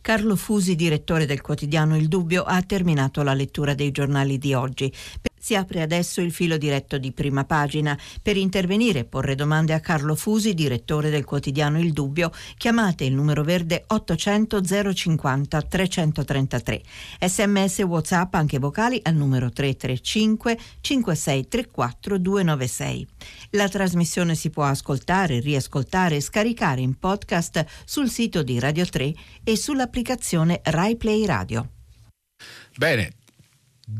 Carlo 0.05 0.35
Fusi, 0.35 0.75
direttore 0.75 1.25
del 1.25 1.41
quotidiano 1.41 1.97
Il 1.97 2.07
Dubbio, 2.07 2.43
ha 2.43 2.61
terminato 2.61 3.23
la 3.23 3.33
lettura 3.33 3.73
dei 3.73 3.89
giornali 3.89 4.37
di 4.37 4.53
oggi. 4.53 4.93
Si 5.35 5.55
apre 5.55 5.81
adesso 5.81 6.21
il 6.21 6.31
filo 6.31 6.57
diretto 6.57 6.99
di 6.99 7.11
prima 7.11 7.43
pagina. 7.43 7.97
Per 8.21 8.37
intervenire 8.37 8.99
e 8.99 9.05
porre 9.05 9.33
domande 9.33 9.73
a 9.73 9.79
Carlo 9.79 10.13
Fusi, 10.13 10.53
direttore 10.53 11.09
del 11.09 11.25
quotidiano 11.25 11.79
Il 11.79 11.91
Dubbio, 11.91 12.31
chiamate 12.55 13.03
il 13.03 13.15
numero 13.15 13.43
verde 13.43 13.83
800 13.87 14.61
050 14.93 15.61
333. 15.63 16.81
Sms 17.21 17.79
WhatsApp 17.79 18.35
anche 18.35 18.59
vocali 18.59 18.99
al 19.01 19.15
numero 19.15 19.49
335 19.49 20.55
5634 20.81 22.17
296. 22.19 23.07
La 23.51 23.67
trasmissione 23.67 24.35
si 24.35 24.49
può 24.49 24.63
ascoltare, 24.63 25.39
riascoltare 25.39 26.17
e 26.17 26.21
scaricare 26.21 26.81
in 26.81 26.97
podcast 26.97 27.65
sul 27.85 28.09
sito 28.09 28.43
di 28.43 28.59
Radio 28.59 28.85
3 28.85 29.13
e 29.43 29.55
sull'applicazione 29.55 30.61
RaiPlay 30.63 31.25
Radio. 31.25 31.69
Bene, 32.75 33.13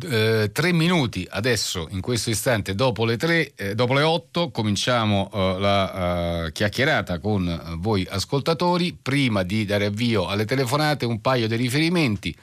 eh, 0.09 0.49
tre 0.51 0.73
minuti 0.73 1.27
adesso, 1.29 1.87
in 1.91 2.01
questo 2.01 2.31
istante, 2.31 2.73
dopo 2.73 3.05
le, 3.05 3.17
tre, 3.17 3.53
eh, 3.55 3.75
dopo 3.75 3.93
le 3.93 4.01
otto, 4.01 4.49
cominciamo 4.49 5.29
eh, 5.31 5.59
la 5.59 6.45
eh, 6.45 6.51
chiacchierata 6.51 7.19
con 7.19 7.77
voi 7.77 8.05
ascoltatori. 8.09 8.97
Prima 8.99 9.43
di 9.43 9.63
dare 9.63 9.85
avvio 9.85 10.27
alle 10.27 10.45
telefonate, 10.45 11.05
un 11.05 11.21
paio 11.21 11.47
di 11.47 11.55
riferimenti. 11.55 12.35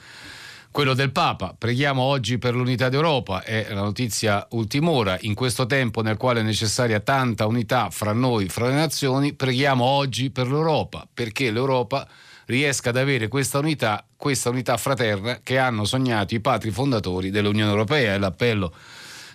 Quello 0.73 0.95
del 0.95 1.11
Papa, 1.11 1.53
preghiamo 1.55 2.01
oggi 2.01 2.39
per 2.39 2.55
l'unità 2.55 2.89
d'Europa, 2.89 3.43
è 3.43 3.67
la 3.69 3.83
notizia 3.83 4.47
ultimora. 4.53 5.19
In 5.21 5.35
questo 5.35 5.67
tempo 5.67 6.01
nel 6.01 6.17
quale 6.17 6.39
è 6.39 6.43
necessaria 6.43 6.99
tanta 6.99 7.45
unità 7.45 7.91
fra 7.91 8.11
noi, 8.11 8.49
fra 8.49 8.69
le 8.69 8.73
nazioni, 8.73 9.33
preghiamo 9.33 9.83
oggi 9.83 10.31
per 10.31 10.47
l'Europa, 10.47 11.07
perché 11.13 11.51
l'Europa 11.51 12.07
riesca 12.45 12.89
ad 12.89 12.97
avere 12.97 13.27
questa 13.27 13.59
unità, 13.59 14.03
questa 14.17 14.49
unità 14.49 14.75
fraterna 14.77 15.41
che 15.43 15.59
hanno 15.59 15.85
sognato 15.85 16.33
i 16.33 16.39
padri 16.39 16.71
fondatori 16.71 17.29
dell'Unione 17.29 17.69
Europea. 17.69 18.15
È 18.15 18.17
l'appello 18.17 18.73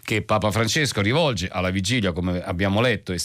che 0.02 0.22
Papa 0.22 0.50
Francesco 0.50 1.00
rivolge 1.02 1.46
alla 1.46 1.70
vigilia, 1.70 2.10
come 2.10 2.42
abbiamo 2.42 2.80
letto 2.80 3.12
e 3.12 3.20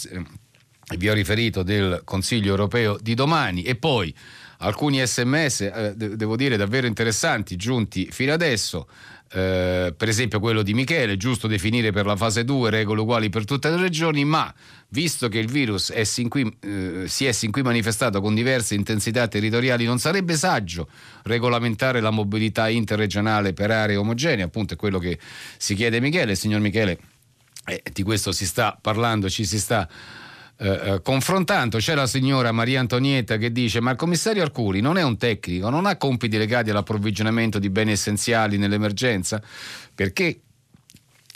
vi 0.96 1.08
ho 1.08 1.14
riferito, 1.14 1.64
del 1.64 2.02
Consiglio 2.04 2.50
Europeo 2.50 2.96
di 2.96 3.14
domani. 3.14 3.64
E 3.64 3.74
poi 3.74 4.14
alcuni 4.58 5.04
sms, 5.04 5.60
eh, 5.60 5.94
devo 5.96 6.36
dire 6.36 6.56
davvero 6.56 6.86
interessanti, 6.86 7.56
giunti 7.56 8.08
fino 8.10 8.32
adesso. 8.32 8.88
Eh, 9.32 9.92
per 9.96 10.08
esempio 10.08 10.38
quello 10.38 10.62
di 10.62 10.74
Michele, 10.74 11.16
giusto 11.16 11.48
definire 11.48 11.90
per 11.90 12.06
la 12.06 12.14
fase 12.14 12.44
2 12.44 12.70
regole 12.70 13.00
uguali 13.00 13.30
per 13.30 13.44
tutte 13.44 13.68
le 13.68 13.78
regioni, 13.78 14.24
ma 14.24 14.52
visto 14.90 15.28
che 15.28 15.40
il 15.40 15.48
virus 15.48 15.90
è 15.90 16.04
qui, 16.28 16.56
eh, 16.60 17.08
si 17.08 17.26
è 17.26 17.32
sin 17.32 17.50
qui 17.50 17.62
manifestato 17.62 18.20
con 18.20 18.32
diverse 18.32 18.76
intensità 18.76 19.26
territoriali, 19.26 19.86
non 19.86 19.98
sarebbe 19.98 20.36
saggio 20.36 20.88
regolamentare 21.24 22.00
la 22.00 22.10
mobilità 22.10 22.68
interregionale 22.68 23.52
per 23.54 23.72
aree 23.72 23.96
omogenee, 23.96 24.44
appunto 24.44 24.74
è 24.74 24.76
quello 24.76 25.00
che 25.00 25.18
si 25.56 25.74
chiede 25.74 25.98
Michele, 25.98 26.36
signor 26.36 26.60
Michele, 26.60 26.98
eh, 27.66 27.82
di 27.92 28.04
questo 28.04 28.30
si 28.30 28.46
sta 28.46 28.78
parlando, 28.80 29.28
ci 29.28 29.44
si 29.44 29.58
sta 29.58 29.88
eh, 30.56 30.68
eh, 30.68 31.02
confrontando. 31.02 31.78
C'è 31.78 31.94
la 31.94 32.06
signora 32.06 32.52
Maria 32.52 32.80
Antonietta 32.80 33.36
che 33.36 33.50
dice: 33.50 33.80
Ma 33.80 33.90
il 33.90 33.96
commissario 33.96 34.42
Arcuri 34.42 34.80
non 34.80 34.96
è 34.96 35.02
un 35.02 35.16
tecnico, 35.16 35.68
non 35.68 35.86
ha 35.86 35.96
compiti 35.96 36.36
legati 36.36 36.70
all'approvvigionamento 36.70 37.58
di 37.58 37.70
beni 37.70 37.92
essenziali 37.92 38.56
nell'emergenza? 38.56 39.42
Perché 39.94 40.40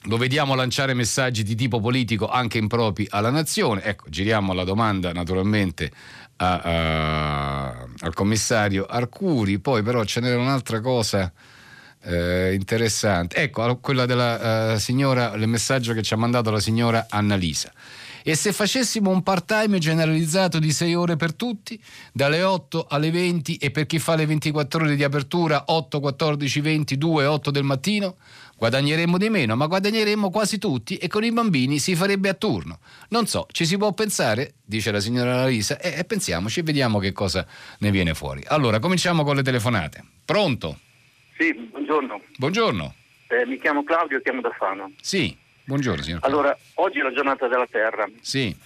lo 0.03 0.17
vediamo 0.17 0.55
lanciare 0.55 0.95
messaggi 0.95 1.43
di 1.43 1.57
tipo 1.57 1.81
politico 1.81 2.29
anche 2.29 2.59
impropri 2.59 3.07
alla 3.11 3.31
nazione. 3.31 3.83
Ecco, 3.83 4.09
giriamo 4.09 4.53
la 4.53 4.65
domanda 4.65 5.13
naturalmente 5.13 5.91
a, 6.37 6.61
a, 6.61 7.89
al 7.99 8.15
commissario 8.15 8.87
Arcuri, 8.87 9.59
poi 9.59 9.83
però 9.83 10.05
ce 10.05 10.21
n'era 10.21 10.39
un'altra 10.39 10.81
cosa. 10.81 11.33
Eh, 12.01 12.55
interessante, 12.55 13.35
ecco 13.37 13.77
quella 13.79 14.07
della 14.07 14.75
uh, 14.75 14.79
signora, 14.79 15.33
il 15.35 15.49
messaggio 15.49 15.93
che 15.95 16.03
ci 16.03 16.15
ha 16.15 16.17
mandato 16.17 16.53
la 16.53 16.61
signora 16.61 17.07
Annalisa. 17.11 17.73
E 18.29 18.35
se 18.35 18.53
facessimo 18.53 19.09
un 19.09 19.23
part-time 19.23 19.79
generalizzato 19.79 20.59
di 20.59 20.71
6 20.71 20.95
ore 20.95 21.17
per 21.17 21.33
tutti, 21.33 21.83
dalle 22.13 22.43
8 22.43 22.85
alle 22.91 23.11
20 23.11 23.57
e 23.57 23.71
per 23.71 23.87
chi 23.87 23.99
fa 23.99 24.17
le 24.17 24.27
24 24.27 24.85
ore 24.85 24.97
di 24.97 25.03
apertura 25.03 25.65
8, 25.69 25.99
14, 25.99 26.61
20, 26.61 26.99
2, 26.99 27.25
8 27.25 27.51
del 27.51 27.63
mattino, 27.63 28.17
guadagneremmo 28.55 29.17
di 29.17 29.31
meno, 29.31 29.57
ma 29.57 29.65
guadagneremmo 29.65 30.29
quasi 30.29 30.59
tutti 30.59 30.99
e 30.99 31.09
con 31.09 31.25
i 31.25 31.33
bambini 31.33 31.79
si 31.79 31.97
farebbe 31.97 32.29
a 32.29 32.35
turno. 32.35 32.81
Non 33.09 33.27
so, 33.27 33.47
ci 33.51 33.65
si 33.65 33.79
può 33.79 33.95
pensare, 33.95 34.57
dice 34.63 34.91
la 34.91 35.01
signora 35.01 35.37
Larisa, 35.37 35.81
e, 35.81 35.95
e 35.97 36.05
pensiamoci 36.05 36.61
e 36.61 36.65
vediamo 36.65 36.99
che 36.99 37.13
cosa 37.13 37.47
ne 37.79 37.91
viene 37.91 38.13
fuori. 38.13 38.43
Allora, 38.49 38.79
cominciamo 38.79 39.25
con 39.25 39.37
le 39.37 39.43
telefonate. 39.43 40.05
Pronto? 40.27 40.81
Sì, 41.39 41.55
buongiorno. 41.55 42.21
Buongiorno. 42.37 42.95
Eh, 43.29 43.47
mi 43.47 43.59
chiamo 43.59 43.83
Claudio, 43.85 44.21
chiamo 44.21 44.43
da 44.43 44.51
Fano. 44.51 44.93
Sì. 45.01 45.47
Buongiorno 45.69 46.03
signor 46.03 46.21
Allora, 46.23 46.57
oggi 46.77 46.99
è 46.99 47.03
la 47.03 47.13
giornata 47.13 47.47
della 47.47 47.67
Terra. 47.71 48.09
Sì. 48.23 48.57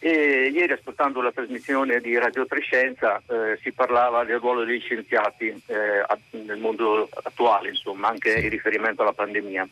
E 0.00 0.50
ieri 0.52 0.72
ascoltando 0.72 1.22
la 1.22 1.30
trasmissione 1.30 2.00
di 2.00 2.18
Radio 2.18 2.46
Trescenza 2.46 3.22
eh, 3.28 3.56
si 3.62 3.70
parlava 3.70 4.24
del 4.24 4.40
ruolo 4.40 4.64
dei 4.64 4.80
scienziati 4.80 5.46
eh, 5.66 6.04
nel 6.30 6.58
mondo 6.58 7.08
attuale, 7.22 7.68
insomma, 7.68 8.08
anche 8.08 8.38
sì. 8.38 8.42
in 8.42 8.50
riferimento 8.50 9.02
alla 9.02 9.12
pandemia. 9.12 9.68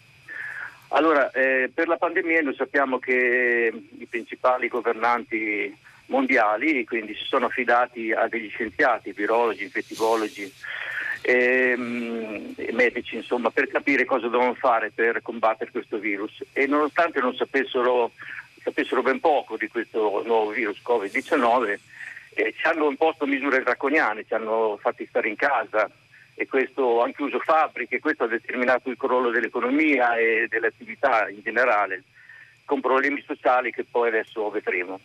Allora, 0.91 1.29
eh, 1.33 1.69
per 1.75 1.89
la 1.89 1.97
pandemia 1.97 2.43
noi 2.43 2.55
sappiamo 2.55 3.01
che 3.01 3.73
i 3.99 4.07
principali 4.07 4.69
governanti 4.69 5.77
mondiali 6.07 6.85
quindi 6.85 7.15
si 7.15 7.25
sono 7.25 7.47
affidati 7.47 8.13
a 8.13 8.29
degli 8.29 8.49
scienziati, 8.49 9.11
virologi, 9.11 9.65
infettivologi, 9.65 10.53
ehm, 11.27 12.55
medici 12.71 13.17
insomma, 13.17 13.51
per 13.51 13.67
capire 13.67 14.05
cosa 14.05 14.29
dovevano 14.29 14.55
fare 14.55 14.93
per 14.95 15.21
combattere 15.23 15.73
questo 15.73 15.99
virus 15.99 16.45
e 16.53 16.67
nonostante 16.67 17.21
non 17.21 17.35
sapessero, 17.35 18.13
sapessero 18.63 19.03
ben 19.03 19.19
poco 19.19 19.57
di 19.57 19.67
questo 19.67 20.23
nuovo 20.25 20.51
virus 20.51 20.81
Covid-19 20.87 21.79
eh, 22.35 22.55
ci 22.57 22.67
hanno 22.67 22.89
imposto 22.89 23.27
misure 23.27 23.63
draconiane, 23.63 24.25
ci 24.25 24.35
hanno 24.35 24.79
fatti 24.81 25.07
stare 25.07 25.29
in 25.29 25.37
casa 25.37 25.91
e 26.35 26.47
questo 26.47 27.03
hanno 27.03 27.13
chiuso 27.13 27.39
fabbriche, 27.41 27.99
questo 27.99 28.25
ha 28.25 28.29
determinato 28.29 28.91
il 28.91 28.99
crollo 28.99 29.31
dell'economia 29.31 30.17
e 30.17 30.47
delle 30.49 30.67
attività 30.67 31.29
in 31.29 31.41
generale, 31.43 32.03
con 32.65 32.81
problemi 32.81 33.23
sociali 33.27 33.73
che 33.73 33.85
poi 33.91 34.09
adesso 34.09 34.51
vedremo. 34.51 35.01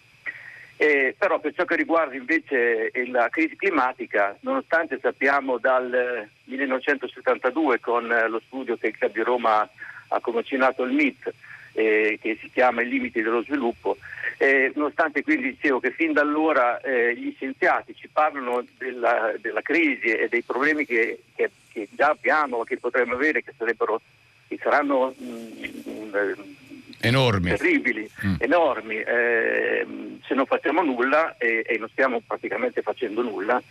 Eh, 0.82 1.14
però 1.16 1.40
per 1.40 1.54
ciò 1.54 1.64
che 1.64 1.76
riguarda 1.76 2.16
invece 2.16 2.90
la 3.12 3.30
crisi 3.30 3.56
climatica, 3.56 4.36
nonostante 4.40 4.98
sappiamo 5.00 5.60
dal 5.60 6.28
1972 6.46 7.80
con 7.80 8.12
eh, 8.12 8.28
lo 8.28 8.42
studio 8.48 8.76
che 8.78 8.88
il 8.88 8.98
Club 8.98 9.12
di 9.12 9.22
Roma 9.22 9.70
ha 10.08 10.20
commissionato 10.20 10.82
il 10.82 10.94
MIT, 10.94 11.34
eh, 11.74 12.18
che 12.20 12.36
si 12.42 12.50
chiama 12.50 12.82
I 12.82 12.88
limiti 12.88 13.22
dello 13.22 13.44
sviluppo, 13.44 13.98
eh, 14.40 14.72
nonostante 14.74 15.22
quindi 15.22 15.52
dicevo 15.52 15.80
che 15.80 15.92
fin 15.92 16.14
da 16.14 16.22
allora 16.22 16.82
eh, 16.82 17.16
gli 17.16 17.32
scienziati 17.36 17.94
ci 17.94 18.10
parlano 18.12 18.66
della, 18.80 19.36
della, 19.40 19.62
crisi 19.62 20.08
e 20.08 20.30
dei 20.30 20.42
problemi 20.42 20.88
che, 20.88 21.22
che, 21.36 21.52
che 21.72 21.90
già 21.92 22.10
abbiamo, 22.10 22.64
che 22.64 22.80
potremmo 22.80 23.14
avere, 23.14 23.44
che, 23.44 23.54
che 24.48 24.60
saranno 24.60 25.14
mh, 25.16 25.26
mm, 25.26 25.52
mh, 25.86 26.16
mm, 26.18 26.52
enormi, 27.02 27.50
terribili, 27.50 28.10
mm. 28.26 28.36
enormi. 28.40 28.96
Eh, 28.96 29.86
se 30.26 30.34
non 30.34 30.46
facciamo 30.46 30.82
nulla 30.82 31.36
e, 31.38 31.64
e, 31.68 31.78
non 31.78 31.90
stiamo 31.90 32.22
praticamente 32.26 32.82
facendo 32.82 33.22
nulla, 33.22 33.62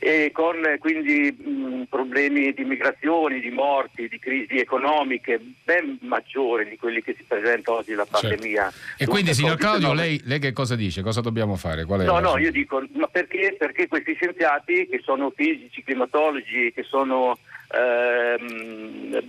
e 0.00 0.30
con 0.32 0.56
quindi 0.78 1.32
mh, 1.32 1.84
problemi 1.88 2.52
di 2.52 2.64
migrazioni, 2.64 3.40
di 3.40 3.50
morti, 3.50 4.08
di 4.08 4.18
crisi 4.18 4.58
economiche 4.58 5.40
ben 5.64 5.98
maggiori 6.02 6.68
di 6.68 6.76
quelli 6.76 7.02
che 7.02 7.14
si 7.16 7.24
presenta 7.26 7.72
oggi 7.72 7.94
la 7.94 8.04
certo. 8.04 8.28
pandemia. 8.28 8.70
Certo. 8.70 9.02
E 9.02 9.06
quindi 9.06 9.34
signor 9.34 9.56
Claudio, 9.56 9.92
lei, 9.92 10.20
lei, 10.24 10.38
che 10.38 10.52
cosa 10.52 10.76
dice? 10.76 11.02
Cosa 11.02 11.20
dobbiamo 11.20 11.56
fare? 11.56 11.84
no, 11.84 12.18
no, 12.20 12.38
io 12.38 12.50
dico, 12.50 12.84
ma 12.92 13.06
perché, 13.08 13.56
perché 13.58 13.88
questi 13.88 14.14
scienziati 14.14 14.86
che 14.88 15.00
sono 15.02 15.32
fisici, 15.34 15.82
climatologi, 15.82 16.72
che 16.74 16.82
sono 16.82 17.38
ehm, 17.68 19.22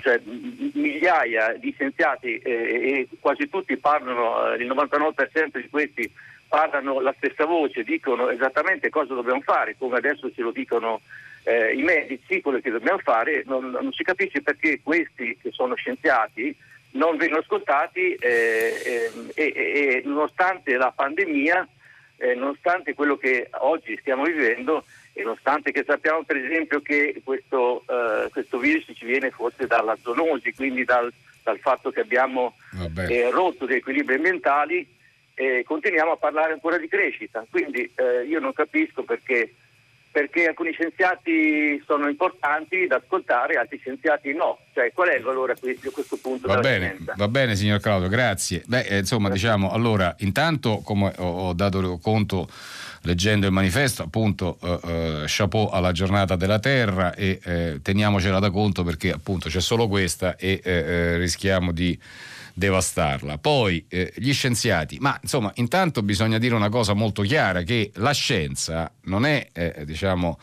cioè, 0.00 0.20
migliaia 0.74 1.54
di 1.54 1.72
scienziati 1.72 2.38
eh, 2.38 2.50
e 2.50 3.08
quasi 3.20 3.48
tutti 3.48 3.76
parlano, 3.76 4.52
eh, 4.52 4.62
il 4.62 4.68
99% 4.68 5.60
di 5.60 5.68
questi 5.68 6.10
parlano 6.48 7.00
la 7.00 7.14
stessa 7.16 7.44
voce, 7.44 7.84
dicono 7.84 8.30
esattamente 8.30 8.88
cosa 8.88 9.14
dobbiamo 9.14 9.40
fare, 9.42 9.76
come 9.78 9.98
adesso 9.98 10.32
ce 10.32 10.42
lo 10.42 10.50
dicono 10.50 11.00
eh, 11.44 11.74
i 11.74 11.82
medici, 11.82 12.40
quello 12.40 12.60
che 12.60 12.70
dobbiamo 12.70 12.98
fare, 12.98 13.42
non, 13.46 13.70
non, 13.70 13.92
si 13.92 14.02
capisce 14.02 14.42
perché 14.42 14.80
questi 14.82 15.36
che 15.40 15.50
sono 15.50 15.74
scienziati 15.74 16.54
non 16.92 17.16
vengono 17.16 17.40
ascoltati 17.40 18.14
eh, 18.14 19.10
eh, 19.34 19.52
e, 19.54 20.02
nonostante 20.04 20.76
la 20.76 20.92
pandemia, 20.94 21.68
eh, 22.16 22.34
nonostante 22.34 22.94
quello 22.94 23.16
che 23.16 23.48
oggi 23.60 23.96
stiamo 24.00 24.24
vivendo 24.24 24.84
e 25.18 25.24
nonostante 25.24 25.72
che 25.72 25.82
sappiamo 25.84 26.22
per 26.22 26.36
esempio 26.36 26.80
che 26.80 27.20
questo, 27.24 27.82
eh, 27.88 28.28
questo 28.30 28.56
virus 28.58 28.84
ci 28.94 29.04
viene 29.04 29.32
forse 29.32 29.66
dalla 29.66 29.96
zoonosi, 30.00 30.54
quindi 30.54 30.84
dal, 30.84 31.12
dal 31.42 31.58
fatto 31.58 31.90
che 31.90 32.02
abbiamo 32.02 32.54
eh, 33.08 33.28
rotto 33.30 33.66
degli 33.66 33.78
equilibri 33.78 34.14
ambientali, 34.14 34.86
eh, 35.34 35.64
continuiamo 35.66 36.12
a 36.12 36.16
parlare 36.16 36.52
ancora 36.52 36.78
di 36.78 36.86
crescita. 36.86 37.44
Quindi 37.50 37.90
eh, 37.96 38.26
io 38.28 38.38
non 38.38 38.52
capisco 38.52 39.02
perché, 39.02 39.54
perché, 40.10 40.46
alcuni 40.46 40.72
scienziati 40.72 41.82
sono 41.86 42.08
importanti 42.08 42.86
da 42.86 42.96
ascoltare, 42.96 43.54
altri 43.54 43.78
scienziati 43.78 44.32
no. 44.34 44.58
Cioè, 44.72 44.92
qual 44.92 45.08
è 45.08 45.16
il 45.16 45.22
valore 45.22 45.52
a 45.52 45.56
questo 45.92 46.16
punto? 46.20 46.46
Va 46.46 46.58
bene, 46.58 46.94
scienza? 46.94 47.14
va 47.16 47.28
bene, 47.28 47.54
signor 47.56 47.80
Claudio, 47.80 48.08
grazie. 48.08 48.62
Beh, 48.66 48.80
eh, 48.82 48.98
insomma, 48.98 49.28
diciamo, 49.28 49.70
allora, 49.70 50.14
intanto, 50.18 50.80
come 50.84 51.12
ho, 51.18 51.52
dato 51.52 51.98
conto 51.98 52.48
leggendo 53.02 53.46
il 53.46 53.52
manifesto, 53.52 54.02
appunto, 54.02 54.58
eh, 54.62 54.80
eh, 54.84 55.24
chapeau 55.26 55.68
alla 55.68 55.92
giornata 55.92 56.36
della 56.36 56.58
terra 56.58 57.14
e 57.14 57.38
eh, 57.44 57.80
teniamocela 57.82 58.38
da 58.38 58.50
conto 58.50 58.82
perché 58.82 59.12
appunto 59.12 59.48
c'è 59.48 59.60
solo 59.60 59.88
questa 59.88 60.36
e 60.36 60.60
eh, 60.62 61.16
rischiamo 61.18 61.72
di 61.72 61.98
devastarla. 62.58 63.38
Poi 63.38 63.86
eh, 63.88 64.12
gli 64.16 64.32
scienziati, 64.32 64.98
ma 65.00 65.18
insomma, 65.22 65.50
intanto 65.54 66.02
bisogna 66.02 66.38
dire 66.38 66.54
una 66.54 66.68
cosa 66.68 66.92
molto 66.92 67.22
chiara, 67.22 67.62
che 67.62 67.92
la 67.94 68.12
scienza 68.12 68.92
non 69.02 69.24
è, 69.24 69.48
eh, 69.52 69.84
diciamo, 69.84 70.38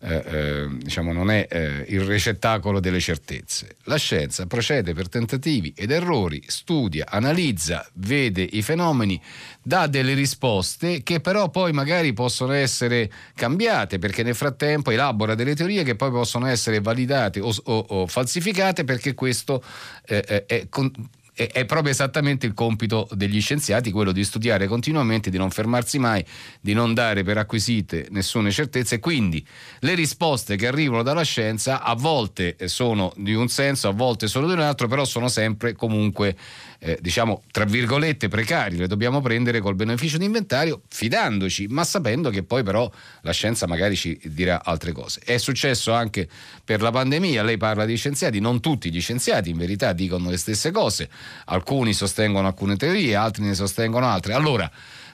eh, 0.00 0.24
eh 0.26 0.68
diciamo, 0.78 1.12
non 1.12 1.30
è 1.30 1.46
eh, 1.48 1.84
il 1.86 2.00
ricettacolo 2.00 2.80
delle 2.80 2.98
certezze. 2.98 3.76
La 3.84 3.96
scienza 3.96 4.46
procede 4.46 4.92
per 4.92 5.08
tentativi 5.08 5.72
ed 5.76 5.92
errori, 5.92 6.42
studia, 6.48 7.06
analizza, 7.08 7.88
vede 7.94 8.42
i 8.42 8.62
fenomeni, 8.62 9.22
dà 9.62 9.86
delle 9.86 10.14
risposte 10.14 11.04
che 11.04 11.20
però 11.20 11.48
poi 11.48 11.72
magari 11.72 12.12
possono 12.12 12.52
essere 12.52 13.08
cambiate 13.36 14.00
perché 14.00 14.24
nel 14.24 14.34
frattempo 14.34 14.90
elabora 14.90 15.36
delle 15.36 15.54
teorie 15.54 15.84
che 15.84 15.94
poi 15.94 16.10
possono 16.10 16.46
essere 16.46 16.80
validate 16.80 17.38
o, 17.38 17.54
o, 17.64 17.86
o 17.88 18.06
falsificate 18.08 18.82
perché 18.82 19.14
questo 19.14 19.62
eh, 20.06 20.44
è 20.46 20.66
con, 20.68 20.90
è 21.34 21.64
proprio 21.64 21.92
esattamente 21.92 22.44
il 22.44 22.52
compito 22.52 23.08
degli 23.12 23.40
scienziati, 23.40 23.90
quello 23.90 24.12
di 24.12 24.22
studiare 24.22 24.66
continuamente, 24.66 25.30
di 25.30 25.38
non 25.38 25.50
fermarsi 25.50 25.98
mai, 25.98 26.24
di 26.60 26.74
non 26.74 26.92
dare 26.92 27.22
per 27.22 27.38
acquisite 27.38 28.06
nessuna 28.10 28.50
certezza. 28.50 28.94
E 28.94 28.98
quindi 28.98 29.44
le 29.80 29.94
risposte 29.94 30.56
che 30.56 30.66
arrivano 30.66 31.02
dalla 31.02 31.22
scienza 31.22 31.82
a 31.82 31.94
volte 31.94 32.56
sono 32.64 33.12
di 33.16 33.32
un 33.32 33.48
senso, 33.48 33.88
a 33.88 33.92
volte 33.92 34.28
sono 34.28 34.46
di 34.46 34.52
un 34.52 34.60
altro, 34.60 34.88
però 34.88 35.04
sono 35.04 35.28
sempre 35.28 35.72
comunque 35.72 36.36
eh, 36.84 36.98
diciamo 37.00 37.44
tra 37.52 37.64
virgolette 37.64 38.26
precari, 38.26 38.76
le 38.76 38.88
dobbiamo 38.88 39.20
prendere 39.20 39.60
col 39.60 39.76
beneficio 39.76 40.18
di 40.18 40.24
inventario 40.24 40.82
fidandoci, 40.88 41.68
ma 41.68 41.84
sapendo 41.84 42.28
che 42.28 42.42
poi 42.42 42.64
però 42.64 42.90
la 43.20 43.32
scienza 43.32 43.68
magari 43.68 43.94
ci 43.94 44.20
dirà 44.24 44.64
altre 44.64 44.90
cose. 44.90 45.20
È 45.24 45.38
successo 45.38 45.92
anche 45.92 46.28
per 46.64 46.82
la 46.82 46.90
pandemia, 46.90 47.44
lei 47.44 47.56
parla 47.56 47.84
di 47.84 47.96
scienziati, 47.96 48.40
non 48.40 48.60
tutti 48.60 48.90
gli 48.90 49.00
scienziati 49.00 49.50
in 49.50 49.58
verità 49.58 49.92
dicono 49.92 50.28
le 50.28 50.36
stesse 50.36 50.72
cose, 50.72 51.08
alcuni 51.44 51.92
sostengono 51.92 52.48
alcune 52.48 52.76
teorie, 52.76 53.14
altri 53.14 53.44
ne 53.44 53.54
sostengono 53.54 54.06
altre. 54.08 54.32
Allora, 54.32 54.68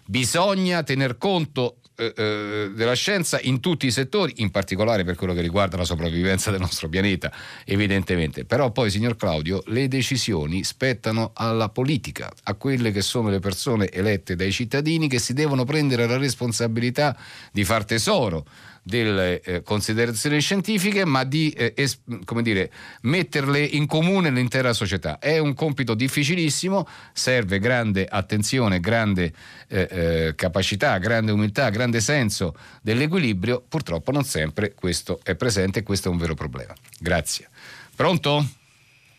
bisogna 0.06 0.82
tener 0.82 1.18
conto 1.18 1.80
eh, 1.98 2.12
eh, 2.16 2.70
della 2.74 2.94
scienza 2.94 3.40
in 3.42 3.58
tutti 3.58 3.86
i 3.86 3.90
settori, 3.90 4.34
in 4.36 4.52
particolare 4.52 5.02
per 5.02 5.16
quello 5.16 5.34
che 5.34 5.40
riguarda 5.40 5.76
la 5.76 5.84
sopravvivenza 5.84 6.52
del 6.52 6.60
nostro 6.60 6.88
pianeta, 6.88 7.32
evidentemente. 7.64 8.44
Però 8.44 8.70
poi, 8.70 8.88
signor 8.88 9.16
Claudio, 9.16 9.64
le 9.66 9.88
decisioni 9.88 10.62
spettano 10.62 11.32
alla 11.34 11.68
politica, 11.70 12.32
a 12.44 12.54
quelle 12.54 12.92
che 12.92 13.02
sono 13.02 13.30
le 13.30 13.40
persone 13.40 13.90
elette 13.90 14.36
dai 14.36 14.52
cittadini 14.52 15.08
che 15.08 15.18
si 15.18 15.32
devono 15.32 15.64
prendere 15.64 16.06
la 16.06 16.18
responsabilità 16.18 17.16
di 17.50 17.64
far 17.64 17.84
tesoro 17.84 18.46
delle 18.88 19.42
eh, 19.42 19.62
considerazioni 19.62 20.40
scientifiche, 20.40 21.04
ma 21.04 21.24
di 21.24 21.50
eh, 21.50 21.74
es- 21.76 22.00
dire, 22.40 22.72
metterle 23.02 23.60
in 23.60 23.86
comune 23.86 24.30
l'intera 24.30 24.72
società. 24.72 25.18
È 25.18 25.36
un 25.36 25.52
compito 25.52 25.92
difficilissimo, 25.92 26.88
serve 27.12 27.58
grande 27.58 28.06
attenzione, 28.06 28.80
grande 28.80 29.32
eh, 29.68 29.88
eh, 29.90 30.34
capacità, 30.34 30.96
grande 30.96 31.32
umiltà, 31.32 31.68
grande 31.68 32.00
senso 32.00 32.56
dell'equilibrio. 32.80 33.62
Purtroppo 33.68 34.10
non 34.10 34.24
sempre 34.24 34.72
questo 34.72 35.20
è 35.22 35.34
presente 35.34 35.80
e 35.80 35.82
questo 35.82 36.08
è 36.08 36.10
un 36.10 36.16
vero 36.16 36.34
problema. 36.34 36.72
Grazie. 36.98 37.50
Pronto? 37.94 38.42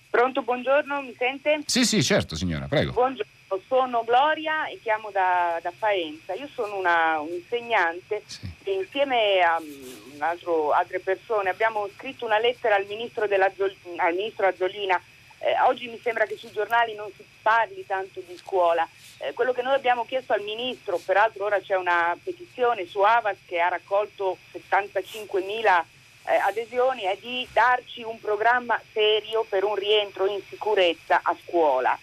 Pronto, 0.09 0.41
buongiorno, 0.41 1.01
mi 1.01 1.13
sente? 1.15 1.61
Sì, 1.67 1.85
sì, 1.85 2.03
certo 2.03 2.35
signora, 2.35 2.67
prego. 2.67 2.93
Buongiorno 2.93 3.37
sono 3.67 4.03
Gloria 4.03 4.67
e 4.67 4.79
chiamo 4.81 5.09
da, 5.11 5.59
da 5.61 5.71
Faenza. 5.71 6.33
Io 6.33 6.47
sono 6.53 6.77
una, 6.77 7.19
un 7.19 7.29
insegnante 7.29 8.21
sì. 8.25 8.47
e 8.63 8.73
insieme 8.73 9.41
a 9.41 9.57
um, 9.57 10.21
altro, 10.21 10.71
altre 10.71 10.99
persone 10.99 11.49
abbiamo 11.49 11.87
scritto 11.95 12.25
una 12.25 12.39
lettera 12.39 12.75
al 12.75 12.85
ministro, 12.85 13.23
al 13.23 14.13
ministro 14.13 14.47
Azzolina. 14.47 15.01
Eh, 15.41 15.55
oggi 15.61 15.87
mi 15.87 15.99
sembra 15.99 16.25
che 16.25 16.35
sui 16.35 16.51
giornali 16.51 16.93
non 16.95 17.09
si 17.15 17.25
parli 17.41 17.85
tanto 17.85 18.21
di 18.25 18.35
scuola. 18.37 18.87
Eh, 19.19 19.33
quello 19.33 19.53
che 19.53 19.61
noi 19.61 19.73
abbiamo 19.73 20.05
chiesto 20.05 20.33
al 20.33 20.41
ministro, 20.41 20.99
peraltro 21.03 21.45
ora 21.45 21.59
c'è 21.59 21.75
una 21.75 22.15
petizione 22.21 22.85
su 22.85 22.99
Avas 22.99 23.37
che 23.45 23.59
ha 23.59 23.69
raccolto 23.69 24.37
75 24.51 25.41
mila 25.41 25.83
eh, 26.25 26.35
adesioni, 26.35 27.03
è 27.03 27.17
di 27.19 27.47
darci 27.53 28.03
un 28.03 28.19
programma 28.19 28.79
serio 28.91 29.45
per 29.47 29.63
un 29.63 29.75
rientro 29.75 30.27
in 30.27 30.41
sicurezza 30.49 31.21
a 31.23 31.35
scuola 31.45 31.97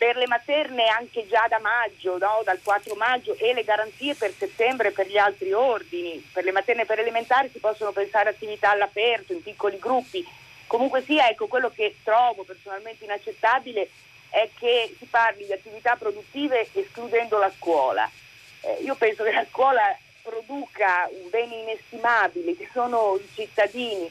per 0.00 0.16
le 0.16 0.26
materne 0.26 0.86
anche 0.86 1.26
già 1.28 1.46
da 1.46 1.58
maggio, 1.58 2.16
no? 2.16 2.40
dal 2.42 2.58
4 2.62 2.94
maggio 2.94 3.36
e 3.36 3.52
le 3.52 3.64
garanzie 3.64 4.14
per 4.14 4.32
settembre 4.32 4.92
per 4.92 5.06
gli 5.06 5.18
altri 5.18 5.52
ordini. 5.52 6.26
Per 6.32 6.42
le 6.42 6.52
materne 6.52 6.86
per 6.86 7.00
elementari 7.00 7.50
si 7.52 7.58
possono 7.58 7.92
pensare 7.92 8.30
attività 8.30 8.70
all'aperto, 8.70 9.34
in 9.34 9.42
piccoli 9.42 9.78
gruppi. 9.78 10.26
Comunque 10.66 11.02
sia, 11.02 11.28
ecco, 11.28 11.48
quello 11.48 11.68
che 11.68 11.96
trovo 12.02 12.44
personalmente 12.44 13.04
inaccettabile 13.04 13.90
è 14.30 14.48
che 14.58 14.96
si 14.96 15.04
parli 15.04 15.44
di 15.44 15.52
attività 15.52 15.96
produttive 15.96 16.66
escludendo 16.72 17.36
la 17.36 17.52
scuola. 17.54 18.10
Eh, 18.62 18.78
io 18.82 18.94
penso 18.94 19.22
che 19.22 19.32
la 19.32 19.44
scuola 19.50 19.82
produca 20.22 21.10
un 21.10 21.28
bene 21.28 21.56
inestimabile, 21.56 22.56
che 22.56 22.70
sono 22.72 23.20
i 23.22 23.28
cittadini, 23.34 24.10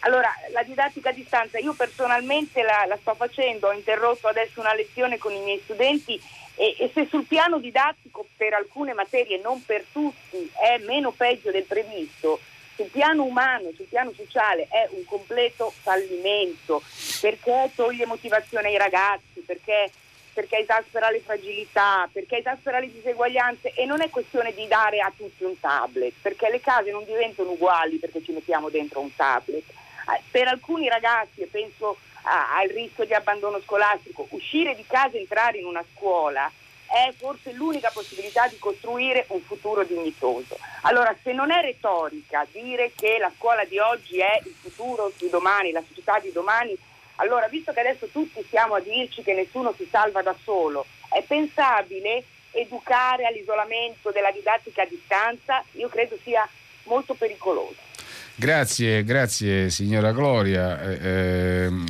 allora, 0.00 0.32
la 0.52 0.62
didattica 0.62 1.10
a 1.10 1.12
distanza, 1.12 1.58
io 1.58 1.72
personalmente 1.72 2.62
la, 2.62 2.84
la, 2.86 2.96
sto 3.00 3.14
facendo, 3.14 3.68
ho 3.68 3.72
interrotto 3.72 4.28
adesso 4.28 4.60
una 4.60 4.74
lezione 4.74 5.18
con 5.18 5.32
i 5.32 5.40
miei 5.40 5.60
studenti 5.64 6.20
e, 6.54 6.76
e, 6.78 6.90
se 6.92 7.06
sul 7.06 7.24
piano 7.24 7.58
didattico 7.58 8.26
per 8.36 8.54
alcune 8.54 8.92
materie, 8.94 9.40
non 9.40 9.64
per 9.64 9.84
tutti, 9.90 10.50
è 10.60 10.78
meno 10.78 11.10
peggio 11.10 11.50
del 11.50 11.64
previsto, 11.64 12.38
sul 12.74 12.86
piano 12.86 13.24
umano, 13.24 13.70
sul 13.74 13.86
piano 13.86 14.12
sociale 14.12 14.68
è 14.70 14.86
un 14.90 15.04
completo 15.04 15.72
fallimento 15.82 16.80
perché 17.20 17.72
toglie 17.74 18.06
motivazione 18.06 18.68
ai 18.68 18.76
ragazzi, 18.76 19.40
perché, 19.44 19.90
perché 20.32 20.58
esaspera 20.58 21.10
le 21.10 21.20
fragilità, 21.20 22.08
perché 22.12 22.38
esaspera 22.38 22.78
le 22.78 22.92
diseguaglianze 22.92 23.72
e 23.74 23.84
non 23.84 24.00
è 24.00 24.10
questione 24.10 24.54
di 24.54 24.68
dare 24.68 25.00
a 25.00 25.12
tutti 25.16 25.42
un 25.42 25.58
tablet, 25.58 26.14
perché 26.22 26.48
le 26.50 26.60
case 26.60 26.92
non 26.92 27.04
diventano 27.04 27.50
uguali 27.50 27.96
perché 27.96 28.22
ci 28.22 28.30
mettiamo 28.30 28.68
dentro 28.68 29.00
un 29.00 29.12
tablet 29.14 29.64
per 30.30 30.48
alcuni 30.48 30.88
ragazzi, 30.88 31.42
e 31.42 31.46
penso 31.46 31.98
al 32.22 32.68
rischio 32.68 33.04
di 33.04 33.14
abbandono 33.14 33.60
scolastico, 33.60 34.26
uscire 34.30 34.74
di 34.74 34.84
casa 34.86 35.16
e 35.16 35.20
entrare 35.20 35.58
in 35.58 35.66
una 35.66 35.84
scuola 35.94 36.50
è 36.86 37.12
forse 37.16 37.52
l'unica 37.52 37.90
possibilità 37.92 38.48
di 38.48 38.58
costruire 38.58 39.26
un 39.28 39.40
futuro 39.40 39.84
dignitoso. 39.84 40.58
Allora, 40.82 41.14
se 41.22 41.32
non 41.32 41.50
è 41.50 41.60
retorica 41.60 42.46
dire 42.50 42.92
che 42.94 43.18
la 43.18 43.30
scuola 43.36 43.64
di 43.64 43.78
oggi 43.78 44.18
è 44.20 44.40
il 44.44 44.54
futuro 44.58 45.12
di 45.18 45.28
domani, 45.28 45.70
la 45.70 45.84
società 45.86 46.18
di 46.18 46.32
domani, 46.32 46.76
allora, 47.16 47.46
visto 47.48 47.72
che 47.72 47.80
adesso 47.80 48.06
tutti 48.06 48.42
stiamo 48.46 48.74
a 48.74 48.80
dirci 48.80 49.22
che 49.22 49.34
nessuno 49.34 49.74
si 49.76 49.86
salva 49.90 50.22
da 50.22 50.34
solo, 50.42 50.86
è 51.10 51.22
pensabile 51.22 52.24
educare 52.52 53.26
all'isolamento 53.26 54.10
della 54.10 54.30
didattica 54.30 54.82
a 54.82 54.86
distanza? 54.86 55.62
Io 55.72 55.88
credo 55.88 56.16
sia 56.22 56.48
molto 56.84 57.14
pericolosa. 57.14 57.87
Grazie, 58.40 59.02
grazie 59.02 59.68
signora 59.68 60.12
Gloria. 60.12 60.80
Eh, 60.80 61.64
ehm, 61.64 61.84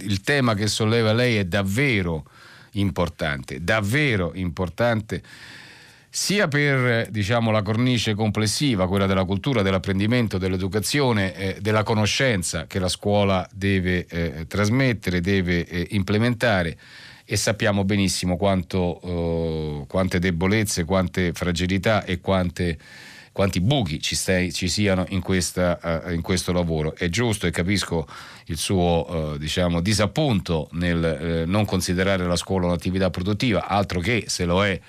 il 0.00 0.22
tema 0.22 0.54
che 0.54 0.66
solleva 0.66 1.12
lei 1.12 1.36
è 1.36 1.44
davvero 1.44 2.24
importante, 2.72 3.62
davvero 3.62 4.32
importante 4.34 5.22
sia 6.10 6.48
per 6.48 7.08
diciamo, 7.10 7.52
la 7.52 7.62
cornice 7.62 8.14
complessiva, 8.14 8.88
quella 8.88 9.06
della 9.06 9.24
cultura, 9.24 9.62
dell'apprendimento, 9.62 10.36
dell'educazione, 10.36 11.32
eh, 11.36 11.56
della 11.60 11.84
conoscenza 11.84 12.66
che 12.66 12.80
la 12.80 12.88
scuola 12.88 13.48
deve 13.52 14.04
eh, 14.06 14.46
trasmettere, 14.48 15.20
deve 15.20 15.64
eh, 15.64 15.86
implementare 15.90 16.76
e 17.24 17.36
sappiamo 17.36 17.84
benissimo 17.84 18.36
quanto, 18.36 19.00
eh, 19.00 19.86
quante 19.86 20.18
debolezze, 20.18 20.84
quante 20.84 21.32
fragilità 21.32 22.04
e 22.04 22.20
quante, 22.20 22.78
quanti 23.34 23.60
buchi 23.60 24.00
ci, 24.00 24.14
stai, 24.14 24.52
ci 24.52 24.68
siano 24.68 25.04
in, 25.08 25.20
questa, 25.20 26.04
uh, 26.06 26.12
in, 26.12 26.22
questo 26.22 26.52
lavoro. 26.52 26.94
È 26.94 27.08
giusto 27.08 27.48
e 27.48 27.50
capisco 27.50 28.06
il 28.44 28.56
suo 28.56 29.32
uh, 29.32 29.36
diciamo, 29.36 29.80
disappunto 29.80 30.68
nel 30.74 31.44
uh, 31.44 31.50
non 31.50 31.64
considerare 31.64 32.24
la 32.24 32.36
scuola 32.36 32.66
un'attività 32.66 33.10
produttiva, 33.10 33.66
altro 33.66 33.98
che 33.98 34.26
se 34.28 34.44
lo 34.44 34.64
è 34.64 34.80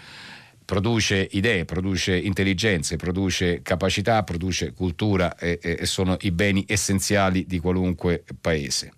produce 0.63 1.27
idee, 1.31 1.65
produce 1.65 2.15
intelligenze, 2.15 2.97
produce 2.97 3.63
capacità, 3.63 4.21
produce 4.21 4.73
cultura 4.73 5.35
e, 5.37 5.57
e 5.59 5.85
sono 5.87 6.15
i 6.21 6.29
beni 6.29 6.63
essenziali 6.67 7.47
di 7.47 7.57
qualunque 7.57 8.23
paese. 8.39 8.93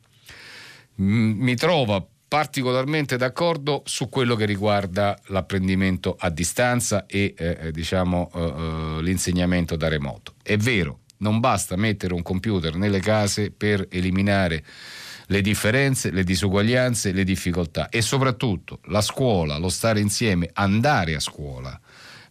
Mi 0.95 1.55
trova 1.55 2.05
particolarmente 2.27 3.15
d'accordo 3.15 3.83
su 3.85 4.09
quello 4.09 4.35
che 4.35 4.45
riguarda 4.45 5.17
l'apprendimento 5.27 6.15
a 6.19 6.29
distanza 6.29 7.05
e 7.05 7.33
eh, 7.37 7.57
eh 7.59 7.71
diciamo, 7.71 8.29
eh, 8.33 8.39
eh, 8.39 9.01
l'insegnamento 9.01 9.75
da 9.75 9.87
remoto. 9.87 10.33
È 10.43 10.57
vero, 10.57 10.99
non 11.17 11.39
basta 11.39 11.75
mettere 11.75 12.13
un 12.13 12.21
computer 12.21 12.75
nelle 12.75 12.99
case 12.99 13.51
per 13.51 13.87
eliminare 13.89 14.63
le 15.27 15.41
differenze, 15.41 16.11
le 16.11 16.23
disuguaglianze, 16.23 17.11
le 17.11 17.23
difficoltà 17.23 17.89
e 17.89 18.01
soprattutto 18.01 18.79
la 18.85 19.01
scuola, 19.01 19.57
lo 19.57 19.69
stare 19.69 19.99
insieme, 19.99 20.49
andare 20.53 21.15
a 21.15 21.19
scuola. 21.19 21.79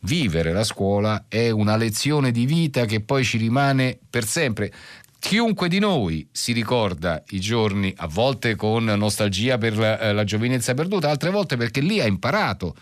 Vivere 0.00 0.52
la 0.52 0.62
scuola 0.62 1.24
è 1.26 1.50
una 1.50 1.76
lezione 1.76 2.30
di 2.30 2.46
vita 2.46 2.84
che 2.84 3.00
poi 3.00 3.24
ci 3.24 3.38
rimane 3.38 3.98
per 4.08 4.24
sempre. 4.24 4.72
Chiunque 5.18 5.68
di 5.68 5.78
noi 5.78 6.28
si 6.30 6.52
ricorda 6.52 7.22
i 7.30 7.40
giorni, 7.40 7.92
a 7.96 8.06
volte 8.06 8.54
con 8.54 8.84
nostalgia 8.84 9.58
per 9.58 9.76
la, 9.76 9.98
eh, 9.98 10.12
la 10.12 10.24
giovinezza 10.24 10.74
perduta, 10.74 11.10
altre 11.10 11.30
volte 11.30 11.56
perché 11.56 11.80
lì 11.80 12.00
ha 12.00 12.06
imparato 12.06 12.74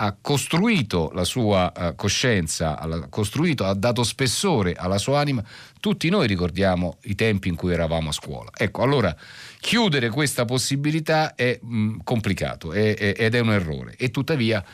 ha 0.00 0.16
costruito 0.20 1.10
la 1.12 1.24
sua 1.24 1.72
uh, 1.76 1.94
coscienza, 1.94 2.78
ha, 2.78 3.08
costruito, 3.08 3.64
ha 3.64 3.74
dato 3.74 4.04
spessore 4.04 4.74
alla 4.74 4.98
sua 4.98 5.20
anima, 5.20 5.42
tutti 5.80 6.08
noi 6.08 6.26
ricordiamo 6.26 6.98
i 7.04 7.14
tempi 7.14 7.48
in 7.48 7.56
cui 7.56 7.72
eravamo 7.72 8.10
a 8.10 8.12
scuola. 8.12 8.50
Ecco, 8.56 8.82
allora 8.82 9.14
chiudere 9.60 10.08
questa 10.10 10.44
possibilità 10.44 11.34
è 11.34 11.58
mh, 11.60 11.76
mm, 11.76 11.98
complicato 12.04 12.72
è, 12.72 12.96
è, 12.96 13.14
ed 13.16 13.34
è 13.34 13.40
un 13.40 13.52
errore 13.52 13.94
e 13.96 14.10
tuttavia 14.10 14.64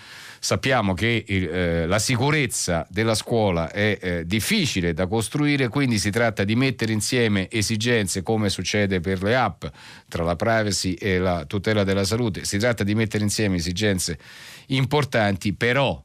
sappiamo 0.45 0.93
che 0.93 1.25
eh, 1.27 1.87
la 1.87 1.99
sicurezza 1.99 2.87
della 2.91 3.15
scuola 3.15 3.71
è 3.71 3.99
eh, 3.99 4.27
difficile 4.27 4.93
da 4.93 5.07
costruire, 5.07 5.69
quindi 5.69 5.99
si 5.99 6.11
tratta 6.11 6.45
di 6.45 6.55
mettere 6.55 6.93
insieme 6.93 7.49
esigenze 7.51 8.23
come 8.23 8.51
succede 8.51 9.01
per 9.01 9.23
le 9.23 9.37
app 9.37 9.65
tra 10.07 10.23
la 10.23 10.37
privacy 10.37 10.93
e 10.93 11.17
la 11.17 11.47
tutela 11.47 11.83
della 11.83 12.05
salute, 12.05 12.45
si 12.45 12.59
tratta 12.59 12.85
di 12.85 12.95
mettere 12.95 13.25
insieme 13.25 13.57
esigenze 13.57 14.19
importanti, 14.67 15.55
però 15.55 16.04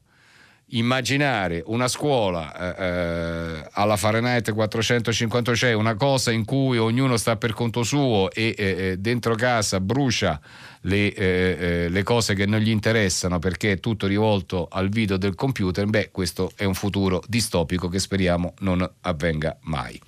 immaginare 0.70 1.62
una 1.66 1.88
scuola 1.88 2.76
eh, 2.76 2.84
eh 2.84 3.68
alla 3.72 3.96
Fahrenheit 3.96 4.52
456, 4.52 5.74
una 5.74 5.94
cosa 5.94 6.30
in 6.30 6.44
cui 6.44 6.78
ognuno 6.78 7.16
sta 7.16 7.36
per 7.36 7.52
conto 7.52 7.82
suo 7.82 8.30
e 8.30 8.54
eh, 8.56 8.96
dentro 8.98 9.34
casa 9.34 9.80
brucia 9.80 10.40
le, 10.82 11.12
eh, 11.12 11.56
eh, 11.58 11.88
le, 11.88 12.02
cose 12.02 12.34
che 12.34 12.46
non 12.46 12.60
gli 12.60 12.70
interessano 12.70 13.38
perché 13.38 13.72
è 13.72 13.80
tutto 13.80 14.06
rivolto 14.06 14.68
al 14.70 14.88
video 14.88 15.16
del 15.16 15.34
computer, 15.34 15.86
beh 15.86 16.10
questo 16.10 16.52
è 16.56 16.64
un 16.64 16.74
futuro 16.74 17.22
distopico 17.26 17.88
che 17.88 17.98
speriamo 17.98 18.54
non 18.60 18.88
avvenga 19.02 19.56
mai. 19.62 20.00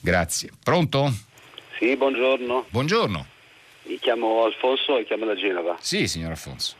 Grazie. 0.00 0.50
Pronto? 0.62 1.12
Sì, 1.78 1.96
buongiorno. 1.96 2.66
Buongiorno. 2.70 3.26
Mi 3.84 3.98
chiamo 3.98 4.44
Alfonso 4.44 4.98
e 4.98 5.04
chiamo 5.04 5.24
da 5.24 5.34
Genova. 5.34 5.76
Sì, 5.80 6.06
signor 6.06 6.30
Alfonso. 6.30 6.77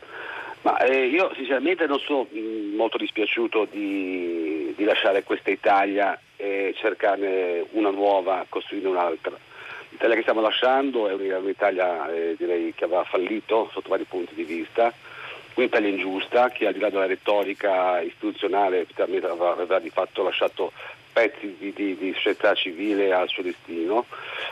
Ma 0.61 0.77
eh, 0.79 1.05
io 1.05 1.31
sinceramente 1.35 1.87
non 1.87 1.99
sono 1.99 2.27
mm, 2.33 2.75
molto 2.75 2.97
dispiaciuto 2.97 3.65
di, 3.71 4.73
di, 4.75 4.83
lasciare 4.83 5.23
questa 5.23 5.51
Italia 5.51 6.19
e 6.35 6.73
cercarne 6.77 7.65
una 7.71 7.91
nuova, 7.91 8.45
costruire 8.49 8.87
un'altra. 8.87 9.37
L'Italia 9.89 10.15
che 10.15 10.21
stiamo 10.21 10.41
lasciando 10.41 11.07
è 11.07 11.13
un'Italia 11.13 12.11
eh, 12.11 12.35
direi, 12.37 12.73
che 12.75 12.83
aveva 12.83 13.05
fallito 13.05 13.69
sotto 13.71 13.89
vari 13.89 14.03
punti 14.03 14.35
di 14.35 14.43
vista, 14.43 14.93
un'Italia 15.53 15.89
ingiusta 15.89 16.49
che 16.49 16.67
al 16.67 16.73
di 16.73 16.79
là 16.79 16.89
della 16.89 17.05
retorica 17.05 18.01
istituzionale 18.01 18.85
aveva 18.97 19.79
di 19.79 19.89
fatto 19.89 20.23
lasciato 20.23 20.73
pezzi 21.19 21.57
di, 21.59 21.73
di, 21.73 21.97
di, 21.97 22.13
società 22.13 22.53
civile 22.53 23.11
al 23.11 23.27
suo 23.27 23.43
destino, 23.43 24.05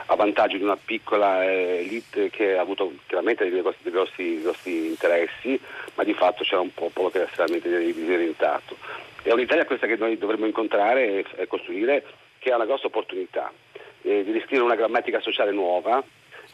a 0.06 0.14
vantaggio 0.16 0.58
di 0.58 0.62
una 0.62 0.76
piccola 0.76 1.42
eh, 1.42 1.84
elite 1.86 2.28
che 2.28 2.58
ha 2.58 2.60
avuto 2.60 2.92
chiaramente 3.06 3.48
dei 3.48 3.62
grossi, 3.62 3.78
dei 3.82 3.92
grossi, 3.92 4.42
grossi 4.42 4.86
interessi, 4.86 5.58
ma 5.94 6.04
di 6.04 6.12
fatto 6.12 6.44
c'era 6.44 6.60
un 6.60 6.74
popolo 6.74 7.08
che 7.08 7.18
era 7.18 7.26
estremamente 7.26 7.70
disorientato. 7.92 8.76
È 9.22 9.32
un'Italia 9.32 9.64
questa 9.64 9.86
che 9.86 9.96
noi 9.96 10.18
dovremmo 10.18 10.44
incontrare 10.44 11.24
e, 11.36 11.46
costruire, 11.46 12.04
che 12.38 12.52
ha 12.52 12.56
una 12.56 12.66
grossa 12.66 12.86
opportunità 12.86 13.50
eh, 14.02 14.22
di 14.24 14.30
riscrivere 14.30 14.64
una 14.64 14.76
grammatica 14.76 15.20
sociale 15.20 15.50
nuova, 15.50 16.02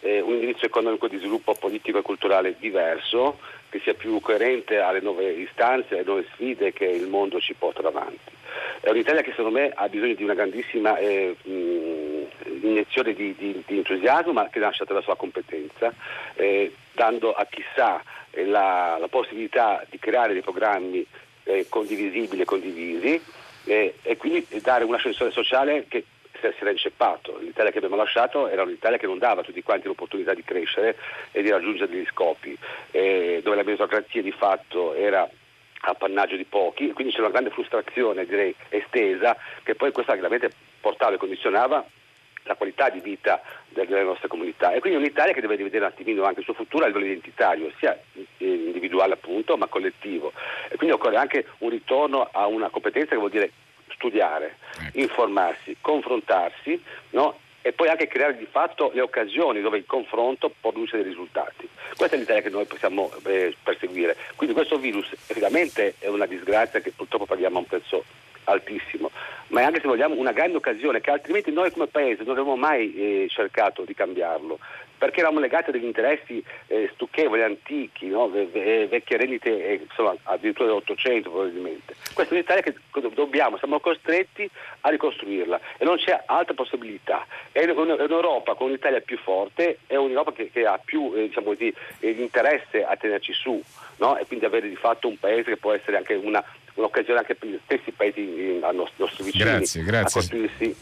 eh, 0.01 0.21
un 0.21 0.35
indirizzo 0.35 0.65
economico 0.65 1.09
di 1.09 1.19
sviluppo 1.19 1.55
politico 1.55 1.99
e 1.99 2.03
culturale 2.03 2.55
diverso, 2.59 3.39
che 3.69 3.81
sia 3.81 3.95
più 3.95 4.21
coerente 4.21 4.79
alle 4.79 5.01
nuove 5.01 5.29
istanze, 5.33 5.95
alle 5.95 6.05
nuove 6.05 6.27
sfide 6.35 6.73
che 6.73 6.85
il 6.85 7.09
mondo 7.09 7.41
ci 7.41 7.55
porta 7.55 7.83
davanti. 7.83 8.43
È 8.85 8.91
un'Italia 8.91 9.23
che 9.23 9.31
secondo 9.31 9.59
me 9.59 9.73
ha 9.75 9.89
bisogno 9.89 10.13
di 10.13 10.25
una 10.25 10.35
grandissima 10.35 10.99
eh, 10.99 11.35
mh, 11.43 12.61
iniezione 12.61 13.15
di, 13.15 13.35
di, 13.35 13.63
di, 13.67 13.79
entusiasmo, 13.79 14.33
ma 14.33 14.51
che 14.51 14.59
nasce 14.59 14.85
dalla 14.85 15.01
sua 15.01 15.17
competenza, 15.17 15.91
eh, 16.35 16.71
dando 16.93 17.33
a 17.33 17.47
chissà 17.49 18.03
eh, 18.31 18.45
la, 18.45 18.99
la, 19.01 19.09
possibilità 19.09 19.83
di 19.89 19.99
creare 19.99 20.35
dei 20.35 20.43
programmi 20.43 21.03
eh, 21.45 21.65
condivisibili 21.71 22.43
e 22.43 22.45
condivisi 22.45 23.19
eh, 23.65 23.95
e 24.03 24.17
quindi 24.19 24.47
dare 24.61 24.85
un 24.85 24.93
ascensore 24.93 25.31
sociale 25.31 25.87
che 25.89 26.05
si 26.39 26.53
era 26.61 26.71
inceppato. 26.71 27.39
L'Italia 27.39 27.71
che 27.71 27.79
abbiamo 27.79 27.97
lasciato 27.97 28.49
era 28.49 28.65
un'Italia 28.65 28.99
che 28.99 29.07
non 29.07 29.17
dava 29.17 29.41
a 29.41 29.45
tutti 29.45 29.63
quanti 29.63 29.87
l'opportunità 29.87 30.35
di 30.35 30.45
crescere 30.45 30.99
e 31.33 31.41
di 31.41 31.49
raggiungere 31.49 31.91
degli 31.91 32.05
scopi, 32.11 32.55
eh, 32.91 33.41
dove 33.43 33.57
la 33.57 33.63
meritocrazia 33.63 34.21
di 34.21 34.33
fatto 34.33 34.93
era 34.93 35.27
appannaggio 35.91 36.37
di 36.37 36.45
pochi, 36.45 36.93
quindi 36.93 37.13
c'è 37.13 37.21
una 37.21 37.31
grande 37.31 37.51
frustrazione 37.51 38.25
direi 38.27 38.55
estesa 38.69 39.37
che 39.63 39.75
poi 39.75 39.93
questa 39.93 40.13
chiaramente 40.13 40.51
portava 40.81 41.15
e 41.15 41.19
condizionava 41.19 41.85
la 42.45 42.55
qualità 42.55 42.91
di 42.91 43.01
vita 43.01 43.43
delle 43.69 44.03
nostre 44.03 44.29
comunità 44.29 44.73
e 44.73 44.81
quindi 44.81 44.99
un'Italia 44.99 45.33
che 45.33 45.41
deve 45.41 45.57
vedere 45.57 45.79
un 45.79 45.91
attimino 45.91 46.25
anche 46.25 46.41
il 46.41 46.45
suo 46.45 46.55
futuro 46.55 46.85
a 46.85 46.89
livello 46.89 47.07
identitario, 47.07 47.73
sia 47.79 47.99
individuale 48.39 49.15
appunto 49.15 49.57
ma 49.57 49.67
collettivo 49.67 50.33
e 50.69 50.77
quindi 50.77 50.95
occorre 50.95 51.17
anche 51.17 51.47
un 51.59 51.71
ritorno 51.71 52.29
a 52.31 52.47
una 52.47 52.69
competenza 52.69 53.11
che 53.11 53.17
vuol 53.17 53.31
dire 53.31 53.51
studiare, 53.93 54.57
ecco. 54.79 55.01
informarsi, 55.01 55.77
confrontarsi 55.81 56.83
no? 57.11 57.39
E 57.67 57.73
poi 57.73 57.89
anche 57.89 58.09
creare 58.09 58.37
di 58.37 58.45
fatto 58.45 58.91
le 58.93 59.01
occasioni 59.01 59.63
dove 59.63 59.79
il 59.79 59.87
confronto 59.87 60.53
produce 60.61 60.99
dei 60.99 61.07
risultati. 61.07 61.67
Questa 61.97 62.15
è 62.15 62.19
l'idea 62.19 62.43
che 62.43 62.51
noi 62.51 62.67
possiamo 62.67 63.11
eh, 63.25 63.57
perseguire. 63.63 64.19
Quindi 64.37 64.55
questo 64.55 64.77
virus 64.77 65.11
effettivamente 65.13 65.95
è 65.99 66.09
una 66.09 66.27
disgrazia 66.27 66.81
che 66.81 66.93
purtroppo 66.95 67.25
paghiamo 67.25 67.57
a 67.57 67.61
un 67.61 67.67
prezzo 67.67 68.05
altissimo, 68.45 69.11
ma 69.47 69.63
è 69.63 69.65
anche 69.65 69.81
se 69.81 69.89
vogliamo 69.89 70.15
una 70.15 70.33
grande 70.33 70.59
occasione 70.59 71.01
che 71.01 71.11
altrimenti 71.11 71.51
noi 71.53 71.71
come 71.71 71.87
Paese 71.87 72.23
non 72.23 72.33
avremmo 72.33 72.57
mai 72.57 72.95
eh, 72.97 73.29
cercato 73.31 73.85
di 73.85 73.95
cambiarlo 73.95 74.59
perché 74.97 75.21
eravamo 75.21 75.41
legati 75.41 75.71
a 75.71 75.73
degli 75.73 75.85
interessi 75.85 76.43
eh, 76.67 76.91
stucchevoli, 76.95 77.43
antichi, 77.43 78.07
no? 78.07 78.29
v- 78.29 78.89
vecchie 78.89 79.17
rendite 79.17 79.67
eh, 79.67 79.75
insomma, 79.75 80.15
addirittura 80.25 80.69
dell'Ottocento 80.69 81.31
probabilmente. 81.31 81.95
Questa 82.13 82.33
è 82.33 82.37
un'Italia 82.37 82.63
che 82.63 82.75
dobbiamo, 83.15 83.59
siamo 83.59 83.81
costretti 83.81 84.49
a 84.81 84.89
ricostruirla 84.89 85.61
e 85.79 85.85
non 85.85 85.97
c'è 85.97 86.23
altra 86.27 86.55
possibilità. 86.55 87.27
È, 87.51 87.63
un'Europa 87.65 88.55
con 88.55 88.69
un'Italia 88.69 89.01
più 89.01 89.19
forte, 89.19 89.79
è 89.87 89.97
un'Europa 89.97 90.33
che, 90.33 90.51
che 90.51 90.65
ha 90.65 90.79
più 90.83 91.13
eh, 91.15 91.29
diciamo 91.29 91.47
così, 91.47 91.75
eh, 92.01 92.11
interesse 92.11 92.85
a 92.85 92.97
tenerci 92.97 93.33
su 93.33 93.63
no? 93.97 94.17
e 94.17 94.27
quindi 94.27 94.45
avere 94.45 94.69
di 94.69 94.77
fatto 94.77 95.09
un 95.09 95.19
paese 95.19 95.51
che 95.51 95.57
può 95.57 95.73
essere 95.73 95.97
anche 95.97 96.15
una, 96.15 96.43
un'occasione 96.75 97.19
anche 97.19 97.35
per 97.35 97.49
gli 97.49 97.59
stessi 97.65 97.91
paesi 97.91 98.61
a 98.63 98.71
nostri, 98.71 98.97
nostri 99.03 99.25
vicini 99.25 99.45
grazie, 99.45 99.83
grazie. 99.83 100.21
a 100.21 100.23
costruirsi 100.23 100.77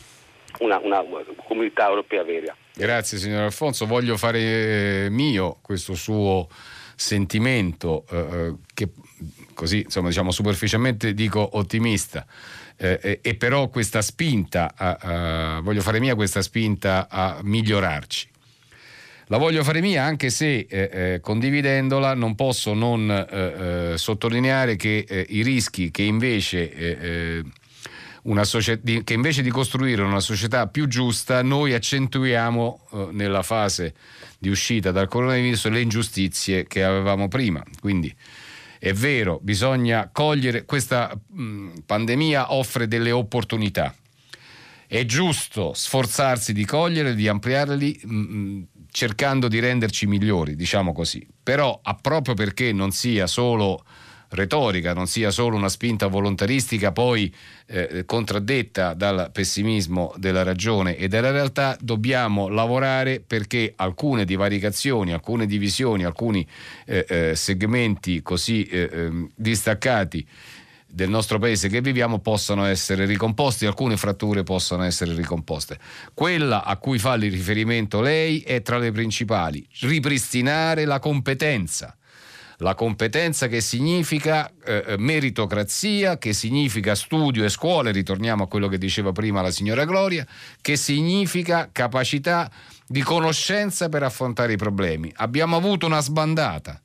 una, 0.58 0.78
una 0.78 1.02
comunità 1.36 1.88
europea 1.88 2.22
vera. 2.22 2.56
Grazie 2.74 3.18
signor 3.18 3.42
Alfonso, 3.42 3.86
voglio 3.86 4.16
fare 4.16 5.08
mio 5.10 5.58
questo 5.60 5.94
suo 5.94 6.48
sentimento 6.94 8.06
eh, 8.10 8.16
eh 8.16 8.54
che 8.72 8.88
così 9.54 9.82
insomma 9.82 10.08
diciamo 10.08 10.30
superficialmente 10.30 11.14
dico 11.14 11.56
ottimista, 11.56 12.26
eh, 12.76 13.20
e 13.22 13.34
però 13.34 13.68
questa 13.68 14.02
spinta, 14.02 14.72
a, 14.74 14.98
a, 15.56 15.60
voglio 15.60 15.82
fare 15.82 16.00
mia 16.00 16.14
questa 16.14 16.42
spinta 16.42 17.08
a 17.08 17.40
migliorarci. 17.42 18.30
La 19.26 19.38
voglio 19.38 19.62
fare 19.62 19.80
mia 19.80 20.04
anche 20.04 20.30
se 20.30 20.66
eh, 20.68 20.90
eh, 20.92 21.20
condividendola 21.20 22.14
non 22.14 22.34
posso 22.34 22.74
non 22.74 23.10
eh, 23.10 23.92
eh 23.92 23.98
sottolineare 23.98 24.76
che 24.76 25.04
eh, 25.08 25.26
i 25.28 25.42
rischi 25.42 25.90
che 25.90 26.02
invece, 26.02 26.72
eh, 26.72 27.42
società, 28.44 28.82
che 29.02 29.12
invece, 29.14 29.42
di 29.42 29.50
costruire 29.50 30.02
una 30.02 30.20
società 30.20 30.68
più 30.68 30.86
giusta 30.86 31.42
noi 31.42 31.74
accentuiamo 31.74 33.10
nella 33.10 33.42
fase 33.42 33.94
di 34.38 34.48
uscita 34.48 34.90
dal 34.90 35.08
coronavirus 35.08 35.68
le 35.68 35.80
ingiustizie 35.80 36.66
che 36.66 36.84
avevamo 36.84 37.28
prima. 37.28 37.62
Quindi 37.80 38.14
è 38.78 38.92
vero, 38.92 39.38
bisogna 39.40 40.10
cogliere, 40.12 40.64
questa 40.64 41.16
mh, 41.28 41.80
pandemia 41.86 42.52
offre 42.52 42.88
delle 42.88 43.12
opportunità. 43.12 43.94
È 44.86 45.04
giusto 45.04 45.72
sforzarsi 45.72 46.52
di 46.52 46.64
cogliere, 46.64 47.14
di 47.14 47.28
ampliarli, 47.28 48.00
mh, 48.02 48.62
cercando 48.90 49.48
di 49.48 49.60
renderci 49.60 50.06
migliori, 50.06 50.56
diciamo 50.56 50.92
così. 50.92 51.26
Però, 51.42 51.80
proprio 52.00 52.34
perché 52.34 52.72
non 52.72 52.90
sia 52.90 53.26
solo 53.26 53.84
retorica, 54.32 54.92
non 54.94 55.06
sia 55.06 55.30
solo 55.30 55.56
una 55.56 55.68
spinta 55.68 56.06
volontaristica 56.06 56.92
poi 56.92 57.32
eh, 57.66 58.04
contraddetta 58.04 58.94
dal 58.94 59.30
pessimismo 59.32 60.12
della 60.16 60.42
ragione 60.42 60.96
e 60.96 61.08
della 61.08 61.30
realtà, 61.30 61.76
dobbiamo 61.80 62.48
lavorare 62.48 63.20
perché 63.20 63.72
alcune 63.76 64.24
divaricazioni, 64.24 65.12
alcune 65.12 65.46
divisioni, 65.46 66.04
alcuni 66.04 66.46
eh, 66.86 67.06
eh, 67.08 67.36
segmenti 67.36 68.22
così 68.22 68.64
eh, 68.64 68.88
ehm, 68.92 69.30
distaccati 69.34 70.26
del 70.92 71.08
nostro 71.08 71.38
paese 71.38 71.68
che 71.68 71.80
viviamo 71.80 72.18
possano 72.18 72.66
essere 72.66 73.06
ricomposti, 73.06 73.64
alcune 73.64 73.96
fratture 73.96 74.42
possano 74.42 74.82
essere 74.82 75.14
ricomposte. 75.14 75.78
Quella 76.12 76.64
a 76.64 76.76
cui 76.76 76.98
fa 76.98 77.14
riferimento 77.14 78.02
lei 78.02 78.40
è 78.40 78.60
tra 78.60 78.76
le 78.76 78.92
principali, 78.92 79.66
ripristinare 79.80 80.84
la 80.84 80.98
competenza 80.98 81.96
la 82.62 82.74
competenza 82.74 83.48
che 83.48 83.60
significa 83.60 84.50
eh, 84.64 84.84
eh, 84.86 84.96
meritocrazia, 84.96 86.16
che 86.16 86.32
significa 86.32 86.94
studio 86.94 87.44
e 87.44 87.48
scuole, 87.48 87.90
ritorniamo 87.90 88.44
a 88.44 88.48
quello 88.48 88.68
che 88.68 88.78
diceva 88.78 89.12
prima 89.12 89.42
la 89.42 89.50
signora 89.50 89.84
Gloria, 89.84 90.26
che 90.60 90.76
significa 90.76 91.68
capacità 91.72 92.50
di 92.86 93.02
conoscenza 93.02 93.88
per 93.88 94.04
affrontare 94.04 94.52
i 94.52 94.56
problemi. 94.56 95.12
Abbiamo 95.16 95.56
avuto 95.56 95.86
una 95.86 96.00
sbandata. 96.00 96.80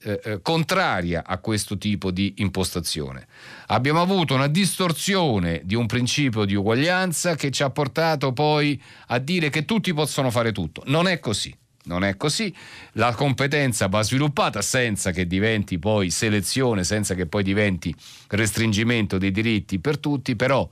Eh, 0.00 0.20
eh, 0.22 0.42
contraria 0.42 1.24
a 1.26 1.38
questo 1.38 1.76
tipo 1.76 2.12
di 2.12 2.34
impostazione. 2.36 3.26
Abbiamo 3.66 4.00
avuto 4.00 4.32
una 4.32 4.46
distorsione 4.46 5.62
di 5.64 5.74
un 5.74 5.86
principio 5.86 6.44
di 6.44 6.54
uguaglianza 6.54 7.34
che 7.34 7.50
ci 7.50 7.64
ha 7.64 7.70
portato 7.70 8.32
poi 8.32 8.80
a 9.08 9.18
dire 9.18 9.50
che 9.50 9.64
tutti 9.64 9.92
possono 9.92 10.30
fare 10.30 10.52
tutto. 10.52 10.84
Non 10.86 11.08
è 11.08 11.18
così 11.18 11.52
non 11.88 12.04
è 12.04 12.16
così. 12.16 12.54
La 12.92 13.12
competenza 13.14 13.88
va 13.88 14.02
sviluppata 14.02 14.62
senza 14.62 15.10
che 15.10 15.26
diventi 15.26 15.80
poi 15.80 16.10
selezione, 16.10 16.84
senza 16.84 17.14
che 17.14 17.26
poi 17.26 17.42
diventi 17.42 17.92
restringimento 18.28 19.18
dei 19.18 19.32
diritti 19.32 19.80
per 19.80 19.98
tutti, 19.98 20.36
però 20.36 20.68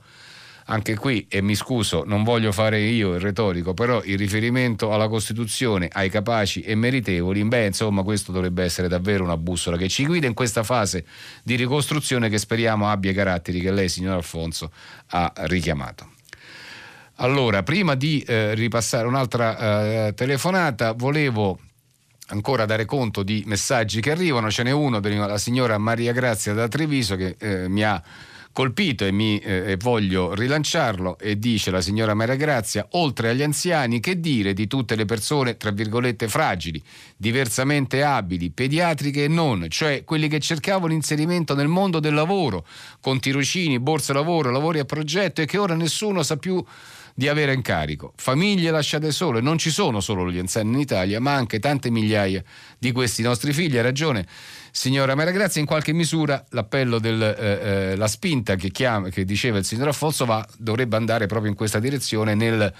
anche 0.69 0.95
qui, 0.95 1.25
e 1.29 1.41
mi 1.41 1.55
scuso, 1.55 2.03
non 2.05 2.23
voglio 2.23 2.51
fare 2.51 2.79
io 2.79 3.13
il 3.13 3.21
retorico, 3.21 3.73
però 3.73 4.01
il 4.03 4.17
riferimento 4.17 4.91
alla 4.91 5.07
Costituzione, 5.07 5.87
ai 5.91 6.09
capaci 6.09 6.61
e 6.61 6.75
meritevoli, 6.75 7.43
beh, 7.43 7.67
insomma, 7.67 8.03
questo 8.03 8.33
dovrebbe 8.33 8.63
essere 8.63 8.89
davvero 8.89 9.23
una 9.23 9.37
bussola 9.37 9.77
che 9.77 9.87
ci 9.87 10.05
guida 10.05 10.27
in 10.27 10.33
questa 10.33 10.63
fase 10.63 11.05
di 11.41 11.55
ricostruzione 11.55 12.27
che 12.27 12.37
speriamo 12.37 12.89
abbia 12.89 13.11
i 13.11 13.13
caratteri 13.13 13.61
che 13.61 13.71
lei, 13.71 13.87
signor 13.87 14.15
Alfonso, 14.15 14.71
ha 15.07 15.31
richiamato. 15.45 16.15
Allora, 17.19 17.63
prima 17.63 17.95
di 17.95 18.19
eh, 18.21 18.53
ripassare 18.53 19.07
un'altra 19.07 20.07
eh, 20.07 20.13
telefonata, 20.13 20.91
volevo 20.91 21.57
ancora 22.27 22.65
dare 22.65 22.85
conto 22.85 23.23
di 23.23 23.41
messaggi 23.47 24.01
che 24.01 24.11
arrivano. 24.11 24.51
Ce 24.51 24.61
n'è 24.61 24.69
uno 24.69 24.99
della 24.99 25.39
signora 25.39 25.79
Maria 25.79 26.11
Grazia 26.11 26.53
da 26.53 26.67
Treviso 26.67 27.15
che 27.15 27.35
eh, 27.39 27.67
mi 27.69 27.83
ha 27.83 28.03
colpito 28.51 29.03
e, 29.03 29.11
mi, 29.11 29.39
eh, 29.39 29.77
voglio 29.79 30.35
rilanciarlo 30.35 31.17
e 31.17 31.39
dice 31.39 31.71
la 31.71 31.81
signora 31.81 32.13
Maria 32.13 32.35
Grazia, 32.35 32.87
oltre 32.91 33.29
agli 33.29 33.41
anziani, 33.41 33.99
che 33.99 34.19
dire 34.19 34.53
di 34.53 34.67
tutte 34.67 34.95
le 34.95 35.05
persone, 35.05 35.57
tra 35.57 35.71
virgolette, 35.71 36.27
fragili, 36.27 36.81
diversamente 37.15 38.03
abili, 38.03 38.51
pediatriche 38.51 39.23
e 39.23 39.27
non, 39.27 39.65
cioè 39.69 40.03
quelli 40.03 40.27
che 40.27 40.39
cercavano 40.39 40.93
inserimento 40.93 41.55
nel 41.55 41.67
mondo 41.67 41.99
del 41.99 42.13
lavoro, 42.13 42.65
con 42.99 43.19
tirocini, 43.19 43.79
borse 43.79 44.13
lavoro, 44.13 44.51
lavori 44.51 44.77
a 44.77 44.85
progetto 44.85 45.41
e 45.41 45.45
che 45.45 45.57
ora 45.57 45.73
nessuno 45.73 46.21
sa 46.21 46.37
più 46.37 46.63
di 47.17 47.27
avere 47.27 47.51
in 47.51 47.63
carico. 47.63 48.13
Famiglie 48.15 48.69
lasciate 48.69 49.11
sole, 49.11 49.41
non 49.41 49.57
ci 49.57 49.71
sono 49.71 50.01
solo 50.01 50.29
gli 50.29 50.37
anziani 50.37 50.73
in 50.73 50.79
Italia, 50.81 51.19
ma 51.19 51.33
anche 51.33 51.57
tante 51.57 51.89
migliaia 51.89 52.43
di 52.77 52.91
questi 52.91 53.23
nostri 53.23 53.53
figli. 53.53 53.75
Ha 53.75 53.81
ragione, 53.81 54.23
signora 54.69 55.15
Mera 55.15 55.31
Grazia, 55.31 55.59
in 55.59 55.65
qualche 55.65 55.93
misura 55.93 56.45
l'appello 56.51 56.99
della 56.99 57.35
eh, 57.35 57.95
eh, 57.99 58.07
spinta 58.07 58.53
che, 58.53 58.69
chiama, 58.69 59.09
che, 59.09 59.25
diceva 59.25 59.57
il 59.57 59.65
signor 59.65 59.87
Affonso 59.87 60.25
va, 60.25 60.47
dovrebbe 60.59 60.95
andare 60.95 61.25
proprio 61.25 61.49
in 61.49 61.57
questa 61.57 61.79
direzione 61.79 62.35
nel 62.35 62.71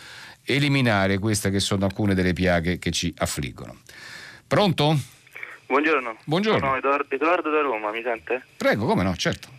eliminare 0.44 1.18
queste 1.18 1.50
che 1.50 1.60
sono 1.60 1.86
alcune 1.86 2.14
delle 2.14 2.34
piaghe 2.34 2.78
che 2.78 2.92
ci 2.92 3.12
affliggono. 3.18 3.78
Pronto? 4.46 5.00
Buongiorno. 5.66 6.16
Buongiorno. 6.26 6.60
Sono 6.60 6.78
Edoardo, 6.78 7.16
Edoardo 7.16 7.50
da 7.50 7.62
Roma, 7.62 7.90
mi 7.90 8.04
sente? 8.04 8.44
Prego, 8.56 8.86
come 8.86 9.02
no, 9.02 9.16
certo. 9.16 9.57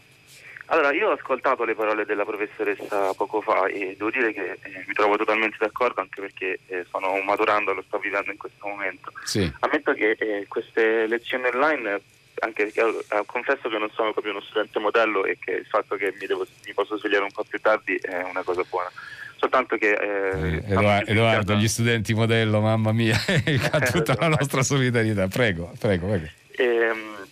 Allora, 0.70 0.92
io 0.92 1.08
ho 1.08 1.12
ascoltato 1.12 1.64
le 1.64 1.74
parole 1.74 2.04
della 2.04 2.24
professoressa 2.24 3.14
poco 3.14 3.40
fa 3.40 3.66
e 3.66 3.94
devo 3.96 4.10
dire 4.10 4.32
che 4.32 4.58
eh, 4.62 4.84
mi 4.86 4.92
trovo 4.92 5.16
totalmente 5.16 5.56
d'accordo 5.58 6.00
anche 6.00 6.20
perché 6.20 6.58
eh, 6.66 6.84
sono 6.90 7.16
maturando 7.22 7.70
e 7.70 7.74
lo 7.74 7.84
sto 7.86 7.98
vivendo 7.98 8.30
in 8.30 8.36
questo 8.36 8.66
momento. 8.66 9.10
Sì. 9.24 9.50
Ammetto 9.60 9.92
che 9.94 10.16
eh, 10.18 10.44
queste 10.46 11.06
lezioni 11.06 11.46
online, 11.46 12.00
anche 12.40 12.64
perché 12.64 12.80
eh, 12.80 13.22
confesso 13.24 13.70
che 13.70 13.78
non 13.78 13.90
sono 13.94 14.12
proprio 14.12 14.34
uno 14.34 14.42
studente 14.42 14.78
modello 14.78 15.24
e 15.24 15.38
che 15.40 15.52
il 15.52 15.66
fatto 15.66 15.96
che 15.96 16.14
mi, 16.20 16.26
devo, 16.26 16.46
mi 16.66 16.74
posso 16.74 16.98
svegliare 16.98 17.24
un 17.24 17.32
po' 17.32 17.44
più 17.44 17.58
tardi 17.60 17.96
è 17.96 18.22
una 18.22 18.42
cosa 18.42 18.62
buona. 18.68 18.90
Soltanto 19.36 19.76
che... 19.76 19.92
Eh, 19.92 20.56
eh, 20.56 20.64
Edoardo, 20.66 21.10
Edoardo, 21.10 21.54
gli 21.54 21.68
studenti 21.68 22.12
modello, 22.12 22.60
mamma 22.60 22.92
mia, 22.92 23.16
tutta 23.90 24.16
la 24.18 24.28
nostra 24.28 24.62
solidarietà. 24.62 25.28
Prego, 25.28 25.72
prego. 25.78 26.08
prego. 26.08 26.26
Ehm, 26.56 27.27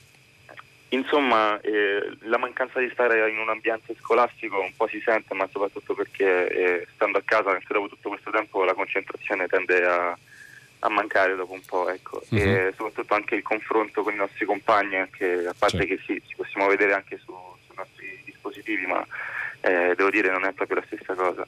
Insomma, 0.91 1.61
eh, 1.63 2.17
la 2.21 2.39
mancanza 2.39 2.79
di 2.79 2.89
stare 2.93 3.29
in 3.29 3.39
un 3.39 3.49
ambiente 3.49 3.97
scolastico 3.99 4.61
un 4.61 4.73
po' 4.77 4.87
si 4.87 5.01
sente, 5.05 5.35
ma 5.35 5.49
soprattutto 5.51 5.95
perché 5.95 6.49
eh, 6.49 6.87
stando 6.95 7.19
a 7.19 7.23
casa, 7.25 7.51
anche 7.51 7.73
dopo 7.73 7.89
tutto 7.89 8.11
questo 8.11 8.31
tempo, 8.31 8.63
la 8.63 8.75
concentrazione 8.75 9.49
tende 9.49 9.85
a, 9.85 10.17
a 10.79 10.89
mancare 10.89 11.35
dopo 11.35 11.55
un 11.55 11.65
po', 11.67 11.89
ecco. 11.89 12.23
uh-huh. 12.29 12.39
e 12.39 12.73
soprattutto 12.77 13.15
anche 13.15 13.35
il 13.35 13.43
confronto 13.43 14.03
con 14.05 14.13
i 14.13 14.19
nostri 14.19 14.45
compagni, 14.45 14.97
anche, 14.97 15.47
a 15.47 15.55
parte 15.59 15.79
certo. 15.79 15.95
che 15.95 16.03
sì, 16.07 16.23
ci 16.25 16.37
possiamo 16.37 16.69
vedere 16.69 16.93
anche 16.93 17.19
su, 17.19 17.35
sui 17.67 17.75
nostri 17.75 18.23
dispositivi, 18.25 18.87
ma 18.87 19.05
eh, 19.63 19.95
devo 19.97 20.11
dire 20.11 20.31
non 20.31 20.45
è 20.45 20.53
proprio 20.53 20.79
la 20.79 20.87
stessa 20.87 21.15
cosa. 21.15 21.47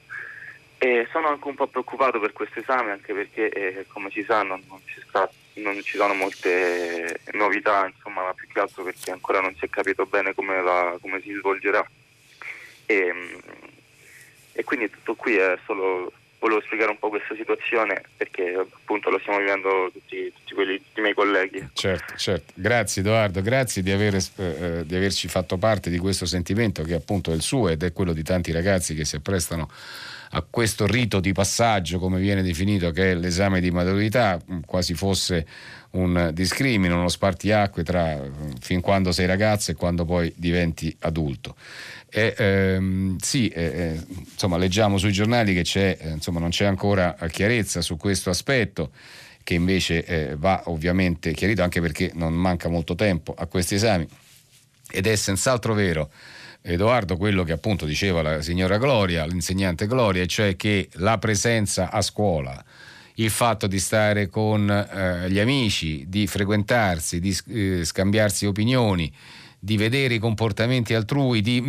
E 0.77 1.07
sono 1.11 1.27
anche 1.27 1.47
un 1.47 1.55
po' 1.55 1.67
preoccupato 1.67 2.19
per 2.19 2.33
questo 2.33 2.59
esame, 2.59 2.91
anche 2.91 3.13
perché, 3.13 3.49
eh, 3.49 3.85
come 3.87 4.09
si 4.11 4.23
sa, 4.23 4.43
non, 4.43 4.61
non 4.67 4.79
ci 4.85 5.01
sta 5.07 5.29
non 5.61 5.81
ci 5.83 5.97
sono 5.97 6.13
molte 6.13 7.19
novità, 7.33 7.85
insomma, 7.93 8.23
ma 8.23 8.33
più 8.33 8.47
che 8.47 8.59
altro 8.59 8.83
perché 8.83 9.11
ancora 9.11 9.41
non 9.41 9.55
si 9.57 9.65
è 9.65 9.69
capito 9.69 10.05
bene 10.05 10.33
come, 10.33 10.61
la, 10.61 10.97
come 11.01 11.21
si 11.21 11.33
svolgerà. 11.33 11.85
E, 12.85 13.13
e, 14.53 14.63
quindi 14.63 14.89
tutto 14.89 15.15
qui 15.15 15.35
è 15.35 15.57
solo 15.65 16.11
volevo 16.39 16.61
spiegare 16.61 16.91
un 16.91 16.97
po' 16.97 17.09
questa 17.09 17.35
situazione 17.35 18.01
perché 18.15 18.53
appunto 18.53 19.09
lo 19.09 19.19
stiamo 19.19 19.39
vivendo 19.39 19.89
tutti, 19.91 20.31
tutti 20.33 20.53
quelli, 20.53 20.77
tutti 20.77 20.99
i 20.99 21.01
miei 21.01 21.13
colleghi. 21.13 21.67
Certo, 21.73 22.15
certo. 22.15 22.53
Grazie 22.55 23.01
Edoardo, 23.01 23.41
grazie 23.41 23.83
di, 23.83 23.91
aver, 23.91 24.15
eh, 24.15 24.83
di 24.85 24.95
averci 24.95 25.27
fatto 25.27 25.57
parte 25.57 25.89
di 25.89 25.97
questo 25.97 26.25
sentimento 26.25 26.81
che 26.83 26.93
appunto 26.93 27.31
è 27.31 27.35
il 27.35 27.41
suo 27.41 27.67
ed 27.67 27.83
è 27.83 27.91
quello 27.91 28.13
di 28.13 28.23
tanti 28.23 28.51
ragazzi 28.51 28.95
che 28.95 29.05
si 29.05 29.17
apprestano 29.17 29.69
a 30.31 30.45
questo 30.47 30.85
rito 30.85 31.19
di 31.19 31.31
passaggio, 31.31 31.97
come 31.97 32.19
viene 32.19 32.43
definito, 32.43 32.91
che 32.91 33.11
è 33.11 33.15
l'esame 33.15 33.59
di 33.61 33.71
maturità, 33.71 34.39
quasi 34.65 34.93
fosse 34.93 35.45
un 35.91 36.29
discrimine, 36.33 36.93
uno 36.93 37.09
spartiacque 37.09 37.83
tra 37.83 38.21
fin 38.59 38.79
quando 38.79 39.11
sei 39.11 39.25
ragazzo 39.25 39.71
e 39.71 39.75
quando 39.75 40.05
poi 40.05 40.31
diventi 40.35 40.95
adulto. 40.99 41.55
E, 42.11 42.35
ehm, 42.37 43.17
sì, 43.17 43.47
eh, 43.47 43.99
insomma, 44.31 44.57
leggiamo 44.57 44.97
sui 44.97 45.11
giornali 45.11 45.53
che 45.53 45.63
c'è, 45.63 45.97
eh, 45.99 46.09
insomma, 46.09 46.39
non 46.39 46.49
c'è 46.49 46.65
ancora 46.65 47.15
chiarezza 47.29 47.81
su 47.81 47.97
questo 47.97 48.29
aspetto 48.29 48.91
che 49.43 49.55
invece 49.55 50.05
eh, 50.05 50.35
va 50.35 50.61
ovviamente 50.65 51.33
chiarito 51.33 51.63
anche 51.63 51.81
perché 51.81 52.11
non 52.13 52.33
manca 52.33 52.69
molto 52.69 52.93
tempo 52.93 53.33
a 53.35 53.47
questi 53.47 53.75
esami 53.75 54.07
ed 54.91 55.07
è 55.07 55.15
senz'altro 55.15 55.73
vero 55.73 56.11
Edoardo 56.61 57.15
quello 57.17 57.43
che 57.43 57.53
appunto 57.53 57.85
diceva 57.85 58.21
la 58.21 58.41
signora 58.41 58.77
Gloria, 58.77 59.25
l'insegnante 59.25 59.87
Gloria, 59.87 60.25
cioè 60.25 60.55
che 60.55 60.89
la 60.93 61.17
presenza 61.17 61.89
a 61.89 62.01
scuola, 62.01 62.63
il 63.15 63.29
fatto 63.29 63.67
di 63.67 63.79
stare 63.79 64.27
con 64.27 64.69
eh, 64.69 65.29
gli 65.29 65.39
amici, 65.39 66.05
di 66.07 66.27
frequentarsi, 66.27 67.19
di 67.19 67.37
eh, 67.47 67.85
scambiarsi 67.85 68.45
opinioni, 68.45 69.11
di 69.61 69.75
vedere 69.75 70.13
i 70.13 70.19
comportamenti 70.19 70.93
altrui, 70.93 71.41
di 71.41 71.61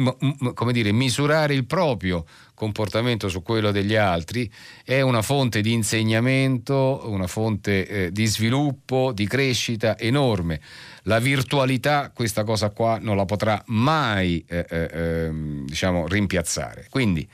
come 0.55 0.73
dire, 0.73 0.93
misurare 0.93 1.55
il 1.55 1.67
proprio 1.67 2.25
comportamento 2.55 3.29
su 3.29 3.43
quello 3.43 3.73
degli 3.73 3.97
altri, 3.97 4.51
è 4.85 5.01
una 5.01 5.23
fonte 5.23 5.61
di 5.61 5.73
insegnamento, 5.73 7.03
una 7.07 7.27
fonte 7.27 7.87
eh, 7.87 8.13
di 8.13 8.27
sviluppo, 8.27 9.13
di 9.13 9.27
crescita 9.27 9.99
enorme. 9.99 10.61
La 11.05 11.19
virtualità 11.19 12.11
questa 12.15 12.45
cosa 12.45 12.71
qua 12.71 12.99
non 13.01 13.17
la 13.17 13.25
potrà 13.25 13.63
mai 13.67 14.45
eh, 14.47 14.67
eh, 14.69 14.91
ehm, 14.93 15.67
diciamo, 15.67 16.07
rimpiazzare. 16.07 16.87
Quindi 16.91 17.29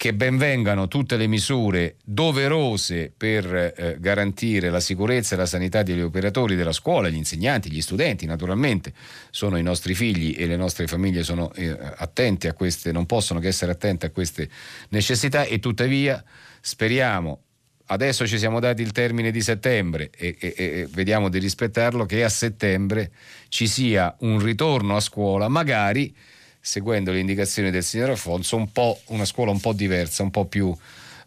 che 0.00 0.14
benvengano 0.14 0.88
tutte 0.88 1.18
le 1.18 1.26
misure 1.26 1.96
doverose 2.02 3.12
per 3.14 3.54
eh, 3.54 3.96
garantire 4.00 4.70
la 4.70 4.80
sicurezza 4.80 5.34
e 5.34 5.36
la 5.36 5.44
sanità 5.44 5.82
degli 5.82 6.00
operatori 6.00 6.56
della 6.56 6.72
scuola, 6.72 7.10
gli 7.10 7.16
insegnanti, 7.16 7.70
gli 7.70 7.82
studenti, 7.82 8.24
naturalmente 8.24 8.94
sono 9.30 9.58
i 9.58 9.62
nostri 9.62 9.94
figli 9.94 10.34
e 10.38 10.46
le 10.46 10.56
nostre 10.56 10.86
famiglie 10.86 11.22
sono 11.22 11.52
eh, 11.52 11.76
attente 11.96 12.48
a 12.48 12.54
queste, 12.54 12.92
non 12.92 13.04
possono 13.04 13.40
che 13.40 13.48
essere 13.48 13.72
attente 13.72 14.06
a 14.06 14.10
queste 14.10 14.48
necessità 14.88 15.44
e 15.44 15.58
tuttavia 15.58 16.24
speriamo 16.62 17.42
adesso 17.90 18.26
ci 18.26 18.38
siamo 18.38 18.60
dati 18.60 18.82
il 18.82 18.92
termine 18.92 19.30
di 19.30 19.40
settembre 19.40 20.10
e, 20.16 20.36
e, 20.38 20.54
e, 20.56 20.88
vediamo 20.90 21.28
di 21.28 21.38
rispettarlo, 21.38 22.06
che 22.06 22.24
a 22.24 22.28
settembre 22.28 23.10
ci 23.48 23.66
sia 23.66 24.14
un 24.20 24.40
ritorno 24.40 24.96
a 24.96 25.00
scuola, 25.00 25.48
magari 25.48 26.14
seguendo 26.60 27.10
le 27.10 27.20
indicazioni 27.20 27.70
del 27.70 27.82
signor 27.82 28.10
Alfonso, 28.10 28.56
un 28.56 28.68
una 29.06 29.24
scuola 29.24 29.50
un 29.50 29.60
po' 29.60 29.72
diversa, 29.72 30.22
un 30.22 30.30
po' 30.30 30.46
più 30.46 30.74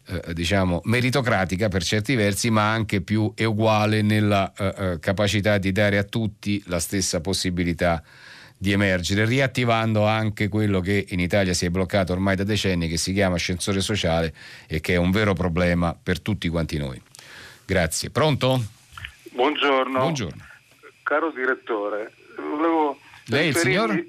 eh, 0.06 0.34
diciamo 0.34 0.82
meritocratica 0.84 1.70
per 1.70 1.84
certi 1.84 2.16
versi, 2.16 2.50
ma 2.50 2.72
anche 2.72 3.02
più 3.02 3.34
uguale 3.38 4.02
nella 4.02 4.52
eh, 4.58 4.74
eh, 4.78 5.00
capacità 5.00 5.58
di 5.58 5.72
dare 5.72 5.98
a 5.98 6.04
tutti 6.04 6.62
la 6.68 6.80
stessa 6.80 7.20
possibilità 7.20 8.02
di 8.64 8.72
emergere, 8.72 9.26
riattivando 9.26 10.08
anche 10.08 10.48
quello 10.48 10.80
che 10.80 11.06
in 11.10 11.20
Italia 11.20 11.54
si 11.54 11.66
è 11.66 11.70
bloccato 11.70 12.14
ormai 12.14 12.38
da 12.38 12.46
decenni, 12.46 12.88
che 12.88 12.96
si 12.96 13.12
chiama 13.12 13.36
ascensore 13.36 13.82
sociale 13.82 14.34
e 14.68 14.80
che 14.80 14.94
è 14.94 14.96
un 14.96 15.12
vero 15.12 15.34
problema 15.34 15.94
per 15.94 16.22
tutti 16.22 16.48
quanti 16.48 16.78
noi. 16.78 17.00
Grazie. 17.66 18.10
Pronto? 18.10 18.64
Buongiorno. 19.32 20.00
Buongiorno. 20.00 20.46
Caro 21.04 21.32
direttore, 21.32 22.14
volevo... 22.38 23.02
Lei 23.26 23.50
il 23.50 23.56
signor? 23.58 24.02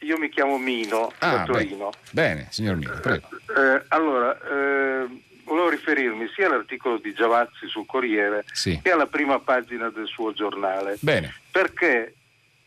Io 0.00 0.18
mi 0.18 0.28
chiamo 0.30 0.58
Mino, 0.58 1.12
ah, 1.18 1.36
da 1.36 1.44
Torino. 1.44 1.92
Bene, 2.10 2.34
bene, 2.34 2.46
signor 2.50 2.74
Mino, 2.74 2.98
prego. 3.00 3.28
Eh, 3.56 3.84
allora, 3.86 4.36
eh, 4.36 5.06
volevo 5.44 5.68
riferirmi 5.68 6.28
sia 6.34 6.46
all'articolo 6.46 6.98
di 6.98 7.14
Giavazzi 7.14 7.68
sul 7.68 7.86
Corriere 7.86 8.44
sì. 8.50 8.80
che 8.82 8.90
alla 8.90 9.06
prima 9.06 9.38
pagina 9.38 9.90
del 9.90 10.08
suo 10.08 10.32
giornale. 10.32 10.96
Bene. 10.98 11.32
Perché 11.52 12.16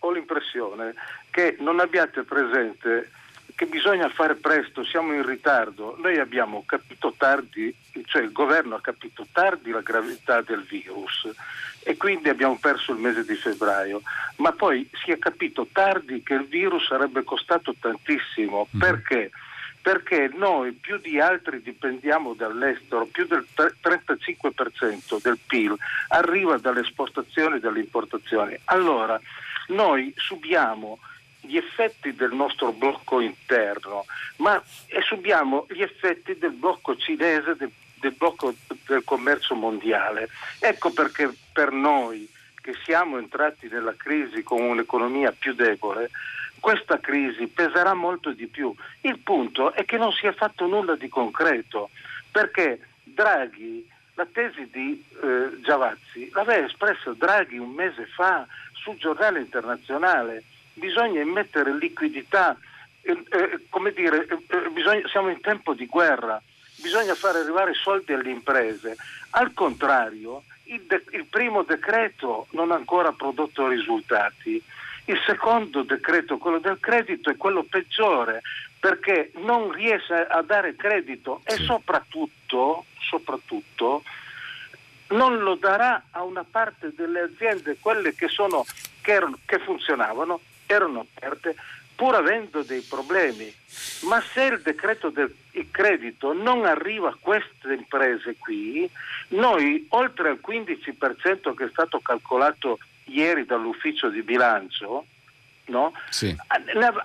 ho 0.05 0.11
l'impressione 0.11 0.93
che 1.29 1.55
non 1.59 1.79
abbiate 1.79 2.23
presente 2.23 3.11
che 3.55 3.65
bisogna 3.67 4.09
fare 4.09 4.35
presto, 4.35 4.83
siamo 4.83 5.13
in 5.13 5.25
ritardo. 5.25 5.95
Noi 6.01 6.19
abbiamo 6.19 6.63
capito 6.65 7.13
tardi, 7.17 7.73
cioè 8.05 8.21
il 8.21 8.33
governo 8.33 8.75
ha 8.75 8.81
capito 8.81 9.25
tardi 9.31 9.71
la 9.71 9.79
gravità 9.79 10.41
del 10.41 10.61
virus 10.63 11.29
e 11.81 11.95
quindi 11.95 12.27
abbiamo 12.27 12.57
perso 12.59 12.91
il 12.91 12.99
mese 12.99 13.23
di 13.23 13.35
febbraio, 13.35 14.01
ma 14.37 14.51
poi 14.51 14.89
si 15.03 15.11
è 15.11 15.17
capito 15.17 15.67
tardi 15.71 16.21
che 16.21 16.33
il 16.33 16.45
virus 16.47 16.87
sarebbe 16.87 17.23
costato 17.23 17.73
tantissimo. 17.79 18.67
Mm. 18.75 18.79
Perché? 18.79 19.31
Perché 19.81 20.31
noi 20.33 20.73
più 20.73 20.97
di 20.97 21.19
altri 21.19 21.61
dipendiamo 21.61 22.33
dall'estero, 22.33 23.05
più 23.05 23.25
del 23.25 23.45
35% 23.55 25.21
del 25.21 25.37
PIL 25.45 25.75
arriva 26.09 26.57
dalle 26.57 26.81
esportazioni 26.81 27.57
e 27.57 27.59
dalle 27.59 27.81
importazioni. 27.81 28.57
Allora, 28.65 29.21
noi 29.67 30.13
subiamo 30.17 30.99
gli 31.41 31.57
effetti 31.57 32.15
del 32.15 32.33
nostro 32.33 32.71
blocco 32.71 33.19
interno, 33.19 34.05
ma 34.37 34.61
subiamo 35.07 35.67
gli 35.69 35.81
effetti 35.81 36.37
del 36.37 36.53
blocco 36.53 36.95
cinese, 36.97 37.55
del 37.55 37.71
del 38.05 38.13
blocco 38.13 38.53
del 38.85 39.03
commercio 39.03 39.55
mondiale. 39.55 40.29
Ecco 40.59 40.91
perché 40.91 41.33
per 41.51 41.71
noi 41.71 42.29
che 42.61 42.75
siamo 42.83 43.17
entrati 43.17 43.67
nella 43.67 43.95
crisi 43.95 44.43
con 44.43 44.61
un'economia 44.61 45.31
più 45.31 45.53
debole, 45.53 46.09
questa 46.59 46.99
crisi 46.99 47.47
peserà 47.47 47.93
molto 47.93 48.31
di 48.31 48.47
più. 48.47 48.73
Il 49.01 49.19
punto 49.19 49.73
è 49.73 49.85
che 49.85 49.97
non 49.97 50.11
si 50.11 50.25
è 50.25 50.33
fatto 50.33 50.65
nulla 50.65 50.95
di 50.95 51.07
concreto, 51.07 51.89
perché 52.31 52.79
Draghi, 53.03 53.87
la 54.15 54.27
tesi 54.31 54.67
di 54.71 55.03
eh, 55.21 55.61
Giavazzi, 55.61 56.29
l'aveva 56.33 56.65
espressa 56.65 57.13
Draghi 57.13 57.57
un 57.57 57.71
mese 57.71 58.05
fa 58.05 58.47
sul 58.73 58.97
giornale 58.97 59.39
internazionale, 59.39 60.43
bisogna 60.73 61.21
immettere 61.21 61.75
liquidità, 61.77 62.57
eh, 63.01 63.11
eh, 63.11 63.59
come 63.69 63.91
dire, 63.91 64.25
eh, 64.25 64.39
eh, 64.47 64.69
bisogna, 64.69 65.07
siamo 65.07 65.29
in 65.29 65.39
tempo 65.41 65.73
di 65.73 65.85
guerra 65.85 66.41
bisogna 66.77 67.15
fare 67.15 67.39
arrivare 67.39 67.73
soldi 67.73 68.13
alle 68.13 68.29
imprese. 68.29 68.95
Al 69.31 69.53
contrario, 69.53 70.43
il, 70.65 70.81
de- 70.83 71.03
il 71.11 71.25
primo 71.25 71.63
decreto 71.63 72.47
non 72.51 72.71
ha 72.71 72.75
ancora 72.75 73.11
prodotto 73.11 73.67
risultati. 73.67 74.61
Il 75.05 75.19
secondo 75.25 75.83
decreto, 75.83 76.37
quello 76.37 76.59
del 76.59 76.79
credito, 76.79 77.29
è 77.29 77.37
quello 77.37 77.63
peggiore 77.63 78.41
perché 78.79 79.31
non 79.37 79.71
riesce 79.71 80.13
a 80.13 80.41
dare 80.41 80.75
credito 80.75 81.41
e 81.43 81.55
soprattutto, 81.55 82.85
soprattutto 82.99 84.03
non 85.09 85.37
lo 85.39 85.55
darà 85.55 86.03
a 86.11 86.23
una 86.23 86.43
parte 86.43 86.91
delle 86.95 87.21
aziende, 87.21 87.77
quelle 87.79 88.15
che, 88.15 88.27
sono, 88.27 88.65
che, 89.01 89.11
erano, 89.11 89.37
che 89.45 89.59
funzionavano, 89.59 90.39
erano 90.65 91.05
aperte, 91.15 91.55
pur 91.95 92.15
avendo 92.15 92.63
dei 92.63 92.81
problemi. 92.81 93.53
Ma 94.03 94.21
se 94.21 94.43
il 94.43 94.61
decreto 94.61 95.09
del 95.09 95.33
credito 95.71 96.33
non 96.33 96.65
arriva 96.65 97.09
a 97.09 97.17
queste 97.19 97.73
imprese 97.73 98.35
qui, 98.37 98.89
noi 99.29 99.85
oltre 99.89 100.29
al 100.29 100.39
15% 100.45 101.53
che 101.53 101.65
è 101.65 101.69
stato 101.69 101.99
calcolato 101.99 102.79
ieri 103.05 103.45
dall'ufficio 103.45 104.09
di 104.09 104.21
bilancio, 104.21 105.05
no? 105.65 105.93
sì. 106.09 106.35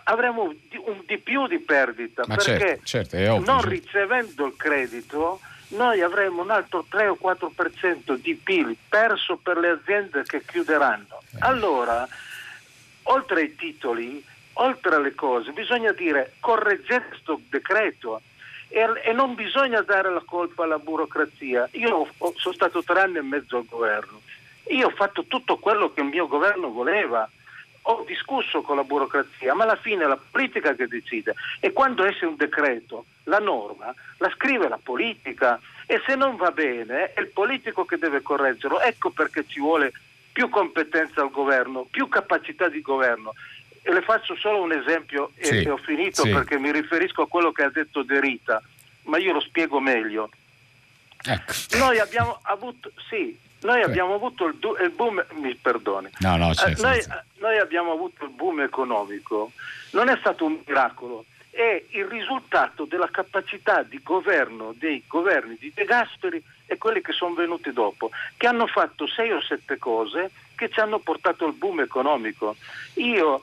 avremo 0.05 0.53
di, 0.68 0.76
un, 0.76 1.03
di, 1.07 1.18
più 1.18 1.46
di 1.46 1.59
perdita 1.59 2.24
Ma 2.26 2.36
perché 2.36 2.80
certo, 2.82 3.16
certo, 3.16 3.38
non 3.44 3.62
ricevendo 3.62 4.46
il 4.46 4.55
credito 4.57 5.40
noi 5.70 6.01
avremo 6.01 6.42
un 6.42 6.51
altro 6.51 6.84
3 6.88 7.09
o 7.09 7.18
4% 7.20 8.14
di 8.14 8.34
PIL 8.34 8.76
perso 8.88 9.36
per 9.36 9.57
le 9.57 9.68
aziende 9.68 10.24
che 10.24 10.42
chiuderanno. 10.44 11.22
Eh. 11.32 11.38
Allora, 11.40 12.09
oltre 13.05 13.40
ai 13.42 13.55
titoli, 13.55 14.24
oltre 14.55 14.96
alle 14.96 15.14
cose, 15.14 15.53
bisogna 15.53 15.92
dire 15.92 16.34
correggete 16.40 17.09
questo 17.09 17.40
decreto 17.48 18.20
e, 18.68 18.84
e, 19.05 19.12
non 19.12 19.34
bisogna 19.34 19.80
dare 19.82 20.12
la 20.12 20.22
colpa 20.24 20.64
alla 20.64 20.78
burocrazia. 20.78 21.68
Io 21.72 22.09
ho, 22.16 22.34
sono 22.36 22.55
stato 22.55 22.82
tre 22.82 23.01
anni 23.01 23.18
e 23.18 23.22
mezzo 23.22 23.57
al 23.57 23.66
governo, 23.66 24.20
io 24.70 24.86
ho 24.86 24.90
fatto 24.90 25.24
tutto 25.24 25.58
quello 25.58 25.92
che 25.92 26.00
il 26.00 26.06
mio 26.06 26.26
governo 26.26 26.70
voleva, 26.70 27.28
ho 27.82 28.04
discusso 28.06 28.62
con 28.62 28.76
la 28.76 28.84
burocrazia, 28.84 29.54
ma 29.54 29.64
alla 29.64 29.76
fine 29.76 30.04
è 30.04 30.06
la 30.06 30.18
politica 30.30 30.74
che 30.74 30.86
decide 30.86 31.34
e 31.60 31.72
quando 31.72 32.04
esce 32.04 32.26
un 32.26 32.36
decreto, 32.36 33.06
la 33.24 33.38
norma, 33.38 33.94
la 34.18 34.30
scrive 34.34 34.68
la 34.68 34.78
politica 34.82 35.60
e 35.86 36.00
se 36.06 36.14
non 36.14 36.36
va 36.36 36.50
bene 36.50 37.12
è 37.12 37.20
il 37.20 37.28
politico 37.28 37.84
che 37.84 37.98
deve 37.98 38.22
correggerlo. 38.22 38.80
Ecco 38.80 39.10
perché 39.10 39.44
ci 39.46 39.60
vuole 39.60 39.92
più 40.32 40.48
competenza 40.48 41.20
al 41.22 41.30
governo, 41.30 41.86
più 41.90 42.08
capacità 42.08 42.68
di 42.68 42.80
governo 42.80 43.32
e 43.82 43.92
le 43.92 44.02
faccio 44.02 44.36
solo 44.36 44.62
un 44.62 44.72
esempio 44.72 45.32
e, 45.34 45.44
sì, 45.46 45.62
e 45.62 45.70
ho 45.70 45.78
finito 45.78 46.22
sì. 46.22 46.30
perché 46.30 46.58
mi 46.58 46.70
riferisco 46.70 47.22
a 47.22 47.28
quello 47.28 47.50
che 47.50 47.64
ha 47.64 47.70
detto 47.70 48.02
De 48.02 48.20
Rita, 48.20 48.62
ma 49.04 49.18
io 49.18 49.32
lo 49.32 49.40
spiego 49.40 49.80
meglio. 49.80 50.30
Ecco. 51.22 51.52
Noi 51.78 51.98
abbiamo 51.98 52.38
avuto, 52.42 52.92
sì, 53.08 53.36
noi 53.61 53.82
abbiamo 53.82 54.14
avuto 54.14 54.46
il, 54.46 54.56
il, 54.82 54.90
boom, 54.90 55.24
mi 55.34 55.54
perdoni, 55.54 56.08
no, 56.20 56.36
no, 56.36 56.50
eh, 56.50 56.74
noi, 56.78 57.04
noi 57.38 57.58
abbiamo 57.58 57.92
avuto 57.92 58.24
il 58.24 58.30
boom 58.30 58.61
economico, 58.61 59.52
non 59.90 60.08
è 60.08 60.16
stato 60.18 60.44
un 60.44 60.58
miracolo, 60.66 61.24
è 61.50 61.84
il 61.90 62.04
risultato 62.06 62.84
della 62.84 63.08
capacità 63.11 63.82
di 63.82 64.00
governo 64.02 64.72
dei 64.78 65.02
governi 65.06 65.56
di 65.58 65.72
De 65.74 65.84
Gasperi 65.84 66.42
e 66.66 66.78
quelli 66.78 67.00
che 67.02 67.12
sono 67.12 67.34
venuti 67.34 67.72
dopo, 67.72 68.11
che 68.36 68.46
hanno 68.46 68.66
fatto 68.66 69.06
sei 69.06 69.32
o 69.32 69.42
sette 69.42 69.76
cose 69.76 70.30
che 70.54 70.68
ci 70.68 70.78
hanno 70.78 70.98
portato 70.98 71.46
al 71.46 71.54
boom 71.54 71.80
economico. 71.80 72.54
Io 72.94 73.40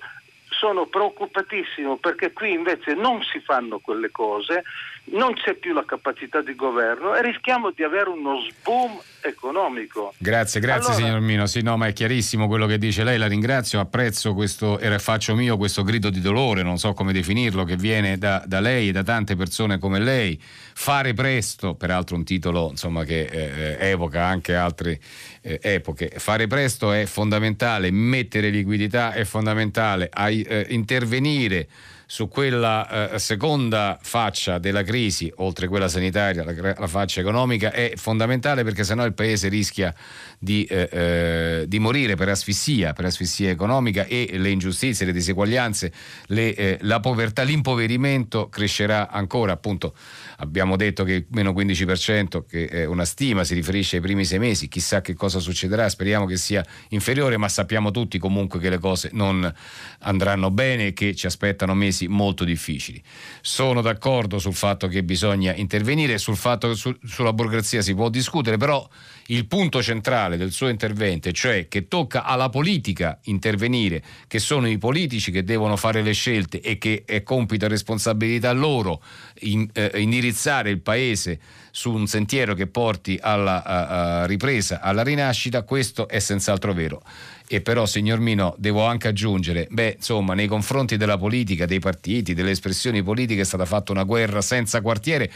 sono 0.58 0.88
preoccupatissimo 0.88 1.98
perché 1.98 2.34
qui 2.34 2.54
invece 2.54 2.94
non 2.94 3.22
si 3.24 3.40
fanno 3.40 3.80
quelle 3.80 4.12
cose, 4.12 4.64
non 5.12 5.34
c'è 5.34 5.54
più 5.54 5.74
la 5.74 5.86
capacità 5.86 6.42
di 6.42 6.56
governo 6.56 7.16
e 7.16 7.22
rischiamo 7.22 7.72
di 7.72 7.84
avere 7.84 8.10
uno 8.10 8.40
sboom 8.42 9.00
economico. 9.22 10.14
Grazie, 10.18 10.60
grazie 10.60 10.94
allora, 10.94 11.06
signor 11.06 11.20
Mino. 11.22 11.46
Sì, 11.46 11.62
no, 11.62 11.78
ma 11.78 11.88
è 11.88 11.94
chiarissimo 11.94 12.48
quello 12.48 12.66
che 12.66 12.78
dice 12.78 13.04
lei, 13.04 13.18
la 13.18 13.28
ringrazio, 13.28 13.80
apprezzo 13.80 14.34
questo 14.34 14.80
e 14.80 14.98
faccio 15.00 15.36
mio 15.36 15.58
questo 15.58 15.84
grido 15.84 16.10
di 16.10 16.22
dolore, 16.22 16.64
non 16.64 16.78
so 16.78 16.94
come 16.94 17.14
definirlo, 17.14 17.64
che 17.64 17.76
viene 17.76 18.18
da, 18.18 18.44
da 18.46 18.60
lei 18.60 18.90
e 18.90 18.92
da 18.92 19.04
tante 19.04 19.36
persone 19.36 19.78
come 19.80 20.00
lei. 20.00 20.40
Fare 20.80 21.16
presto, 21.16 21.74
peraltro 21.74 22.16
un 22.16 22.24
titolo 22.24 22.70
insomma, 22.70 23.04
che 23.04 23.22
eh, 23.22 23.78
eh 23.80 23.90
evoca 23.90 24.24
anche 24.24 24.54
altre 24.54 25.00
eh, 25.42 25.60
epoche, 25.60 26.12
fare 26.18 26.46
presto 26.46 26.92
è 26.92 27.08
fondamentale, 27.08 27.90
mettere 27.90 28.52
liquidità 28.52 29.12
è 29.12 29.24
fondamentale, 29.24 30.08
ai, 30.14 30.44
eh, 30.44 30.68
intervenire 30.70 31.68
su 32.06 32.28
quella 32.30 33.12
eh, 33.12 33.20
seconda 33.20 33.98
faccia 34.00 34.60
della 34.60 34.84
crisi, 34.84 35.34
oltre 35.38 35.68
quella 35.68 35.90
sanitaria, 35.90 36.44
la, 36.44 36.76
la, 36.78 36.88
faccia 36.88 37.22
economica, 37.22 37.72
è 37.72 37.94
fondamentale 37.96 38.64
perché 38.64 38.84
sennò 38.84 39.04
il 39.04 39.14
Paese 39.14 39.50
rischia 39.50 39.94
di, 40.38 40.64
eh, 40.66 40.90
eh, 40.92 41.66
di, 41.68 41.80
morire 41.80 42.16
per 42.16 42.30
asfissia, 42.30 42.94
per 42.94 43.06
asfissia 43.06 43.50
economica 43.50 44.06
e 44.06 44.30
le 44.38 44.50
ingiustizie, 44.50 45.06
le 45.06 45.12
diseguaglianze, 45.12 45.92
le, 46.28 46.56
eh, 46.56 46.78
la 46.82 47.00
povertà, 47.00 47.44
l'impoverimento 47.44 48.48
crescerà 48.50 49.10
ancora. 49.10 49.54
Appunto, 49.54 49.96
abbiamo 50.38 50.76
detto 50.76 51.04
che 51.04 51.26
meno 51.32 51.52
15%, 51.52 52.46
che 52.48 52.68
è 52.68 52.86
una 52.86 53.06
stima, 53.06 53.44
si 53.44 53.54
riferisce 53.54 53.98
ai 53.98 54.02
primi 54.02 54.24
sei 54.24 54.40
mesi, 54.40 54.68
chissà 54.68 55.02
che 55.02 55.14
cosa 55.14 55.40
succederà, 55.40 55.90
speriamo 55.90 56.26
che 56.26 56.38
sia 56.38 56.64
inferiore, 56.90 57.38
ma 57.38 57.50
sappiamo 57.50 57.92
tutti 57.92 58.18
comunque 58.18 58.60
che 58.60 58.70
le 58.70 58.78
cose 58.78 59.10
non 59.14 59.52
andranno 60.00 60.52
bene 60.52 60.88
e 60.88 60.94
che 60.94 61.16
ci 61.16 61.26
aspettano 61.26 61.74
mesi 61.74 61.86
mesi 61.88 62.08
molto 62.08 62.44
difficili. 62.44 63.02
Sono 63.42 63.82
d'accordo 63.82 64.40
sul 64.40 64.54
fatto 64.54 64.88
che 64.88 65.04
bisogna 65.04 65.54
intervenire, 65.56 66.18
sul 66.18 66.36
fatto 66.36 66.70
che 66.70 66.76
su, 66.76 66.96
sulla 67.04 67.34
burocrazia 67.34 67.82
si 67.82 67.96
può 67.96 68.10
discutere, 68.10 68.58
però 68.58 68.88
il 69.28 69.46
punto 69.48 69.82
centrale 69.82 70.38
del 70.38 70.52
suo 70.52 70.70
intervento, 70.70 71.32
cioè 71.32 71.68
che 71.68 71.88
tocca 71.88 72.24
alla 72.24 72.50
politica 72.50 73.20
intervenire, 73.24 74.04
che 74.28 74.40
sono 74.40 74.68
i 74.68 74.78
politici 74.78 75.32
che 75.32 75.44
devono 75.44 75.76
fare 75.76 76.02
le 76.02 76.14
scelte 76.14 76.62
e 76.62 76.78
che 76.78 77.04
è 77.06 77.24
compito 77.24 77.66
e 77.66 77.70
responsabilità 77.70 78.52
loro 78.52 79.02
in, 79.42 79.68
eh, 79.74 79.92
indirizzare 79.96 80.70
il 80.70 80.82
paese 80.82 81.40
su 81.72 81.94
un 81.94 82.08
sentiero 82.08 82.56
che 82.56 82.68
porti 82.68 83.20
alla 83.22 83.64
a, 83.64 84.22
a 84.22 84.26
ripresa, 84.26 84.82
alla 84.82 85.04
rinascita, 85.04 85.64
questo 85.64 86.08
è 86.08 86.20
senz'altro 86.20 86.74
vero. 86.74 87.04
E 87.50 87.62
però, 87.62 87.86
signor 87.86 88.20
Mino, 88.20 88.56
devo 88.58 88.84
anche 88.86 89.08
aggiungere, 89.08 89.68
beh, 89.70 89.96
insomma, 89.98 90.34
nei 90.34 90.48
confronti 90.48 90.98
della 90.98 91.18
politica, 91.18 91.66
dei 91.66 91.80
partiti, 91.80 92.34
delle 92.34 92.52
espressioni 92.52 93.04
politiche 93.04 93.42
è 93.42 93.46
stata 93.46 93.66
fatta 93.66 93.92
una 93.92 94.04
guerra 94.04 94.42
senza 94.42 94.82
quartiere, 94.82 95.32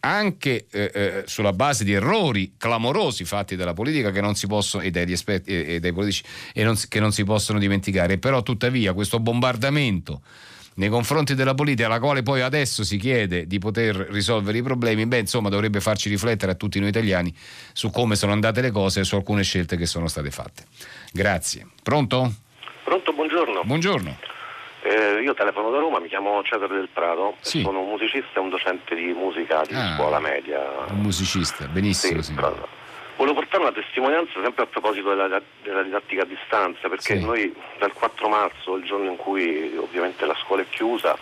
anche 0.00 0.66
eh, 0.70 0.90
eh, 0.92 1.22
sulla 1.26 1.52
base 1.52 1.84
di 1.84 1.92
errori 1.92 2.54
clamorosi 2.56 3.24
fatti 3.24 3.56
dalla 3.56 3.74
politica 3.74 4.10
che 4.10 4.20
non 4.20 4.34
si 4.34 4.46
possono, 4.46 4.82
e 4.82 4.90
dagli 4.90 5.12
esperti 5.12 5.50
e, 5.52 5.74
e 5.74 5.80
dai 5.80 5.92
politici 5.92 6.24
e 6.52 6.64
non, 6.64 6.76
che 6.88 7.00
non 7.00 7.12
si 7.12 7.24
possono 7.24 7.58
dimenticare. 7.58 8.18
Però, 8.18 8.42
tuttavia, 8.42 8.92
questo 8.92 9.20
bombardamento 9.20 10.22
nei 10.74 10.88
confronti 10.88 11.34
della 11.34 11.54
politica, 11.54 11.88
alla 11.88 11.98
quale 11.98 12.22
poi 12.22 12.40
adesso 12.40 12.84
si 12.84 12.98
chiede 12.98 13.46
di 13.46 13.58
poter 13.58 13.96
risolvere 14.10 14.58
i 14.58 14.62
problemi, 14.62 15.06
beh, 15.06 15.18
insomma, 15.18 15.48
dovrebbe 15.48 15.80
farci 15.80 16.08
riflettere 16.08 16.52
a 16.52 16.54
tutti 16.54 16.78
noi 16.78 16.88
italiani 16.88 17.34
su 17.72 17.90
come 17.90 18.14
sono 18.14 18.32
andate 18.32 18.60
le 18.60 18.70
cose 18.70 19.00
e 19.00 19.04
su 19.04 19.16
alcune 19.16 19.42
scelte 19.42 19.76
che 19.76 19.86
sono 19.86 20.06
state 20.06 20.30
fatte. 20.30 20.66
Grazie. 21.12 21.66
Pronto? 21.82 22.32
Pronto, 22.84 23.12
buongiorno. 23.12 23.62
Buongiorno. 23.64 24.18
Eh, 24.82 25.20
io 25.22 25.34
telefono 25.34 25.70
da 25.70 25.78
Roma, 25.78 25.98
mi 25.98 26.08
chiamo 26.08 26.42
Cesare 26.44 26.74
del 26.74 26.88
Prato, 26.92 27.36
sì. 27.40 27.62
sono 27.62 27.80
un 27.80 27.88
musicista 27.88 28.38
e 28.38 28.40
un 28.40 28.48
docente 28.48 28.94
di 28.94 29.12
musica 29.12 29.62
di 29.66 29.74
Ah, 29.74 29.94
scuola 29.96 30.20
media. 30.20 30.60
Un 30.90 31.00
musicista, 31.00 31.66
benissimo. 31.66 32.22
Sì. 32.22 32.34
Volevo 33.16 33.34
portare 33.34 33.64
una 33.64 33.72
testimonianza 33.72 34.40
sempre 34.40 34.62
a 34.62 34.66
proposito 34.66 35.08
della, 35.08 35.40
della 35.62 35.82
didattica 35.82 36.22
a 36.22 36.24
distanza, 36.24 36.88
perché 36.88 37.16
Sì. 37.18 37.24
noi 37.24 37.52
dal 37.78 37.92
4 37.92 38.28
marzo, 38.28 38.76
il 38.76 38.84
giorno 38.84 39.10
in 39.10 39.16
cui 39.16 39.76
ovviamente 39.76 40.24
la 40.24 40.36
scuola 40.40 40.62
è 40.62 40.66
chiusa, 40.68 41.18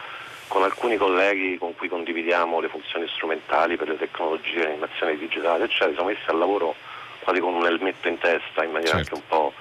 con 0.48 0.62
alcuni 0.62 0.96
colleghi 0.96 1.56
con 1.58 1.74
cui 1.74 1.88
condividiamo 1.88 2.60
le 2.60 2.68
funzioni 2.68 3.08
strumentali 3.08 3.76
per 3.76 3.88
le 3.88 3.96
tecnologie, 3.96 4.62
l'animazione 4.64 5.16
digitale, 5.16 5.64
eccetera, 5.64 5.92
siamo 5.94 6.08
messi 6.10 6.22
al 6.28 6.38
lavoro 6.38 6.74
quasi 7.20 7.40
con 7.40 7.54
un 7.54 7.64
elmetto 7.66 8.06
in 8.06 8.18
testa, 8.18 8.62
in 8.62 8.70
maniera 8.70 8.98
Certo. 8.98 9.14
anche 9.14 9.14
un 9.14 9.22
po' 9.26 9.52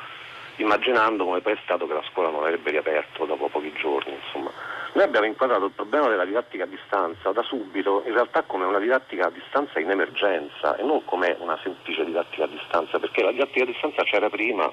immaginando 0.57 1.26
come 1.26 1.41
poi 1.41 1.53
è 1.53 1.60
stato 1.64 1.88
che 1.88 1.94
la 1.94 2.03
scuola 2.11 2.30
non 2.30 2.44
avrebbe 2.44 2.72
riaperto 2.72 3.26
dopo 3.26 3.48
pochi 3.48 3.73
giorni. 3.73 4.14
Insomma. 4.14 4.52
Noi 4.94 5.03
abbiamo 5.03 5.26
inquadrato 5.26 5.65
il 5.65 5.72
problema 5.72 6.07
della 6.07 6.23
didattica 6.23 6.64
a 6.64 6.68
distanza 6.68 7.32
da 7.32 7.44
subito 7.44 8.03
in 8.06 8.14
realtà 8.14 8.44
come 8.44 8.64
una 8.64 8.80
didattica 8.80 9.27
a 9.27 9.30
distanza 9.30 9.80
in 9.80 9.90
emergenza 9.90 10.77
e 10.77 10.84
non 10.84 11.03
come 11.03 11.36
una 11.40 11.60
semplice 11.61 12.06
didattica 12.06 12.45
a 12.45 12.48
distanza, 12.48 12.98
perché 12.98 13.22
la 13.22 13.32
didattica 13.32 13.64
a 13.64 13.68
distanza 13.68 14.03
c'era 14.03 14.30
prima, 14.30 14.72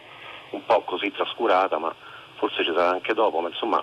un 0.51 0.65
po' 0.65 0.83
così 0.83 1.11
trascurata, 1.11 1.79
ma 1.79 1.93
forse 2.37 2.63
ci 2.63 2.73
sarà 2.73 2.91
anche 2.91 3.15
dopo, 3.15 3.41
ma 3.41 3.49
insomma 3.49 3.83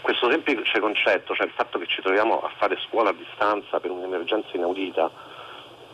questo 0.00 0.30
semplice 0.30 0.80
concetto, 0.80 1.34
cioè 1.34 1.46
il 1.46 1.52
fatto 1.52 1.78
che 1.78 1.86
ci 1.86 2.00
troviamo 2.00 2.40
a 2.40 2.50
fare 2.56 2.78
scuola 2.88 3.10
a 3.10 3.12
distanza 3.12 3.78
per 3.78 3.90
un'emergenza 3.90 4.48
inaudita, 4.52 5.10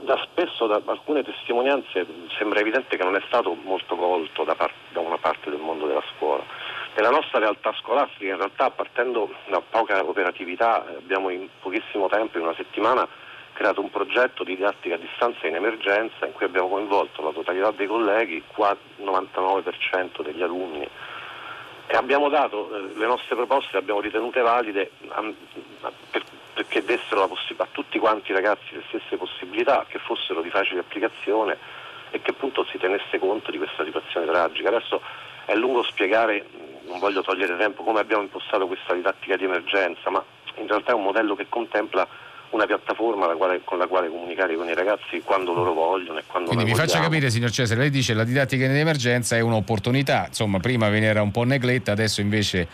da 0.05 0.19
spesso 0.31 0.67
da 0.67 0.81
alcune 0.85 1.23
testimonianze 1.23 2.07
sembra 2.37 2.61
evidente 2.61 2.97
che 2.97 3.03
non 3.03 3.17
è 3.17 3.23
stato 3.27 3.57
molto 3.65 3.97
colto 3.97 4.45
da, 4.45 4.55
par- 4.55 4.73
da 4.93 5.01
una 5.01 5.17
parte 5.17 5.51
del 5.51 5.59
mondo 5.59 5.87
della 5.87 6.03
scuola. 6.15 6.43
Nella 6.95 7.11
nostra 7.11 7.41
realtà 7.41 7.73
scolastica, 7.81 8.31
in 8.31 8.37
realtà 8.37 8.71
partendo 8.71 9.33
da 9.49 9.61
poca 9.61 10.05
operatività, 10.05 10.87
eh, 10.87 10.97
abbiamo 10.97 11.31
in 11.31 11.49
pochissimo 11.61 12.09
tempo, 12.09 12.39
in 12.39 12.45
una 12.45 12.55
settimana, 12.55 13.07
creato 13.53 13.81
un 13.81 13.91
progetto 13.91 14.45
di 14.45 14.55
didattica 14.55 14.95
a 14.95 14.99
distanza 14.99 15.47
in 15.47 15.57
emergenza 15.57 16.27
in 16.27 16.33
cui 16.33 16.47
abbiamo 16.47 16.69
coinvolto 16.69 17.23
la 17.23 17.31
totalità 17.31 17.71
dei 17.73 17.87
colleghi, 17.87 18.43
qua 18.47 18.77
il 18.99 19.05
99% 19.05 20.23
degli 20.23 20.43
alunni 20.43 20.89
e 21.87 21.97
abbiamo 21.97 22.29
dato 22.29 22.75
eh, 22.75 22.95
le 22.95 23.07
nostre 23.07 23.35
proposte, 23.35 23.71
le 23.73 23.79
abbiamo 23.79 24.01
ritenute 24.01 24.41
valide 24.41 24.91
perché 26.55 26.85
dessero 26.85 27.21
la 27.21 27.29
possi- 27.29 27.55
a 27.57 27.67
tutti 27.71 27.99
quanti 27.99 28.31
i 28.31 28.35
ragazzi 28.35 28.73
le 28.73 28.83
stesse 28.89 29.17
possibilità, 29.17 29.85
che 29.89 29.99
fossero 29.99 30.41
di 30.41 30.51
facile 30.51 30.81
applicazione 30.81 31.59
e 32.11 32.23
che 32.23 32.31
appunto 32.31 32.65
si 32.71 32.79
tenesse 32.79 33.19
conto 33.19 33.51
di 33.51 33.59
questa 33.59 33.85
situazione 33.85 34.27
tragica. 34.27 34.69
Adesso 34.69 35.01
è 35.47 35.55
lungo 35.55 35.83
spiegare, 35.83 36.47
non 36.87 37.01
voglio 37.01 37.23
togliere 37.23 37.57
tempo, 37.57 37.83
come 37.83 38.01
abbiamo 38.01 38.23
impostato 38.23 38.67
questa 38.67 38.95
didattica 38.95 39.37
di 39.37 39.45
emergenza, 39.45 40.11
ma 40.11 40.25
in 40.57 40.67
realtà 40.69 40.93
è 40.93 40.95
un 40.95 41.03
modello 41.03 41.35
che 41.35 41.47
contempla 41.49 42.07
una 42.51 42.67
piattaforma 42.67 43.27
la 43.27 43.35
quale- 43.35 43.63
con 43.65 43.79
la 43.79 43.89
quale 43.89 44.09
comunicare 44.09 44.55
con 44.55 44.69
i 44.69 44.75
ragazzi 44.75 45.21
quando 45.25 45.53
loro 45.53 45.73
vogliono 45.73 46.21
e 46.21 46.23
quando 46.25 46.51
Quindi 46.51 46.71
mi 46.71 46.77
noi 46.77 46.87
faccia 46.87 47.01
capire, 47.01 47.29
signor 47.29 47.51
Cesare, 47.51 47.81
lei 47.81 47.91
dice 47.91 48.13
che 48.13 48.19
la 48.19 48.25
didattica 48.25 48.65
in 48.65 48.77
emergenza 48.77 49.35
è 49.35 49.41
un'opportunità, 49.41 50.27
insomma, 50.29 50.61
prima 50.61 50.89
veniva 50.89 51.21
un 51.21 51.33
po' 51.33 51.43
negletta, 51.43 51.91
adesso 51.91 52.21
invece 52.21 52.69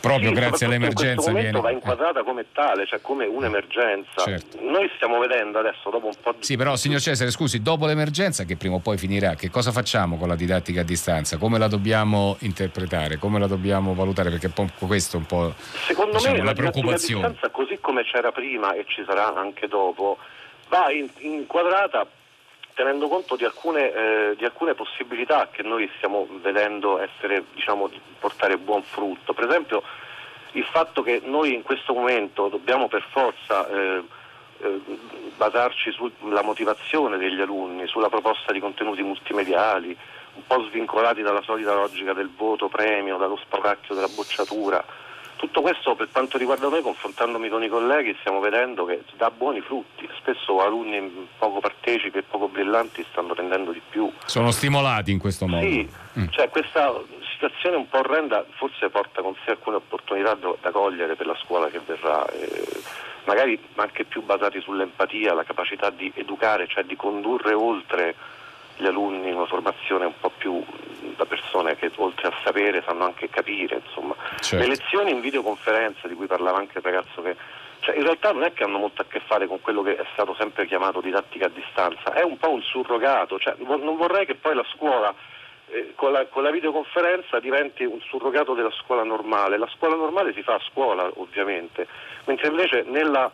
proprio 0.00 0.28
Sì, 0.28 0.34
grazie 0.34 0.66
all'emergenza 0.66 1.08
in 1.08 1.14
questo 1.14 1.30
momento 1.30 1.60
viene... 1.60 1.60
va 1.60 1.70
inquadrata 1.70 2.22
come 2.22 2.46
tale, 2.52 2.86
cioè 2.86 3.00
come 3.00 3.26
un'emergenza. 3.26 4.24
Certo. 4.24 4.58
Noi 4.62 4.90
stiamo 4.96 5.18
vedendo 5.18 5.58
adesso, 5.58 5.90
dopo 5.90 6.06
un 6.06 6.14
po' 6.20 6.32
di... 6.32 6.42
Sì, 6.44 6.56
però 6.56 6.76
signor 6.76 7.00
Cesare, 7.00 7.30
scusi, 7.30 7.62
dopo 7.62 7.86
l'emergenza 7.86 8.44
che 8.44 8.56
prima 8.56 8.76
o 8.76 8.78
poi 8.78 8.96
finirà, 8.96 9.34
che 9.34 9.50
cosa 9.50 9.70
facciamo 9.72 10.16
con 10.16 10.28
la 10.28 10.36
didattica 10.36 10.80
a 10.80 10.84
distanza? 10.84 11.36
Come 11.36 11.58
la 11.58 11.68
dobbiamo 11.68 12.36
interpretare? 12.40 13.18
Come 13.18 13.38
la 13.38 13.46
dobbiamo 13.46 13.94
valutare? 13.94 14.30
Perché 14.30 14.50
questo 14.78 15.16
è 15.16 15.20
un 15.20 15.26
po' 15.26 15.54
Secondo 15.86 16.16
diciamo, 16.16 16.32
me 16.32 16.38
la 16.40 16.44
la 16.46 16.52
preoccupazione. 16.54 17.28
distanza, 17.28 17.50
così 17.50 17.78
come 17.80 18.02
c'era 18.04 18.32
prima 18.32 18.72
e 18.74 18.84
ci 18.86 19.02
sarà 19.06 19.34
anche 19.34 19.68
dopo, 19.68 20.18
va 20.68 20.90
in- 20.90 21.08
inquadrata 21.18 22.06
tenendo 22.74 23.08
conto 23.08 23.36
di 23.36 23.44
alcune, 23.44 23.92
eh, 23.92 24.34
di 24.36 24.44
alcune 24.44 24.74
possibilità 24.74 25.48
che 25.50 25.62
noi 25.62 25.90
stiamo 25.96 26.26
vedendo 26.42 26.98
essere, 26.98 27.44
diciamo, 27.54 27.88
di 27.88 28.00
portare 28.18 28.56
buon 28.58 28.82
frutto. 28.82 29.32
Per 29.32 29.48
esempio 29.48 29.82
il 30.52 30.64
fatto 30.64 31.02
che 31.02 31.20
noi 31.24 31.54
in 31.54 31.62
questo 31.62 31.92
momento 31.94 32.48
dobbiamo 32.48 32.88
per 32.88 33.04
forza 33.10 33.68
eh, 33.68 34.02
eh, 34.62 34.80
basarci 35.36 35.92
sulla 35.92 36.42
motivazione 36.42 37.16
degli 37.18 37.40
alunni, 37.40 37.86
sulla 37.86 38.08
proposta 38.08 38.52
di 38.52 38.60
contenuti 38.60 39.02
multimediali, 39.02 39.96
un 40.34 40.46
po' 40.46 40.62
svincolati 40.64 41.22
dalla 41.22 41.42
solita 41.42 41.74
logica 41.74 42.12
del 42.12 42.30
voto 42.34 42.68
premio, 42.68 43.16
dallo 43.16 43.36
spauracchio 43.36 43.94
della 43.94 44.08
bocciatura. 44.14 44.84
Tutto 45.40 45.62
questo 45.62 45.94
per 45.94 46.08
quanto 46.12 46.36
riguarda 46.36 46.68
noi, 46.68 46.82
confrontandomi 46.82 47.48
con 47.48 47.62
i 47.62 47.68
colleghi, 47.68 48.14
stiamo 48.20 48.40
vedendo 48.40 48.84
che 48.84 49.02
dà 49.16 49.30
buoni 49.30 49.62
frutti. 49.62 50.06
Spesso 50.18 50.60
alunni 50.60 51.28
poco 51.38 51.60
partecipi 51.60 52.18
e 52.18 52.22
poco 52.22 52.48
brillanti 52.48 53.02
stanno 53.10 53.32
rendendo 53.32 53.70
di 53.72 53.80
più. 53.88 54.12
Sono 54.26 54.50
stimolati 54.50 55.10
in 55.10 55.18
questo 55.18 55.46
modo. 55.46 55.66
Sì, 55.66 55.88
Mm. 56.18 56.26
cioè 56.30 56.48
questa 56.50 56.92
situazione 57.32 57.76
un 57.76 57.88
po' 57.88 58.00
orrenda 58.00 58.44
forse 58.50 58.90
porta 58.90 59.22
con 59.22 59.34
sé 59.44 59.52
alcune 59.52 59.76
opportunità 59.76 60.34
da, 60.34 60.52
da 60.60 60.70
cogliere 60.72 61.14
per 61.14 61.26
la 61.26 61.36
scuola 61.42 61.68
che 61.68 61.80
verrà, 61.86 62.28
eh, 62.32 62.82
magari 63.24 63.58
anche 63.76 64.04
più 64.04 64.20
basati 64.22 64.60
sull'empatia, 64.60 65.32
la 65.32 65.44
capacità 65.44 65.88
di 65.88 66.10
educare, 66.16 66.66
cioè 66.66 66.82
di 66.82 66.96
condurre 66.96 67.54
oltre 67.54 68.14
gli 68.80 68.86
alunni 68.86 69.30
una 69.30 69.46
formazione 69.46 70.06
un 70.06 70.14
po' 70.18 70.32
più 70.36 70.62
da 71.16 71.24
persone 71.26 71.76
che 71.76 71.90
oltre 71.96 72.28
a 72.28 72.32
sapere 72.42 72.82
sanno 72.84 73.04
anche 73.04 73.28
capire, 73.28 73.82
insomma. 73.84 74.14
Certo. 74.40 74.56
Le 74.56 74.66
lezioni 74.66 75.10
in 75.10 75.20
videoconferenza 75.20 76.08
di 76.08 76.14
cui 76.14 76.26
parlava 76.26 76.58
anche 76.58 76.78
il 76.78 76.84
ragazzo 76.84 77.22
che 77.22 77.36
cioè, 77.80 77.96
in 77.96 78.02
realtà 78.02 78.32
non 78.32 78.42
è 78.42 78.52
che 78.52 78.64
hanno 78.64 78.78
molto 78.78 79.02
a 79.02 79.06
che 79.08 79.20
fare 79.20 79.46
con 79.46 79.60
quello 79.60 79.82
che 79.82 79.96
è 79.96 80.04
stato 80.12 80.34
sempre 80.38 80.66
chiamato 80.66 81.00
didattica 81.00 81.46
a 81.46 81.50
distanza, 81.50 82.12
è 82.12 82.22
un 82.22 82.36
po' 82.36 82.50
un 82.50 82.62
surrogato, 82.62 83.38
cioè, 83.38 83.54
non 83.58 83.96
vorrei 83.96 84.26
che 84.26 84.34
poi 84.34 84.54
la 84.54 84.64
scuola 84.74 85.14
eh, 85.68 85.92
con, 85.94 86.12
la, 86.12 86.26
con 86.26 86.42
la 86.42 86.50
videoconferenza 86.50 87.38
diventi 87.38 87.84
un 87.84 88.00
surrogato 88.00 88.54
della 88.54 88.72
scuola 88.72 89.02
normale. 89.02 89.56
La 89.56 89.68
scuola 89.74 89.94
normale 89.94 90.32
si 90.34 90.42
fa 90.42 90.54
a 90.54 90.60
scuola 90.70 91.10
ovviamente, 91.14 91.86
mentre 92.24 92.48
invece 92.48 92.82
nella 92.86 93.30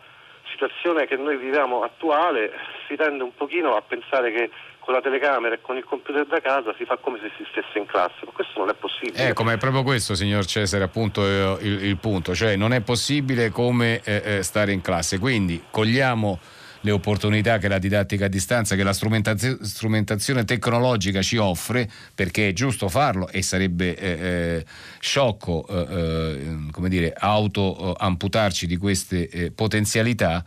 situazione 0.51 1.07
che 1.07 1.17
noi 1.17 1.37
viviamo 1.37 1.83
attuale 1.83 2.53
si 2.87 2.95
tende 2.95 3.23
un 3.23 3.33
pochino 3.35 3.75
a 3.75 3.81
pensare 3.81 4.31
che 4.31 4.49
con 4.87 4.95
la 4.95 5.01
telecamera 5.01 5.55
e 5.55 5.59
con 5.59 5.75
il 5.75 5.83
computer 5.83 6.25
da 6.25 6.39
casa 6.39 6.73
si 6.77 6.85
fa 6.85 6.95
come 6.95 7.19
se 7.21 7.29
si 7.35 7.43
stesse 7.51 7.77
in 7.77 7.85
classe, 7.85 8.19
ma 8.23 8.31
questo 8.31 8.57
non 8.57 8.69
è 8.69 8.73
possibile. 8.73 9.27
Ecco, 9.27 9.43
ma 9.43 9.51
è 9.51 9.57
proprio 9.57 9.83
questo, 9.83 10.15
signor 10.15 10.45
Cesare, 10.45 10.85
appunto 10.85 11.25
eh, 11.25 11.57
il, 11.59 11.83
il 11.83 11.97
punto, 11.97 12.33
cioè 12.33 12.55
non 12.55 12.71
è 12.71 12.79
possibile 12.79 13.49
come 13.49 13.99
eh, 14.05 14.37
eh, 14.37 14.43
stare 14.43 14.71
in 14.71 14.79
classe, 14.79 15.19
quindi 15.19 15.61
cogliamo 15.69 16.39
le 16.79 16.91
opportunità 16.91 17.57
che 17.57 17.67
la 17.67 17.79
didattica 17.79 18.25
a 18.25 18.29
distanza, 18.29 18.77
che 18.77 18.83
la 18.83 18.93
strumentazio- 18.93 19.57
strumentazione 19.61 20.45
tecnologica 20.45 21.21
ci 21.21 21.35
offre, 21.35 21.89
perché 22.15 22.47
è 22.47 22.53
giusto 22.53 22.87
farlo 22.87 23.27
e 23.27 23.41
sarebbe 23.41 23.93
eh, 23.93 24.09
eh 24.09 24.65
sciocco 24.99 25.65
eh, 25.67 25.75
eh, 25.79 26.57
come 26.71 26.87
dire, 26.87 27.13
auto 27.13 27.93
amputarci 27.93 28.65
di 28.65 28.77
queste 28.77 29.51
potenzialità 29.53 30.45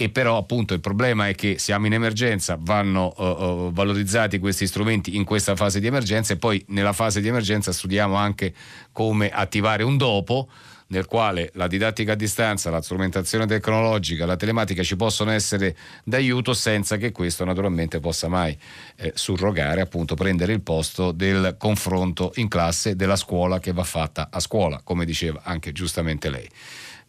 e 0.00 0.10
però 0.10 0.36
appunto 0.36 0.74
il 0.74 0.80
problema 0.80 1.26
è 1.26 1.34
che 1.34 1.58
siamo 1.58 1.86
in 1.86 1.92
emergenza, 1.92 2.56
vanno 2.60 3.12
uh, 3.16 3.72
valorizzati 3.72 4.38
questi 4.38 4.68
strumenti 4.68 5.16
in 5.16 5.24
questa 5.24 5.56
fase 5.56 5.80
di 5.80 5.88
emergenza 5.88 6.32
e 6.32 6.36
poi 6.36 6.64
nella 6.68 6.92
fase 6.92 7.20
di 7.20 7.26
emergenza 7.26 7.72
studiamo 7.72 8.14
anche 8.14 8.54
come 8.92 9.28
attivare 9.28 9.82
un 9.82 9.96
dopo 9.96 10.48
nel 10.90 11.06
quale 11.06 11.50
la 11.54 11.66
didattica 11.66 12.12
a 12.12 12.14
distanza, 12.14 12.70
la 12.70 12.80
strumentazione 12.80 13.44
tecnologica, 13.46 14.24
la 14.24 14.36
telematica 14.36 14.84
ci 14.84 14.94
possono 14.94 15.32
essere 15.32 15.76
d'aiuto 16.04 16.54
senza 16.54 16.96
che 16.96 17.10
questo 17.10 17.44
naturalmente 17.44 17.98
possa 17.98 18.28
mai 18.28 18.56
eh, 18.98 19.10
surrogare, 19.16 19.80
appunto 19.80 20.14
prendere 20.14 20.52
il 20.52 20.60
posto 20.60 21.10
del 21.10 21.56
confronto 21.58 22.30
in 22.36 22.46
classe 22.46 22.94
della 22.94 23.16
scuola 23.16 23.58
che 23.58 23.72
va 23.72 23.82
fatta 23.84 24.28
a 24.30 24.38
scuola, 24.38 24.80
come 24.84 25.04
diceva 25.04 25.40
anche 25.42 25.72
giustamente 25.72 26.30
lei. 26.30 26.48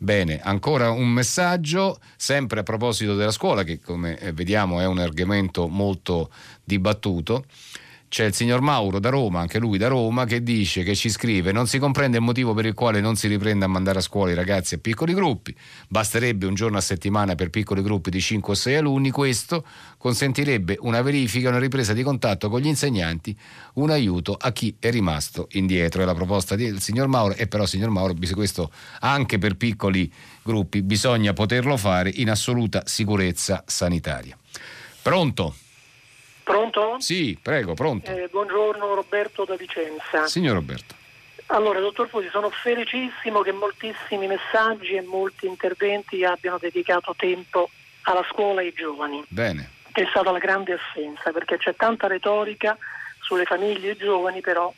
Bene, 0.02 0.40
ancora 0.40 0.92
un 0.92 1.10
messaggio, 1.10 2.00
sempre 2.16 2.62
a 2.62 2.64
proposito 2.64 3.16
della 3.16 3.32
scuola, 3.32 3.64
che 3.64 3.82
come 3.82 4.18
eh, 4.18 4.32
vediamo 4.32 4.80
è 4.80 4.86
un 4.86 4.98
argomento 4.98 5.68
molto 5.68 6.32
dibattuto. 6.64 7.44
C'è 8.10 8.26
il 8.26 8.34
signor 8.34 8.62
Mauro 8.62 8.98
da 8.98 9.10
Roma, 9.10 9.40
anche 9.40 9.60
lui 9.60 9.78
da 9.78 9.88
Roma, 9.88 10.26
che 10.26 10.42
dice 10.42 10.82
che 10.82 10.96
ci 10.96 11.10
scrive: 11.10 11.52
Non 11.52 11.68
si 11.68 11.78
comprende 11.78 12.18
il 12.18 12.24
motivo 12.24 12.56
per 12.56 12.66
il 12.66 12.74
quale 12.74 13.02
non 13.02 13.16
si 13.16 13.28
riprende 13.28 13.66
a 13.66 13.68
mandare 13.68 14.00
a 14.00 14.02
scuola 14.02 14.32
i 14.32 14.34
ragazzi 14.34 14.74
a 14.74 14.78
piccoli 14.80 15.14
gruppi. 15.14 15.56
Basterebbe 15.88 16.48
un 16.48 16.56
giorno 16.56 16.80
a 16.80 16.82
settimana 16.82 17.36
per 17.36 17.52
piccoli 17.52 17.84
gruppi 17.84 18.10
di 18.10 18.20
5 18.20 18.52
o 18.52 18.56
6 18.56 18.76
alunni. 18.78 19.12
Questo 19.12 19.64
consentirebbe 20.00 20.78
una 20.82 21.04
verifica, 21.04 21.50
una 21.50 21.60
ripresa 21.60 21.94
di 21.94 22.02
contatto 22.02 22.50
con 22.50 22.62
gli 22.62 22.66
insegnanti, 22.66 23.38
un 23.76 23.92
aiuto 23.92 24.36
a 24.40 24.52
chi 24.54 24.76
è 24.80 24.90
rimasto 24.90 25.48
indietro. 25.52 26.02
È 26.02 26.06
la 26.06 26.16
proposta 26.16 26.56
del 26.56 26.82
signor 26.82 27.08
Mauro. 27.08 27.36
E 27.36 27.46
però, 27.46 27.68
signor 27.68 27.92
Mauro, 27.92 28.16
questo 28.34 28.72
anche 29.02 29.38
per 29.38 29.56
piccoli 29.56 30.12
gruppi 30.42 30.82
bisogna 30.82 31.34
poterlo 31.34 31.78
fare 31.78 32.10
in 32.16 32.32
assoluta 32.32 32.82
sicurezza 32.88 33.64
sanitaria. 33.68 34.36
Pronto? 35.04 35.54
Pronto? 36.50 36.96
Sì, 37.00 37.38
prego, 37.40 37.76
pronto. 37.76 38.10
Eh, 38.10 38.28
buongiorno 38.28 38.96
Roberto 38.96 39.46
da 39.46 39.56
Vicenza. 39.56 40.26
Signor 40.26 40.56
Roberto. 40.56 40.96
Allora, 41.48 41.80
dottor 41.80 42.10
Fusi, 42.10 42.28
sono 42.32 42.50
felicissimo 42.50 43.42
che 43.42 43.52
moltissimi 43.52 44.26
messaggi 44.26 44.96
e 44.96 45.02
molti 45.04 45.46
interventi 45.46 46.24
abbiano 46.24 46.58
dedicato 46.58 47.14
tempo 47.16 47.70
alla 48.04 48.26
scuola 48.32 48.62
e 48.62 48.66
ai 48.66 48.74
giovani. 48.74 49.24
Bene. 49.28 49.70
È 49.92 50.04
stata 50.10 50.32
la 50.32 50.40
grande 50.40 50.74
assenza 50.74 51.32
perché 51.32 51.60
c'è 51.60 51.76
tanta 51.76 52.08
retorica 52.08 52.76
sulle 53.20 53.46
famiglie 53.46 53.90
e 53.90 53.92
i 53.92 53.98
giovani, 53.98 54.42
però 54.42 54.74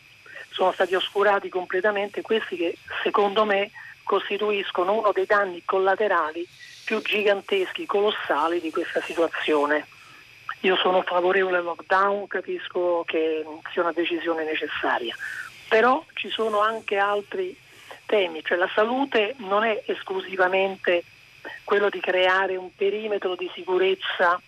sono 0.49 0.73
stati 0.73 0.93
oscurati 0.93 1.47
completamente 1.47 2.21
questi 2.21 2.57
che 2.57 2.75
secondo 3.01 3.45
me 3.45 3.71
costituiscono 4.03 4.91
uno 4.91 5.13
dei 5.13 5.25
danni 5.25 5.63
collaterali 5.63 6.45
più 6.83 7.01
giganteschi, 7.01 7.85
colossali 7.85 8.59
di 8.59 8.71
questa 8.71 8.99
situazione. 9.01 9.87
Io 10.61 10.75
sono 10.77 11.01
favorevole 11.01 11.57
al 11.57 11.63
lockdown, 11.63 12.27
capisco 12.27 13.03
che 13.05 13.43
sia 13.71 13.81
una 13.81 13.91
decisione 13.91 14.43
necessaria, 14.43 15.15
però 15.67 16.03
ci 16.13 16.29
sono 16.29 16.59
anche 16.59 16.97
altri 16.97 17.55
temi, 18.05 18.43
cioè 18.43 18.57
la 18.57 18.69
salute 18.73 19.35
non 19.37 19.63
è 19.63 19.81
esclusivamente 19.87 21.03
quello 21.63 21.89
di 21.89 21.99
creare 21.99 22.57
un 22.57 22.75
perimetro 22.75 23.35
di 23.35 23.49
sicurezza 23.55 24.39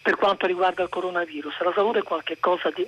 per 0.00 0.16
quanto 0.16 0.46
riguarda 0.46 0.82
il 0.82 0.88
coronavirus, 0.88 1.60
la 1.60 1.72
salute 1.72 2.00
è 2.00 2.02
qualcosa 2.02 2.70
di 2.70 2.84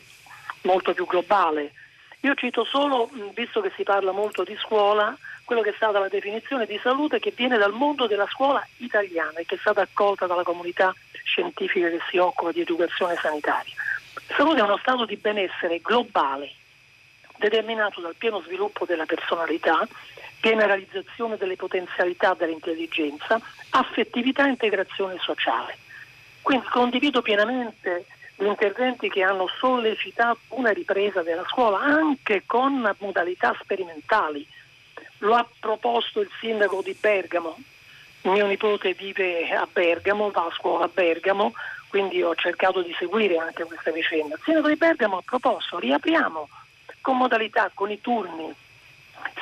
molto 0.63 0.93
più 0.93 1.07
globale. 1.07 1.73
Io 2.21 2.35
cito 2.35 2.65
solo, 2.65 3.11
visto 3.35 3.61
che 3.61 3.71
si 3.77 3.83
parla 3.85 4.11
molto 4.11 4.43
di 4.43 4.57
scuola, 4.57 5.17
quello 5.45 5.63
che 5.63 5.71
è 5.71 5.75
stata 5.77 5.99
la 5.99 6.09
definizione 6.09 6.67
di 6.67 6.79
salute 6.83 7.21
che 7.21 7.33
viene 7.35 7.59
dal 7.59 7.73
mondo 7.73 8.07
della 8.07 8.27
scuola 8.29 8.67
italiana 8.79 9.39
e 9.39 9.45
che 9.45 9.57
è 9.57 9.59
stata 9.59 9.83
accolta 9.83 10.27
dalla 10.27 10.43
comunità 10.43 10.95
scientifica 11.25 11.89
che 11.89 12.01
si 12.11 12.19
occupa 12.19 12.53
di 12.53 12.61
educazione 12.61 13.17
sanitaria. 13.17 13.73
Salute 14.37 14.61
è 14.61 14.63
uno 14.63 14.79
stato 14.79 15.05
di 15.05 15.17
benessere 15.17 15.81
globale 15.81 16.53
determinato 17.37 18.01
dal 18.01 18.15
pieno 18.17 18.41
sviluppo 18.41 18.85
della 18.85 19.07
personalità, 19.07 19.87
piena 20.41 20.67
realizzazione 20.67 21.37
delle 21.37 21.57
potenzialità 21.57 22.35
dell'intelligenza, 22.35 23.41
affettività 23.71 24.47
e 24.47 24.51
integrazione 24.51 25.17
sociale. 25.21 25.77
Quindi 26.41 26.67
condivido 26.69 27.23
pienamente 27.23 28.07
gli 28.37 28.47
interventi 28.47 29.09
che 29.09 29.23
hanno 29.23 29.49
sollecitato 29.59 30.39
una 30.49 30.71
ripresa 30.71 31.23
della 31.23 31.45
scuola 31.49 31.79
anche 31.81 32.43
con 32.47 32.95
modalità 32.99 33.57
sperimentali. 33.63 34.47
Lo 35.25 35.35
ha 35.35 35.47
proposto 35.59 36.21
il 36.21 36.29
sindaco 36.39 36.83
di 36.83 36.95
Bergamo, 37.01 37.57
mio 38.23 38.47
nipote 38.47 38.93
vive 38.93 39.51
a 39.55 39.67
Bergamo, 39.71 40.31
va 40.31 40.43
a 40.43 40.55
scuola 40.55 40.85
a 40.85 40.91
Bergamo, 40.93 41.55
quindi 41.89 42.23
ho 42.23 42.35
cercato 42.35 42.83
di 42.83 42.95
seguire 42.99 43.39
anche 43.39 43.65
questa 43.65 43.91
vicenda. 43.91 44.35
Il 44.35 44.43
sindaco 44.45 44.69
di 44.69 44.77
Bergamo 44.77 45.17
ha 45.17 45.23
proposto 45.25 45.79
riapriamo 45.79 46.49
con 47.01 47.17
modalità, 47.17 47.71
con 47.73 47.91
i 47.91 48.03
turni, 48.03 48.53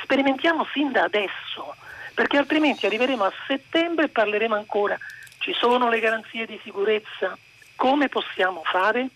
sperimentiamo 0.03 0.65
sin 0.71 0.93
da 0.93 1.03
adesso, 1.03 1.75
perché 2.13 2.37
altrimenti 2.37 2.85
arriveremo 2.85 3.25
a 3.25 3.33
settembre 3.45 4.05
e 4.05 4.09
parleremo 4.09 4.55
ancora. 4.55 4.97
Ci 5.39 5.51
sono 5.51 5.89
le 5.89 5.99
garanzie 5.99 6.45
di 6.45 6.57
sicurezza? 6.63 7.37
Come 7.75 8.07
possiamo 8.07 8.61
fare? 8.63 9.09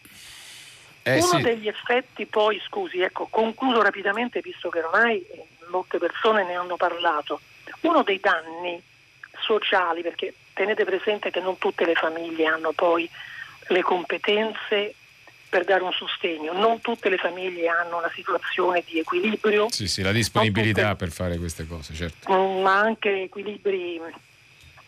Eh, 1.03 1.13
Uno 1.13 1.37
sì. 1.37 1.41
degli 1.41 1.69
effetti 1.69 2.25
poi, 2.25 2.61
scusi, 2.65 2.99
ecco, 2.99 3.27
concludo 3.29 3.81
rapidamente 3.81 4.41
visto 4.41 4.67
che 4.67 4.81
ormai 4.81 5.25
molte 5.69 5.97
persone 5.97 6.43
ne 6.43 6.55
hanno 6.55 6.75
parlato. 6.75 7.39
Uno 7.81 8.03
dei 8.03 8.19
danni 8.19 8.81
sociali, 9.39 10.01
perché 10.01 10.33
tenete 10.53 10.83
presente 10.85 11.29
che 11.29 11.39
non 11.39 11.57
tutte 11.57 11.85
le 11.85 11.93
famiglie 11.93 12.45
hanno 12.45 12.71
poi 12.71 13.09
le 13.67 13.81
competenze 13.81 14.95
per 15.49 15.63
dare 15.63 15.83
un 15.83 15.93
sostegno, 15.93 16.51
non 16.53 16.81
tutte 16.81 17.09
le 17.09 17.17
famiglie 17.17 17.67
hanno 17.67 17.97
una 17.97 18.11
situazione 18.13 18.83
di 18.85 18.99
equilibrio. 18.99 19.67
Sì, 19.71 19.87
sì, 19.87 20.01
la 20.01 20.11
disponibilità 20.11 20.91
tutte, 20.91 21.05
per 21.05 21.11
fare 21.11 21.37
queste 21.37 21.65
cose, 21.67 21.93
certo. 21.93 22.31
Mm, 22.33 22.61
ma 22.61 22.79
anche 22.79 23.23
equilibri 23.23 24.01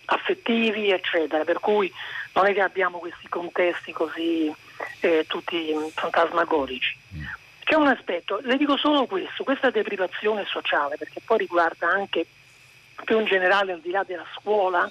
affettivi, 0.06 0.92
eccetera, 0.92 1.44
per 1.44 1.60
cui 1.60 1.92
non 2.34 2.46
è 2.46 2.54
che 2.54 2.62
abbiamo 2.62 2.98
questi 3.00 3.30
contesti 3.30 3.94
così 3.94 4.52
eh, 5.00 5.26
tutti 5.28 5.74
fantasmagorici. 5.94 6.98
Mm. 7.16 7.24
C'è 7.70 7.76
un 7.76 7.86
aspetto, 7.86 8.40
le 8.42 8.58
dico 8.58 8.78
solo 8.78 9.06
questo, 9.06 9.44
questa 9.44 9.70
deprivazione 9.70 10.44
sociale, 10.48 10.98
perché 10.98 11.22
poi 11.24 11.38
riguarda 11.38 11.88
anche 11.88 12.26
più 13.06 13.20
in 13.20 13.26
generale 13.28 13.74
al 13.74 13.80
di 13.80 13.92
là 13.92 14.04
della 14.04 14.26
scuola, 14.34 14.90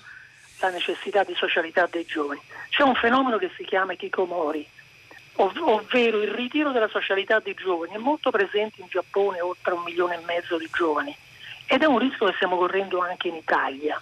la 0.60 0.70
necessità 0.70 1.24
di 1.24 1.34
socialità 1.34 1.88
dei 1.90 2.05
giovani. 2.05 2.40
C'è 2.68 2.84
un 2.84 2.94
fenomeno 2.94 3.36
che 3.36 3.50
si 3.56 3.64
chiama 3.64 3.94
Kikomori, 3.94 4.64
ov- 5.32 5.60
ovvero 5.60 6.22
il 6.22 6.30
ritiro 6.30 6.70
della 6.70 6.86
socialità 6.86 7.40
dei 7.40 7.55
giovani, 7.55 7.94
è 7.94 7.98
molto 7.98 8.30
presente 8.30 8.80
in 8.80 8.86
Giappone, 8.86 9.40
oltre 9.40 9.72
un 9.72 9.82
milione 9.82 10.14
e 10.14 10.24
mezzo 10.24 10.56
di 10.56 10.70
giovani, 10.72 11.12
ed 11.66 11.82
è 11.82 11.86
un 11.86 11.98
rischio 11.98 12.26
che 12.26 12.34
stiamo 12.36 12.59
correndo 12.59 13.00
anche 13.00 13.26
in 13.26 13.34
Italia. 13.34 14.00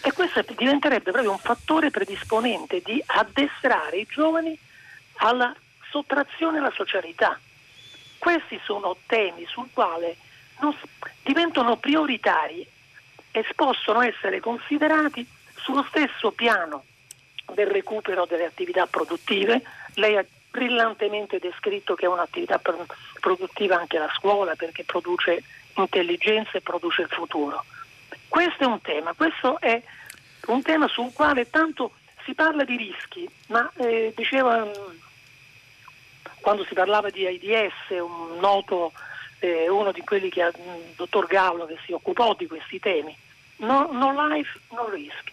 E 0.00 0.12
questo 0.12 0.44
diventerebbe 0.56 1.10
proprio 1.10 1.32
un 1.32 1.38
fattore 1.38 1.90
predisponente 1.90 2.82
di 2.84 3.02
addestrare 3.04 3.96
i 3.96 4.06
giovani 4.08 4.56
alla 5.14 5.52
sottrazione 5.90 6.58
alla 6.58 6.72
socialità. 6.72 7.36
Questi 8.22 8.60
sono 8.62 8.96
temi 9.06 9.44
sul 9.46 9.66
quale 9.72 10.16
diventano 11.24 11.74
prioritari 11.74 12.64
e 13.32 13.44
possono 13.56 14.00
essere 14.00 14.38
considerati 14.38 15.26
sullo 15.56 15.84
stesso 15.88 16.30
piano 16.30 16.84
del 17.52 17.66
recupero 17.66 18.24
delle 18.24 18.44
attività 18.44 18.86
produttive. 18.86 19.62
Lei 19.94 20.16
ha 20.16 20.24
brillantemente 20.52 21.40
descritto 21.40 21.96
che 21.96 22.04
è 22.04 22.08
un'attività 22.08 22.60
produttiva 23.18 23.80
anche 23.80 23.98
la 23.98 24.12
scuola 24.14 24.54
perché 24.54 24.84
produce 24.84 25.42
intelligenza 25.74 26.52
e 26.52 26.60
produce 26.60 27.02
il 27.02 27.08
futuro. 27.08 27.64
Questo 28.28 28.62
è 28.62 28.66
un 28.66 28.80
tema, 28.82 29.14
questo 29.14 29.58
è 29.58 29.82
un 30.46 30.62
tema 30.62 30.86
sul 30.86 31.12
quale 31.12 31.50
tanto 31.50 31.94
si 32.24 32.34
parla 32.34 32.62
di 32.62 32.76
rischi, 32.76 33.28
ma 33.48 33.68
eh, 33.78 34.12
diceva 34.14 34.70
quando 36.42 36.64
si 36.66 36.74
parlava 36.74 37.08
di 37.08 37.26
AIDS, 37.26 37.72
un 37.90 38.38
noto 38.38 38.92
eh, 39.38 39.68
uno 39.70 39.90
di 39.92 40.02
quelli 40.02 40.28
che 40.28 40.42
il 40.42 40.92
dottor 40.96 41.26
Gallo 41.26 41.64
che 41.64 41.78
si 41.86 41.92
occupò 41.92 42.34
di 42.34 42.46
questi 42.46 42.78
temi. 42.78 43.16
No, 43.56 43.88
no 43.90 44.12
life, 44.28 44.58
no 44.72 44.88
risk. 44.90 45.30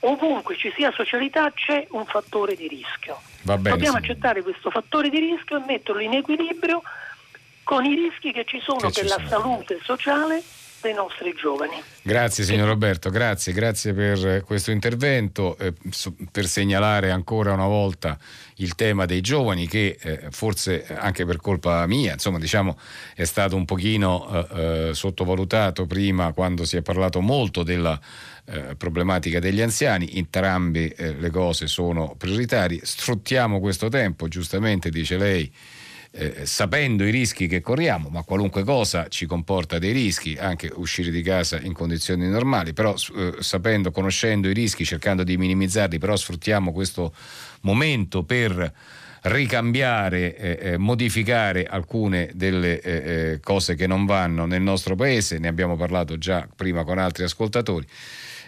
ovunque 0.00 0.56
ci 0.56 0.72
sia 0.74 0.90
socialità 0.92 1.50
c'è 1.52 1.86
un 1.90 2.04
fattore 2.06 2.54
di 2.56 2.68
rischio. 2.68 3.20
Bene, 3.42 3.70
Dobbiamo 3.70 3.98
sì. 3.98 4.04
accettare 4.04 4.42
questo 4.42 4.70
fattore 4.70 5.08
di 5.08 5.18
rischio 5.20 5.58
e 5.58 5.64
metterlo 5.66 6.00
in 6.00 6.14
equilibrio 6.14 6.82
con 7.62 7.84
i 7.84 7.94
rischi 7.94 8.32
che 8.32 8.44
ci 8.44 8.60
sono 8.60 8.78
Che 8.78 8.92
ci 8.92 9.00
per 9.00 9.08
la 9.08 9.14
sono. 9.16 9.28
salute 9.28 9.80
sociale 9.82 10.42
dei 10.86 10.94
nostri 10.94 11.34
giovani. 11.34 11.82
Grazie 12.02 12.44
signor 12.44 12.68
Roberto, 12.68 13.10
grazie, 13.10 13.52
grazie 13.52 13.92
per 13.92 14.44
questo 14.44 14.70
intervento, 14.70 15.58
eh, 15.58 15.72
per 16.30 16.46
segnalare 16.46 17.10
ancora 17.10 17.52
una 17.52 17.66
volta 17.66 18.16
il 18.56 18.74
tema 18.76 19.04
dei 19.04 19.20
giovani 19.20 19.66
che 19.66 19.98
eh, 20.00 20.28
forse 20.30 20.86
anche 20.96 21.26
per 21.26 21.38
colpa 21.38 21.84
mia, 21.86 22.12
insomma 22.12 22.38
diciamo 22.38 22.78
è 23.14 23.24
stato 23.24 23.56
un 23.56 23.64
pochino 23.64 24.46
eh, 24.48 24.90
sottovalutato 24.94 25.86
prima 25.86 26.32
quando 26.32 26.64
si 26.64 26.76
è 26.76 26.82
parlato 26.82 27.20
molto 27.20 27.62
della 27.62 27.98
problematica 28.78 29.40
degli 29.40 29.60
anziani, 29.60 30.08
entrambe 30.14 30.94
le 31.18 31.30
cose 31.30 31.66
sono 31.66 32.14
prioritarie, 32.16 32.78
sfruttiamo 32.80 33.58
questo 33.58 33.88
tempo, 33.88 34.28
giustamente 34.28 34.88
dice 34.88 35.16
lei, 35.16 35.52
eh, 36.16 36.46
sapendo 36.46 37.04
i 37.04 37.10
rischi 37.10 37.46
che 37.46 37.60
corriamo, 37.60 38.08
ma 38.08 38.22
qualunque 38.22 38.64
cosa 38.64 39.08
ci 39.08 39.26
comporta 39.26 39.78
dei 39.78 39.92
rischi, 39.92 40.36
anche 40.38 40.70
uscire 40.74 41.10
di 41.10 41.20
casa 41.20 41.60
in 41.60 41.74
condizioni 41.74 42.26
normali, 42.28 42.72
però 42.72 42.94
eh, 42.94 43.34
sapendo, 43.40 43.90
conoscendo 43.90 44.48
i 44.48 44.54
rischi, 44.54 44.84
cercando 44.84 45.22
di 45.24 45.36
minimizzarli, 45.36 45.98
però 45.98 46.16
sfruttiamo 46.16 46.72
questo 46.72 47.14
momento 47.60 48.22
per 48.22 48.72
ricambiare, 49.22 50.36
eh, 50.36 50.58
eh, 50.60 50.76
modificare 50.78 51.64
alcune 51.64 52.30
delle 52.34 52.80
eh, 52.80 52.92
eh, 52.92 53.40
cose 53.40 53.74
che 53.74 53.86
non 53.86 54.06
vanno 54.06 54.46
nel 54.46 54.62
nostro 54.62 54.94
paese, 54.94 55.38
ne 55.38 55.48
abbiamo 55.48 55.76
parlato 55.76 56.16
già 56.16 56.48
prima 56.54 56.84
con 56.84 56.98
altri 56.98 57.24
ascoltatori. 57.24 57.86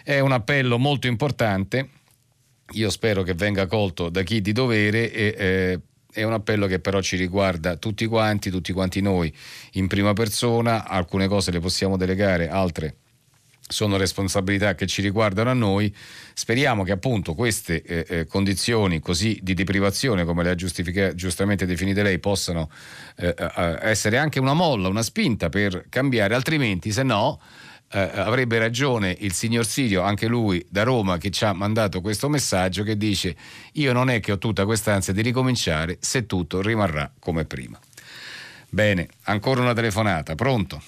È 0.03 0.19
un 0.19 0.31
appello 0.31 0.79
molto 0.79 1.07
importante, 1.07 1.89
io 2.71 2.89
spero 2.89 3.23
che 3.23 3.33
venga 3.33 3.67
colto 3.67 4.09
da 4.09 4.23
chi 4.23 4.41
di 4.41 4.53
dovere 4.53 5.11
e 5.11 5.35
eh, 5.37 5.79
è 6.11 6.23
un 6.23 6.33
appello 6.33 6.67
che 6.67 6.79
però 6.79 7.01
ci 7.01 7.15
riguarda 7.15 7.75
tutti 7.75 8.05
quanti, 8.05 8.49
tutti 8.49 8.73
quanti 8.73 9.01
noi 9.01 9.33
in 9.73 9.87
prima 9.87 10.13
persona, 10.13 10.87
alcune 10.87 11.27
cose 11.27 11.51
le 11.51 11.59
possiamo 11.59 11.97
delegare, 11.97 12.49
altre 12.49 12.95
sono 13.71 13.97
responsabilità 13.97 14.73
che 14.73 14.87
ci 14.87 15.01
riguardano 15.01 15.51
a 15.51 15.53
noi. 15.53 15.95
Speriamo 16.33 16.83
che 16.83 16.91
appunto 16.91 17.35
queste 17.35 17.83
eh, 17.83 18.05
eh, 18.07 18.25
condizioni 18.25 18.99
così 18.99 19.39
di 19.43 19.53
deprivazione, 19.53 20.25
come 20.25 20.43
le 20.43 20.49
ha 20.49 21.13
giustamente 21.13 21.67
definite 21.67 22.01
lei, 22.01 22.17
possano 22.17 22.69
eh, 23.17 23.35
eh, 23.37 23.77
essere 23.81 24.17
anche 24.17 24.39
una 24.39 24.53
molla, 24.53 24.87
una 24.87 25.03
spinta 25.03 25.49
per 25.49 25.85
cambiare, 25.89 26.33
altrimenti 26.33 26.91
se 26.91 27.03
no 27.03 27.39
eh, 27.91 27.99
avrebbe 27.99 28.59
ragione 28.59 29.15
il 29.19 29.33
signor 29.33 29.65
Sirio, 29.65 30.01
anche 30.01 30.27
lui 30.27 30.65
da 30.69 30.83
Roma, 30.83 31.17
che 31.17 31.31
ci 31.31 31.43
ha 31.45 31.53
mandato 31.53 32.01
questo 32.01 32.29
messaggio 32.29 32.83
che 32.83 32.97
dice 32.97 33.35
io 33.73 33.93
non 33.93 34.09
è 34.09 34.19
che 34.19 34.31
ho 34.31 34.37
tutta 34.37 34.65
quest'ansia 34.65 35.13
di 35.13 35.21
ricominciare 35.21 35.97
se 35.99 36.25
tutto 36.25 36.61
rimarrà 36.61 37.11
come 37.19 37.45
prima. 37.45 37.79
Bene, 38.69 39.07
ancora 39.23 39.61
una 39.61 39.73
telefonata, 39.73 40.35
pronto? 40.35 40.81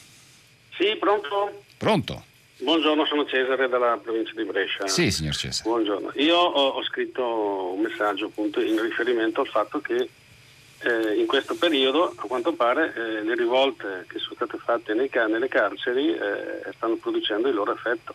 Sì, 0.78 0.96
pronto? 1.00 1.64
Pronto? 1.78 2.26
Buongiorno, 2.60 3.06
sono 3.06 3.26
Cesare 3.26 3.68
dalla 3.68 4.00
provincia 4.02 4.34
di 4.36 4.44
Brescia. 4.44 4.88
Sì, 4.88 5.10
signor 5.10 5.36
Cesare. 5.36 5.68
Buongiorno. 5.68 6.12
Io 6.16 6.38
ho, 6.38 6.68
ho 6.70 6.84
scritto 6.84 7.74
un 7.74 7.82
messaggio 7.82 8.28
appunto 8.28 8.62
in 8.62 8.80
riferimento 8.80 9.42
al 9.42 9.48
fatto 9.48 9.82
che 9.82 10.08
eh, 10.84 11.16
in 11.20 11.26
questo 11.28 11.56
periodo, 11.56 12.14
a 12.16 12.28
quanto 12.28 12.54
pare, 12.54 12.94
eh, 12.96 13.24
le 13.24 13.36
rivolte 13.36 14.06
che 14.08 14.20
sono 14.20 14.36
state 14.36 14.58
fatte 14.58 14.94
nei 14.94 15.10
nelle 15.12 15.48
carceri 15.48 16.14
eh, 16.14 16.72
stanno 16.76 16.96
producendo 16.96 17.48
il 17.48 17.56
loro 17.56 17.74
effetto. 17.74 18.14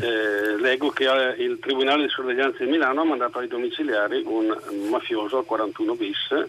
Eh, 0.00 0.56
leggo 0.60 0.90
che 0.90 1.04
eh, 1.10 1.42
il 1.42 1.58
Tribunale 1.58 2.04
di 2.04 2.08
Sorveglianza 2.08 2.62
di 2.62 2.70
Milano 2.70 3.00
ha 3.00 3.04
mandato 3.04 3.38
ai 3.38 3.48
domiciliari 3.48 4.22
un 4.24 4.56
mafioso 4.88 5.38
al 5.38 5.44
41 5.44 5.94
bis 5.94 6.46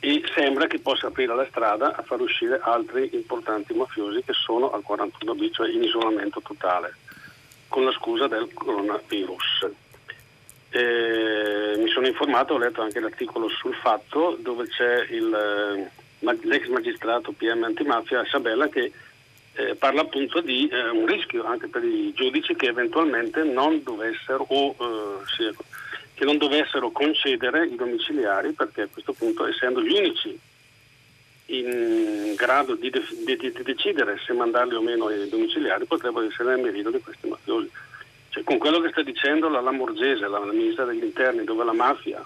e 0.00 0.22
sembra 0.34 0.66
che 0.66 0.80
possa 0.80 1.06
aprire 1.06 1.34
la 1.34 1.46
strada 1.48 1.94
a 1.94 2.02
far 2.02 2.20
uscire 2.20 2.60
altri 2.60 3.10
importanti 3.12 3.72
mafiosi 3.72 4.22
che 4.24 4.32
sono 4.32 4.72
al 4.72 4.82
41 4.82 5.34
bis, 5.34 5.54
cioè 5.54 5.70
in 5.70 5.82
isolamento 5.84 6.40
totale, 6.42 6.96
con 7.68 7.84
la 7.84 7.92
scusa 7.92 8.26
del 8.26 8.48
coronavirus. 8.52 9.70
Eh, 10.76 11.78
mi 11.78 11.88
sono 11.88 12.06
informato, 12.06 12.52
ho 12.52 12.58
letto 12.58 12.82
anche 12.82 13.00
l'articolo 13.00 13.48
sul 13.48 13.74
fatto 13.76 14.36
dove 14.42 14.66
c'è 14.66 15.06
il, 15.08 15.32
eh, 15.32 16.36
l'ex 16.42 16.66
magistrato 16.66 17.32
PM 17.32 17.62
antimafia 17.62 18.26
Sabella 18.26 18.68
che 18.68 18.92
eh, 19.54 19.74
parla 19.76 20.02
appunto 20.02 20.42
di 20.42 20.68
eh, 20.68 20.90
un 20.90 21.06
rischio 21.06 21.44
anche 21.44 21.68
per 21.68 21.82
i 21.82 22.12
giudici 22.14 22.54
che 22.56 22.66
eventualmente 22.66 23.42
non 23.42 23.82
dovessero 23.82 24.44
o 24.46 24.76
eh, 24.78 25.24
sì, 25.34 25.44
ecco, 25.44 25.64
che 26.12 26.26
non 26.26 26.36
dovessero 26.36 26.90
concedere 26.90 27.64
i 27.64 27.74
domiciliari 27.74 28.52
perché 28.52 28.82
a 28.82 28.88
questo 28.92 29.14
punto 29.14 29.46
essendo 29.46 29.80
gli 29.80 29.96
unici 29.96 30.38
in 31.46 32.34
grado 32.36 32.74
di, 32.74 32.90
di- 32.90 33.24
di- 33.38 33.50
di 33.50 33.62
decidere 33.62 34.20
se 34.26 34.34
mandarli 34.34 34.74
o 34.74 34.82
meno 34.82 35.06
ai 35.06 35.26
domiciliari 35.30 35.86
potrebbero 35.86 36.26
essere 36.26 36.50
nel 36.50 36.64
merito 36.64 36.90
di 36.90 37.00
questi 37.00 37.28
mafiosi. 37.28 37.70
Cioè, 38.36 38.44
con 38.44 38.58
quello 38.58 38.80
che 38.80 38.90
sta 38.90 39.00
dicendo 39.02 39.48
la 39.48 39.62
Lamorgese, 39.62 40.28
la, 40.28 40.40
ministra 40.40 40.84
degli 40.84 41.02
interni, 41.02 41.44
dove 41.44 41.64
la 41.64 41.72
mafia 41.72 42.22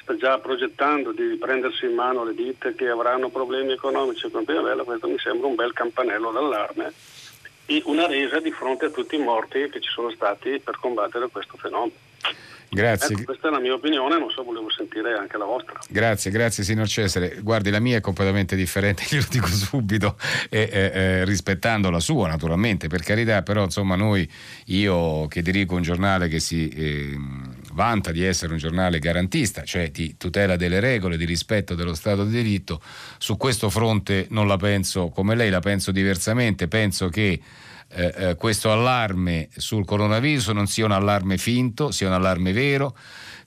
sta 0.00 0.16
già 0.16 0.38
progettando 0.38 1.12
di 1.12 1.36
prendersi 1.36 1.84
in 1.84 1.94
mano 1.94 2.24
le 2.24 2.34
ditte 2.34 2.74
che 2.74 2.88
avranno 2.88 3.28
problemi 3.28 3.70
economici 3.70 4.28
con 4.28 4.44
Pinabella, 4.44 4.82
questo 4.82 5.06
mi 5.06 5.18
sembra 5.20 5.46
un 5.46 5.54
bel 5.54 5.72
campanello 5.72 6.32
d'allarme 6.32 6.92
e 7.66 7.80
una 7.84 8.08
resa 8.08 8.40
di 8.40 8.50
fronte 8.50 8.86
a 8.86 8.90
tutti 8.90 9.14
i 9.14 9.22
morti 9.22 9.68
che 9.68 9.80
ci 9.80 9.88
sono 9.88 10.10
stati 10.10 10.58
per 10.58 10.80
combattere 10.80 11.28
questo 11.28 11.56
fenomeno. 11.56 11.92
Grazie. 12.68 13.14
Ecco, 13.14 13.24
questa 13.24 13.48
è 13.48 13.50
la 13.50 13.60
mia 13.60 13.74
opinione, 13.74 14.18
non 14.18 14.30
so, 14.30 14.42
volevo 14.42 14.70
sentire 14.70 15.14
anche 15.14 15.36
la 15.36 15.44
vostra. 15.44 15.78
Grazie, 15.88 16.30
grazie 16.30 16.64
signor 16.64 16.88
Cesare. 16.88 17.38
Guardi, 17.42 17.70
la 17.70 17.80
mia 17.80 17.98
è 17.98 18.00
completamente 18.00 18.56
differente, 18.56 19.04
glielo 19.08 19.26
dico 19.30 19.46
subito, 19.46 20.16
eh, 20.50 20.68
eh, 20.70 21.24
rispettando 21.24 21.90
la 21.90 22.00
sua 22.00 22.28
naturalmente, 22.28 22.88
per 22.88 23.02
carità, 23.02 23.42
però 23.42 23.64
insomma 23.64 23.96
noi, 23.96 24.28
io 24.66 25.26
che 25.28 25.42
dirigo 25.42 25.76
un 25.76 25.82
giornale 25.82 26.28
che 26.28 26.40
si 26.40 26.68
eh, 26.68 27.16
vanta 27.72 28.10
di 28.10 28.24
essere 28.24 28.52
un 28.52 28.58
giornale 28.58 28.98
garantista, 28.98 29.62
cioè 29.64 29.90
di 29.90 30.16
tutela 30.16 30.56
delle 30.56 30.80
regole, 30.80 31.16
di 31.16 31.24
rispetto 31.24 31.74
dello 31.74 31.94
Stato 31.94 32.24
di 32.24 32.30
diritto, 32.30 32.80
su 33.18 33.36
questo 33.36 33.70
fronte 33.70 34.26
non 34.30 34.48
la 34.48 34.56
penso 34.56 35.08
come 35.08 35.34
lei, 35.34 35.50
la 35.50 35.60
penso 35.60 35.92
diversamente, 35.92 36.68
penso 36.68 37.08
che 37.08 37.40
eh, 37.88 38.14
eh, 38.16 38.34
questo 38.36 38.72
allarme 38.72 39.48
sul 39.56 39.84
coronavirus 39.84 40.48
non 40.48 40.66
sia 40.66 40.84
un 40.84 40.92
allarme 40.92 41.38
finto, 41.38 41.90
sia 41.90 42.08
un 42.08 42.14
allarme 42.14 42.52
vero, 42.52 42.96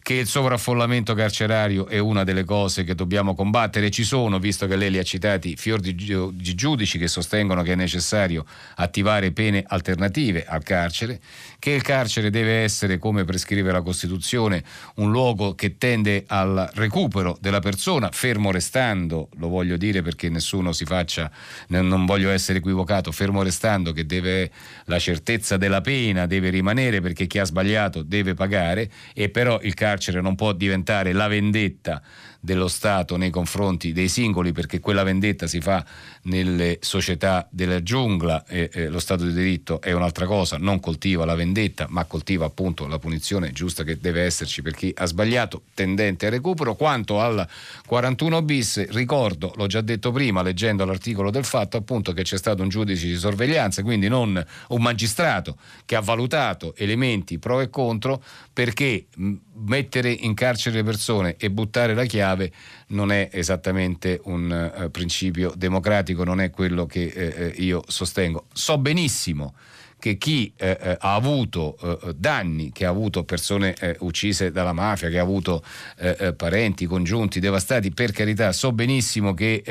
che 0.02 0.14
il 0.16 0.28
sovraffollamento 0.28 1.14
carcerario 1.14 1.88
è 1.88 2.00
una 2.00 2.24
delle 2.24 2.44
cose 2.44 2.84
che 2.84 2.96
dobbiamo 2.96 3.36
combattere. 3.36 3.92
Ci 3.92 4.04
sono, 4.04 4.40
visto 4.40 4.66
che 4.66 4.76
lei 4.76 4.90
li 4.90 4.98
ha 4.98 5.04
citati, 5.04 5.56
fior 5.56 5.80
di, 5.80 5.94
giu- 5.94 6.34
di 6.34 6.56
giudici 6.56 6.98
che 6.98 7.08
sostengono 7.08 7.62
che 7.62 7.74
è 7.74 7.76
necessario 7.76 8.46
attivare 8.76 9.32
pene 9.32 9.64
alternative 9.68 10.46
al 10.46 10.64
carcere, 10.64 11.20
che 11.60 11.72
il 11.72 11.82
carcere 11.82 12.30
deve 12.30 12.64
essere, 12.64 12.98
come 12.98 13.26
prescrive 13.26 13.72
la 13.72 13.82
Costituzione, 13.82 14.64
un 14.96 15.12
luogo 15.12 15.54
che 15.56 15.78
tende 15.78 16.24
al 16.28 16.70
recupero 16.74 17.38
della 17.40 17.60
persona, 17.60 18.10
fermo 18.12 18.50
restando, 18.50 19.30
lo 19.38 19.50
voglio 19.50 19.76
dire 19.78 20.02
perché 20.02 20.30
nessuno 20.30 20.72
si 20.72 20.86
faccia, 20.86 21.30
non 21.68 22.06
voglio 22.06 22.32
essere 22.32 22.60
equivocato, 22.60 23.12
fermo 23.12 23.44
restando 23.44 23.92
che 23.92 24.06
deve 24.06 24.52
la 24.86 25.00
certezza 25.00 25.58
della 25.58 25.82
pena 25.82 26.26
deve 26.26 26.50
rimanere 26.50 27.02
perché 27.02 27.28
chi 27.28 27.40
ha 27.40 27.46
sbagliato 27.46 28.02
deve 28.02 28.34
pagare 28.34 28.90
e 29.14 29.30
però 29.30 29.60
il 29.62 29.74
carcere 29.74 30.22
non 30.22 30.36
può 30.36 30.54
diventare 30.54 31.12
la 31.12 31.28
vendetta 31.28 32.02
dello 32.40 32.68
Stato 32.68 33.18
nei 33.18 33.30
confronti 33.30 33.92
dei 33.92 34.08
singoli 34.08 34.52
perché 34.52 34.80
quella 34.80 35.04
vendetta 35.04 35.48
si 35.48 35.60
fa 35.60 35.86
nelle 36.24 36.78
società 36.82 37.48
della 37.52 37.84
giungla 37.84 38.46
e 38.46 38.70
eh, 38.72 38.88
lo 38.88 39.00
Stato 39.00 39.26
di 39.26 39.34
diritto 39.34 39.82
è 39.82 39.92
un'altra 39.92 40.26
cosa, 40.26 40.58
non 40.58 40.80
coltiva 40.80 41.26
la 41.26 41.36
vendetta 41.36 41.88
ma 41.90 42.06
coltiva 42.06 42.46
appunto 42.46 42.88
la 42.88 43.00
punizione 43.00 43.52
giusta 43.52 43.84
che 43.84 43.98
deve 44.00 44.24
esserci 44.24 44.62
per 44.62 44.74
chi 44.74 44.94
ha 44.96 45.06
sbagliato 45.06 45.64
tendente 45.74 46.26
al 46.26 46.32
recupero. 46.32 46.76
Quanto 46.76 47.20
al 47.20 47.46
41 47.86 48.42
bis 48.42 48.90
ricordo, 48.90 49.54
l'ho 49.56 49.68
già 49.68 49.82
detto 49.82 50.12
prima 50.12 50.42
leggendo 50.42 50.86
l'articolo 50.86 51.32
del 51.32 51.46
fatto 51.46 51.78
appunto 51.78 52.14
che 52.14 52.24
c'è 52.24 52.38
stato 52.38 52.62
un 52.64 52.70
giudice 52.70 53.08
di 53.08 53.16
sorveglianza, 53.16 53.84
quindi 53.84 54.08
non 54.08 54.44
un 54.70 54.82
magistrato 54.82 55.58
che 55.86 55.96
ha 55.96 56.02
valutato 56.02 56.74
elementi 56.76 57.38
pro 57.38 57.60
e 57.60 57.70
contro 57.70 58.24
perché 58.54 59.08
mh, 59.16 59.34
mettere 59.66 60.12
in 60.12 60.34
carcere 60.34 60.78
le 60.78 60.84
persone 60.84 61.36
e 61.38 61.50
buttare 61.52 61.94
la 61.94 62.06
chiave 62.06 62.52
non 62.88 63.12
è 63.12 63.30
esattamente 63.32 64.20
un 64.26 64.52
eh, 64.52 64.90
principio 64.90 65.54
democratico, 65.56 66.24
non 66.24 66.42
è 66.42 66.50
quello 66.50 66.86
che 66.86 67.06
eh, 67.06 67.54
io 67.58 67.84
sostengo. 67.88 68.46
So 68.54 68.78
benissimo 68.78 69.54
che 70.00 70.18
chi 70.18 70.54
eh, 70.56 70.98
ha 70.98 71.14
avuto 71.14 71.78
eh, 71.82 72.14
danni, 72.16 72.72
che 72.72 72.86
ha 72.86 72.90
avuto 72.90 73.26
persone 73.26 73.74
eh, 73.74 73.98
uccise 74.00 74.50
dalla 74.50 74.72
mafia, 74.72 75.10
che 75.10 75.20
ha 75.20 75.22
avuto 75.22 75.62
parenti, 76.38 76.86
congiunti 76.86 77.42
devastati, 77.42 77.92
per 77.92 78.12
carità, 78.12 78.54
so 78.54 78.72
benissimo 78.72 79.34
che 79.34 79.62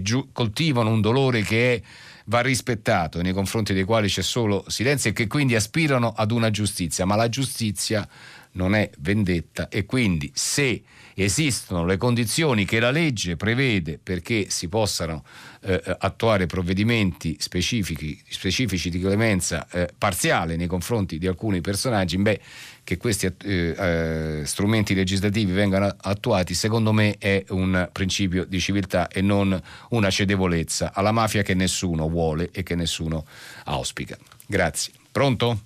giu- 0.00 0.28
coltivano 0.32 0.90
un 0.90 1.00
dolore 1.00 1.42
che 1.42 1.82
va 2.26 2.40
rispettato 2.40 3.22
nei 3.22 3.32
confronti 3.32 3.72
dei 3.72 3.84
quali 3.84 4.08
c'è 4.08 4.22
solo 4.22 4.64
silenzio 4.68 5.10
e 5.10 5.12
che 5.12 5.26
quindi 5.26 5.54
aspirano 5.54 6.12
ad 6.16 6.30
una 6.30 6.50
giustizia, 6.50 7.04
ma 7.04 7.16
la 7.16 7.28
giustizia 7.28 8.06
non 8.52 8.74
è 8.74 8.90
vendetta 8.98 9.68
e 9.68 9.84
quindi 9.86 10.30
se 10.34 10.82
esistono 11.14 11.84
le 11.84 11.96
condizioni 11.96 12.64
che 12.64 12.80
la 12.80 12.90
legge 12.90 13.36
prevede 13.36 13.98
perché 14.02 14.46
si 14.48 14.68
possano 14.68 15.24
eh, 15.62 15.82
attuare 15.98 16.46
provvedimenti 16.46 17.36
specifici, 17.38 18.20
specifici 18.28 18.90
di 18.90 19.00
clemenza 19.00 19.66
eh, 19.70 19.88
parziale 19.96 20.56
nei 20.56 20.66
confronti 20.66 21.18
di 21.18 21.26
alcuni 21.26 21.60
personaggi, 21.60 22.16
beh, 22.16 22.40
che 22.82 22.96
questi 22.96 23.26
eh, 23.26 23.34
eh, 23.44 24.42
strumenti 24.44 24.94
legislativi 24.94 25.52
vengano 25.52 25.94
attuati, 26.00 26.54
secondo 26.54 26.92
me 26.92 27.16
è 27.18 27.44
un 27.50 27.88
principio 27.92 28.44
di 28.44 28.58
civiltà 28.58 29.08
e 29.08 29.20
non 29.20 29.60
una 29.90 30.10
cedevolezza 30.10 30.92
alla 30.94 31.12
mafia 31.12 31.42
che 31.42 31.54
nessuno 31.54 32.08
vuole 32.08 32.48
e 32.52 32.62
che 32.62 32.74
nessuno 32.74 33.26
auspica. 33.64 34.16
Grazie. 34.46 34.92
Pronto? 35.12 35.60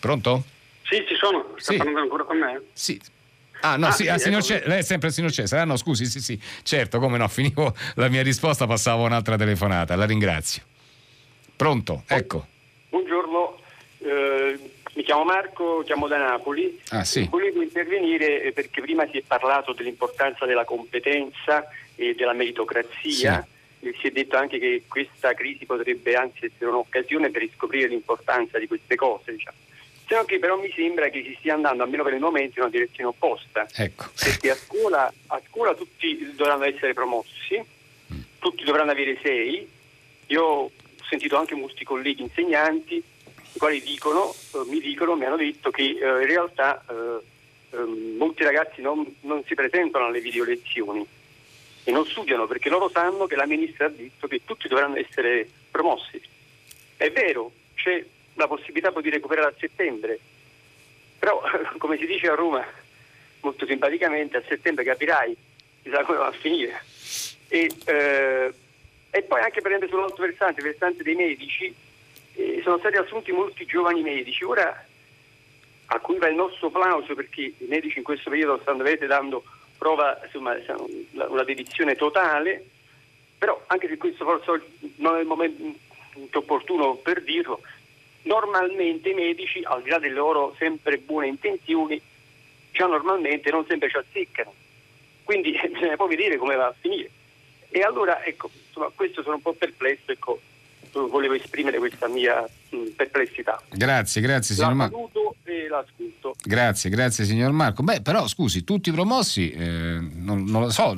Pronto? 0.00 0.44
Sì, 0.90 1.06
ci 1.06 1.14
sono. 1.14 1.54
Sta 1.56 1.70
sì. 1.70 1.78
parlando 1.78 2.00
ancora 2.00 2.24
con 2.24 2.38
me? 2.38 2.60
Sì. 2.72 3.00
Ah, 3.60 3.76
no, 3.76 3.86
ah, 3.86 3.90
sì, 3.92 4.08
ah, 4.08 4.18
signor 4.18 4.42
ecco. 4.50 4.68
lei 4.68 4.78
è 4.80 4.82
sempre 4.82 5.08
il 5.08 5.14
signor 5.14 5.30
Cesare. 5.30 5.62
Ah, 5.62 5.64
no, 5.64 5.76
scusi, 5.76 6.06
sì, 6.06 6.20
sì, 6.20 6.40
certo, 6.62 6.98
come 6.98 7.16
no, 7.16 7.28
finivo 7.28 7.72
la 7.94 8.08
mia 8.08 8.22
risposta, 8.22 8.66
passavo 8.66 9.04
un'altra 9.04 9.36
telefonata. 9.36 9.94
La 9.94 10.04
ringrazio. 10.04 10.62
Pronto, 11.54 12.02
ecco. 12.08 12.46
Buongiorno, 12.88 13.58
eh, 13.98 14.58
mi 14.94 15.02
chiamo 15.04 15.22
Marco, 15.24 15.82
chiamo 15.84 16.08
da 16.08 16.16
Napoli. 16.16 16.80
Ah, 16.88 17.04
sì. 17.04 17.28
Volevo 17.30 17.62
intervenire 17.62 18.42
eh, 18.42 18.52
perché 18.52 18.80
prima 18.80 19.06
si 19.10 19.18
è 19.18 19.22
parlato 19.24 19.72
dell'importanza 19.72 20.44
della 20.44 20.64
competenza 20.64 21.68
e 21.94 22.14
della 22.16 22.32
meritocrazia. 22.32 23.46
Sì. 23.78 23.94
Si 24.00 24.08
è 24.08 24.10
detto 24.10 24.36
anche 24.36 24.58
che 24.58 24.84
questa 24.88 25.34
crisi 25.34 25.66
potrebbe 25.66 26.14
anzi 26.14 26.46
essere 26.46 26.70
un'occasione 26.70 27.30
per 27.30 27.42
riscoprire 27.42 27.88
l'importanza 27.88 28.58
di 28.58 28.66
queste 28.66 28.96
cose. 28.96 29.32
Diciamo 29.32 29.56
se 30.10 30.16
no 30.16 30.24
che 30.24 30.40
però 30.40 30.58
mi 30.58 30.72
sembra 30.74 31.08
che 31.08 31.22
si 31.22 31.36
stia 31.38 31.54
andando, 31.54 31.84
almeno 31.84 32.02
per 32.02 32.14
il 32.14 32.20
momento, 32.20 32.58
in 32.58 32.62
una 32.62 32.70
direzione 32.70 33.10
opposta. 33.10 33.68
Ecco. 33.76 34.06
Perché 34.18 34.50
a 34.50 34.56
scuola, 34.56 35.12
a 35.28 35.40
scuola 35.48 35.72
tutti 35.74 36.32
dovranno 36.34 36.64
essere 36.64 36.94
promossi, 36.94 37.62
mm. 38.12 38.20
tutti 38.40 38.64
dovranno 38.64 38.90
avere 38.90 39.16
sei. 39.22 39.68
Io 40.26 40.42
ho 40.42 40.70
sentito 41.08 41.36
anche 41.36 41.54
molti 41.54 41.84
colleghi 41.84 42.22
insegnanti, 42.22 42.96
i 42.96 43.58
quali 43.58 43.80
dicono, 43.82 44.34
eh, 44.54 44.62
mi 44.68 44.80
dicono, 44.80 45.14
mi 45.14 45.26
hanno 45.26 45.36
detto 45.36 45.70
che 45.70 45.82
eh, 45.82 45.92
in 45.92 46.26
realtà 46.26 46.84
eh, 46.90 47.76
ehm, 47.76 48.16
molti 48.16 48.42
ragazzi 48.42 48.82
non, 48.82 49.06
non 49.20 49.44
si 49.44 49.54
presentano 49.54 50.06
alle 50.06 50.20
video 50.20 50.42
lezioni 50.42 51.06
e 51.84 51.92
non 51.92 52.04
studiano 52.04 52.48
perché 52.48 52.68
loro 52.68 52.90
sanno 52.90 53.26
che 53.26 53.36
la 53.36 53.46
ministra 53.46 53.86
ha 53.86 53.90
detto 53.90 54.26
che 54.26 54.40
tutti 54.44 54.66
dovranno 54.66 54.96
essere 54.96 55.48
promossi. 55.70 56.20
È 56.96 57.08
vero, 57.12 57.52
c'è 57.74 58.04
la 58.40 58.48
possibilità 58.48 58.90
poi 58.90 59.02
di 59.02 59.10
recuperare 59.10 59.48
a 59.48 59.54
settembre. 59.58 60.18
Però, 61.18 61.40
come 61.78 61.96
si 61.98 62.06
dice 62.06 62.28
a 62.28 62.34
Roma, 62.34 62.64
molto 63.40 63.66
simpaticamente, 63.66 64.36
a 64.36 64.42
settembre 64.46 64.84
capirai, 64.84 65.36
chissà 65.82 66.02
come 66.04 66.18
va 66.18 66.26
a 66.26 66.32
finire. 66.32 66.82
E, 67.48 67.70
eh, 67.84 68.54
e 69.10 69.22
poi 69.22 69.40
anche 69.40 69.60
prendere 69.60 69.90
sull'altro 69.90 70.24
versante, 70.24 70.60
il 70.60 70.66
versante 70.66 71.02
dei 71.02 71.14
medici, 71.14 71.74
eh, 72.34 72.60
sono 72.62 72.78
stati 72.78 72.96
assunti 72.96 73.32
molti 73.32 73.64
giovani 73.66 74.02
medici. 74.02 74.44
Ora, 74.44 74.86
a 75.92 75.98
cui 75.98 76.18
va 76.18 76.28
il 76.28 76.36
nostro 76.36 76.70
plauso 76.70 77.14
perché 77.14 77.40
i 77.40 77.66
medici 77.66 77.98
in 77.98 78.04
questo 78.04 78.30
periodo 78.30 78.60
stanno 78.62 78.82
vedete, 78.82 79.06
dando 79.06 79.42
prova 79.76 80.20
insomma, 80.24 80.54
una 81.12 81.42
dedizione 81.42 81.96
totale, 81.96 82.64
però 83.38 83.60
anche 83.66 83.88
se 83.88 83.96
questo 83.96 84.24
forse 84.24 84.62
non 84.96 85.16
è 85.16 85.20
il 85.20 85.26
momento 85.26 86.38
opportuno 86.38 86.96
per 86.96 87.22
dirlo, 87.22 87.62
normalmente 88.22 89.10
i 89.10 89.14
medici, 89.14 89.62
al 89.64 89.82
di 89.82 89.90
là 89.90 89.98
delle 89.98 90.14
loro 90.14 90.54
sempre 90.58 90.98
buone 90.98 91.28
intenzioni, 91.28 92.00
già 92.72 92.86
normalmente 92.86 93.50
non 93.50 93.64
sempre 93.66 93.88
ci 93.88 93.96
azzeccano. 93.96 94.52
Quindi 95.24 95.52
bisogna 95.72 95.96
poi 95.96 96.08
vedere 96.08 96.36
come 96.36 96.56
va 96.56 96.66
a 96.66 96.74
finire. 96.78 97.10
E 97.68 97.82
allora, 97.82 98.24
ecco, 98.24 98.50
insomma, 98.66 98.90
questo 98.94 99.22
sono 99.22 99.36
un 99.36 99.42
po' 99.42 99.52
perplesso, 99.52 100.10
ecco, 100.10 100.40
volevo 100.92 101.34
esprimere 101.34 101.78
questa 101.78 102.08
mia 102.08 102.48
perplessità. 102.96 103.62
Grazie, 103.70 104.20
grazie 104.20 104.54
signor 104.54 104.74
Marco. 104.74 105.10
e 105.44 105.68
l'ascolto. 105.68 106.34
Grazie, 106.42 106.90
grazie 106.90 107.24
signor 107.24 107.52
Marco. 107.52 107.82
Beh, 107.82 108.02
però 108.02 108.26
scusi, 108.26 108.64
tutti 108.64 108.90
promossi, 108.90 109.50
eh, 109.50 109.98
non, 110.00 110.44
non 110.44 110.62
lo 110.62 110.70
so, 110.70 110.96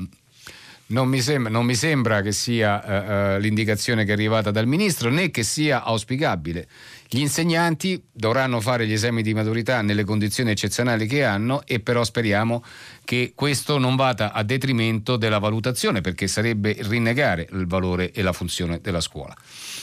non 0.86 1.09
mi, 1.09 1.20
sembra, 1.20 1.51
non 1.51 1.65
mi, 1.65 1.74
sembra, 1.74 2.20
che 2.20 2.32
sia 2.32 2.82
uh, 2.85 3.36
uh, 3.36 3.39
l'indicazione 3.39 4.05
che 4.05 4.11
è 4.11 4.15
arrivata 4.15 4.51
dal 4.51 4.66
ministro 4.66 5.11
né 5.11 5.31
che 5.31 5.43
sia 5.43 5.82
auspicabile. 5.85 6.69
Gli 7.14 7.20
insegnanti 7.20 8.02
dovranno 8.10 8.59
fare 8.62 8.86
gli 8.86 8.94
esami 8.94 9.20
di 9.20 9.34
maturità 9.34 9.82
nelle 9.82 10.02
condizioni 10.02 10.51
eccezionali 10.51 11.06
che 11.06 11.24
hanno 11.24 11.62
e 11.66 11.78
però 11.78 12.05
speriamo 12.05 12.64
che 13.05 13.32
questo 13.34 13.76
non 13.76 13.97
vada 13.97 14.32
a 14.32 14.43
detrimento 14.43 15.18
della 15.18 15.39
valutazione 15.39 16.01
perché 16.01 16.26
sarebbe 16.26 16.74
rinnegare 16.78 17.47
il 17.52 17.66
valore 17.66 18.12
e 18.12 18.22
la 18.22 18.32
funzione 18.32 18.80
della 18.80 19.02
scuola. 19.02 19.36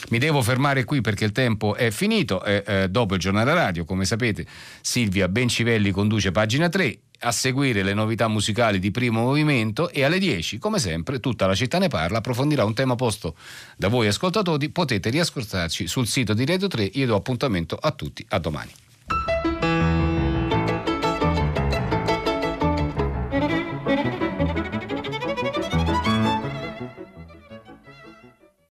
Mi 0.09 0.17
devo 0.17 0.41
fermare 0.41 0.85
qui 0.85 1.01
perché 1.01 1.23
il 1.23 1.31
tempo 1.31 1.75
è 1.75 1.91
finito, 1.91 2.43
eh, 2.43 2.63
eh, 2.65 2.89
dopo 2.89 3.13
il 3.13 3.19
giornale 3.19 3.53
radio 3.53 3.85
come 3.85 4.05
sapete 4.05 4.43
Silvia 4.81 5.27
Bencivelli 5.27 5.91
conduce 5.91 6.31
pagina 6.31 6.67
3 6.67 6.99
a 7.19 7.31
seguire 7.31 7.83
le 7.83 7.93
novità 7.93 8.27
musicali 8.27 8.79
di 8.79 8.91
primo 8.91 9.21
movimento 9.21 9.89
e 9.89 10.03
alle 10.03 10.19
10, 10.19 10.57
come 10.57 10.79
sempre, 10.79 11.19
tutta 11.19 11.47
la 11.47 11.55
città 11.55 11.77
ne 11.77 11.87
parla, 11.87 12.19
approfondirà 12.19 12.63
un 12.63 12.73
tema 12.73 12.95
posto 12.95 13.35
da 13.77 13.87
voi 13.87 14.07
ascoltatori, 14.07 14.69
potete 14.69 15.09
riascoltarci 15.09 15.87
sul 15.87 16.07
sito 16.07 16.33
di 16.33 16.45
Radio 16.45 16.67
3, 16.67 16.91
io 16.93 17.07
do 17.07 17.15
appuntamento 17.15 17.77
a 17.79 17.91
tutti, 17.91 18.25
a 18.29 18.39
domani. 18.39 18.71